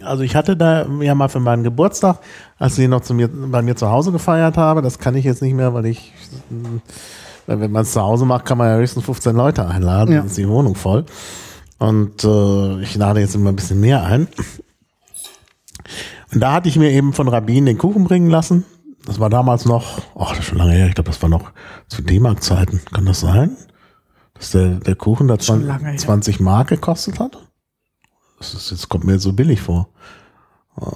Also 0.05 0.23
ich 0.25 0.35
hatte 0.35 0.57
da 0.57 0.87
ja 1.01 1.15
mal 1.15 1.29
für 1.29 1.39
meinen 1.41 1.63
Geburtstag, 1.63 2.19
als 2.63 2.79
ich 2.79 2.89
noch 2.89 3.01
zu 3.01 3.13
mir, 3.13 3.29
bei 3.29 3.61
mir 3.61 3.75
zu 3.75 3.91
Hause 3.91 4.13
gefeiert 4.13 4.57
habe, 4.57 4.83
das 4.83 4.99
kann 5.01 5.17
ich 5.17 5.25
jetzt 5.25 5.43
nicht 5.43 5.55
mehr, 5.55 5.75
weil 5.75 5.87
ich, 5.87 6.13
wenn 7.47 7.73
man 7.73 7.83
es 7.83 7.93
zu 7.93 8.01
Hause 8.01 8.25
macht, 8.25 8.45
kann 8.45 8.57
man 8.59 8.69
ja 8.69 8.77
höchstens 8.77 9.05
15 9.05 9.35
Leute 9.35 9.67
einladen, 9.67 10.13
Ja. 10.13 10.19
dann 10.19 10.27
ist 10.29 10.37
die 10.39 10.49
Wohnung 10.49 10.77
voll. 10.77 11.05
Und 11.79 12.23
äh, 12.23 12.81
ich 12.83 12.95
lade 12.95 13.19
jetzt 13.19 13.35
immer 13.35 13.51
ein 13.51 13.57
bisschen 13.57 13.81
mehr 13.81 14.05
ein. 14.05 14.29
Und 16.33 16.41
da 16.41 16.53
hatte 16.53 16.69
ich 16.69 16.77
mir 16.77 16.91
eben 16.93 17.13
von 17.13 17.27
Rabin 17.27 17.67
den 17.67 17.79
Kuchen 17.79 18.05
bringen 18.05 18.31
lassen. 18.31 18.65
Das 19.07 19.19
war 19.19 19.29
damals 19.29 19.65
noch, 19.65 19.99
ach, 20.17 20.31
das 20.31 20.39
ist 20.39 20.45
schon 20.45 20.59
lange 20.59 20.73
her, 20.73 20.87
ich 20.87 20.95
glaube, 20.95 21.11
das 21.11 21.21
war 21.21 21.29
noch 21.29 21.51
zu 21.89 22.01
D-Mark-Zeiten. 22.03 22.81
Kann 22.93 23.07
das 23.07 23.19
sein? 23.21 23.57
Dass 24.35 24.53
der, 24.53 24.77
der 24.77 24.95
Kuchen 24.95 25.27
da 25.27 25.35
Schon 25.35 25.65
20, 25.65 25.67
lange 25.69 25.89
her. 25.89 25.97
20 25.99 26.41
Mark 26.41 26.69
gekostet 26.69 27.19
hat? 27.19 27.39
Das 28.39 28.55
ist, 28.55 28.71
jetzt 28.71 28.89
kommt 28.89 29.03
mir 29.05 29.15
jetzt 29.15 29.23
so 29.25 29.33
billig 29.33 29.61
vor. 29.61 29.89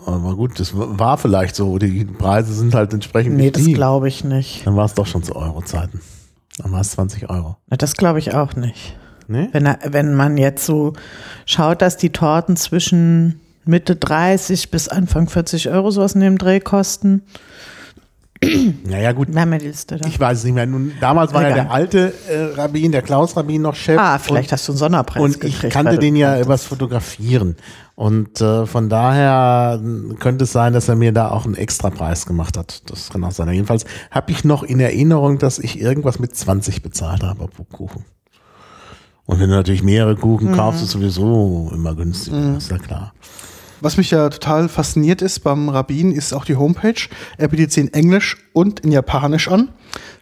Aber 0.07 0.35
gut, 0.37 0.59
das 0.61 0.71
war 0.75 1.19
vielleicht 1.19 1.55
so. 1.57 1.79
Die 1.79 2.05
Preise 2.05 2.53
sind 2.55 2.75
halt 2.75 2.93
entsprechend 2.93 3.37
Nee, 3.37 3.51
das 3.51 3.65
glaube 3.65 4.09
ich 4.09 4.25
nicht. 4.25 4.67
Dann 4.67 4.77
war 4.77 4.85
es 4.87 4.95
doch 4.95 5.07
schon 5.07 5.23
zu 5.23 5.37
Euro-Zeiten. 5.37 6.01
Dann 6.59 6.73
war 6.73 6.81
es 6.81 6.91
20 6.93 7.29
Euro. 7.31 7.57
Na, 7.69 7.77
Das 7.77 7.95
glaube 7.95 8.19
ich 8.19 8.35
auch 8.35 8.55
nicht. 8.57 8.97
Nee? 9.29 9.49
Wenn, 9.53 9.69
wenn 9.85 10.15
man 10.15 10.37
jetzt 10.39 10.65
so 10.65 10.93
schaut, 11.45 11.83
dass 11.83 11.97
die 11.97 12.11
Torten 12.11 12.57
zwischen 12.57 13.41
Mitte 13.65 13.97
30 13.97 14.71
bis 14.71 14.89
Anfang 14.89 15.29
40 15.29 15.69
Euro 15.71 15.91
sowas 15.91 16.15
in 16.15 16.21
dem 16.21 16.39
Dreh 16.39 16.61
kosten. 16.61 17.23
Naja, 18.85 19.13
gut. 19.13 19.33
Wir 19.33 19.41
haben 19.41 19.53
ja 19.53 19.59
die 19.59 19.67
Liste 19.67 19.97
da. 19.97 20.07
Ich 20.07 20.21
weiß 20.21 20.39
es 20.39 20.45
nicht 20.45 20.53
mehr. 20.55 20.67
Nun, 20.67 20.93
damals 21.01 21.33
war 21.33 21.43
ja 21.43 21.49
Egal. 21.49 21.65
der 21.65 21.73
alte 21.73 22.15
äh, 22.29 22.61
Rabbin, 22.61 22.93
der 22.93 23.03
Klaus 23.03 23.35
Rabbin, 23.37 23.63
noch 23.63 23.75
Chef. 23.75 23.99
ah, 23.99 24.19
vielleicht 24.19 24.53
hast 24.53 24.69
du 24.69 24.73
einen 24.73 24.79
Sonderpreis 24.79 25.23
Und 25.23 25.35
ich 25.45 25.55
gekriegt. 25.55 25.73
kannte 25.73 25.91
weil 25.93 25.97
du 25.97 26.01
den 26.03 26.17
ja 26.17 26.39
übers 26.41 26.65
Fotografieren. 26.65 27.57
Und 27.97 28.43
äh, 28.43 28.67
von 28.67 28.91
daher 28.91 29.81
könnte 30.19 30.45
es 30.45 30.53
sein, 30.53 30.75
dass 30.75 30.89
er 30.89 30.97
mir 30.97 31.13
da 31.13 31.31
auch 31.31 31.47
einen 31.47 31.55
Extrapreis 31.55 32.27
gemacht 32.27 32.59
hat. 32.59 32.89
Das 32.91 33.09
kann 33.09 33.25
auch 33.25 33.33
sein. 33.33 33.51
Jedenfalls 33.51 33.87
habe 34.11 34.31
ich 34.33 34.45
noch 34.45 34.63
in 34.63 34.81
Erinnerung, 34.81 35.39
dass 35.39 35.59
ich 35.59 35.81
irgendwas 35.81 36.19
mit 36.19 36.37
20 36.37 36.83
bezahlt 36.83 37.23
habe 37.23 37.49
pro 37.49 37.65
Kuchen. 37.65 38.05
Und 39.25 39.41
wenn 39.41 39.49
du 39.49 39.57
natürlich 39.57 39.83
mehrere 39.83 40.15
Kuchen 40.15 40.53
kaufst, 40.53 40.83
ist 40.83 40.91
sowieso 40.91 41.71
immer 41.75 41.95
günstiger, 41.95 42.59
ist 42.59 42.71
ja 42.71 42.79
klar. 42.79 43.15
Was 43.87 43.97
mich 43.97 44.11
ja 44.11 44.29
total 44.31 44.69
fasziniert 44.69 45.23
ist 45.23 45.45
beim 45.45 45.69
Rabbin, 45.69 46.11
ist 46.11 46.33
auch 46.33 46.45
die 46.45 46.57
Homepage. 46.57 47.09
Er 47.39 47.47
bietet 47.47 47.71
sie 47.71 47.83
in 47.83 47.95
Englisch 47.95 48.37
und 48.53 48.81
in 48.81 48.91
Japanisch 48.91 49.47
an. 49.47 49.69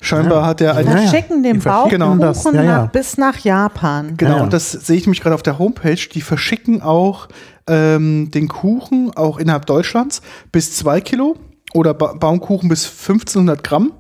Scheinbar 0.02 0.44
hat 0.44 0.60
er 0.60 0.74
Wir 0.74 0.80
eine. 0.80 0.90
Ja, 0.90 0.96
ja. 0.96 1.08
verschicken 1.08 1.42
den 1.42 1.62
verschicken 1.62 1.98
Bauchkuchen 1.98 2.20
das. 2.20 2.44
Ja, 2.44 2.52
ja. 2.52 2.62
Nach, 2.82 2.92
bis 2.92 3.16
nach 3.16 3.38
Japan. 3.38 4.18
Genau, 4.18 4.30
Ja, 4.32 4.36
ja. 4.36 4.42
und 4.42 4.52
das 4.52 4.70
sehe 4.72 4.98
ich 4.98 5.06
mich 5.06 5.22
gerade 5.22 5.34
auf 5.34 5.42
der 5.42 5.58
Homepage. 5.58 5.96
Die 5.96 6.20
verschicken 6.20 6.82
auch 6.82 7.28
ähm, 7.66 8.30
den 8.30 8.48
Kuchen 8.48 9.12
auch 9.16 9.38
innerhalb 9.38 9.64
Deutschlands 9.64 10.20
bis 10.52 10.76
zwei 10.76 11.00
Kilo 11.00 11.36
oder 11.72 11.94
ba 11.94 12.12
Baumkuchen 12.12 12.68
bis 12.68 12.84
1500 12.84 13.64
Gramm, 13.64 13.92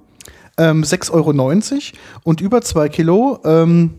ähm, 0.58 0.82
6,90 0.82 1.10
Euro. 1.14 1.98
Und 2.22 2.42
über 2.42 2.60
zwei 2.60 2.90
Kilo 2.90 3.38
ähm, 3.46 3.94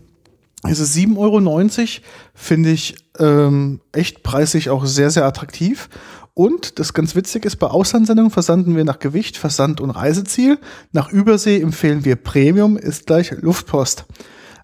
es 0.64 0.96
7,90 0.96 1.18
Euro. 1.18 2.04
Finde 2.34 2.70
ich 2.70 2.96
ähm, 3.18 3.80
echt 3.92 4.22
preislich 4.22 4.70
auch 4.70 4.86
sehr, 4.86 5.10
sehr 5.10 5.24
attraktiv. 5.24 5.88
Und 6.34 6.78
das 6.78 6.92
ganz 6.92 7.14
witzig 7.14 7.46
ist, 7.46 7.56
bei 7.56 7.66
Auslandssendungen 7.66 8.30
versanden 8.30 8.76
wir 8.76 8.84
nach 8.84 8.98
Gewicht, 8.98 9.38
Versand 9.38 9.80
und 9.80 9.90
Reiseziel. 9.90 10.58
Nach 10.92 11.10
Übersee 11.10 11.60
empfehlen 11.60 12.04
wir 12.04 12.16
Premium, 12.16 12.76
ist 12.76 13.06
gleich 13.06 13.30
Luftpost. 13.30 14.04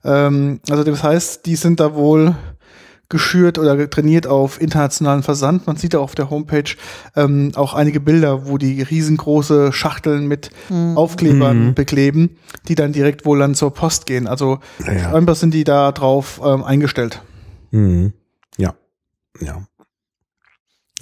Ähm, 0.04 0.60
also 0.68 0.84
das 0.84 1.02
heißt, 1.02 1.46
die 1.46 1.56
sind 1.56 1.80
da 1.80 1.94
wohl 1.94 2.36
geschürt 3.12 3.58
oder 3.58 3.88
trainiert 3.88 4.26
auf 4.26 4.60
internationalen 4.60 5.22
Versand. 5.22 5.68
Man 5.68 5.76
sieht 5.76 5.94
ja 5.94 6.00
auf 6.00 6.16
der 6.16 6.30
Homepage 6.30 6.74
ähm, 7.14 7.52
auch 7.54 7.74
einige 7.74 8.00
Bilder, 8.00 8.48
wo 8.48 8.58
die 8.58 8.82
riesengroße 8.82 9.72
Schachteln 9.72 10.26
mit 10.26 10.50
Aufklebern 10.96 11.74
bekleben, 11.74 12.36
die 12.66 12.74
dann 12.74 12.92
direkt 12.92 13.24
wohl 13.24 13.38
dann 13.38 13.54
zur 13.54 13.72
Post 13.72 14.06
gehen. 14.06 14.26
Also 14.26 14.58
Ja. 14.84 15.10
scheinbar 15.10 15.36
sind 15.36 15.54
die 15.54 15.62
da 15.64 15.92
drauf 15.92 16.40
ähm, 16.44 16.64
eingestellt. 16.64 17.22
Mhm. 17.70 18.12
Ja. 18.56 18.74
Ja. 19.40 19.62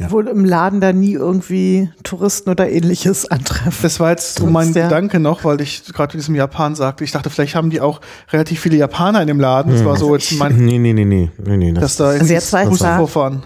Wohl 0.09 0.29
im 0.29 0.45
Laden 0.45 0.81
da 0.81 0.93
nie 0.93 1.13
irgendwie 1.13 1.91
Touristen 2.03 2.51
oder 2.51 2.71
ähnliches 2.71 3.31
antreffen. 3.31 3.79
Das 3.83 4.01
war 4.01 4.11
jetzt 4.11 4.39
so 4.39 4.47
mein 4.47 4.73
ja. 4.73 4.85
Gedanke 4.85 5.21
noch, 5.21 5.45
weil 5.45 5.61
ich 5.61 5.85
gerade 5.93 6.13
zu 6.13 6.17
diesem 6.17 6.35
Japan 6.35 6.75
sagte. 6.75 7.05
Ich 7.05 7.13
dachte, 7.13 7.29
vielleicht 7.31 7.55
haben 7.55 7.71
die 7.71 7.81
auch 7.81 8.01
relativ 8.33 8.61
viele 8.61 8.77
Japaner 8.77 9.21
in 9.21 9.27
dem 9.27 9.41
Laden. 9.41 9.73
Das 9.73 9.85
war 9.85 9.97
so 9.97 10.15
jetzt 10.15 10.33
mein, 10.39 10.57
Nee, 10.57 10.79
nee, 10.79 10.93
nee, 10.93 11.05
nee. 11.05 11.31
nee, 11.45 11.57
nee 11.57 11.73
dass 11.73 11.97
da 11.97 12.09
Also 12.09 12.33
jetzt 12.33 12.53
war 12.53 12.71
ich 12.71 12.79
da- 12.79 12.97
vorfahren. 12.97 13.43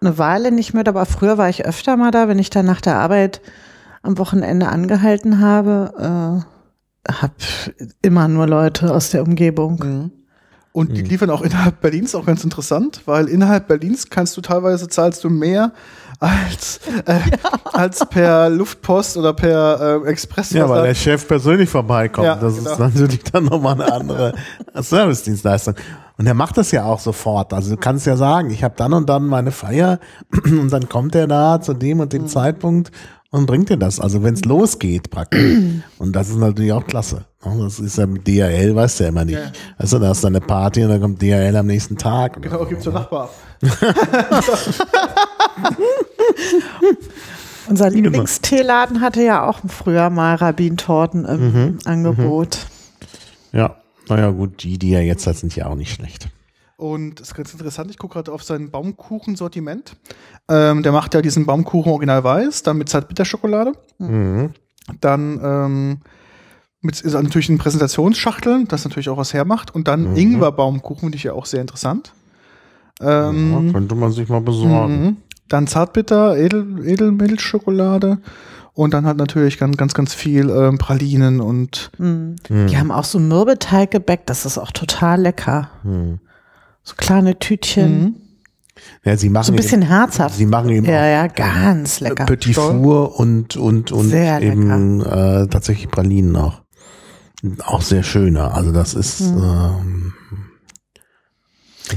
Eine 0.00 0.18
Weile 0.18 0.50
nicht 0.50 0.74
mehr, 0.74 0.86
aber 0.88 1.06
früher 1.06 1.38
war 1.38 1.48
ich 1.48 1.64
öfter 1.64 1.96
mal 1.96 2.10
da, 2.10 2.26
wenn 2.26 2.40
ich 2.40 2.50
dann 2.50 2.66
nach 2.66 2.80
der 2.80 2.96
Arbeit 2.96 3.40
am 4.02 4.18
Wochenende 4.18 4.68
angehalten 4.68 5.40
habe. 5.40 6.42
Äh, 7.08 7.12
hab 7.12 7.32
immer 8.02 8.28
nur 8.28 8.46
Leute 8.46 8.92
aus 8.92 9.10
der 9.10 9.22
Umgebung. 9.22 9.78
Mhm. 9.82 10.10
Und 10.72 10.96
die 10.96 11.02
liefern 11.02 11.28
auch 11.28 11.42
innerhalb 11.42 11.80
Berlins, 11.82 12.14
auch 12.14 12.24
ganz 12.24 12.44
interessant, 12.44 13.02
weil 13.04 13.28
innerhalb 13.28 13.68
Berlins 13.68 14.08
kannst 14.08 14.36
du 14.38 14.40
teilweise 14.40 14.88
zahlst 14.88 15.22
du 15.22 15.28
mehr 15.28 15.72
als, 16.18 16.80
äh, 17.04 17.18
als 17.72 18.06
per 18.06 18.48
Luftpost 18.48 19.18
oder 19.18 19.34
per 19.34 20.04
äh, 20.04 20.08
Express. 20.08 20.50
Ja, 20.52 20.68
weil 20.68 20.84
der 20.84 20.94
Chef 20.94 21.28
persönlich 21.28 21.68
vorbeikommt. 21.68 22.26
Ja, 22.26 22.36
das 22.36 22.56
genau. 22.56 22.70
ist 22.70 22.78
natürlich 22.78 23.22
dann 23.24 23.44
nochmal 23.44 23.74
eine 23.74 23.92
andere 23.92 24.34
Servicedienstleistung. 24.74 25.74
Und 26.16 26.26
er 26.26 26.34
macht 26.34 26.56
das 26.56 26.70
ja 26.70 26.84
auch 26.84 27.00
sofort. 27.00 27.52
Also 27.52 27.74
du 27.74 27.76
kannst 27.76 28.06
ja 28.06 28.16
sagen, 28.16 28.50
ich 28.50 28.62
habe 28.64 28.74
dann 28.76 28.92
und 28.92 29.08
dann 29.08 29.26
meine 29.26 29.50
Feier 29.50 29.98
und 30.44 30.72
dann 30.72 30.88
kommt 30.88 31.14
er 31.14 31.26
da 31.26 31.60
zu 31.60 31.74
dem 31.74 32.00
und 32.00 32.12
Mhm. 32.12 32.18
dem 32.18 32.26
Zeitpunkt 32.28 32.92
und 33.32 33.46
bringt 33.46 33.68
dir 33.70 33.76
das. 33.76 33.98
Also 33.98 34.22
wenn 34.22 34.34
es 34.34 34.44
losgeht 34.44 35.10
praktisch. 35.10 35.58
Und 35.98 36.14
das 36.14 36.28
ist 36.28 36.36
natürlich 36.36 36.72
auch 36.72 36.86
klasse. 36.86 37.24
Ne? 37.44 37.56
Das 37.64 37.80
ist 37.80 37.98
ja 37.98 38.06
mit 38.06 38.28
DHL, 38.28 38.76
weißt 38.76 39.00
du 39.00 39.04
ja 39.04 39.08
immer 39.08 39.24
nicht. 39.24 39.38
Ja. 39.38 39.50
Also 39.76 39.98
da 39.98 40.08
hast 40.08 40.22
du 40.22 40.28
eine 40.28 40.40
Party 40.40 40.84
und 40.84 40.90
dann 40.90 41.00
kommt 41.00 41.20
DHL 41.20 41.56
am 41.56 41.66
nächsten 41.66 41.96
Tag. 41.96 42.40
Genau, 42.40 42.58
so. 42.58 42.66
gibt's 42.66 42.84
der 42.84 42.92
Nachbar. 42.92 43.30
Unser 47.68 47.90
Lieblingsteeladen 47.90 49.00
hatte 49.00 49.22
ja 49.22 49.48
auch 49.48 49.60
früher 49.66 50.10
mal 50.10 50.34
Rabintorten 50.34 51.24
im 51.24 51.78
Angebot. 51.84 52.58
Ja, 53.52 53.76
naja 54.08 54.30
gut, 54.30 54.62
die, 54.62 54.78
die 54.78 54.92
er 54.92 55.02
jetzt 55.02 55.26
hat, 55.26 55.36
sind 55.36 55.56
ja 55.56 55.66
auch 55.66 55.74
nicht 55.76 55.94
schlecht. 55.94 56.28
Und 56.82 57.20
das 57.20 57.28
ist 57.28 57.34
ganz 57.36 57.52
interessant, 57.52 57.90
ich 57.92 57.98
gucke 57.98 58.14
gerade 58.14 58.32
auf 58.32 58.42
sein 58.42 58.70
Baumkuchensortiment. 58.70 59.94
Ähm, 60.48 60.82
der 60.82 60.90
macht 60.90 61.14
ja 61.14 61.22
diesen 61.22 61.46
Baumkuchen 61.46 61.92
original 61.92 62.24
weiß, 62.24 62.64
dann 62.64 62.76
mit 62.78 62.88
Zartbitterschokolade. 62.88 63.72
Mhm. 63.98 64.50
Dann 65.00 65.40
ähm, 65.42 65.98
Mit 66.80 67.00
ist 67.00 67.12
natürlich 67.14 67.48
in 67.48 67.58
Präsentationsschachteln, 67.58 68.66
das 68.66 68.84
natürlich 68.84 69.08
auch 69.10 69.16
was 69.16 69.32
hermacht. 69.32 69.72
Und 69.72 69.86
dann 69.86 70.10
Mhm. 70.10 70.16
Ingwerbaumkuchen, 70.16 71.00
finde 71.02 71.16
ich 71.16 71.22
ja 71.22 71.32
auch 71.34 71.46
sehr 71.46 71.60
interessant. 71.60 72.12
Ja, 73.00 73.28
Ähm, 73.30 73.70
könnte 73.72 73.94
man 73.94 74.10
sich 74.10 74.28
mal 74.28 74.40
besorgen. 74.40 75.02
mhm. 75.04 75.16
Dann 75.48 75.68
Zartbitter, 75.68 76.36
Edel, 76.36 76.84
Edelmilchschokolade. 76.84 78.18
Und 78.74 78.92
dann 78.94 79.06
hat 79.06 79.18
natürlich 79.18 79.58
ganz, 79.58 79.76
ganz, 79.76 79.94
ganz 79.94 80.14
viel 80.14 80.50
ähm, 80.50 80.78
Pralinen 80.78 81.40
und 81.40 81.92
Mhm. 81.98 82.34
Mhm. 82.48 82.66
Die 82.66 82.76
haben 82.76 82.90
auch 82.90 83.04
so 83.04 83.20
Mürbeteiggebäck, 83.20 84.26
das 84.26 84.44
ist 84.46 84.58
auch 84.58 84.72
total 84.72 85.20
lecker. 85.20 85.70
Mhm. 85.84 86.18
So 86.84 86.94
kleine 86.96 87.38
Tütchen, 87.38 88.16
Ja, 89.04 89.16
sie 89.16 89.28
machen 89.28 89.44
so 89.44 89.52
ein 89.52 89.56
bisschen 89.56 89.82
herzhaft. 89.82 90.36
Sie 90.36 90.46
machen 90.46 90.70
eben 90.70 90.86
ja, 90.86 91.00
auch 91.00 91.04
ja, 91.04 91.26
ganz 91.28 92.00
lecker. 92.00 92.26
Petit 92.26 92.54
Four 92.54 93.18
und, 93.18 93.56
und, 93.56 93.92
und 93.92 94.08
Sehr 94.08 94.40
eben 94.40 95.00
äh, 95.00 95.46
tatsächlich 95.48 95.90
Pralinen 95.90 96.36
auch. 96.36 96.62
Auch 97.64 97.82
sehr 97.82 98.02
schöner. 98.02 98.54
Also 98.54 98.72
das 98.72 98.94
ist 98.94 99.20
ähm, 99.20 100.14
das 100.14 100.21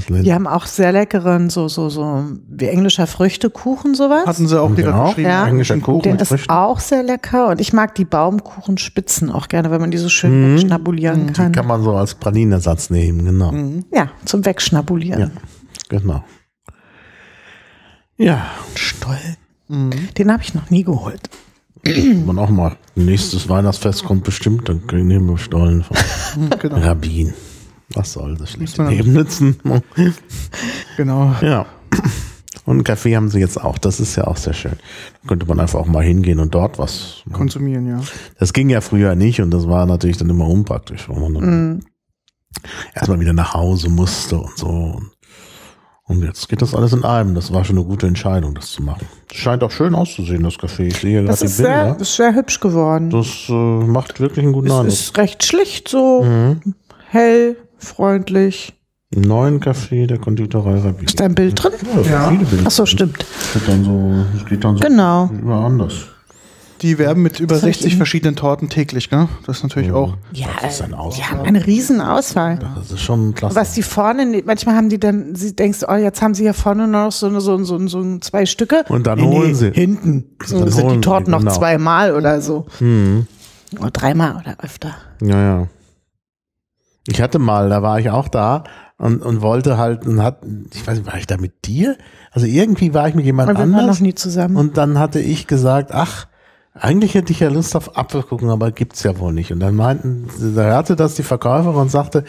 Die 0.08 0.32
haben 0.32 0.46
auch 0.46 0.66
sehr 0.66 0.92
leckeren, 0.92 1.50
so, 1.50 1.68
so, 1.68 1.88
so, 1.88 2.24
wie 2.48 2.66
englischer 2.66 3.06
Früchtekuchen, 3.06 3.94
sowas. 3.94 4.26
hatten 4.26 4.46
sie 4.48 4.60
auch 4.60 4.70
auch. 4.70 4.74
geschrieben. 4.74 5.28
Ja. 5.28 5.46
englischer 5.46 5.78
Kuchen 5.78 6.02
Der 6.02 6.20
ist 6.20 6.28
Früchten. 6.28 6.50
auch 6.50 6.80
sehr 6.80 7.02
lecker 7.02 7.48
und 7.48 7.60
ich 7.60 7.72
mag 7.72 7.94
die 7.94 8.04
Baumkuchenspitzen 8.04 9.30
auch 9.30 9.48
gerne, 9.48 9.70
wenn 9.70 9.80
man 9.80 9.90
die 9.90 9.98
so 9.98 10.08
schön 10.08 10.32
Mhm. 10.52 10.54
wegschnabulieren 10.56 11.32
kann. 11.32 11.52
Kann 11.52 11.66
man 11.66 11.82
so 11.82 11.94
als 11.94 12.14
Pralinenersatz 12.14 12.90
nehmen, 12.90 13.24
genau. 13.24 13.52
Ja, 13.92 14.10
zum 14.24 14.44
Wegschnabulieren. 14.44 15.20
Ja. 15.20 15.30
Genau. 15.88 16.24
Ja, 18.16 18.46
Stollen. 18.74 19.36
Den 19.68 20.32
habe 20.32 20.42
ich 20.42 20.54
noch 20.54 20.70
nie 20.70 20.84
geholt. 20.84 21.28
man 22.24 22.38
auch 22.38 22.48
mal. 22.50 22.76
Nächstes 22.94 23.48
Weihnachtsfest 23.48 24.04
kommt 24.04 24.24
bestimmt, 24.24 24.68
dann 24.68 24.86
kriegen- 24.86 25.06
nehmen 25.06 25.28
wir 25.28 25.38
Stollen 25.38 25.84
von 25.84 25.96
Genau. 26.60 26.76
Was 27.96 28.12
soll 28.12 28.36
das 28.36 28.50
schlechte 28.52 28.84
Leben 28.84 29.12
nützen? 29.12 29.56
genau. 30.96 31.34
Ja. 31.40 31.66
Und 32.64 32.74
einen 32.74 32.84
Kaffee 32.84 33.16
haben 33.16 33.28
sie 33.30 33.38
jetzt 33.38 33.62
auch. 33.62 33.78
Das 33.78 34.00
ist 34.00 34.16
ja 34.16 34.26
auch 34.26 34.36
sehr 34.36 34.52
schön. 34.52 34.72
Da 35.22 35.28
könnte 35.28 35.46
man 35.46 35.60
einfach 35.60 35.78
auch 35.78 35.86
mal 35.86 36.02
hingehen 36.04 36.40
und 36.40 36.54
dort 36.54 36.78
was 36.78 37.22
machen. 37.24 37.38
Konsumieren, 37.38 37.86
ja. 37.88 38.00
Das 38.38 38.52
ging 38.52 38.68
ja 38.70 38.80
früher 38.80 39.14
nicht 39.14 39.40
und 39.40 39.50
das 39.52 39.68
war 39.68 39.86
natürlich 39.86 40.16
dann 40.18 40.28
immer 40.30 40.46
unpraktisch, 40.48 41.08
weil 41.08 41.20
man 41.20 41.34
dann 41.34 41.84
erstmal 42.94 43.20
wieder 43.20 43.32
nach 43.32 43.54
Hause 43.54 43.88
musste 43.88 44.38
und 44.38 44.56
so. 44.58 45.00
Und, 46.08 46.22
jetzt 46.24 46.48
geht 46.48 46.62
das 46.62 46.74
alles 46.74 46.92
in 46.92 47.04
einem. 47.04 47.34
Das 47.34 47.52
war 47.52 47.64
schon 47.64 47.76
eine 47.78 47.84
gute 47.86 48.06
Entscheidung, 48.06 48.54
das 48.54 48.70
zu 48.70 48.82
machen. 48.82 49.06
Es 49.30 49.36
scheint 49.38 49.62
auch 49.64 49.72
schön 49.72 49.94
auszusehen, 49.94 50.42
das 50.44 50.54
Café. 50.54 50.84
Ich 50.86 50.98
sehe 50.98 51.24
Das 51.24 51.40
gerade 51.40 51.40
die 51.40 51.46
ist 51.46 51.56
sehr, 51.56 51.84
Bilder. 51.86 52.00
ist 52.00 52.16
sehr 52.16 52.34
hübsch 52.34 52.60
geworden. 52.60 53.10
Das 53.10 53.26
äh, 53.48 53.52
macht 53.52 54.20
wirklich 54.20 54.44
einen 54.44 54.52
guten 54.52 54.68
Es 54.68 54.72
Eindruck. 54.72 54.88
ist 54.92 55.18
recht 55.18 55.44
schlicht 55.44 55.88
so, 55.88 56.22
Mhm. 56.22 56.74
hell, 57.10 57.56
freundlich. 57.78 58.72
Im 59.10 59.22
neuen 59.22 59.60
Café 59.60 60.06
der 60.06 60.18
Konditorei 60.18 60.78
Rabbin. 60.80 61.04
Ist 61.06 61.20
da 61.20 61.24
ein 61.26 61.34
Bild 61.34 61.62
drin? 61.62 61.72
Ja, 62.10 62.28
viele 62.28 62.44
Bilder. 62.44 62.64
Ach 62.66 62.70
so, 62.72 62.86
stimmt. 62.86 63.24
Steht 63.50 63.68
dann 63.68 63.84
so, 63.84 64.46
steht 64.46 64.64
dann 64.64 64.76
so 64.76 64.82
Genau. 64.82 65.30
überall 65.32 65.64
anders. 65.66 65.94
Die 66.82 66.98
werben 66.98 67.22
mit 67.22 67.40
über 67.40 67.54
Das 67.54 67.62
hab 67.62 67.70
ich 67.70 67.76
60 67.76 67.92
eben- 67.92 67.96
verschiedenen 67.98 68.36
Torten 68.36 68.68
täglich, 68.68 69.08
gell? 69.08 69.28
Das 69.46 69.58
ist 69.58 69.62
natürlich 69.62 69.92
auch. 69.92 70.16
Ja, 70.32 70.48
Das 70.60 70.74
ist 70.74 70.82
ein 70.82 70.94
die 71.16 71.22
haben 71.22 71.40
eine 71.40 71.64
riesen 71.66 72.02
Auswahl. 72.02 72.58
Das 72.76 72.90
ist 72.90 73.00
schon 73.00 73.32
klasse. 73.34 73.54
Was 73.56 73.72
die 73.72 73.82
vorne, 73.82 74.26
ne- 74.26 74.42
manchmal 74.44 74.74
haben 74.74 74.90
die 74.90 74.98
dann, 75.00 75.34
sie 75.34 75.54
denkst, 75.56 75.84
oh, 75.88 75.94
jetzt 75.94 76.20
haben 76.20 76.34
sie 76.34 76.42
hier 76.42 76.52
vorne 76.52 76.86
noch 76.86 77.12
so, 77.12 77.28
eine- 77.28 77.40
so, 77.40 77.62
so, 77.64 77.86
so 77.86 78.18
zwei 78.18 78.44
Stücke. 78.44 78.84
Und 78.88 79.06
dann 79.06 79.22
holen 79.22 79.54
sie. 79.54 79.70
Hinten. 79.70 80.24
So 80.44 80.58
Dann 80.58 80.70
sind 80.70 80.90
die 80.90 80.94
sie, 80.96 81.00
Torten 81.00 81.30
noch 81.30 81.38
genau. 81.38 81.52
zweimal 81.52 82.12
oder 82.14 82.42
so. 82.42 82.66
Mhm. 82.80 83.26
Oder 83.80 83.90
dreimal 83.92 84.36
oder 84.36 84.56
öfter. 84.62 84.96
Ja, 85.22 85.40
ja. 85.42 85.68
Ich 87.06 87.20
hatte 87.22 87.38
mal, 87.38 87.68
da 87.68 87.82
war 87.82 87.98
ich 88.00 88.10
auch 88.10 88.28
da 88.28 88.64
und, 88.98 89.22
und 89.22 89.40
wollte 89.42 89.78
halt, 89.78 90.06
und 90.06 90.22
hat, 90.22 90.38
ich 90.74 90.86
weiß 90.86 90.98
nicht, 90.98 91.06
war 91.06 91.16
ich 91.18 91.26
da 91.26 91.36
mit 91.36 91.64
dir? 91.66 91.96
Also 92.32 92.46
irgendwie 92.46 92.94
war 92.94 93.08
ich 93.08 93.14
mit 93.14 93.24
jemand 93.24 93.48
Aber 93.50 93.58
wir 93.58 93.70
waren 93.72 93.74
anders. 93.80 93.96
noch 93.98 94.02
nie 94.06 94.14
zusammen. 94.14 94.56
Und 94.56 94.76
dann 94.76 94.98
hatte 94.98 95.20
ich 95.20 95.46
gesagt, 95.46 95.92
ach, 95.92 96.26
eigentlich 96.78 97.14
hätte 97.14 97.32
ich 97.32 97.40
ja 97.40 97.48
Lust 97.48 97.74
auf 97.74 97.96
Apfelkuchen, 97.96 98.50
aber 98.50 98.70
gibt's 98.70 99.02
ja 99.02 99.18
wohl 99.18 99.32
nicht. 99.32 99.50
Und 99.52 99.60
dann 99.60 99.74
meinten, 99.76 100.28
da 100.54 100.62
hörte 100.62 100.94
das 100.96 101.14
die 101.14 101.22
Verkäuferin 101.22 101.76
und 101.76 101.90
sagte, 101.90 102.24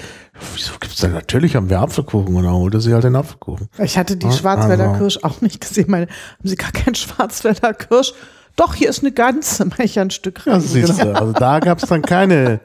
wieso 0.56 0.74
gibt's 0.80 1.02
denn? 1.02 1.12
Natürlich 1.12 1.56
haben 1.58 1.70
wir 1.70 1.80
Apfelkuchen. 1.82 2.34
Und 2.36 2.44
dann 2.44 2.54
holte 2.54 2.80
sie 2.80 2.94
halt 2.94 3.04
den 3.04 3.16
Apfelkuchen. 3.18 3.68
Ich 3.80 3.98
hatte 3.98 4.16
die 4.16 4.28
Ja, 4.28 4.32
Schwarzwälder 4.32 4.90
also- 4.90 5.00
Kirsch 5.00 5.20
auch 5.24 5.42
nicht 5.42 5.60
gesehen. 5.60 5.86
Meine, 5.90 6.06
haben 6.08 6.48
sie 6.48 6.56
gar 6.56 6.72
keinen 6.72 6.96
Schwarzwälder 6.96 7.74
Kirsch? 7.74 8.14
Doch, 8.56 8.74
hier 8.74 8.90
ist 8.90 9.00
eine 9.02 9.12
ganze, 9.12 9.66
mach 9.70 9.80
ich 9.80 10.00
ein 10.00 10.12
Stück 10.12 10.42
Ja, 10.46 10.54
rein. 10.54 10.62
siehst 10.62 11.02
du. 11.02 11.14
Also 11.16 11.34
da 11.34 11.60
gab's 11.60 11.86
dann 11.88 12.02
keine, 12.04 12.62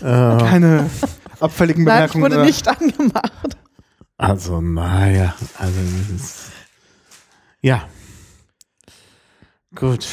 Keine 0.00 0.86
abfälligen 1.46 1.84
Nein, 1.84 2.06
ich 2.06 2.12
Bemerkungen. 2.12 2.22
wurde 2.24 2.34
oder- 2.36 2.44
nicht 2.44 2.68
angemacht. 2.68 3.56
also 4.18 4.60
naja, 4.60 5.34
also 5.58 5.78
ja. 7.60 7.88
Gut. 9.74 10.06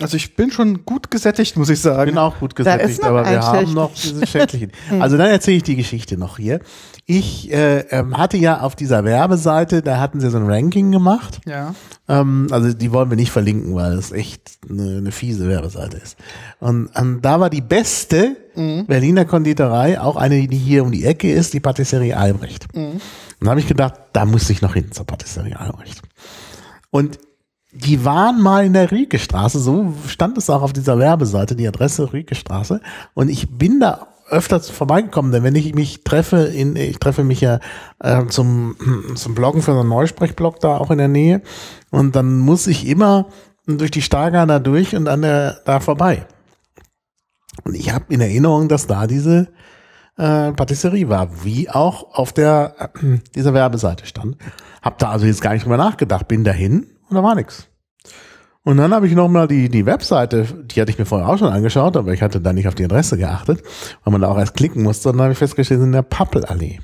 Also 0.00 0.16
ich 0.16 0.36
bin 0.36 0.50
schon 0.50 0.84
gut 0.84 1.10
gesättigt, 1.10 1.56
muss 1.56 1.68
ich 1.68 1.80
sagen. 1.80 2.10
bin 2.10 2.18
auch 2.18 2.38
gut 2.38 2.58
Da 2.58 2.74
ist 2.74 2.78
gesättigt, 2.78 3.02
noch 3.02 3.08
aber 3.08 3.24
ein 3.24 3.32
wir 3.34 3.42
haben 3.42 3.74
noch 3.74 3.94
diese 3.94 4.26
schädlichen. 4.26 4.72
Also 5.00 5.16
dann 5.16 5.28
erzähle 5.28 5.58
ich 5.58 5.62
die 5.62 5.76
Geschichte 5.76 6.16
noch 6.16 6.38
hier. 6.38 6.60
Ich 7.06 7.52
äh, 7.52 7.80
ähm, 7.90 8.16
hatte 8.16 8.36
ja 8.36 8.60
auf 8.60 8.76
dieser 8.76 9.04
Werbeseite, 9.04 9.82
da 9.82 9.98
hatten 9.98 10.20
sie 10.20 10.30
so 10.30 10.38
ein 10.38 10.50
Ranking 10.50 10.90
gemacht. 10.90 11.40
Ja. 11.46 11.74
Ähm, 12.08 12.48
also 12.50 12.72
die 12.72 12.92
wollen 12.92 13.10
wir 13.10 13.16
nicht 13.16 13.30
verlinken, 13.30 13.74
weil 13.74 13.92
es 13.92 14.12
echt 14.12 14.58
eine, 14.68 14.98
eine 14.98 15.12
fiese 15.12 15.48
Werbeseite 15.48 15.96
ist. 15.98 16.16
Und, 16.60 16.88
und 16.98 17.22
da 17.22 17.40
war 17.40 17.50
die 17.50 17.60
beste 17.60 18.36
Berliner 18.54 19.24
Konditorei, 19.24 20.00
auch 20.00 20.16
eine, 20.16 20.46
die 20.46 20.56
hier 20.58 20.82
um 20.82 20.92
die 20.92 21.04
Ecke 21.04 21.32
ist, 21.32 21.54
die 21.54 21.60
Patisserie 21.60 22.16
Albrecht. 22.16 22.66
Und 22.74 23.00
da 23.40 23.50
habe 23.50 23.60
ich 23.60 23.68
gedacht, 23.68 23.94
da 24.12 24.26
muss 24.26 24.50
ich 24.50 24.60
noch 24.60 24.74
hin 24.74 24.92
zur 24.92 25.06
Patisserie 25.06 25.58
Albrecht. 25.58 26.02
Und 26.90 27.18
die 27.72 28.04
waren 28.04 28.40
mal 28.40 28.64
in 28.64 28.72
der 28.72 28.90
Riekestraße, 28.90 29.60
so 29.60 29.94
stand 30.06 30.36
es 30.38 30.50
auch 30.50 30.62
auf 30.62 30.72
dieser 30.72 30.98
Werbeseite, 30.98 31.54
die 31.54 31.68
Adresse 31.68 32.12
Riekestraße. 32.12 32.80
Und 33.14 33.28
ich 33.28 33.48
bin 33.50 33.78
da 33.78 34.08
öfters 34.28 34.70
vorbeigekommen, 34.70 35.32
denn 35.32 35.42
wenn 35.42 35.54
ich 35.54 35.74
mich 35.74 36.04
treffe, 36.04 36.38
in, 36.38 36.76
ich 36.76 36.98
treffe 36.98 37.24
mich 37.24 37.40
ja 37.40 37.60
äh, 38.00 38.26
zum, 38.26 38.76
zum 39.14 39.34
Bloggen 39.34 39.62
für 39.62 39.72
so 39.72 39.80
einen 39.80 39.88
Neusprechblog 39.88 40.60
da 40.60 40.76
auch 40.76 40.90
in 40.90 40.98
der 40.98 41.08
Nähe. 41.08 41.42
Und 41.90 42.16
dann 42.16 42.38
muss 42.38 42.66
ich 42.66 42.86
immer 42.86 43.26
durch 43.66 43.90
die 43.90 44.02
Stargarn 44.02 44.48
da 44.48 44.58
durch 44.58 44.96
und 44.96 45.08
an 45.08 45.22
der 45.22 45.60
da 45.64 45.80
vorbei. 45.80 46.26
Und 47.64 47.74
ich 47.74 47.92
habe 47.92 48.06
in 48.08 48.20
Erinnerung, 48.20 48.68
dass 48.68 48.86
da 48.86 49.06
diese 49.06 49.48
äh, 50.16 50.52
Patisserie 50.52 51.08
war, 51.08 51.44
wie 51.44 51.70
auch 51.70 52.14
auf 52.14 52.32
der 52.32 52.74
äh, 52.78 53.18
dieser 53.34 53.54
Werbeseite 53.54 54.06
stand. 54.06 54.36
Hab 54.82 54.98
da 54.98 55.10
also 55.10 55.26
jetzt 55.26 55.42
gar 55.42 55.52
nicht 55.52 55.64
drüber 55.64 55.76
nachgedacht, 55.76 56.26
bin 56.26 56.42
dahin 56.42 56.89
und 57.10 57.16
da 57.16 57.22
war 57.22 57.34
nix. 57.34 57.66
Und 58.62 58.76
dann 58.76 58.92
habe 58.92 59.06
ich 59.06 59.14
nochmal 59.14 59.48
die, 59.48 59.68
die 59.68 59.86
Webseite, 59.86 60.46
die 60.64 60.80
hatte 60.80 60.90
ich 60.90 60.98
mir 60.98 61.06
vorher 61.06 61.28
auch 61.28 61.38
schon 61.38 61.48
angeschaut, 61.48 61.96
aber 61.96 62.12
ich 62.12 62.22
hatte 62.22 62.40
da 62.40 62.52
nicht 62.52 62.68
auf 62.68 62.74
die 62.74 62.84
Adresse 62.84 63.16
geachtet, 63.16 63.62
weil 64.04 64.12
man 64.12 64.20
da 64.20 64.28
auch 64.28 64.38
erst 64.38 64.54
klicken 64.54 64.82
musste. 64.82 65.08
Und 65.08 65.16
dann 65.16 65.24
habe 65.24 65.32
ich 65.32 65.38
festgestellt, 65.38 65.80
in 65.80 65.92
der 65.92 66.02
Pappelallee. 66.02 66.78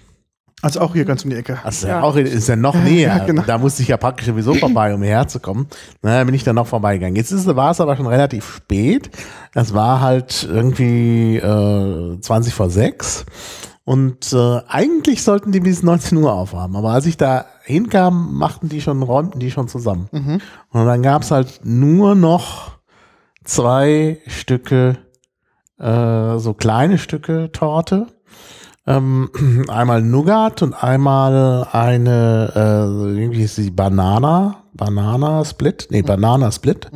Also 0.62 0.80
auch 0.80 0.94
hier 0.94 1.04
ganz 1.04 1.22
um 1.22 1.30
die 1.30 1.36
Ecke. 1.36 1.58
Ist 1.68 1.84
ja, 1.84 2.00
auch 2.00 2.16
ist 2.16 2.48
ja 2.48 2.56
noch 2.56 2.74
näher. 2.82 3.22
genau. 3.26 3.42
Da 3.46 3.58
musste 3.58 3.82
ich 3.82 3.88
ja 3.88 3.98
praktisch 3.98 4.26
sowieso 4.26 4.54
vorbei, 4.54 4.94
um 4.94 5.02
hierher 5.02 5.28
zu 5.28 5.38
kommen. 5.38 5.68
Na, 6.00 6.24
bin 6.24 6.34
ich 6.34 6.44
dann 6.44 6.56
noch 6.56 6.66
vorbeigegangen. 6.66 7.14
Jetzt 7.14 7.30
ist, 7.30 7.46
war 7.54 7.72
es 7.72 7.80
aber 7.80 7.94
schon 7.94 8.06
relativ 8.06 8.56
spät. 8.56 9.10
Es 9.54 9.74
war 9.74 10.00
halt 10.00 10.48
irgendwie 10.50 11.36
äh, 11.36 12.20
20 12.20 12.54
vor 12.54 12.70
6. 12.70 13.26
Und 13.86 14.32
äh, 14.32 14.62
eigentlich 14.66 15.22
sollten 15.22 15.52
die 15.52 15.60
bis 15.60 15.84
19 15.84 16.18
Uhr 16.18 16.32
aufhaben. 16.32 16.74
Aber 16.74 16.90
als 16.90 17.06
ich 17.06 17.16
da 17.16 17.44
hinkam, 17.62 18.34
machten 18.34 18.68
die 18.68 18.80
schon, 18.80 19.00
räumten 19.00 19.38
die 19.38 19.52
schon 19.52 19.68
zusammen. 19.68 20.08
Und 20.70 20.86
dann 20.86 21.02
gab's 21.02 21.30
halt 21.30 21.60
nur 21.62 22.16
noch 22.16 22.72
zwei 23.44 24.18
Stücke, 24.26 24.98
äh, 25.78 26.36
so 26.38 26.52
kleine 26.52 26.98
Stücke 26.98 27.52
Torte. 27.52 28.08
Ähm, 28.88 29.30
einmal 29.68 30.02
Nougat 30.02 30.62
und 30.62 30.74
einmal 30.82 31.68
eine, 31.70 32.52
äh, 32.56 33.20
irgendwie 33.20 33.44
ist 33.44 33.56
die 33.56 33.70
Banana, 33.70 34.64
Banana 34.74 35.44
Split, 35.44 35.86
nee, 35.90 36.02
Banana 36.02 36.50
Split. 36.50 36.90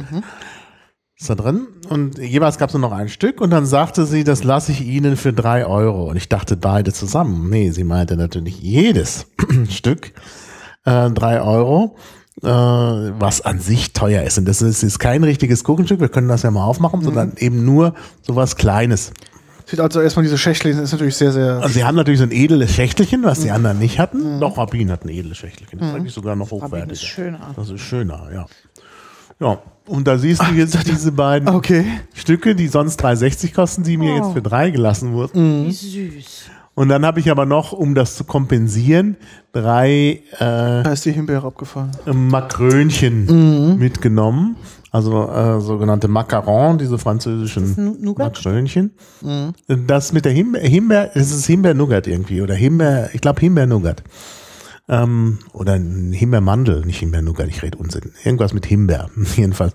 Ist 1.21 1.29
da 1.29 1.35
drin. 1.35 1.67
Und 1.91 2.19
jeweils 2.19 2.57
gab 2.57 2.71
es 2.71 2.75
nur 2.75 2.81
noch 2.81 2.93
ein 2.97 3.11
Stück 3.11 3.43
und 3.43 3.51
dann 3.51 3.67
sagte 3.67 4.07
sie, 4.07 4.25
das 4.25 4.43
lasse 4.43 4.73
ich 4.73 4.81
Ihnen 4.81 5.19
für 5.19 5.35
drei 5.35 5.67
Euro. 5.67 6.09
Und 6.09 6.17
ich 6.17 6.31
dachte 6.31 6.57
beide 6.57 6.95
zusammen. 6.95 7.51
Nee, 7.51 7.73
sie 7.73 7.85
meinte 7.85 8.17
natürlich 8.17 8.59
jedes 8.61 9.27
Stück 9.69 10.13
äh, 10.87 11.11
drei 11.11 11.43
Euro, 11.43 11.97
äh, 12.43 12.47
was 12.47 13.43
an 13.43 13.61
sich 13.61 13.93
teuer 13.93 14.23
ist. 14.23 14.39
Und 14.39 14.47
das 14.47 14.63
ist, 14.63 14.83
ist 14.83 14.99
kein 14.99 15.23
richtiges 15.23 15.63
Kuchenstück, 15.63 16.01
wir 16.01 16.09
können 16.09 16.29
das 16.29 16.43
ja 16.43 16.51
mal 16.51 16.65
aufmachen, 16.65 17.03
sondern 17.03 17.35
eben 17.37 17.67
nur 17.67 17.95
sowas 18.23 18.57
Kleines. 18.57 19.13
Sieht 19.67 19.79
also 19.79 20.01
erstmal 20.01 20.23
diese 20.23 20.39
Schächteln, 20.39 20.79
ist 20.79 20.93
natürlich 20.93 21.17
sehr, 21.17 21.33
sehr. 21.33 21.57
Also 21.57 21.69
sie 21.75 21.85
haben 21.85 21.97
natürlich 21.97 22.19
so 22.19 22.25
ein 22.25 22.33
edles 22.33 22.75
Schächtelchen, 22.75 23.23
was 23.25 23.41
die 23.41 23.51
anderen 23.51 23.79
nicht 23.79 23.99
hatten. 23.99 24.41
Doch, 24.41 24.57
Rabin 24.57 24.91
hat 24.91 25.05
ein 25.05 25.11
edles 25.11 25.37
Schächtelchen. 25.37 25.79
Das 25.81 25.89
ist 25.91 25.95
eigentlich 25.95 26.15
sogar 26.15 26.35
noch 26.35 26.51
Rabin 26.51 26.65
ist 26.65 26.73
hochwertiger. 26.73 27.07
schöner. 27.07 27.55
Das 27.55 27.69
ist 27.69 27.81
schöner, 27.83 28.29
ja. 28.33 28.47
Ja, 29.39 29.63
und 29.91 30.07
da 30.07 30.17
siehst 30.19 30.43
du 30.43 30.53
jetzt 30.55 30.87
diese 30.87 31.13
beiden 31.13 31.49
Okay. 31.49 31.85
Stücke, 32.15 32.55
die 32.55 32.69
sonst 32.69 33.03
3,60 33.05 33.53
kosten, 33.55 33.83
die 33.83 33.97
mir 33.97 34.13
Oh. 34.13 34.17
jetzt 34.17 34.33
für 34.33 34.43
drei 34.43 34.71
gelassen 34.71 35.13
wurden. 35.13 35.67
Wie 35.67 35.73
süß. 35.73 36.45
Und 36.75 36.89
dann 36.89 37.05
habe 37.05 37.21
ich 37.21 37.31
aber 37.31 37.45
noch, 37.47 37.73
um 37.73 37.95
das 37.95 38.15
zu 38.17 38.25
kompensieren, 38.25 39.17
drei 39.53 40.23
äh, 40.39 40.39
Da 40.39 40.93
ist 40.93 41.05
die 41.05 41.13
Himbeere 41.13 41.47
abgefallen. 41.47 41.91
Makrönchen 42.11 43.77
mitgenommen. 43.79 44.57
Also 44.93 45.29
äh, 45.31 45.61
sogenannte 45.61 46.09
Macaron, 46.09 46.79
diese 46.79 46.99
französischen? 46.99 47.97
Makrönchen. 48.17 48.93
Das 49.69 50.13
mit 50.13 50.25
der 50.25 50.33
Himbeer, 50.33 50.63
Himbeer, 50.63 51.11
es 51.15 51.31
ist 51.33 51.47
Himbeer-Nougat 51.47 52.07
irgendwie. 52.07 52.41
Oder 52.43 52.55
Himbeer, 52.55 53.11
ich 53.13 53.21
glaube 53.21 53.41
Himbeer-Nougat. 53.41 54.03
Ähm, 54.91 55.39
oder 55.53 55.75
ein 55.75 56.13
Himbeermandel, 56.13 56.85
nicht 56.85 56.99
Himbeer-Nougat, 56.99 57.49
ich 57.49 57.63
rede 57.63 57.79
Unsinn. 57.79 58.13
Irgendwas 58.25 58.53
mit 58.53 58.67
Himbeer, 58.67 59.09
jedenfalls. 59.37 59.73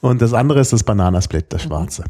Und 0.00 0.22
das 0.22 0.32
andere 0.32 0.60
ist 0.60 0.72
das 0.72 0.84
Bananasplit, 0.84 1.46
das 1.48 1.62
schwarze. 1.62 2.04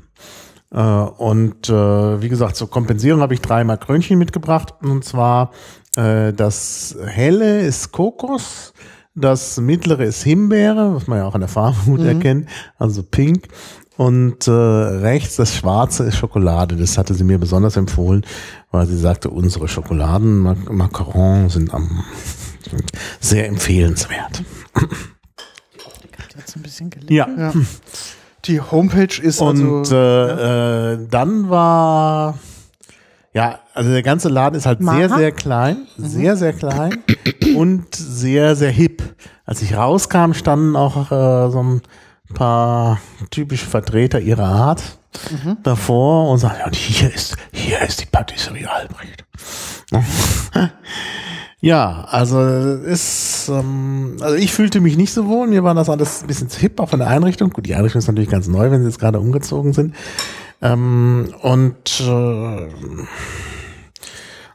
Äh, 0.70 0.78
und 0.78 1.70
äh, 1.70 2.22
wie 2.22 2.28
gesagt, 2.28 2.56
zur 2.56 2.68
Kompensierung 2.68 3.22
habe 3.22 3.32
ich 3.32 3.40
drei 3.40 3.64
Makrönchen 3.64 4.18
mitgebracht. 4.18 4.74
Und 4.82 5.04
zwar 5.04 5.52
äh, 5.96 6.34
das 6.34 6.96
helle 7.06 7.62
ist 7.62 7.92
Kokos, 7.92 8.74
das 9.14 9.60
mittlere 9.60 10.04
ist 10.04 10.22
Himbeere, 10.22 10.96
was 10.96 11.06
man 11.06 11.18
ja 11.18 11.26
auch 11.26 11.34
an 11.34 11.40
der 11.40 11.48
Farbe 11.48 11.78
gut 11.86 12.00
erkennt, 12.00 12.48
also 12.78 13.02
pink. 13.02 13.48
Und 13.96 14.48
äh, 14.48 14.50
rechts 14.50 15.36
das 15.36 15.54
schwarze 15.54 16.04
ist 16.04 16.16
Schokolade. 16.16 16.76
Das 16.76 16.98
hatte 16.98 17.14
sie 17.14 17.22
mir 17.24 17.38
besonders 17.38 17.76
empfohlen, 17.76 18.24
weil 18.72 18.86
sie 18.86 18.96
sagte, 18.98 19.30
unsere 19.30 19.68
Schokoladen-Macarons 19.68 21.52
sind 21.52 21.72
am 21.72 22.04
sind 22.68 22.90
sehr 23.20 23.46
empfehlenswert. 23.46 24.42
Jetzt 26.36 26.56
ein 26.56 26.62
bisschen 26.62 26.90
gelegt. 26.90 27.10
Ja. 27.10 27.28
Ja. 27.36 27.52
Die 28.46 28.60
Homepage 28.60 29.20
ist 29.22 29.40
Und 29.40 29.78
also. 29.78 29.94
äh, 29.94 30.92
äh, 30.94 30.98
dann 31.08 31.48
war 31.48 32.38
ja, 33.32 33.58
also 33.74 33.90
der 33.90 34.02
ganze 34.02 34.28
Laden 34.28 34.56
ist 34.56 34.66
halt 34.66 34.78
sehr, 34.78 34.86
Mara? 34.86 35.16
sehr 35.16 35.32
klein, 35.32 35.86
sehr, 35.96 36.36
sehr 36.36 36.52
klein 36.52 37.02
und 37.56 37.94
sehr, 37.94 38.54
sehr 38.54 38.70
hip. 38.70 39.02
Als 39.44 39.60
ich 39.62 39.76
rauskam, 39.76 40.32
standen 40.34 40.76
auch 40.76 41.10
äh, 41.10 41.50
so 41.50 41.62
ein 41.62 41.82
paar 42.32 43.00
typische 43.30 43.66
Vertreter 43.66 44.20
ihrer 44.20 44.46
Art 44.46 44.98
davor 45.62 46.30
und 46.30 46.38
sagten, 46.38 46.60
ja, 46.60 46.66
und 46.66 46.74
hier 46.74 47.12
ist, 47.12 47.36
hier 47.52 47.80
ist 47.82 48.00
die 48.00 48.06
Patisserie 48.06 48.70
Albrecht. 48.70 49.24
Ja, 51.64 52.04
also 52.10 52.42
ist, 52.42 53.48
ähm, 53.48 54.18
also 54.20 54.36
ich 54.36 54.52
fühlte 54.52 54.82
mich 54.82 54.98
nicht 54.98 55.14
so 55.14 55.26
wohl. 55.28 55.46
Mir 55.46 55.64
war 55.64 55.72
das 55.72 55.88
alles 55.88 56.20
ein 56.20 56.26
bisschen 56.26 56.50
zu 56.50 56.60
hip, 56.60 56.78
auch 56.78 56.90
von 56.90 56.98
der 56.98 57.08
Einrichtung. 57.08 57.48
Gut, 57.48 57.64
die 57.64 57.74
Einrichtung 57.74 58.00
ist 58.00 58.06
natürlich 58.06 58.28
ganz 58.28 58.48
neu, 58.48 58.70
wenn 58.70 58.82
sie 58.82 58.88
jetzt 58.88 58.98
gerade 58.98 59.18
umgezogen 59.18 59.72
sind. 59.72 59.94
Ähm, 60.60 61.34
und 61.40 62.00
äh, 62.00 62.68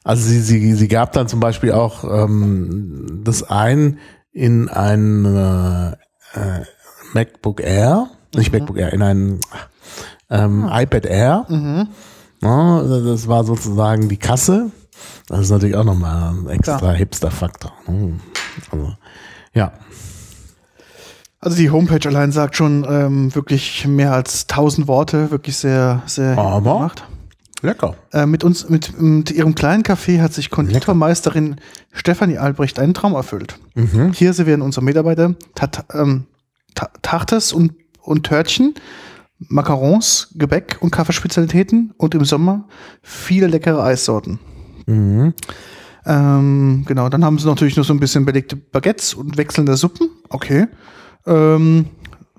also 0.04 0.24
sie, 0.24 0.40
sie, 0.40 0.76
sie 0.76 0.88
gab 0.88 1.14
dann 1.14 1.28
zum 1.28 1.40
Beispiel 1.40 1.72
auch 1.72 2.04
ähm, 2.04 3.22
das 3.24 3.42
ein 3.42 3.98
in 4.32 4.70
ein 4.70 5.26
äh, 5.26 5.92
äh, 6.40 6.66
MacBook 7.14 7.62
Air, 7.62 8.10
nicht 8.36 8.52
MacBook 8.52 8.78
Air, 8.78 8.94
in 8.94 9.02
ein 9.02 9.40
ähm, 10.30 10.70
iPad 10.72 11.06
Air. 11.06 11.46
Ja, 12.42 12.84
das 12.84 13.28
war 13.28 13.44
sozusagen 13.44 14.08
die 14.10 14.18
Kasse. 14.18 14.72
Das 15.28 15.42
ist 15.42 15.50
natürlich 15.50 15.76
auch 15.76 15.84
nochmal 15.84 16.34
ein 16.34 16.50
extra. 16.50 16.92
Hipster-Faktor. 16.92 17.72
Hm. 17.86 18.20
Also, 18.72 18.94
ja. 19.54 19.72
Also 21.42 21.56
die 21.58 21.70
Homepage 21.70 22.06
allein 22.08 22.32
sagt 22.32 22.56
schon 22.58 22.86
ähm, 22.90 23.34
wirklich 23.34 23.88
mehr 23.88 24.12
als 24.14 24.44
1000 24.50 24.88
Worte, 24.88 25.32
wirklich 25.32 25.56
sehr, 25.58 26.02
sehr 26.06 26.38
Aber- 26.38 26.74
gemacht. 26.74 27.04
Lecker. 27.62 27.96
Äh, 28.14 28.26
mit 28.26 28.46
uns, 28.46 28.70
mit, 28.70 29.02
mit 29.02 29.32
ihrem 29.32 29.54
kleinen 29.54 29.84
Café 29.84 30.22
hat 30.22 30.34
sich 30.34 30.50
Konditormeisterin 30.50 31.58
Stefanie 31.92 32.38
Albrecht 32.38 32.80
einen 32.80 32.94
Traum 32.94 33.14
erfüllt. 33.16 33.60
Hier 34.14 34.32
servieren 34.32 34.62
unsere 34.62 34.86
Mitarbeiter 34.86 35.36
Tat, 35.56 35.84
ähm, 35.94 36.26
Tartes 36.76 37.54
und, 37.54 37.74
und 38.02 38.26
Törtchen, 38.26 38.74
Macarons, 39.40 40.34
Gebäck 40.36 40.78
und 40.82 40.92
Kaffeespezialitäten 40.92 41.94
und 41.98 42.14
im 42.14 42.26
Sommer 42.26 42.68
viele 43.02 43.48
leckere 43.48 43.84
Eissorten. 43.84 44.40
Ähm, 46.06 46.84
genau, 46.88 47.10
dann 47.10 47.24
haben 47.24 47.38
sie 47.38 47.48
natürlich 47.48 47.78
noch 47.78 47.86
so 47.86 47.94
ein 47.94 48.00
bisschen 48.00 48.26
belegte 48.26 48.56
Baguettes 48.56 49.14
und 49.14 49.38
wechselnde 49.38 49.78
Suppen. 49.78 50.10
Okay. 50.30 50.68
Ähm, 51.26 51.86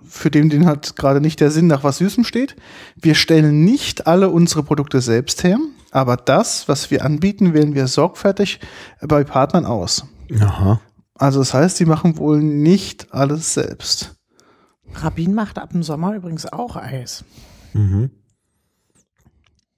für 0.03 0.31
den, 0.31 0.51
den 0.51 0.67
hat 0.67 0.97
gerade 0.97 1.21
nicht 1.21 1.41
der 1.41 1.51
Sinn 1.51 1.69
nach 1.69 1.85
was 1.85 1.99
Süßem 1.99 2.25
steht. 2.25 2.57
Wir 3.01 3.15
stellen 3.15 3.65
nicht 3.65 4.07
alle 4.07 4.29
unsere 4.29 4.63
Produkte 4.63 5.01
selbst 5.01 5.45
her, 5.45 5.59
aber 5.93 6.17
das, 6.17 6.69
was 6.69 6.91
wir 6.91 7.05
anbieten, 7.05 7.55
wählen 7.55 7.75
wir 7.75 7.87
sorgfältig 7.87 8.61
bei 9.01 9.25
Partnern 9.25 9.65
aus. 9.65 10.05
Aha. 10.41 10.81
Also 11.15 11.39
das 11.39 11.55
heißt, 11.55 11.77
sie 11.77 11.85
machen 11.85 12.17
wohl 12.17 12.41
nicht 12.41 13.13
alles 13.13 13.55
selbst. 13.55 14.17
Rabin 14.95 15.35
macht 15.35 15.59
ab 15.59 15.71
dem 15.71 15.83
Sommer 15.83 16.15
übrigens 16.15 16.47
auch 16.53 16.77
Eis. 16.77 17.25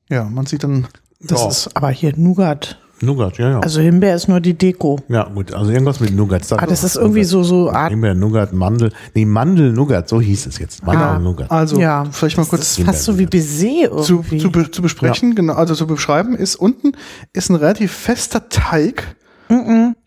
Ja, 0.09 0.25
man 0.25 0.47
sieht 0.47 0.65
dann, 0.65 0.87
Das 1.25 1.41
Ja. 1.43 1.49
ist 1.49 1.77
aber 1.77 1.91
hier 1.91 2.13
Nougat. 2.17 2.79
Nougat, 3.01 3.39
ja, 3.39 3.51
ja. 3.51 3.61
Also 3.61 3.81
Himbeer 3.81 4.15
ist 4.17 4.29
nur 4.29 4.41
die 4.41 4.55
Deko. 4.55 4.99
ja, 5.09 5.25
gut. 5.29 5.53
Also 5.55 5.71
irgendwas 5.71 6.01
mit 6.01 6.15
Nougat. 6.15 6.51
Aber 6.53 6.67
das 6.67 6.83
ist 6.85 6.97
irgendwie 6.97 7.23
so, 7.25 7.43
so 7.45 7.71
Art. 7.71 7.91
Himbeer, 7.91 8.15
Nougat, 8.15 8.53
Mandel. 8.53 8.93
Nee, 9.15 9.25
Mandel-Nougat, 9.25 10.09
so 10.09 10.21
hieß 10.21 10.47
es 10.47 10.59
jetzt. 10.59 10.85
Mandel-Nougat. 10.85 11.51
also 11.51 11.81
Ja. 11.81 12.05
vielleicht 12.11 12.37
mal 12.39 12.47
kurz 12.47 12.61
Das 12.63 12.79
ist 12.79 12.85
fast 12.85 13.05
so 13.05 13.19
wie 13.19 13.27
Baiser 13.27 14.03
zu, 14.03 14.15
irgendwie. 14.17 14.39
zu, 14.39 14.51
be- 14.51 14.71
zu 14.71 14.83
besprechen, 14.83 15.35
genau, 15.37 15.55
also 15.55 15.75
zu 15.77 15.87
beschreiben 15.87 16.35
ist, 16.35 16.57
unten 16.57 16.93
ist 17.33 17.51
ein 17.51 17.57
relativ 17.57 17.93
fester 17.93 18.49
Teig. 18.49 19.17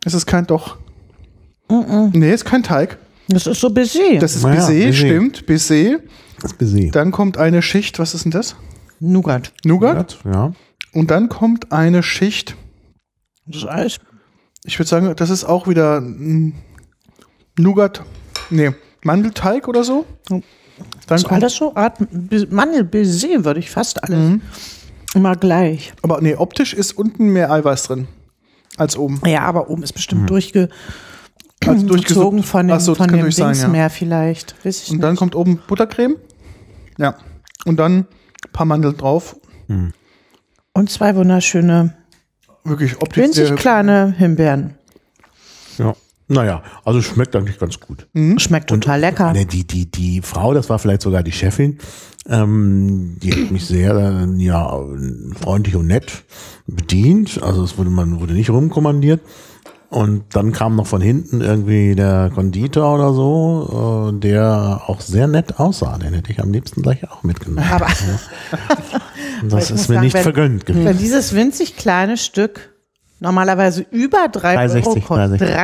Es 0.05 0.13
ist 0.13 0.25
kein 0.25 0.47
doch. 0.47 0.77
Nee, 1.69 2.33
ist 2.33 2.45
kein 2.45 2.63
Teig. 2.63 2.97
Das 3.27 3.47
ist 3.47 3.59
so 3.59 3.69
Baiser. 3.69 4.19
Das 4.19 4.35
ist 4.35 4.43
Naja, 4.43 4.65
Baiser, 4.67 4.93
stimmt, 4.93 5.45
Baiser. 5.45 5.99
Das 6.41 6.53
Baiser. 6.53 6.91
Dann 6.91 7.11
kommt 7.11 7.37
eine 7.37 7.61
Schicht, 7.61 7.97
was 7.99 8.13
ist 8.13 8.25
denn 8.25 8.31
das? 8.31 8.55
Nougat. 8.99 9.51
Nougat. 9.63 10.19
Ja. 10.25 10.53
Und 10.93 11.11
dann 11.11 11.27
kommt 11.29 11.71
eine 11.71 12.03
Schicht, 12.03 12.55
Das 13.47 13.57
ist 13.57 13.67
Eis. 13.67 13.97
ich 14.65 14.79
würde 14.79 14.87
sagen, 14.89 15.13
das 15.15 15.29
ist 15.29 15.43
auch 15.43 15.67
wieder 15.67 16.01
Nougat, 17.57 18.03
nee, 18.49 18.71
Mandelteig 19.03 19.67
oder 19.67 19.83
so. 19.83 20.05
Dann 20.27 20.43
Das 21.07 21.21
ist 21.21 21.27
kommt, 21.27 21.41
alles 21.43 21.55
so 21.55 21.75
Art 21.75 21.99
Mandel-Baiser, 22.51 23.45
würde 23.45 23.59
ich 23.59 23.69
fast 23.69 24.03
alles. 24.03 24.39
Immer 25.13 25.35
gleich. 25.35 25.93
aber 26.01 26.19
nee, 26.21 26.35
optisch 26.35 26.73
ist 26.73 26.97
unten 26.97 27.29
mehr 27.29 27.49
Eiweiß 27.51 27.83
drin 27.83 28.07
als 28.77 28.97
oben. 28.97 29.21
Ja, 29.25 29.41
aber 29.43 29.69
oben 29.69 29.83
ist 29.83 29.93
bestimmt 29.93 30.29
durchge 30.29 30.67
Also 31.67 31.87
gezogen 31.87 32.43
von 32.43 32.67
dem, 32.67 32.77
Ach 32.77 32.79
so, 32.79 32.95
von 32.95 33.07
dem 33.07 33.21
durchaus 33.21 33.35
sein, 33.35 33.47
Dings 33.47 33.61
ja. 33.61 33.67
mehr 33.67 33.89
vielleicht. 33.89 34.55
Weiß 34.65 34.83
ich 34.83 34.91
Und 34.91 35.01
dann 35.01 35.11
nicht. 35.11 35.19
kommt 35.19 35.35
oben 35.35 35.59
Buttercreme. 35.67 36.15
Ja. 36.97 37.15
Und 37.65 37.77
dann 37.77 37.99
ein 37.99 38.07
paar 38.53 38.65
Mandeln 38.65 38.97
drauf. 38.97 39.35
Und 40.73 40.89
zwei 40.89 41.15
wunderschöne, 41.15 41.95
Wirklich 42.63 43.01
optisch 43.01 43.23
winzig 43.23 43.47
sehr 43.47 43.55
kleine 43.55 44.13
Himbeeren. 44.17 44.75
Ja. 45.77 45.95
Naja, 46.27 46.63
also 46.83 47.03
schmeckt 47.03 47.35
eigentlich 47.35 47.59
ganz 47.59 47.79
gut. 47.79 48.07
Schmeckt 48.37 48.69
total 48.69 48.99
lecker. 48.99 49.31
Ne, 49.31 49.45
die, 49.45 49.65
die, 49.65 49.89
die 49.91 50.21
Frau, 50.23 50.55
das 50.55 50.69
war 50.71 50.79
vielleicht 50.79 51.03
sogar 51.03 51.21
die 51.21 51.31
Chefin, 51.31 51.77
ähm, 52.27 53.17
die 53.21 53.31
hat 53.31 53.51
mich 53.51 53.65
sehr 53.65 53.95
äh, 53.95 54.43
ja, 54.43 54.81
freundlich 55.39 55.75
und 55.75 55.85
nett 55.85 56.23
bedient. 56.65 57.43
Also 57.43 57.63
es 57.63 57.77
wurde, 57.77 57.91
man 57.91 58.19
wurde 58.19 58.33
nicht 58.33 58.49
rumkommandiert. 58.49 59.21
Und 59.89 60.23
dann 60.35 60.51
kam 60.51 60.75
noch 60.75 60.87
von 60.87 61.01
hinten 61.01 61.41
irgendwie 61.41 61.95
der 61.95 62.31
Konditor 62.33 62.95
oder 62.95 63.13
so, 63.13 64.11
äh, 64.15 64.19
der 64.19 64.81
auch 64.87 64.99
sehr 64.99 65.27
nett 65.27 65.59
aussah. 65.59 65.97
Den 65.97 66.13
hätte 66.13 66.31
ich 66.31 66.39
am 66.41 66.51
liebsten 66.51 66.81
gleich 66.81 67.09
auch 67.09 67.23
mitgenommen. 67.23 67.65
Aber 67.71 67.87
das 69.49 69.71
ist 69.71 69.87
mir 69.89 69.95
sagen, 69.95 70.05
nicht 70.05 70.13
wenn- 70.15 70.23
vergönnt 70.23 70.65
gewesen. 70.65 70.85
wenn 70.85 70.97
dieses 70.97 71.33
winzig 71.35 71.77
kleine 71.77 72.17
Stück 72.17 72.71
normalerweise 73.19 73.85
über 73.91 74.27
drei 74.27 74.55
3,60, 74.67 74.75
Euro 74.87 74.99
kostet, 74.99 75.41
3,60. 75.41 75.55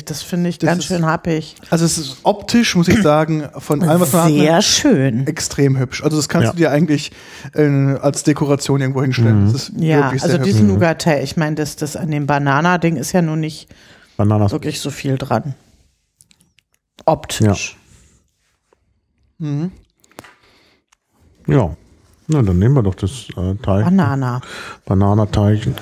3,60, 0.00 0.04
das 0.06 0.22
finde 0.22 0.48
ich 0.50 0.58
ganz 0.58 0.78
ist- 0.80 0.84
schön 0.86 1.04
happig. 1.06 1.54
Also 1.70 1.84
es 1.84 1.98
ist 1.98 2.18
optisch, 2.22 2.74
muss 2.74 2.88
ich 2.88 3.02
sagen, 3.02 3.48
von 3.58 3.82
allem, 3.82 4.00
was 4.00 4.12
man 4.12 4.24
hat, 4.24 4.30
Sehr 4.32 4.62
schön. 4.62 5.26
extrem 5.26 5.78
hübsch. 5.78 6.02
Also 6.02 6.16
das 6.16 6.28
kannst 6.28 6.46
Ja. 6.46 6.50
du 6.52 6.56
dir 6.58 6.70
eigentlich 6.70 7.12
äh, 7.54 7.62
als 8.00 8.22
Dekoration 8.22 8.80
irgendwo 8.80 9.02
hinstellen. 9.02 9.52
Das 9.52 9.68
ist 9.68 9.72
Ja, 9.76 10.04
wirklich 10.04 10.22
sehr 10.22 10.30
also 10.30 10.38
hübsch. 10.38 10.46
diesen 10.52 10.66
Nougat, 10.68 11.06
ich 11.06 11.36
meine, 11.36 11.54
das, 11.56 11.76
das 11.76 11.96
an 11.96 12.10
dem 12.10 12.26
Banana-Ding 12.26 12.96
ist 12.96 13.12
ja 13.12 13.20
nun 13.22 13.40
nicht 13.40 13.68
Bananas. 14.16 14.52
wirklich 14.52 14.80
so 14.80 14.90
viel 14.90 15.18
dran. 15.18 15.54
Optisch. 17.04 17.76
Ja. 21.46 21.76
Na, 22.28 22.42
dann 22.42 22.58
nehmen 22.58 22.74
wir 22.74 22.82
doch 22.82 22.96
das 22.96 23.28
äh, 23.36 23.54
Teig. 23.62 23.84
Banana. 23.84 24.40
Bananateilchen. 24.84 25.76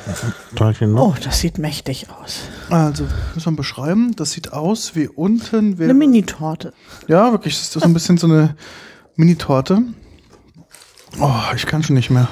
Teilchen 0.57 0.93
noch. 0.93 1.09
Oh, 1.09 1.15
das 1.25 1.41
sieht 1.41 1.57
mächtig 1.59 2.07
aus. 2.11 2.41
Also, 2.69 3.05
muss 3.35 3.47
man 3.47 3.57
beschreiben, 3.57 4.15
das 4.17 4.33
sieht 4.33 4.53
aus 4.53 4.95
wie 4.95 5.09
unten 5.09 5.79
wäre. 5.79 5.89
Eine 5.91 5.99
Mini-Torte. 5.99 6.75
Ja, 7.09 7.33
wirklich, 7.33 7.55
das 7.55 7.63
ist 7.65 7.73
so 7.73 7.81
ein 7.81 7.95
bisschen 7.95 8.19
so 8.19 8.27
eine 8.27 8.57
Mini-Torte. 9.17 9.83
Oh, 11.21 11.33
ich 11.55 11.65
kann 11.67 11.83
schon 11.83 11.95
nicht 11.97 12.11
mehr. 12.11 12.29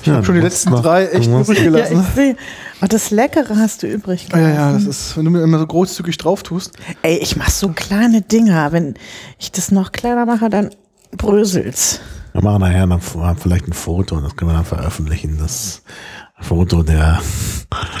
Ich 0.00 0.06
Ja, 0.06 0.14
habe 0.14 0.24
schon 0.24 0.34
die 0.36 0.40
letzten 0.40 0.70
noch- 0.70 0.82
drei 0.82 1.06
echt 1.06 1.28
übrig 1.28 1.58
Ja, 1.58 1.64
gelassen. 1.64 2.00
ich 2.08 2.14
sehe. 2.14 2.36
Oh, 2.80 2.86
das 2.88 3.10
Leckere 3.10 3.56
hast 3.56 3.82
du 3.82 3.86
übrig 3.86 4.28
Ja, 4.30 4.36
gelassen. 4.38 4.54
ja, 4.54 4.66
ja, 4.68 4.72
das 4.72 4.84
ist, 4.86 5.16
wenn 5.16 5.24
du 5.26 5.30
mir 5.30 5.42
immer 5.42 5.58
so 5.58 5.66
großzügig 5.66 6.16
drauf 6.18 6.42
tust. 6.42 6.72
Ey, 7.02 7.18
ich 7.18 7.36
mach 7.36 7.50
so 7.50 7.68
kleine 7.68 8.22
Dinger. 8.22 8.72
Wenn 8.72 8.94
ich 9.38 9.52
das 9.52 9.70
noch 9.70 9.92
kleiner 9.92 10.24
mache, 10.26 10.48
dann 10.50 10.70
bröselt's. 11.16 12.00
Wir 12.32 12.42
machen 12.42 12.60
nachher 12.60 12.86
noch 12.86 13.00
vielleicht 13.38 13.66
ein 13.68 13.72
Foto, 13.72 14.20
das 14.20 14.36
können 14.36 14.50
wir 14.50 14.54
dann 14.54 14.64
veröffentlichen. 14.64 15.38
Das 15.38 15.82
Foto 16.40 16.82
der 16.82 17.20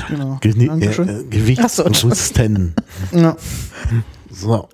Genau. 0.08 0.38
Dankeschön. 0.42 1.08
äh, 1.08 1.24
gewichtsbewussten. 1.24 2.74
Ja. 3.12 3.36
So. 4.30 4.68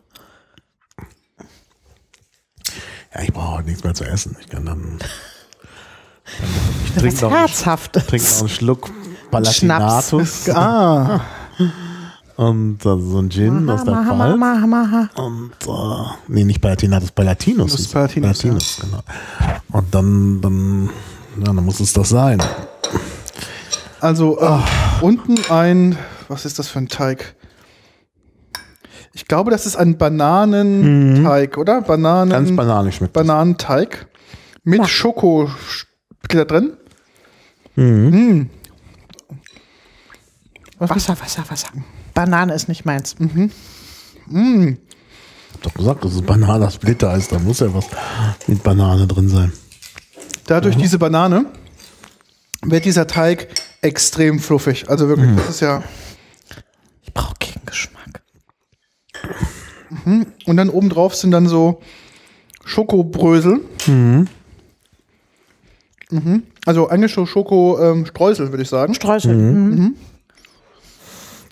Ja, 3.14 3.22
ich 3.22 3.32
brauche 3.32 3.56
heute 3.59 3.68
nichts 3.68 3.85
mehr 3.85 3.94
zu 3.94 4.05
essen. 4.05 4.36
Ich 4.40 4.48
kann 4.48 4.64
dann. 4.66 4.98
Ich 6.85 6.93
trinke 7.01 7.20
noch, 7.22 7.32
einen- 7.32 7.47
trink 7.48 8.22
noch 8.22 8.39
einen 8.40 8.48
Schluck 8.48 8.90
Palatinatus 9.30 10.48
Ah, 10.51 11.20
und 12.39 12.86
äh, 12.86 13.01
so 13.01 13.19
ein 13.19 13.28
Gin 13.31 13.69
aus 13.69 13.82
der 13.82 13.97
Hammer, 13.97 14.16
Pfalz. 14.16 14.32
Hammer, 14.32 14.60
Hammer. 14.62 15.10
Und 15.16 15.51
äh, 15.66 16.10
nee, 16.28 16.44
nicht 16.44 16.60
Palatinatus, 16.60 17.10
Palatinus. 17.10 17.73
Das 17.73 17.81
ist 17.81 17.93
Palatinus, 17.93 18.78
genau. 18.81 19.02
Und 19.73 19.93
dann, 19.93 20.40
dann, 20.40 20.90
ja, 21.36 21.47
dann 21.47 21.65
muss 21.65 21.81
es 21.81 21.93
das 21.93 22.10
sein. 22.10 22.40
also 24.01 24.39
äh, 24.39 24.60
unten 25.01 25.35
ein, 25.51 25.98
was 26.28 26.44
ist 26.44 26.60
das 26.60 26.69
für 26.69 26.78
ein 26.78 26.86
Teig? 26.89 27.35
Ich 29.12 29.27
glaube, 29.27 29.51
das 29.51 29.66
ist 29.66 29.74
ein 29.74 29.98
Bananenteig, 29.98 31.59
oder? 31.59 31.82
Bananen, 31.82 32.31
Ganz 32.31 32.55
bananisch 32.55 32.98
schmeckt 32.98 33.16
das. 33.16 33.27
Bananenteig 33.27 34.06
mit 34.62 34.89
Schoko 34.89 35.51
da 36.28 36.44
drin. 36.44 36.77
Mhm. 37.74 38.48
Wasser, 40.78 41.19
Wasser, 41.20 41.43
Wasser. 41.48 41.70
Banane 42.19 42.53
ist 42.53 42.69
nicht 42.69 42.85
meins. 42.85 43.15
Ich 43.20 43.27
hab 45.53 45.62
doch 45.62 45.74
gesagt, 45.74 46.05
das 46.05 46.15
ist 46.15 46.27
Banane, 46.27 46.65
das 46.65 46.74
Splitter 46.74 47.16
ist. 47.16 47.31
Da 47.31 47.39
muss 47.39 47.61
ja 47.61 47.73
was 47.73 47.86
mit 48.49 48.61
Banane 48.65 49.07
drin 49.07 49.28
sein. 49.28 49.53
Dadurch 50.47 50.74
diese 50.77 50.99
Banane 50.99 51.47
wird 52.62 52.85
dieser 52.86 53.07
Teig 53.07 53.47
extrem 53.82 54.40
fluffig. 54.40 54.90
Also 54.90 55.09
wirklich, 55.09 55.31
das 55.36 55.49
ist 55.49 55.61
ja. 55.61 55.85
Ich 57.05 57.15
brauche 57.15 57.35
Gegengeschmack. 57.39 58.23
Und 60.05 60.57
dann 60.57 60.70
obendrauf 60.70 61.15
sind 61.15 61.31
dann 61.31 61.47
so 61.47 61.81
Schokobrösel. 62.65 63.61
Mhm. 63.86 64.27
Also 66.66 66.89
eigentlich 66.89 67.15
so 67.15 67.27
Schoko-Streusel, 67.27 68.51
würde 68.51 68.65
ich 68.65 68.69
sagen. 68.69 68.93
Streusel. 68.95 69.36
Mhm. 69.36 69.95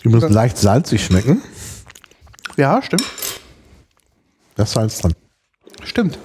Die 0.03 0.09
müssen 0.09 0.31
leicht 0.31 0.57
salzig 0.57 1.03
schmecken. 1.05 1.41
Ja, 2.55 2.81
stimmt. 2.81 3.03
Das 4.55 4.71
Salz 4.71 4.99
dran. 4.99 5.13
Stimmt. 5.83 6.17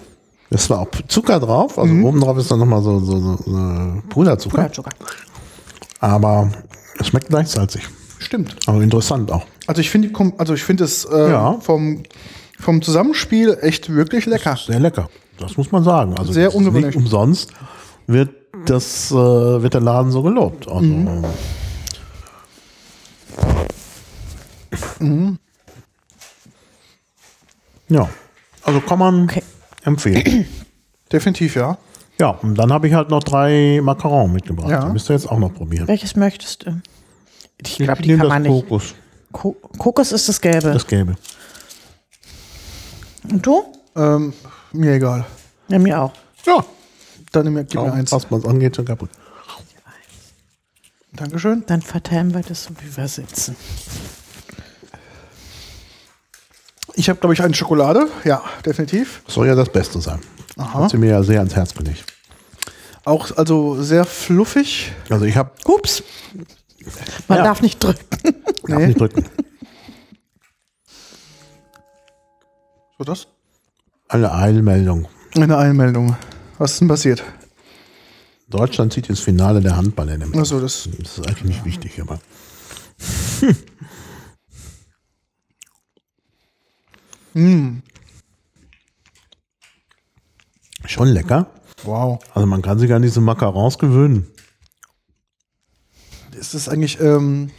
Das 0.50 0.68
war 0.70 0.80
auch 0.80 0.88
Zucker 1.08 1.40
drauf. 1.40 1.78
Also 1.78 1.94
oben 1.94 2.20
drauf 2.20 2.36
ist 2.38 2.50
dann 2.50 2.58
nochmal 2.58 2.82
so, 2.82 2.98
so, 3.00 3.18
so, 3.20 3.36
so 3.44 4.02
Puderzucker. 4.08 4.56
Puderzucker. 4.56 4.90
Aber 6.00 6.50
es 6.98 7.06
schmeckt 7.08 7.30
leicht 7.30 7.50
salzig. 7.50 7.82
Stimmt. 8.18 8.56
Aber 8.66 8.80
interessant 8.82 9.30
auch. 9.32 9.44
Also 9.66 9.80
ich 9.80 9.90
finde 9.90 10.10
also 10.38 10.54
ich 10.54 10.62
finde 10.62 10.84
es 10.84 11.04
äh, 11.04 11.30
Ja. 11.30 11.58
vom, 11.60 12.02
vom 12.58 12.82
Zusammenspiel 12.82 13.58
echt 13.60 13.88
wirklich 13.92 14.26
lecker. 14.26 14.56
Sehr 14.56 14.80
lecker. 14.80 15.08
Das 15.38 15.56
muss 15.56 15.72
man 15.72 15.84
sagen. 15.84 16.14
Also 16.18 16.32
Sehr 16.32 16.54
ungewöhnlich. 16.54 16.94
Nicht 16.94 17.04
umsonst 17.04 17.50
wird 18.06 18.30
das 18.66 19.10
äh, 19.10 19.14
wird 19.14 19.74
der 19.74 19.80
Laden 19.80 20.12
so 20.12 20.22
gelobt. 20.22 20.68
Also, 20.68 20.80
Mhm. 20.80 21.24
Ja, 27.88 28.08
also 28.62 28.80
kann 28.80 28.98
man 28.98 29.24
Okay. 29.24 29.42
empfehlen. 29.84 30.46
Definitiv, 31.12 31.56
ja. 31.56 31.76
Ja, 32.18 32.28
und 32.30 32.54
dann 32.54 32.72
habe 32.72 32.88
ich 32.88 32.94
halt 32.94 33.10
noch 33.10 33.22
drei 33.22 33.80
Macarons 33.82 34.32
mitgebracht. 34.32 34.70
Ja. 34.70 34.86
Die 34.86 34.92
müsst 34.92 35.10
ihr 35.10 35.14
jetzt 35.14 35.28
auch 35.28 35.38
noch 35.38 35.52
probieren. 35.52 35.88
Welches 35.88 36.14
möchtest 36.16 36.66
du? 36.66 36.80
Ich 37.60 37.78
glaube, 37.78 38.02
die 38.02 38.16
kann 38.16 38.28
man 38.28 38.44
das 38.44 38.52
nicht. 38.52 38.68
Kokos, 38.68 38.94
Ko 39.32 39.52
Kokos 39.78 40.12
ist 40.12 40.28
das 40.28 40.40
Gelbe. 40.40 40.72
das 40.72 40.86
Gelbe. 40.86 41.16
Und 43.30 43.44
du? 43.46 43.64
Ähm, 43.96 44.32
mir 44.72 44.94
egal. 44.94 45.24
Ja, 45.68 45.78
mir 45.78 46.00
auch. 46.00 46.12
Ja, 46.46 46.64
Dann 47.32 47.44
nimm 47.44 47.54
mir, 47.54 47.64
gib 47.64 47.80
mir 47.80 47.86
ja 47.86 47.92
eins. 47.92 48.12
was 48.12 48.30
man 48.30 48.44
angeht, 48.44 48.76
schon 48.76 48.84
kaputt. 48.84 49.10
Dankeschön. 51.14 51.64
Dann 51.66 51.82
verteilen 51.82 52.32
wir 52.34 52.40
das 52.40 52.68
wir 52.96 53.08
sitzen. 53.08 53.56
Ich 56.94 57.08
habe, 57.08 57.18
glaube 57.20 57.34
ich, 57.34 57.42
eine 57.42 57.54
Schokolade. 57.54 58.08
Ja, 58.24 58.42
definitiv. 58.64 59.22
Soll 59.26 59.46
ja 59.46 59.54
das 59.54 59.70
Beste 59.70 60.00
sein. 60.00 60.20
Aha. 60.56 60.84
Hat 60.84 60.90
sie 60.90 60.98
mir 60.98 61.10
ja 61.10 61.22
sehr 61.22 61.38
ans 61.40 61.54
Herz 61.54 61.74
gelegt. 61.74 62.04
Auch 63.04 63.36
also 63.36 63.82
sehr 63.82 64.04
fluffig. 64.04 64.92
Also 65.10 65.24
ich 65.24 65.36
habe 65.36 65.50
Ups. 65.64 66.02
Man 67.28 67.38
Ja. 67.38 67.44
darf 67.44 67.62
nicht 67.62 67.82
drücken. 67.82 68.04
darf 68.22 68.78
Nee. 68.78 68.86
nicht 68.88 69.00
drücken. 69.00 69.24
So 72.98 73.04
das? 73.04 73.26
Eine 74.08 74.32
Eilmeldung. 74.32 75.08
Eine 75.34 75.56
Einmeldung. 75.56 76.16
Was 76.58 76.72
ist 76.72 76.80
denn 76.82 76.88
passiert? 76.88 77.24
Deutschland 78.52 78.92
zieht 78.92 79.08
ins 79.08 79.20
Finale 79.20 79.60
der 79.60 79.76
Handball-NM. 79.76 80.38
Achso, 80.38 80.60
das. 80.60 80.88
Das 80.98 81.18
ist 81.18 81.26
eigentlich 81.26 81.44
nicht 81.44 81.64
wichtig, 81.64 82.00
aber. 82.00 82.20
Schon 90.84 91.08
lecker. 91.08 91.46
Wow. 91.84 92.18
Also 92.34 92.46
man 92.46 92.62
kann 92.62 92.78
sich 92.78 92.92
an 92.92 93.02
diese 93.02 93.20
Macarons 93.20 93.78
gewöhnen. 93.78 94.26
Ist 96.38 96.54
das 96.54 96.68
eigentlich. 96.68 97.00
Ähm, 97.00 97.50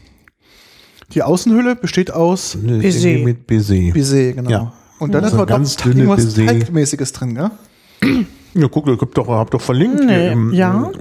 die 1.14 1.24
Außenhülle 1.24 1.76
besteht 1.76 2.12
aus 2.12 2.56
Baiser. 2.62 3.08
Mit 3.20 3.48
Baiser. 3.48 3.92
Baiser, 3.94 4.34
genau. 4.34 4.50
Ja. 4.50 4.74
Und 5.00 5.12
dann 5.14 5.24
Das 5.24 5.34
ist 5.34 5.38
noch 5.38 5.48
ganz 5.48 5.76
dünne 5.76 6.06
Baiser. 6.06 6.46
Teigmäßiges 6.46 7.12
drin, 7.12 7.36
ja? 7.36 7.52
Ja, 8.56 8.68
guck, 8.68 8.88
ihr 8.88 8.98
habt 9.00 9.18
doch, 9.18 9.28
habt 9.28 9.54
doch 9.54 9.62
verlinkt. 9.62 10.04
Nee, 10.04 10.14
hier 10.22 10.32
im- 10.32 10.54
ja. 10.54 10.92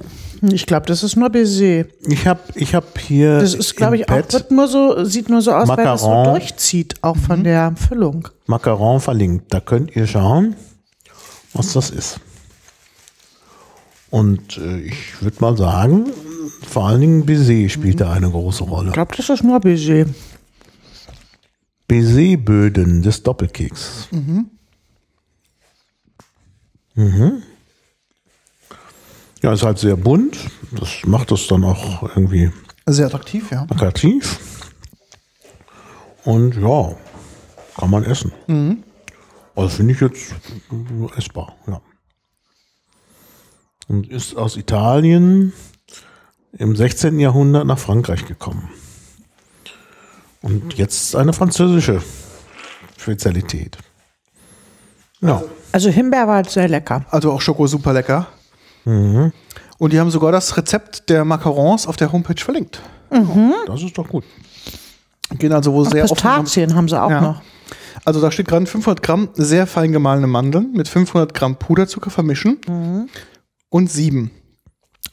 Ich 0.51 0.67
glaube, 0.67 0.87
das 0.87 1.05
ist 1.05 1.15
nur 1.17 1.31
Baiser. 1.31 1.85
Ich 2.09 2.27
habe 2.27 2.41
ich 2.57 2.75
hab 2.75 2.99
hier. 2.99 3.39
Das 3.39 3.55
ist, 3.55 3.77
glaube 3.77 3.97
ich, 3.97 4.05
auch, 4.05 4.15
Pad 4.15 4.33
wird 4.33 4.51
nur 4.51 4.67
so, 4.67 5.05
sieht 5.05 5.29
nur 5.29 5.41
so 5.41 5.53
aus, 5.53 5.69
weil 5.69 5.79
es 5.87 6.01
so 6.01 6.09
Macaron. 6.09 6.25
durchzieht, 6.41 6.95
auch 7.03 7.17
von 7.17 7.45
der 7.45 7.75
Füllung. 7.77 8.27
Macaron 8.47 9.01
verlinkt. 9.01 9.55
Da 9.55 9.61
könnt 9.61 9.95
ihr 9.95 10.07
schauen, 10.09 10.57
was 11.53 11.75
das 11.75 11.91
ist. 11.91 12.19
Und 14.11 14.59
äh, 14.59 14.81
ich 14.81 15.23
würde 15.23 15.37
mal 15.41 15.57
sagen, 15.57 16.07
vor 16.69 16.87
allen 16.89 17.01
Dingen 17.01 17.25
Baiser 17.25 17.69
spielt 17.69 18.01
da 18.01 18.13
eine 18.13 18.29
große 18.31 18.65
Rolle. 18.65 18.89
Ich 18.89 18.95
glaube, 18.95 19.15
das 19.17 19.29
ist 19.31 19.45
nur 19.45 19.61
Baiser. 19.61 20.07
Baiser-Böden 21.89 23.03
des 23.03 23.23
Doppelkeks. 23.23 24.09
Mhm. 24.11 24.47
Ja, 29.43 29.53
ist 29.53 29.63
halt 29.63 29.79
sehr 29.79 29.97
bunt. 29.97 30.39
Das 30.71 31.05
macht 31.05 31.33
es 31.33 31.47
dann 31.49 31.65
auch 31.65 32.03
irgendwie 32.03 32.51
Sehr 32.87 33.07
attraktiv, 33.07 33.51
ja. 33.51 33.63
attraktiv. 33.63 34.39
Und 36.25 36.57
ja, 36.57 36.95
kann 37.77 37.91
man 37.91 38.05
essen. 38.05 38.33
Also 39.57 39.69
finde 39.69 39.95
ich 39.95 40.01
jetzt 40.01 40.35
essbar, 41.17 41.57
ja. 41.67 41.81
Und 43.89 44.09
ist 44.09 44.37
aus 44.37 44.57
Italien 44.57 45.53
im 46.53 46.77
16. 46.77 47.19
Jahrhundert 47.19 47.67
nach 47.67 47.79
Frankreich 47.79 48.27
gekommen. 48.27 48.71
Und 50.41 50.75
jetzt 50.75 51.17
eine 51.17 51.33
französische 51.33 52.03
Spezialität. 52.97 53.79
Ja, 55.23 55.43
Also 55.73 55.89
Himbeer 55.89 56.27
war 56.29 56.45
sehr 56.45 56.69
lecker. 56.69 57.05
Also 57.11 57.33
auch 57.33 57.41
Schoko 57.41 57.67
super 57.67 57.93
lecker. 57.93 58.27
Und 58.85 59.93
die 59.93 59.99
haben 60.01 60.11
sogar 60.11 60.33
das 60.33 60.57
Rezept 60.57 61.09
der 61.09 61.25
Macarons 61.25 61.87
auf 61.87 61.97
der 61.97 62.13
Homepage 62.13 62.41
verlinkt. 62.43 62.81
das 63.11 63.83
ist 63.83 63.97
doch 63.97 64.09
gut. 64.09 64.25
Gehen 65.39 65.53
also 65.53 65.73
wo 65.73 65.85
sehr 65.85 66.05
offen. 66.05 66.15
Pistazien 66.15 66.75
haben 66.75 66.89
sie 66.89 67.01
auch 67.01 67.11
Ja. 67.11 67.21
noch. 67.21 67.43
Also 68.05 68.21
da 68.21 68.31
steht 68.31 68.51
dran 68.51 68.67
500 68.67 69.03
Gramm 69.03 69.29
sehr 69.35 69.67
fein 69.67 69.93
gemahlene 69.93 70.27
Mandeln 70.27 70.73
mit 70.73 70.89
500 70.89 71.33
Gramm 71.35 71.57
Puderzucker 71.57 72.11
vermischen 72.11 72.59
und 73.71 73.91
7. 73.91 74.31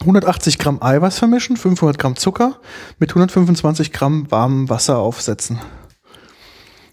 180 0.02 0.58
Gramm 0.58 0.82
Eiweiß 0.82 1.20
vermischen, 1.20 1.58
500 1.58 2.00
Gramm 2.00 2.16
Zucker 2.16 2.56
mit 3.00 3.12
125 3.12 3.92
Gramm 3.92 4.32
warmem 4.32 4.70
Wasser 4.70 4.98
aufsetzen. 4.98 5.60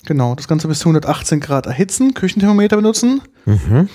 Genau, 0.07 0.35
das 0.37 0.49
Ganze 0.49 0.69
bis 0.69 0.79
zu 0.79 0.89
118 0.89 1.41
Grad 1.41 1.67
erhitzen, 1.67 2.15
Küchenthermometer 2.15 2.77
benutzen. 2.77 3.21
Mhm. 3.45 3.89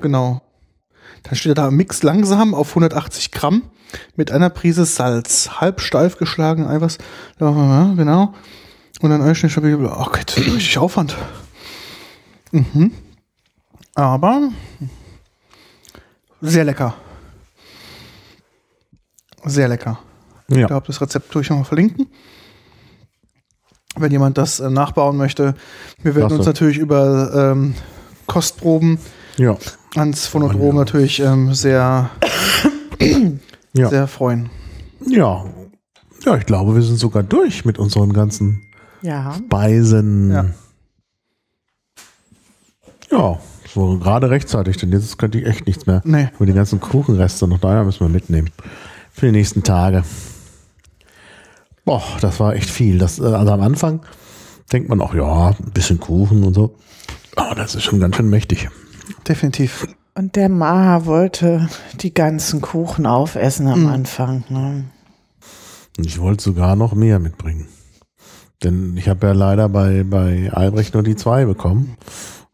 Genau. 0.00 0.40
Dann 1.22 1.34
steht 1.34 1.58
da 1.58 1.70
Mix 1.70 2.02
langsam 2.02 2.54
auf 2.54 2.70
180 2.70 3.30
Gramm 3.32 3.62
mit 4.16 4.30
einer 4.32 4.48
Prise 4.48 4.86
Salz. 4.86 5.60
Halb 5.60 5.82
steif 5.82 6.16
geschlagen, 6.16 6.66
Eiweiß. 6.66 6.96
Ja, 7.38 7.92
genau. 7.94 8.34
Und 9.02 9.10
dann 9.10 9.34
stabil. 9.34 9.74
Okay, 9.84 10.22
das 10.26 10.38
ist 10.38 10.46
richtig 10.54 10.78
Aufwand. 10.78 11.16
Mhm. 12.52 12.92
Aber 13.94 14.50
sehr 16.40 16.64
lecker. 16.64 16.94
Sehr 19.44 19.68
lecker. 19.68 19.98
Ich 20.48 20.56
Ja. 20.56 20.66
glaube, 20.66 20.86
das 20.86 21.00
Rezept 21.00 21.30
tue 21.30 21.42
ich 21.42 21.50
nochmal 21.50 21.64
verlinken. 21.66 22.06
Wenn 23.96 24.12
jemand 24.12 24.38
das 24.38 24.60
äh, 24.60 24.70
nachbauen 24.70 25.16
möchte. 25.16 25.54
Wir 26.02 26.14
werden 26.14 26.28
Klasse. 26.28 26.36
uns 26.38 26.46
natürlich 26.46 26.78
über 26.78 27.52
ähm, 27.52 27.74
Kostproben 28.26 28.98
Ja. 29.36 29.56
ans 29.96 30.26
Phonodrom 30.26 30.76
natürlich 30.76 31.20
ähm, 31.20 31.54
sehr, 31.54 32.10
Ja. 33.72 33.88
sehr 33.88 34.06
freuen. 34.06 34.48
Ja. 35.06 35.44
Ja, 36.24 36.36
ich 36.36 36.46
glaube, 36.46 36.74
wir 36.74 36.82
sind 36.82 36.98
sogar 36.98 37.22
durch 37.22 37.64
mit 37.64 37.78
unseren 37.78 38.12
ganzen 38.12 38.62
Ja. 39.02 39.32
Speisen. 39.34 40.30
Ja. 40.30 40.44
Ja, 43.10 43.38
so 43.74 43.98
gerade 43.98 44.30
rechtzeitig, 44.30 44.76
denn 44.76 44.92
jetzt 44.92 45.18
könnte 45.18 45.38
ich 45.40 45.46
echt 45.46 45.66
nichts 45.66 45.86
mehr. 45.86 46.00
Nee. 46.04 46.28
Aber 46.36 46.46
die 46.46 46.52
ganzen 46.52 46.78
Kuchenreste 46.80 47.48
noch 47.48 47.58
da 47.58 47.82
müssen 47.82 48.00
wir 48.00 48.08
mitnehmen. 48.08 48.50
Für 49.12 49.26
die 49.26 49.32
nächsten 49.32 49.62
Tage. 49.64 50.04
Boah, 51.84 52.02
das 52.20 52.40
war 52.40 52.54
echt 52.54 52.70
viel. 52.70 52.98
Das, 52.98 53.18
äh, 53.18 53.24
also 53.24 53.52
am 53.52 53.60
Anfang 53.60 54.00
denkt 54.72 54.88
man 54.88 55.00
auch, 55.00 55.14
ja, 55.14 55.48
ein 55.48 55.72
bisschen 55.72 55.98
Kuchen 56.00 56.42
und 56.44 56.54
so. 56.54 56.76
Aber 57.36 57.54
das 57.54 57.74
ist 57.74 57.84
schon 57.84 58.00
ganz 58.00 58.16
schön 58.16 58.28
mächtig. 58.30 58.68
Definitiv. 59.26 59.86
Und 60.14 60.36
der 60.36 60.48
Maha 60.48 61.06
wollte 61.06 61.68
die 62.00 62.12
ganzen 62.12 62.60
Kuchen 62.60 63.06
aufessen 63.06 63.68
am 63.68 63.86
Anfang. 63.86 64.44
Ne? 64.48 64.84
Und 65.96 66.06
ich 66.06 66.20
wollte 66.20 66.42
sogar 66.42 66.76
noch 66.76 66.94
mehr 66.94 67.18
mitbringen. 67.18 67.66
Denn 68.62 68.96
ich 68.96 69.08
habe 69.08 69.28
ja 69.28 69.32
leider 69.32 69.68
bei, 69.68 70.04
bei 70.04 70.50
Albrecht 70.52 70.94
nur 70.94 71.02
die 71.02 71.16
zwei 71.16 71.44
bekommen. 71.46 71.96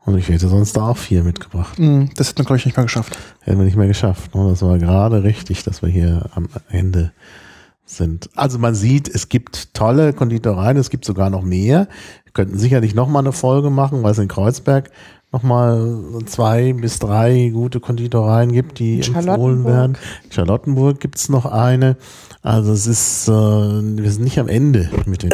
Und 0.04 0.16
ich 0.16 0.28
hätte 0.28 0.46
sonst 0.48 0.76
da 0.76 0.90
auch 0.90 0.96
vier 0.96 1.24
mitgebracht. 1.24 1.78
Mm, 1.80 2.04
Das 2.14 2.28
hätten 2.28 2.38
wir, 2.38 2.44
glaube 2.44 2.58
ich, 2.58 2.64
nicht 2.66 2.76
mal 2.76 2.84
geschafft. 2.84 3.18
Hätten 3.40 3.58
wir 3.58 3.64
nicht 3.64 3.76
mehr 3.76 3.88
geschafft. 3.88 4.34
ne? 4.36 4.48
Das 4.48 4.62
war 4.62 4.78
gerade 4.78 5.24
richtig, 5.24 5.64
dass 5.64 5.82
wir 5.82 5.88
hier 5.88 6.26
am 6.34 6.48
Ende 6.68 7.12
sind. 7.86 8.28
Also 8.34 8.58
man 8.58 8.74
sieht, 8.74 9.08
es 9.08 9.28
gibt 9.28 9.72
tolle 9.74 10.12
Konditoreien, 10.12 10.76
es 10.76 10.90
gibt 10.90 11.04
sogar 11.04 11.30
noch 11.30 11.42
mehr. 11.42 11.88
Wir 12.24 12.32
könnten 12.32 12.58
sicherlich 12.58 12.94
noch 12.94 13.08
mal 13.08 13.20
eine 13.20 13.32
Folge 13.32 13.70
machen, 13.70 14.02
weil 14.02 14.12
es 14.12 14.18
in 14.18 14.28
Kreuzberg 14.28 14.90
noch 15.32 15.42
mal 15.42 16.02
zwei 16.26 16.72
bis 16.72 16.98
drei 16.98 17.50
gute 17.52 17.80
Konditoreien 17.80 18.52
gibt, 18.52 18.78
die 18.78 19.00
empfohlen 19.00 19.64
werden. 19.64 19.98
In 20.24 20.32
Charlottenburg 20.32 21.00
gibt's 21.00 21.28
noch 21.28 21.46
eine. 21.46 21.96
Also 22.42 22.72
es 22.72 22.86
ist, 22.86 23.28
äh, 23.28 23.32
wir 23.32 24.10
sind 24.10 24.24
nicht 24.24 24.38
am 24.38 24.48
Ende 24.48 24.90
mit 25.04 25.22
den, 25.22 25.30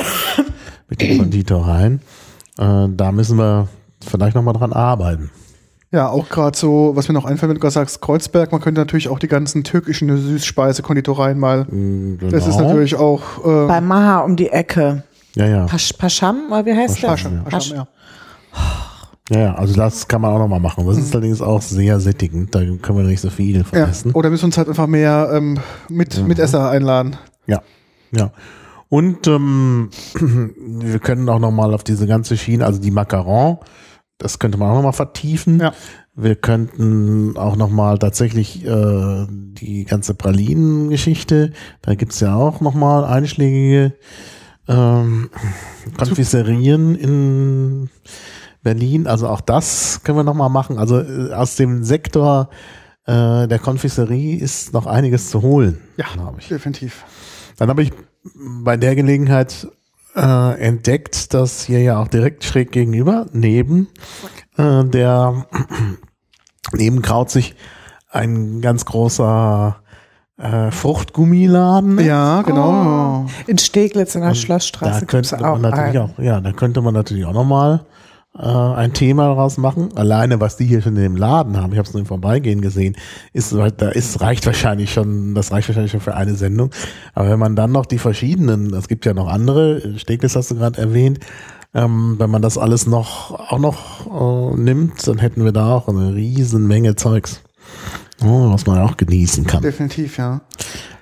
mit 0.88 1.00
den 1.00 1.18
Konditoreien. 1.20 2.00
Äh, 2.58 2.88
da 2.96 3.12
müssen 3.12 3.38
wir 3.38 3.68
vielleicht 4.04 4.34
noch 4.34 4.42
mal 4.42 4.54
dran 4.54 4.72
arbeiten. 4.72 5.30
Ja, 5.92 6.08
auch 6.08 6.30
gerade 6.30 6.56
so, 6.56 6.92
was 6.94 7.08
mir 7.08 7.14
noch 7.14 7.26
einfällt, 7.26 7.50
wenn 7.50 7.56
du 7.56 7.60
gerade 7.60 7.74
sagst, 7.74 8.00
Kreuzberg, 8.00 8.50
man 8.50 8.62
könnte 8.62 8.80
natürlich 8.80 9.10
auch 9.10 9.18
die 9.18 9.28
ganzen 9.28 9.62
türkischen 9.62 10.08
Süßspeise-Konditoreien 10.08 11.38
mal. 11.38 11.66
Genau. 11.66 12.30
Das 12.30 12.46
ist 12.46 12.58
natürlich 12.58 12.96
auch 12.96 13.20
äh, 13.44 13.66
Bei 13.68 13.82
Maha 13.82 14.20
um 14.20 14.34
die 14.36 14.48
Ecke. 14.48 15.04
ja, 15.34 15.46
ja. 15.46 15.66
Pasch, 15.66 15.92
Pascham, 15.92 16.46
oder 16.50 16.64
wie 16.64 16.74
heißt 16.74 17.02
Pascham, 17.02 17.44
der? 17.44 17.50
Pascham, 17.50 17.76
ja. 17.76 17.86
Ja, 19.30 19.38
ja, 19.38 19.54
also 19.54 19.74
das 19.74 20.08
kann 20.08 20.20
man 20.20 20.32
auch 20.32 20.38
nochmal 20.38 20.60
machen. 20.60 20.86
Das 20.86 20.98
ist 20.98 21.14
allerdings 21.14 21.40
auch 21.40 21.62
sehr 21.62 22.00
sättigend. 22.00 22.54
Da 22.54 22.60
können 22.60 22.98
wir 22.98 23.04
nicht 23.04 23.20
so 23.20 23.30
viel 23.30 23.62
von 23.62 23.78
ja. 23.78 23.86
essen. 23.86 24.12
Oder 24.12 24.30
müssen 24.30 24.42
wir 24.42 24.46
uns 24.46 24.58
halt 24.58 24.68
einfach 24.68 24.86
mehr 24.86 25.30
ähm, 25.32 25.58
mit, 25.88 26.26
Mitesser 26.26 26.70
einladen. 26.70 27.16
Ja, 27.46 27.62
ja. 28.10 28.32
Und 28.88 29.26
ähm, 29.26 29.90
wir 30.20 30.98
können 30.98 31.28
auch 31.28 31.38
nochmal 31.38 31.72
auf 31.72 31.84
diese 31.84 32.06
ganze 32.06 32.36
Schiene, 32.36 32.66
also 32.66 32.80
die 32.80 32.90
Macaron, 32.90 33.58
das 34.22 34.38
könnte 34.38 34.58
man 34.58 34.70
auch 34.70 34.76
nochmal 34.76 34.92
vertiefen. 34.92 35.60
Ja. 35.60 35.72
Wir 36.14 36.36
könnten 36.36 37.36
auch 37.36 37.56
nochmal 37.56 37.98
tatsächlich 37.98 38.64
äh, 38.64 39.26
die 39.28 39.84
ganze 39.84 40.14
Pralinen-Geschichte, 40.14 41.52
da 41.80 41.94
gibt's 41.94 42.20
ja 42.20 42.34
auch 42.34 42.60
nochmal 42.60 43.04
einschlägige 43.04 43.94
ähm, 44.68 45.30
Konfiserien 45.96 46.94
in 46.94 47.90
Berlin. 48.62 49.06
Also 49.06 49.28
auch 49.28 49.40
das 49.40 50.02
können 50.04 50.18
wir 50.18 50.24
nochmal 50.24 50.50
machen. 50.50 50.78
Also 50.78 51.00
äh, 51.00 51.32
aus 51.32 51.56
dem 51.56 51.82
Sektor 51.82 52.50
äh, 53.06 53.48
der 53.48 53.58
Konfiserie 53.58 54.36
ist 54.36 54.72
noch 54.72 54.86
einiges 54.86 55.30
zu 55.30 55.42
holen. 55.42 55.80
Ja, 55.96 56.06
definitiv. 56.48 57.04
Dann 57.56 57.68
habe 57.68 57.82
ich 57.82 57.92
bei 58.62 58.76
der 58.76 58.94
Gelegenheit 58.94 59.66
äh, 60.14 60.60
entdeckt, 60.60 61.34
dass 61.34 61.64
hier 61.64 61.80
ja 61.80 61.98
auch 61.98 62.08
direkt 62.08 62.44
schräg 62.44 62.72
gegenüber, 62.72 63.26
neben 63.32 63.88
äh, 64.56 64.84
der 64.84 65.46
neben 66.72 67.02
Krauzig 67.02 67.54
ein 68.10 68.60
ganz 68.60 68.84
großer 68.84 69.76
äh, 70.38 70.70
Fruchtgummiladen. 70.70 71.98
Ja, 72.00 72.42
genau. 72.42 73.26
In 73.46 73.58
Steglitz 73.58 74.14
in 74.14 74.22
der 74.22 74.30
Da 74.30 74.34
Schlossstraße 74.34 75.06
gibt's 75.06 75.30
könnte 75.30 75.46
auch 75.46 75.58
man 75.58 75.62
natürlich 75.62 75.98
einen. 75.98 76.10
auch, 76.10 76.18
ja, 76.18 76.40
da 76.40 76.52
könnte 76.52 76.80
man 76.82 76.94
natürlich 76.94 77.24
auch 77.24 77.32
nochmal 77.32 77.86
äh, 78.38 78.42
ein 78.42 78.92
Thema 78.92 79.26
daraus 79.26 79.58
machen. 79.58 79.90
Alleine, 79.94 80.40
was 80.40 80.56
die 80.56 80.64
hier 80.64 80.82
schon 80.82 80.96
in 80.96 81.02
dem 81.02 81.16
Laden 81.16 81.56
haben, 81.56 81.72
ich 81.72 81.78
habe 81.78 81.86
es 81.86 81.92
nur 81.92 82.00
im 82.00 82.06
Vorbeigehen 82.06 82.60
gesehen, 82.60 82.96
ist, 83.32 83.52
da 83.52 83.88
ist, 83.88 84.20
reicht 84.20 84.46
wahrscheinlich 84.46 84.92
schon, 84.92 85.34
das 85.34 85.52
reicht 85.52 85.68
wahrscheinlich 85.68 85.92
schon 85.92 86.00
für 86.00 86.14
eine 86.14 86.34
Sendung. 86.34 86.70
Aber 87.14 87.28
wenn 87.28 87.38
man 87.38 87.56
dann 87.56 87.72
noch 87.72 87.86
die 87.86 87.98
verschiedenen, 87.98 88.72
es 88.74 88.88
gibt 88.88 89.04
ja 89.04 89.14
noch 89.14 89.28
andere, 89.28 89.98
Steglitz 89.98 90.36
hast 90.36 90.50
du 90.50 90.56
gerade 90.56 90.80
erwähnt, 90.80 91.20
ähm, 91.74 92.16
wenn 92.18 92.30
man 92.30 92.42
das 92.42 92.58
alles 92.58 92.86
noch, 92.86 93.32
auch 93.50 93.58
noch 93.58 94.52
äh, 94.52 94.56
nimmt, 94.60 95.06
dann 95.06 95.18
hätten 95.18 95.44
wir 95.44 95.52
da 95.52 95.74
auch 95.74 95.88
eine 95.88 96.14
riesen 96.14 96.66
Menge 96.66 96.96
Zeugs. 96.96 97.42
Oh, 98.24 98.52
was 98.52 98.66
man 98.66 98.78
auch 98.78 98.96
genießen 98.96 99.46
kann. 99.46 99.62
Definitiv, 99.62 100.16
ja. 100.16 100.42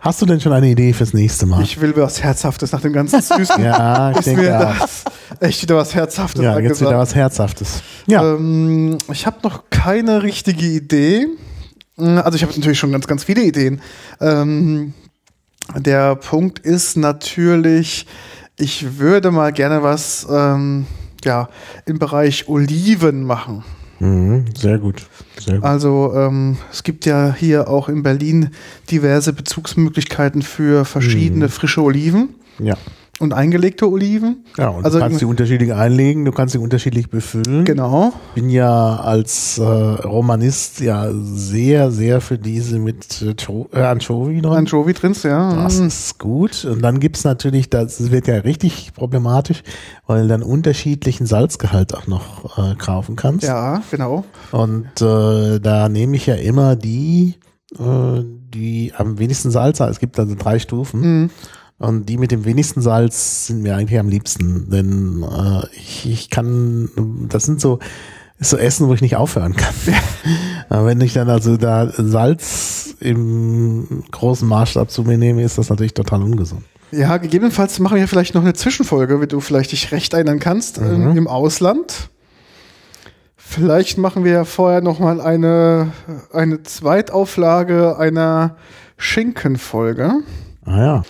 Hast 0.01 0.23
du 0.23 0.27
denn 0.27 0.41
schon 0.41 0.53
eine 0.53 0.69
Idee 0.71 0.93
fürs 0.93 1.13
nächste 1.13 1.45
Mal? 1.47 1.63
Ich 1.63 1.81
will 1.81 1.93
was 1.97 2.23
Herzhaftes 2.23 2.73
nach 2.73 2.81
dem 2.81 2.93
ganzen 2.93 3.21
Süßen. 3.23 3.63
ja, 3.63 4.11
ich 4.13 4.19
ist 4.19 4.27
denke 4.27 4.43
mir 4.43 4.77
echt 5.41 5.63
wieder 5.63 5.77
was 5.77 5.95
Herzhaftes 5.95 6.43
Ja, 6.43 6.53
jetzt 6.53 6.59
angesagt. 6.59 6.91
wieder 6.91 6.99
was 6.99 7.15
Herzhaftes. 7.15 7.83
Ja. 8.07 8.23
Ähm, 8.35 8.97
ich 9.13 9.27
habe 9.27 9.37
noch 9.43 9.65
keine 9.71 10.23
richtige 10.23 10.65
Idee. 10.67 11.27
Mm, 11.97 12.19
Also 12.19 12.37
ich 12.37 12.43
habe 12.43 12.53
natürlich 12.55 12.79
schon 12.79 12.93
ganz, 12.93 13.07
ganz 13.07 13.25
viele 13.25 13.43
Ideen. 13.43 13.81
Ähm, 14.21 14.95
der 15.77 16.17
Punkt 16.17 16.59
ist 16.61 16.97
natürlich, 16.97 18.07
ich 18.57 18.99
würde 18.99 19.31
mal 19.31 19.53
gerne 19.53 19.83
was 19.83 20.27
ähm, 20.31 20.87
ja, 21.25 21.49
im 21.85 21.99
Bereich 21.99 22.49
Oliven 22.49 23.23
machen. 23.25 23.65
Mhm, 24.01 24.47
sehr 24.57 24.79
gut. 24.79 25.07
Sehr 25.39 25.57
gut. 25.57 25.65
Also 25.65 26.13
ähm, 26.15 26.57
es 26.73 26.83
gibt 26.83 27.07
ja 27.07 27.35
hier 27.39 27.69
auch 27.69 27.89
in 27.89 28.03
Berlin 28.03 28.51
diverse 28.91 29.33
Bezugsmöglichkeiten 29.33 30.43
für 30.43 30.85
verschiedene 30.85 31.49
frische 31.49 31.83
Oliven 31.83 32.31
Ja. 32.59 32.77
Und 33.21 33.35
eingelegte 33.35 33.89
Oliven. 33.89 34.45
Ja, 34.57 34.69
und 34.71 34.85
Also 34.85 34.99
du 34.99 35.05
kannst 35.05 35.19
sie 35.21 35.25
unterschiedlich 35.27 35.73
einlegen, 35.73 36.25
du 36.25 36.33
kannst 36.33 36.53
sie 36.53 36.59
unterschiedlich 36.59 37.11
befüllen. 37.11 37.65
Genau. 37.65 38.13
bin 38.35 38.49
ja 38.51 38.97
als 38.97 39.59
äh, 39.59 39.63
Romanist 39.63 40.81
ja 40.81 41.09
sehr, 41.13 41.91
sehr 41.93 42.21
für 42.21 42.39
diese 42.39 42.79
mit 42.79 43.23
äh, 43.23 43.35
äh, 43.73 43.83
Anchovy 43.83 44.41
drin. 44.41 44.53
Anchovy 44.53 44.95
drin, 44.95 45.15
ja. 45.23 45.55
Das 45.63 45.79
Mm. 45.81 45.87
ist 45.87 46.19
gut. 46.19 46.65
Und 46.65 46.83
dann 46.83 46.99
gibt's 46.99 47.25
natürlich, 47.25 47.69
das 47.71 48.11
wird 48.11 48.27
ja 48.27 48.37
richtig 48.37 48.93
problematisch, 48.95 49.63
weil 50.07 50.23
du 50.23 50.29
dann 50.29 50.43
unterschiedlichen 50.43 51.27
Salzgehalt 51.27 51.95
auch 51.95 52.07
noch 52.07 52.57
äh, 52.59 52.75
kaufen 52.77 53.17
kannst. 53.17 53.45
Ja, 53.47 53.83
genau. 53.91 54.25
Und 54.51 54.87
äh, 55.03 55.61
da 55.61 55.89
nehme 55.89 56.17
ich 56.17 56.27
ja 56.27 56.35
immer 56.37 56.75
die, 56.75 57.35
äh, 57.79 58.23
die 58.55 58.93
am 58.97 59.19
wenigsten 59.19 59.51
Salz 59.51 59.79
haben. 59.81 59.91
Es 59.91 60.01
gibt 60.01 60.19
also 60.19 60.35
drei 60.39 60.59
Stufen. 60.59 61.01
Mhm. 61.01 61.31
Und 61.81 62.11
die 62.11 62.19
mit 62.19 62.31
dem 62.31 62.45
wenigsten 62.45 62.83
Salz 62.83 63.47
sind 63.47 63.63
mir 63.63 63.75
eigentlich 63.75 63.99
am 63.99 64.09
liebsten. 64.09 64.69
Denn 64.71 65.25
äh, 65.25 65.67
ich, 65.75 66.09
ich 66.09 66.31
kann, 66.31 66.91
das 67.29 67.45
sind 67.45 67.61
so, 67.61 67.79
so 68.39 68.59
Essen, 68.59 68.87
wo 68.87 68.95
ich 68.95 69.01
nicht 69.01 69.17
aufhören 69.17 69.57
kann. 69.57 69.75
Aber 70.69 70.87
wenn 70.87 71.01
ich 71.01 71.15
dann 71.15 71.31
also 71.31 71.57
da 71.57 71.91
Salz 71.97 72.95
im 73.01 74.05
großen 74.11 74.47
Maßstab 74.47 74.91
zu 74.91 75.05
mir 75.05 75.17
nehme, 75.17 75.43
ist 75.43 75.57
das 75.57 75.71
natürlich 75.71 75.95
total 75.95 76.23
ungesund. 76.23 76.63
Ja, 76.93 77.17
gegebenenfalls 77.17 77.79
machen 77.79 77.97
wir 77.97 78.07
vielleicht 78.09 78.35
noch 78.35 78.43
eine 78.43 78.53
Zwischenfolge, 78.53 79.23
wie 79.23 79.27
du 79.27 79.41
vielleicht 79.41 79.73
dich 79.73 79.91
recht 79.91 80.13
erinnern 80.13 80.39
kannst. 80.39 80.81
Mhm. 80.81 80.87
Ähm, 80.87 81.17
Im 81.17 81.29
Ausland 81.29 82.11
Vielleicht 83.37 83.99
machen 83.99 84.23
wir 84.23 84.31
ja 84.31 84.45
vorher 84.45 84.81
nochmal 84.81 85.21
eine, 85.21 85.91
eine 86.33 86.63
Zweitauflage 86.63 87.99
einer 87.99 88.57
Schinkenfolge 88.97 90.23
Ah 90.65 90.79
ja. 90.79 91.03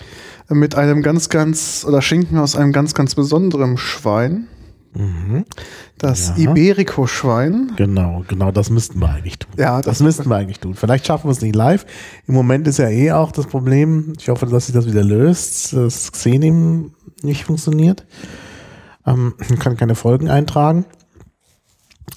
Mit 0.51 0.75
einem 0.75 1.01
ganz, 1.01 1.29
ganz, 1.29 1.85
oder 1.87 2.01
Schinken 2.01 2.37
aus 2.37 2.55
einem 2.55 2.71
ganz, 2.71 2.93
ganz 2.93 3.15
besonderen 3.15 3.77
Schwein. 3.77 4.47
Das 5.97 6.33
Ja. 6.35 6.51
Iberico-Schwein. 6.51 7.71
Genau, 7.77 8.25
genau, 8.27 8.51
das 8.51 8.69
müssten 8.69 8.99
wir 8.99 9.09
eigentlich 9.09 9.39
tun. 9.39 9.51
Ja, 9.57 9.77
das, 9.77 9.85
das- 9.85 9.99
müssten 10.01 10.29
wir 10.29 10.35
eigentlich 10.35 10.59
tun. 10.59 10.73
Vielleicht 10.75 11.07
schaffen 11.07 11.27
wir 11.27 11.31
es 11.31 11.41
nicht 11.41 11.55
live. 11.55 11.85
Im 12.27 12.33
Moment 12.33 12.67
ist 12.67 12.77
ja 12.77 12.89
eh 12.89 13.11
auch 13.13 13.31
das 13.31 13.47
Problem. 13.47 14.11
Ich 14.19 14.27
hoffe, 14.27 14.45
dass 14.47 14.65
sich 14.65 14.75
das 14.75 14.85
wieder 14.87 15.03
löst. 15.03 15.71
Das 15.73 16.11
Xenim 16.11 16.91
nicht 17.21 17.45
funktioniert. 17.45 18.05
Ähm, 19.07 19.33
kann 19.59 19.77
keine 19.77 19.95
Folgen 19.95 20.29
eintragen. 20.29 20.83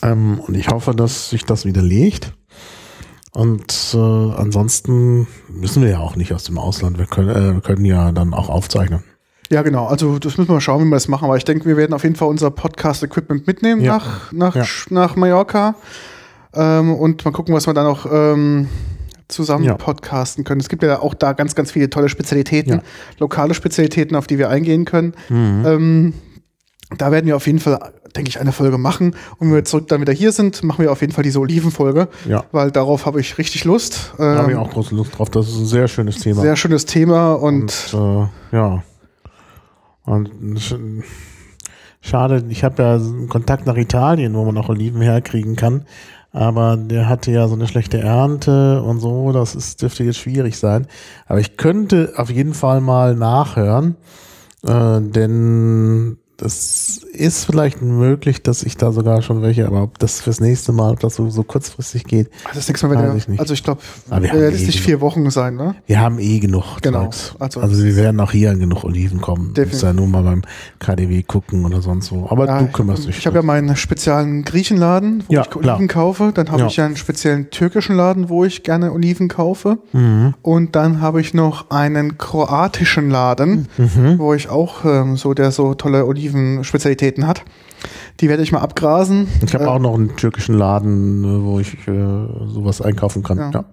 Ähm, 0.02 0.40
und 0.40 0.56
ich 0.56 0.69
hoffe, 0.69 0.94
dass 0.97 1.31
sich 1.31 1.44
das 1.44 1.65
wieder 1.65 1.82
legt. 1.82 2.32
Und 3.35 3.94
äh, 3.94 3.98
ansonsten 3.98 5.27
müssen 5.48 5.82
wir 5.82 5.90
ja 5.90 5.98
auch 5.98 6.15
nicht 6.16 6.32
aus 6.32 6.44
dem 6.44 6.56
Ausland. 6.56 6.98
Wir 6.98 7.06
können, 7.06 7.28
äh, 7.31 7.55
wir 7.55 7.61
können 7.61 7.85
ja 7.85 8.12
dann 8.12 8.32
auch 8.32 8.48
aufzeichnen. 8.48 9.02
Ja, 9.51 9.62
genau. 9.62 9.86
Also 9.86 10.19
das 10.19 10.39
müssen 10.39 10.48
wir 10.51 10.55
mal 10.55 10.61
schauen, 10.61 10.82
wie 10.85 10.89
wir 10.90 10.94
das 10.97 11.09
machen. 11.09 11.24
Aber 11.24 11.36
ich 11.36 11.44
denke, 11.44 11.66
wir 11.66 11.77
werden 11.77 11.93
auf 11.93 12.05
jeden 12.05 12.15
Fall 12.16 12.28
unser 12.28 12.51
Podcast-Equipment 12.51 13.47
mitnehmen 13.47 13.82
Ja. 13.82 13.98
nach, 13.98 14.32
nach, 14.32 14.55
Ja. 14.56 14.65
Nach 14.90 15.16
Mallorca. 15.16 15.74
Ähm, 16.55 16.94
und 16.94 17.24
mal 17.24 17.32
gucken, 17.32 17.55
was 17.55 17.66
wir 17.66 17.74
dann 17.74 17.86
auch 17.86 18.06
ähm, 18.11 18.69
zusammen 19.27 19.65
Ja. 19.65 19.74
podcasten 19.74 20.44
können. 20.44 20.61
Es 20.61 20.69
gibt 20.69 20.82
ja 20.85 21.01
auch 21.01 21.15
da 21.15 21.32
ganz, 21.32 21.56
ganz 21.56 21.73
viele 21.73 21.90
tolle 21.90 22.09
Spezialitäten. 22.09 22.77
Mhm. 22.77 22.81
lokale 23.19 23.55
Spezialitäten, 23.55 24.15
auf 24.16 24.28
die 24.28 24.39
wir 24.39 24.48
eingehen 24.48 24.85
können. 24.85 25.15
Ähm, 25.31 26.15
da 26.97 27.11
werden 27.11 27.27
wir 27.27 27.35
auf 27.35 27.47
jeden 27.47 27.59
Fall, 27.59 27.93
denke 28.16 28.28
ich, 28.28 28.41
eine 28.41 28.53
Folge 28.53 28.78
machen. 28.78 29.15
Und 29.39 29.49
wenn 29.49 29.55
wir 29.55 29.65
zurück 29.65 29.89
dann 29.89 30.01
wieder 30.01 30.12
hier 30.12 30.32
sind, 30.32 30.62
machen 30.62 30.82
wir 30.82 30.93
auf 30.93 31.01
jeden 31.01 31.12
Fall 31.12 31.24
diese 31.24 31.41
Olivenfolge. 31.41 32.09
Ja. 32.28 32.45
Weil 32.53 32.70
darauf 32.70 33.07
habe 33.07 33.20
ich 33.20 33.39
richtig 33.39 33.65
Lust. 33.65 34.12
Da 34.19 34.36
habe 34.36 34.51
ich 34.53 34.57
Ähm, 34.57 34.62
auch 34.62 34.70
große 34.70 34.95
Lust 34.95 35.19
drauf. 35.19 35.31
Das 35.31 35.49
ist 35.49 35.57
ein 35.59 35.66
sehr 35.66 35.89
schönes 35.89 36.19
Thema. 36.19 36.41
sehr 36.41 36.57
schönes 36.57 36.85
Thema 36.86 37.32
und, 37.35 37.93
Und 37.93 38.28
äh, 38.53 38.57
ja. 38.57 38.82
Und 40.05 40.31
sch- 40.59 41.03
schade, 42.01 42.45
ich 42.49 42.62
habe 42.65 42.82
ja 42.82 42.95
einen 42.97 43.28
Kontakt 43.28 43.66
nach 43.66 43.77
Italien, 43.77 44.35
wo 44.35 44.45
man 44.45 44.57
auch 44.59 44.69
Oliven 44.69 45.01
herkriegen 45.01 45.57
kann. 45.57 45.85
Aber 46.31 46.77
der 46.77 47.09
hatte 47.09 47.31
ja 47.31 47.47
so 47.47 47.55
eine 47.55 47.69
schlechte 47.69 48.01
Ernte 48.01 48.82
und 48.82 48.99
so, 48.99 49.31
das 49.31 49.55
ist, 49.55 49.81
dürfte 49.82 50.03
jetzt 50.03 50.19
schwierig 50.19 50.59
sein. 50.59 50.89
Aber 51.27 51.39
ich 51.39 51.57
könnte 51.57 52.12
auf 52.16 52.28
jeden 52.28 52.55
Fall 52.55 52.81
mal 52.81 53.15
nachhören, 53.15 53.95
äh, 54.66 55.01
denn 55.01 56.19
das 56.44 57.00
ist 57.12 57.44
vielleicht 57.46 57.80
möglich, 57.82 58.42
dass 58.42 58.62
ich 58.62 58.76
da 58.76 58.92
sogar 58.92 59.22
schon 59.22 59.40
welche, 59.42 59.66
aber 59.66 59.82
ob 59.82 59.98
das 59.98 60.20
fürs 60.20 60.40
nächste 60.40 60.72
Mal, 60.72 60.92
ob 60.92 61.00
das 61.00 61.14
so, 61.16 61.30
so 61.30 61.42
kurzfristig 61.42 62.04
geht, 62.04 62.30
das 62.54 62.68
nächste 62.68 62.86
Mal, 62.88 62.96
der, 62.96 63.14
ich 63.16 63.28
nicht. 63.28 63.40
also 63.40 63.54
ich 63.54 63.62
glaube, 63.64 63.80
realistisch 64.10 64.76
eh 64.76 64.80
vier 64.80 65.00
Wochen 65.00 65.28
sein, 65.30 65.56
ne? 65.56 65.74
Wir 65.86 66.00
haben 66.00 66.18
eh 66.18 66.38
genug 66.38 66.82
Genau. 66.82 67.10
Also- 67.38 67.60
Also, 67.60 67.82
wir 67.82 67.96
werden 67.96 68.20
auch 68.20 68.32
hier 68.32 68.50
an 68.50 68.58
genug 68.60 68.84
Oliven 68.84 69.20
kommen. 69.20 69.54
Definitiv. 69.54 69.72
Muss 69.74 69.82
ja 69.82 69.92
nur 69.92 70.06
mal 70.06 70.22
beim 70.22 70.42
KDW 70.78 71.22
gucken 71.22 71.64
oder 71.64 71.80
sonst 71.80 72.12
wo. 72.12 72.26
Aber 72.28 72.46
Ja, 72.46 72.58
du 72.60 72.66
kümmerst 72.68 73.06
dich. 73.08 73.18
Ich 73.18 73.26
habe 73.26 73.36
ja 73.36 73.42
meinen 73.42 73.74
speziellen 73.76 74.44
Griechenladen, 74.44 75.24
wo 75.28 75.32
Ja, 75.34 75.42
ich 75.42 75.56
Oliven 75.56 75.88
klar. 75.88 76.04
kaufe. 76.04 76.32
Dann 76.34 76.48
habe 76.50 76.60
Ja. 76.62 76.66
ich 76.66 76.76
ja 76.76 76.84
einen 76.84 76.96
speziellen 76.96 77.50
türkischen 77.50 77.96
Laden, 77.96 78.28
wo 78.28 78.44
ich 78.44 78.62
gerne 78.64 78.92
Oliven 78.92 79.28
kaufe. 79.28 79.78
Mhm. 79.92 80.34
Und 80.42 80.76
dann 80.76 81.00
habe 81.00 81.20
ich 81.20 81.32
noch 81.32 81.70
einen 81.70 82.18
kroatischen 82.18 83.08
Laden, 83.10 83.68
Mhm. 83.78 84.18
wo 84.18 84.34
ich 84.34 84.48
auch 84.48 84.84
ähm, 84.84 85.16
so, 85.16 85.32
der 85.34 85.50
so 85.50 85.74
tolle 85.74 86.04
Olivenspezialitäten 86.39 87.27
hat. 87.27 87.43
Die 88.20 88.28
werde 88.28 88.43
ich 88.43 88.52
mal 88.52 88.61
abgrasen. 88.61 89.28
ich 89.44 89.55
habe 89.55 89.65
Äh, 89.65 89.69
auch 89.69 89.78
noch 89.78 89.94
einen 89.94 90.16
türkischen 90.16 90.56
Laden, 90.56 91.24
äh, 91.24 91.44
wo 91.44 91.61
ich 91.61 91.74
äh, 91.86 91.93
sowas 92.47 92.81
einkaufen 92.81 93.23
kann. 93.23 93.39
Ja. 93.39 93.51
Ja. 93.52 93.65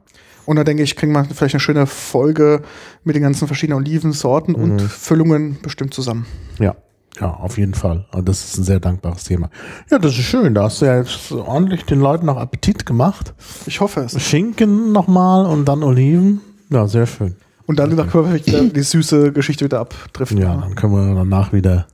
Und 0.45 0.55
da 0.55 0.63
denke 0.63 0.83
ich, 0.83 0.95
kriegen 0.95 1.11
wir 1.13 1.23
vielleicht 1.25 1.53
eine 1.55 1.59
schöne 1.59 1.85
Folge 1.85 2.63
mit 3.03 3.15
den 3.15 3.23
ganzen 3.23 3.47
verschiedenen 3.47 3.79
Olivensorten 3.79 4.55
Mhm. 4.55 4.63
und 4.63 4.81
Füllungen 4.81 5.57
bestimmt 5.61 5.93
zusammen. 5.93 6.25
ja. 6.59 6.75
Ja, 7.19 7.29
auf 7.31 7.57
jeden 7.57 7.73
Fall. 7.73 8.05
Und 8.13 8.29
das 8.29 8.41
ist 8.45 8.57
ein 8.57 8.63
sehr 8.63 8.79
dankbares 8.79 9.25
Thema. 9.25 9.49
Ja, 9.91 9.99
das 9.99 10.13
ist 10.13 10.23
schön. 10.23 10.55
Da 10.55 10.63
hast 10.63 10.81
du 10.81 10.85
ja 10.85 10.97
jetzt 10.97 11.29
ordentlich 11.33 11.83
den 11.83 11.99
Leuten 11.99 12.25
noch 12.25 12.37
Appetit 12.37 12.85
gemacht. 12.85 13.33
Ich 13.65 13.81
hoffe 13.81 13.99
es. 13.99 14.19
Schinken 14.23 14.93
nochmal 14.93 15.45
und 15.45 15.65
dann 15.65 15.83
Oliven. 15.83 16.39
Ja, 16.69 16.87
sehr 16.87 17.05
schön. 17.05 17.35
Und 17.65 17.79
dann 17.79 17.95
können 18.09 18.33
wir 18.33 18.63
die 18.69 18.81
süße 18.81 19.33
Geschichte 19.33 19.65
wieder 19.65 19.81
abdriften. 19.81 20.37
Ja, 20.37 20.55
dann 20.55 20.73
können 20.75 20.93
wir 20.93 21.13
danach 21.13 21.51
wieder, 21.51 21.85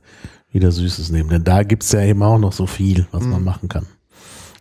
wieder 0.52 0.70
Süßes 0.70 1.10
nehmen. 1.10 1.28
Denn 1.28 1.44
da 1.44 1.62
gibt's 1.62 1.92
ja 1.92 2.02
eben 2.02 2.22
auch 2.22 2.38
noch 2.38 2.52
so 2.52 2.66
viel, 2.66 3.06
was 3.12 3.24
man 3.24 3.44
machen 3.44 3.68
kann. 3.68 3.86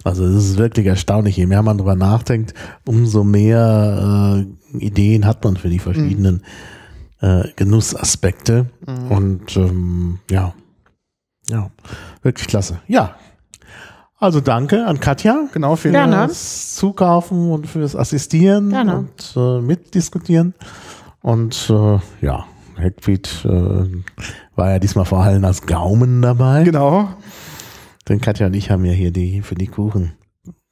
Also 0.04 0.26
es 0.26 0.46
ist 0.46 0.58
wirklich 0.58 0.86
erstaunlich. 0.86 1.38
Je 1.38 1.46
mehr 1.46 1.62
man 1.64 1.78
drüber 1.78 1.96
nachdenkt, 1.96 2.54
umso 2.86 3.24
mehr 3.24 4.46
äh, 4.74 4.78
Ideen 4.78 5.26
hat 5.26 5.44
man 5.44 5.58
für 5.58 5.70
die 5.70 5.80
verschiedenen 5.80 6.44
äh, 7.22 7.44
Genussaspekte. 7.56 8.68
Und 9.10 9.58
ähm, 9.58 10.20
ja, 10.30 10.54
ja, 11.50 11.72
wirklich 12.22 12.48
klasse. 12.48 12.80
Ja. 12.88 13.16
Also 14.20 14.42
danke 14.42 14.86
an 14.86 15.00
Katja. 15.00 15.48
Genau, 15.54 15.76
vielen 15.76 15.94
Gerne. 15.94 16.16
Dank. 16.16 16.30
Fürs 16.30 16.76
Zukaufen 16.76 17.52
und 17.52 17.68
fürs 17.68 17.96
Assistieren 17.96 18.70
Gerne. 18.70 18.98
und 18.98 19.34
äh, 19.36 19.62
mitdiskutieren. 19.62 20.56
Und 21.22 21.70
äh, 21.70 22.00
ja, 22.26 22.46
Heckfried 22.80 23.46
äh, 23.46 23.86
war 24.56 24.72
ja 24.72 24.80
diesmal 24.80 25.06
vor 25.06 25.20
allem 25.20 25.44
als 25.46 25.66
Gaumen 25.66 26.22
dabei. 26.22 26.64
Genau. 26.64 27.10
Denn 28.08 28.22
Katja 28.22 28.48
und 28.48 28.56
ich 28.56 28.72
haben 28.72 28.86
ja 28.86 28.94
hier 28.94 29.12
die 29.12 29.42
für 29.42 29.56
die 29.56 29.68
Kuchen 29.68 30.14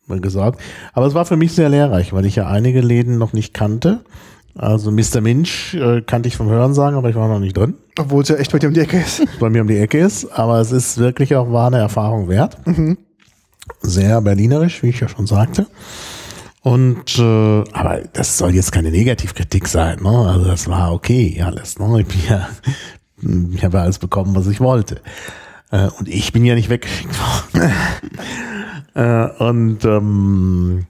gesorgt. 0.07 0.61
Aber 0.93 1.07
es 1.07 1.13
war 1.13 1.25
für 1.25 1.37
mich 1.37 1.53
sehr 1.53 1.69
lehrreich, 1.69 2.13
weil 2.13 2.25
ich 2.25 2.35
ja 2.35 2.47
einige 2.47 2.81
Läden 2.81 3.17
noch 3.17 3.33
nicht 3.33 3.53
kannte. 3.53 4.01
Also 4.57 4.89
Mr. 4.89 5.19
Minch 5.19 5.73
äh, 5.73 6.01
kannte 6.01 6.27
ich 6.27 6.37
vom 6.37 6.47
Hören 6.49 6.73
sagen, 6.73 6.95
aber 6.95 7.09
ich 7.09 7.15
war 7.15 7.27
noch 7.27 7.39
nicht 7.39 7.57
drin, 7.57 7.73
Obwohl 7.99 8.23
es 8.23 8.29
ja 8.29 8.37
echt 8.37 8.53
bei 8.53 8.59
dir 8.59 8.67
um 8.67 8.73
die 8.73 8.79
Ecke 8.79 8.97
ist. 8.97 9.21
bei 9.39 9.49
mir 9.49 9.61
um 9.61 9.67
die 9.67 9.77
Ecke 9.77 9.99
ist. 9.99 10.25
Aber 10.31 10.59
es 10.61 10.71
ist 10.71 10.97
wirklich 10.97 11.35
auch 11.35 11.51
war 11.51 11.67
eine 11.67 11.79
Erfahrung 11.79 12.29
wert. 12.29 12.57
Sehr 13.81 14.21
berlinerisch, 14.21 14.81
wie 14.81 14.89
ich 14.89 14.99
ja 15.01 15.09
schon 15.09 15.27
sagte. 15.27 15.67
Und 16.65 17.19
äh, 17.19 17.63
aber 17.73 18.01
das 18.13 18.39
soll 18.39 18.55
jetzt 18.55 18.71
keine 18.71 18.89
Negativkritik 18.89 19.67
sein, 19.67 19.99
ne? 20.01 20.09
Also 20.09 20.45
das 20.45 20.67
war 20.67 20.93
okay 20.93 21.39
alles, 21.45 21.77
ne? 21.77 22.01
Ich 22.01 22.07
bin 22.07 22.19
ja, 22.27 22.49
ich 23.53 23.63
habe 23.63 23.81
alles 23.81 23.99
bekommen, 23.99 24.35
was 24.35 24.47
ich 24.47 24.59
wollte. 24.59 24.99
Äh, 25.69 25.89
und 25.99 26.09
ich 26.09 26.33
bin 26.33 26.43
ja 26.43 26.55
nicht 26.55 26.71
weggeschickt 26.71 27.13
worden. 27.19 27.71
äh, 28.95 29.43
und 29.43 29.85
ähm, 29.85 30.87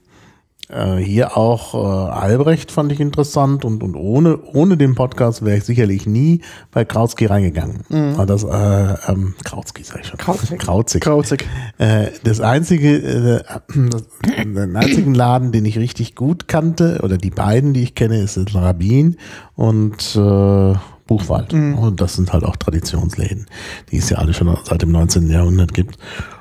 äh, 0.68 0.96
hier 0.96 1.36
auch 1.36 1.74
äh, 1.74 2.10
Albrecht 2.10 2.72
fand 2.72 2.90
ich 2.90 3.00
interessant 3.00 3.64
und, 3.64 3.82
und 3.82 3.94
ohne, 3.94 4.38
ohne 4.42 4.76
den 4.76 4.94
Podcast 4.94 5.44
wäre 5.44 5.58
ich 5.58 5.64
sicherlich 5.64 6.06
nie 6.06 6.40
bei 6.72 6.84
Krauzki 6.84 7.26
reingegangen. 7.26 7.82
Aber 8.14 8.26
Das, 8.26 8.42
äh, 8.42 9.12
ähm, 9.12 9.34
Krauzki 9.44 9.84
sag 9.84 10.00
ich 10.00 10.08
schon. 10.08 10.18
Krauzig. 10.18 10.58
Krauzig. 10.58 11.02
Krauzig. 11.02 11.48
Äh, 11.78 12.08
das 12.24 12.40
einzige, 12.40 12.96
äh, 12.96 13.42
das, 13.90 14.04
den 14.36 14.76
einzigen 14.76 15.14
Laden, 15.14 15.52
den 15.52 15.64
ich 15.64 15.78
richtig 15.78 16.14
gut 16.14 16.48
kannte, 16.48 17.00
oder 17.02 17.16
die 17.16 17.30
beiden, 17.30 17.72
die 17.72 17.82
ich 17.82 17.94
kenne, 17.94 18.20
ist 18.20 18.36
Rabin 18.54 19.16
und 19.54 20.16
äh, 20.16 20.74
Buchwald. 21.06 21.52
Und 21.52 22.00
das 22.00 22.14
sind 22.14 22.32
halt 22.32 22.44
auch 22.44 22.56
Traditionsläden, 22.56 23.46
die 23.92 23.98
es 23.98 24.10
ja 24.10 24.18
alle 24.18 24.34
schon 24.34 24.56
seit 24.64 24.82
dem 24.82 24.90
19. 24.90 25.30
Jahrhundert 25.30 25.72
gibt. 25.74 25.96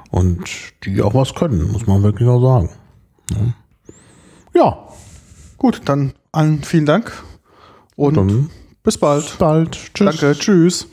Und 0.10 0.50
die 0.84 1.02
auch 1.02 1.14
was 1.14 1.36
können, 1.36 1.72
muss 1.72 1.86
man 1.86 2.02
wirklich 2.02 2.28
auch 2.28 2.42
sagen. 2.42 2.70
Ja. 3.32 3.54
Ja, 4.56 4.86
Gut, 5.58 5.82
dann 5.86 6.14
allen 6.32 6.64
vielen 6.64 6.86
Dank 6.86 7.12
und 7.96 8.18
dann 8.18 8.50
bis 8.84 8.98
bald. 8.98 9.24
bis 9.26 9.36
bald. 9.38 9.72
Tschüss. 9.94 10.20
Danke, 10.20 10.38
tschüss. 10.38 10.88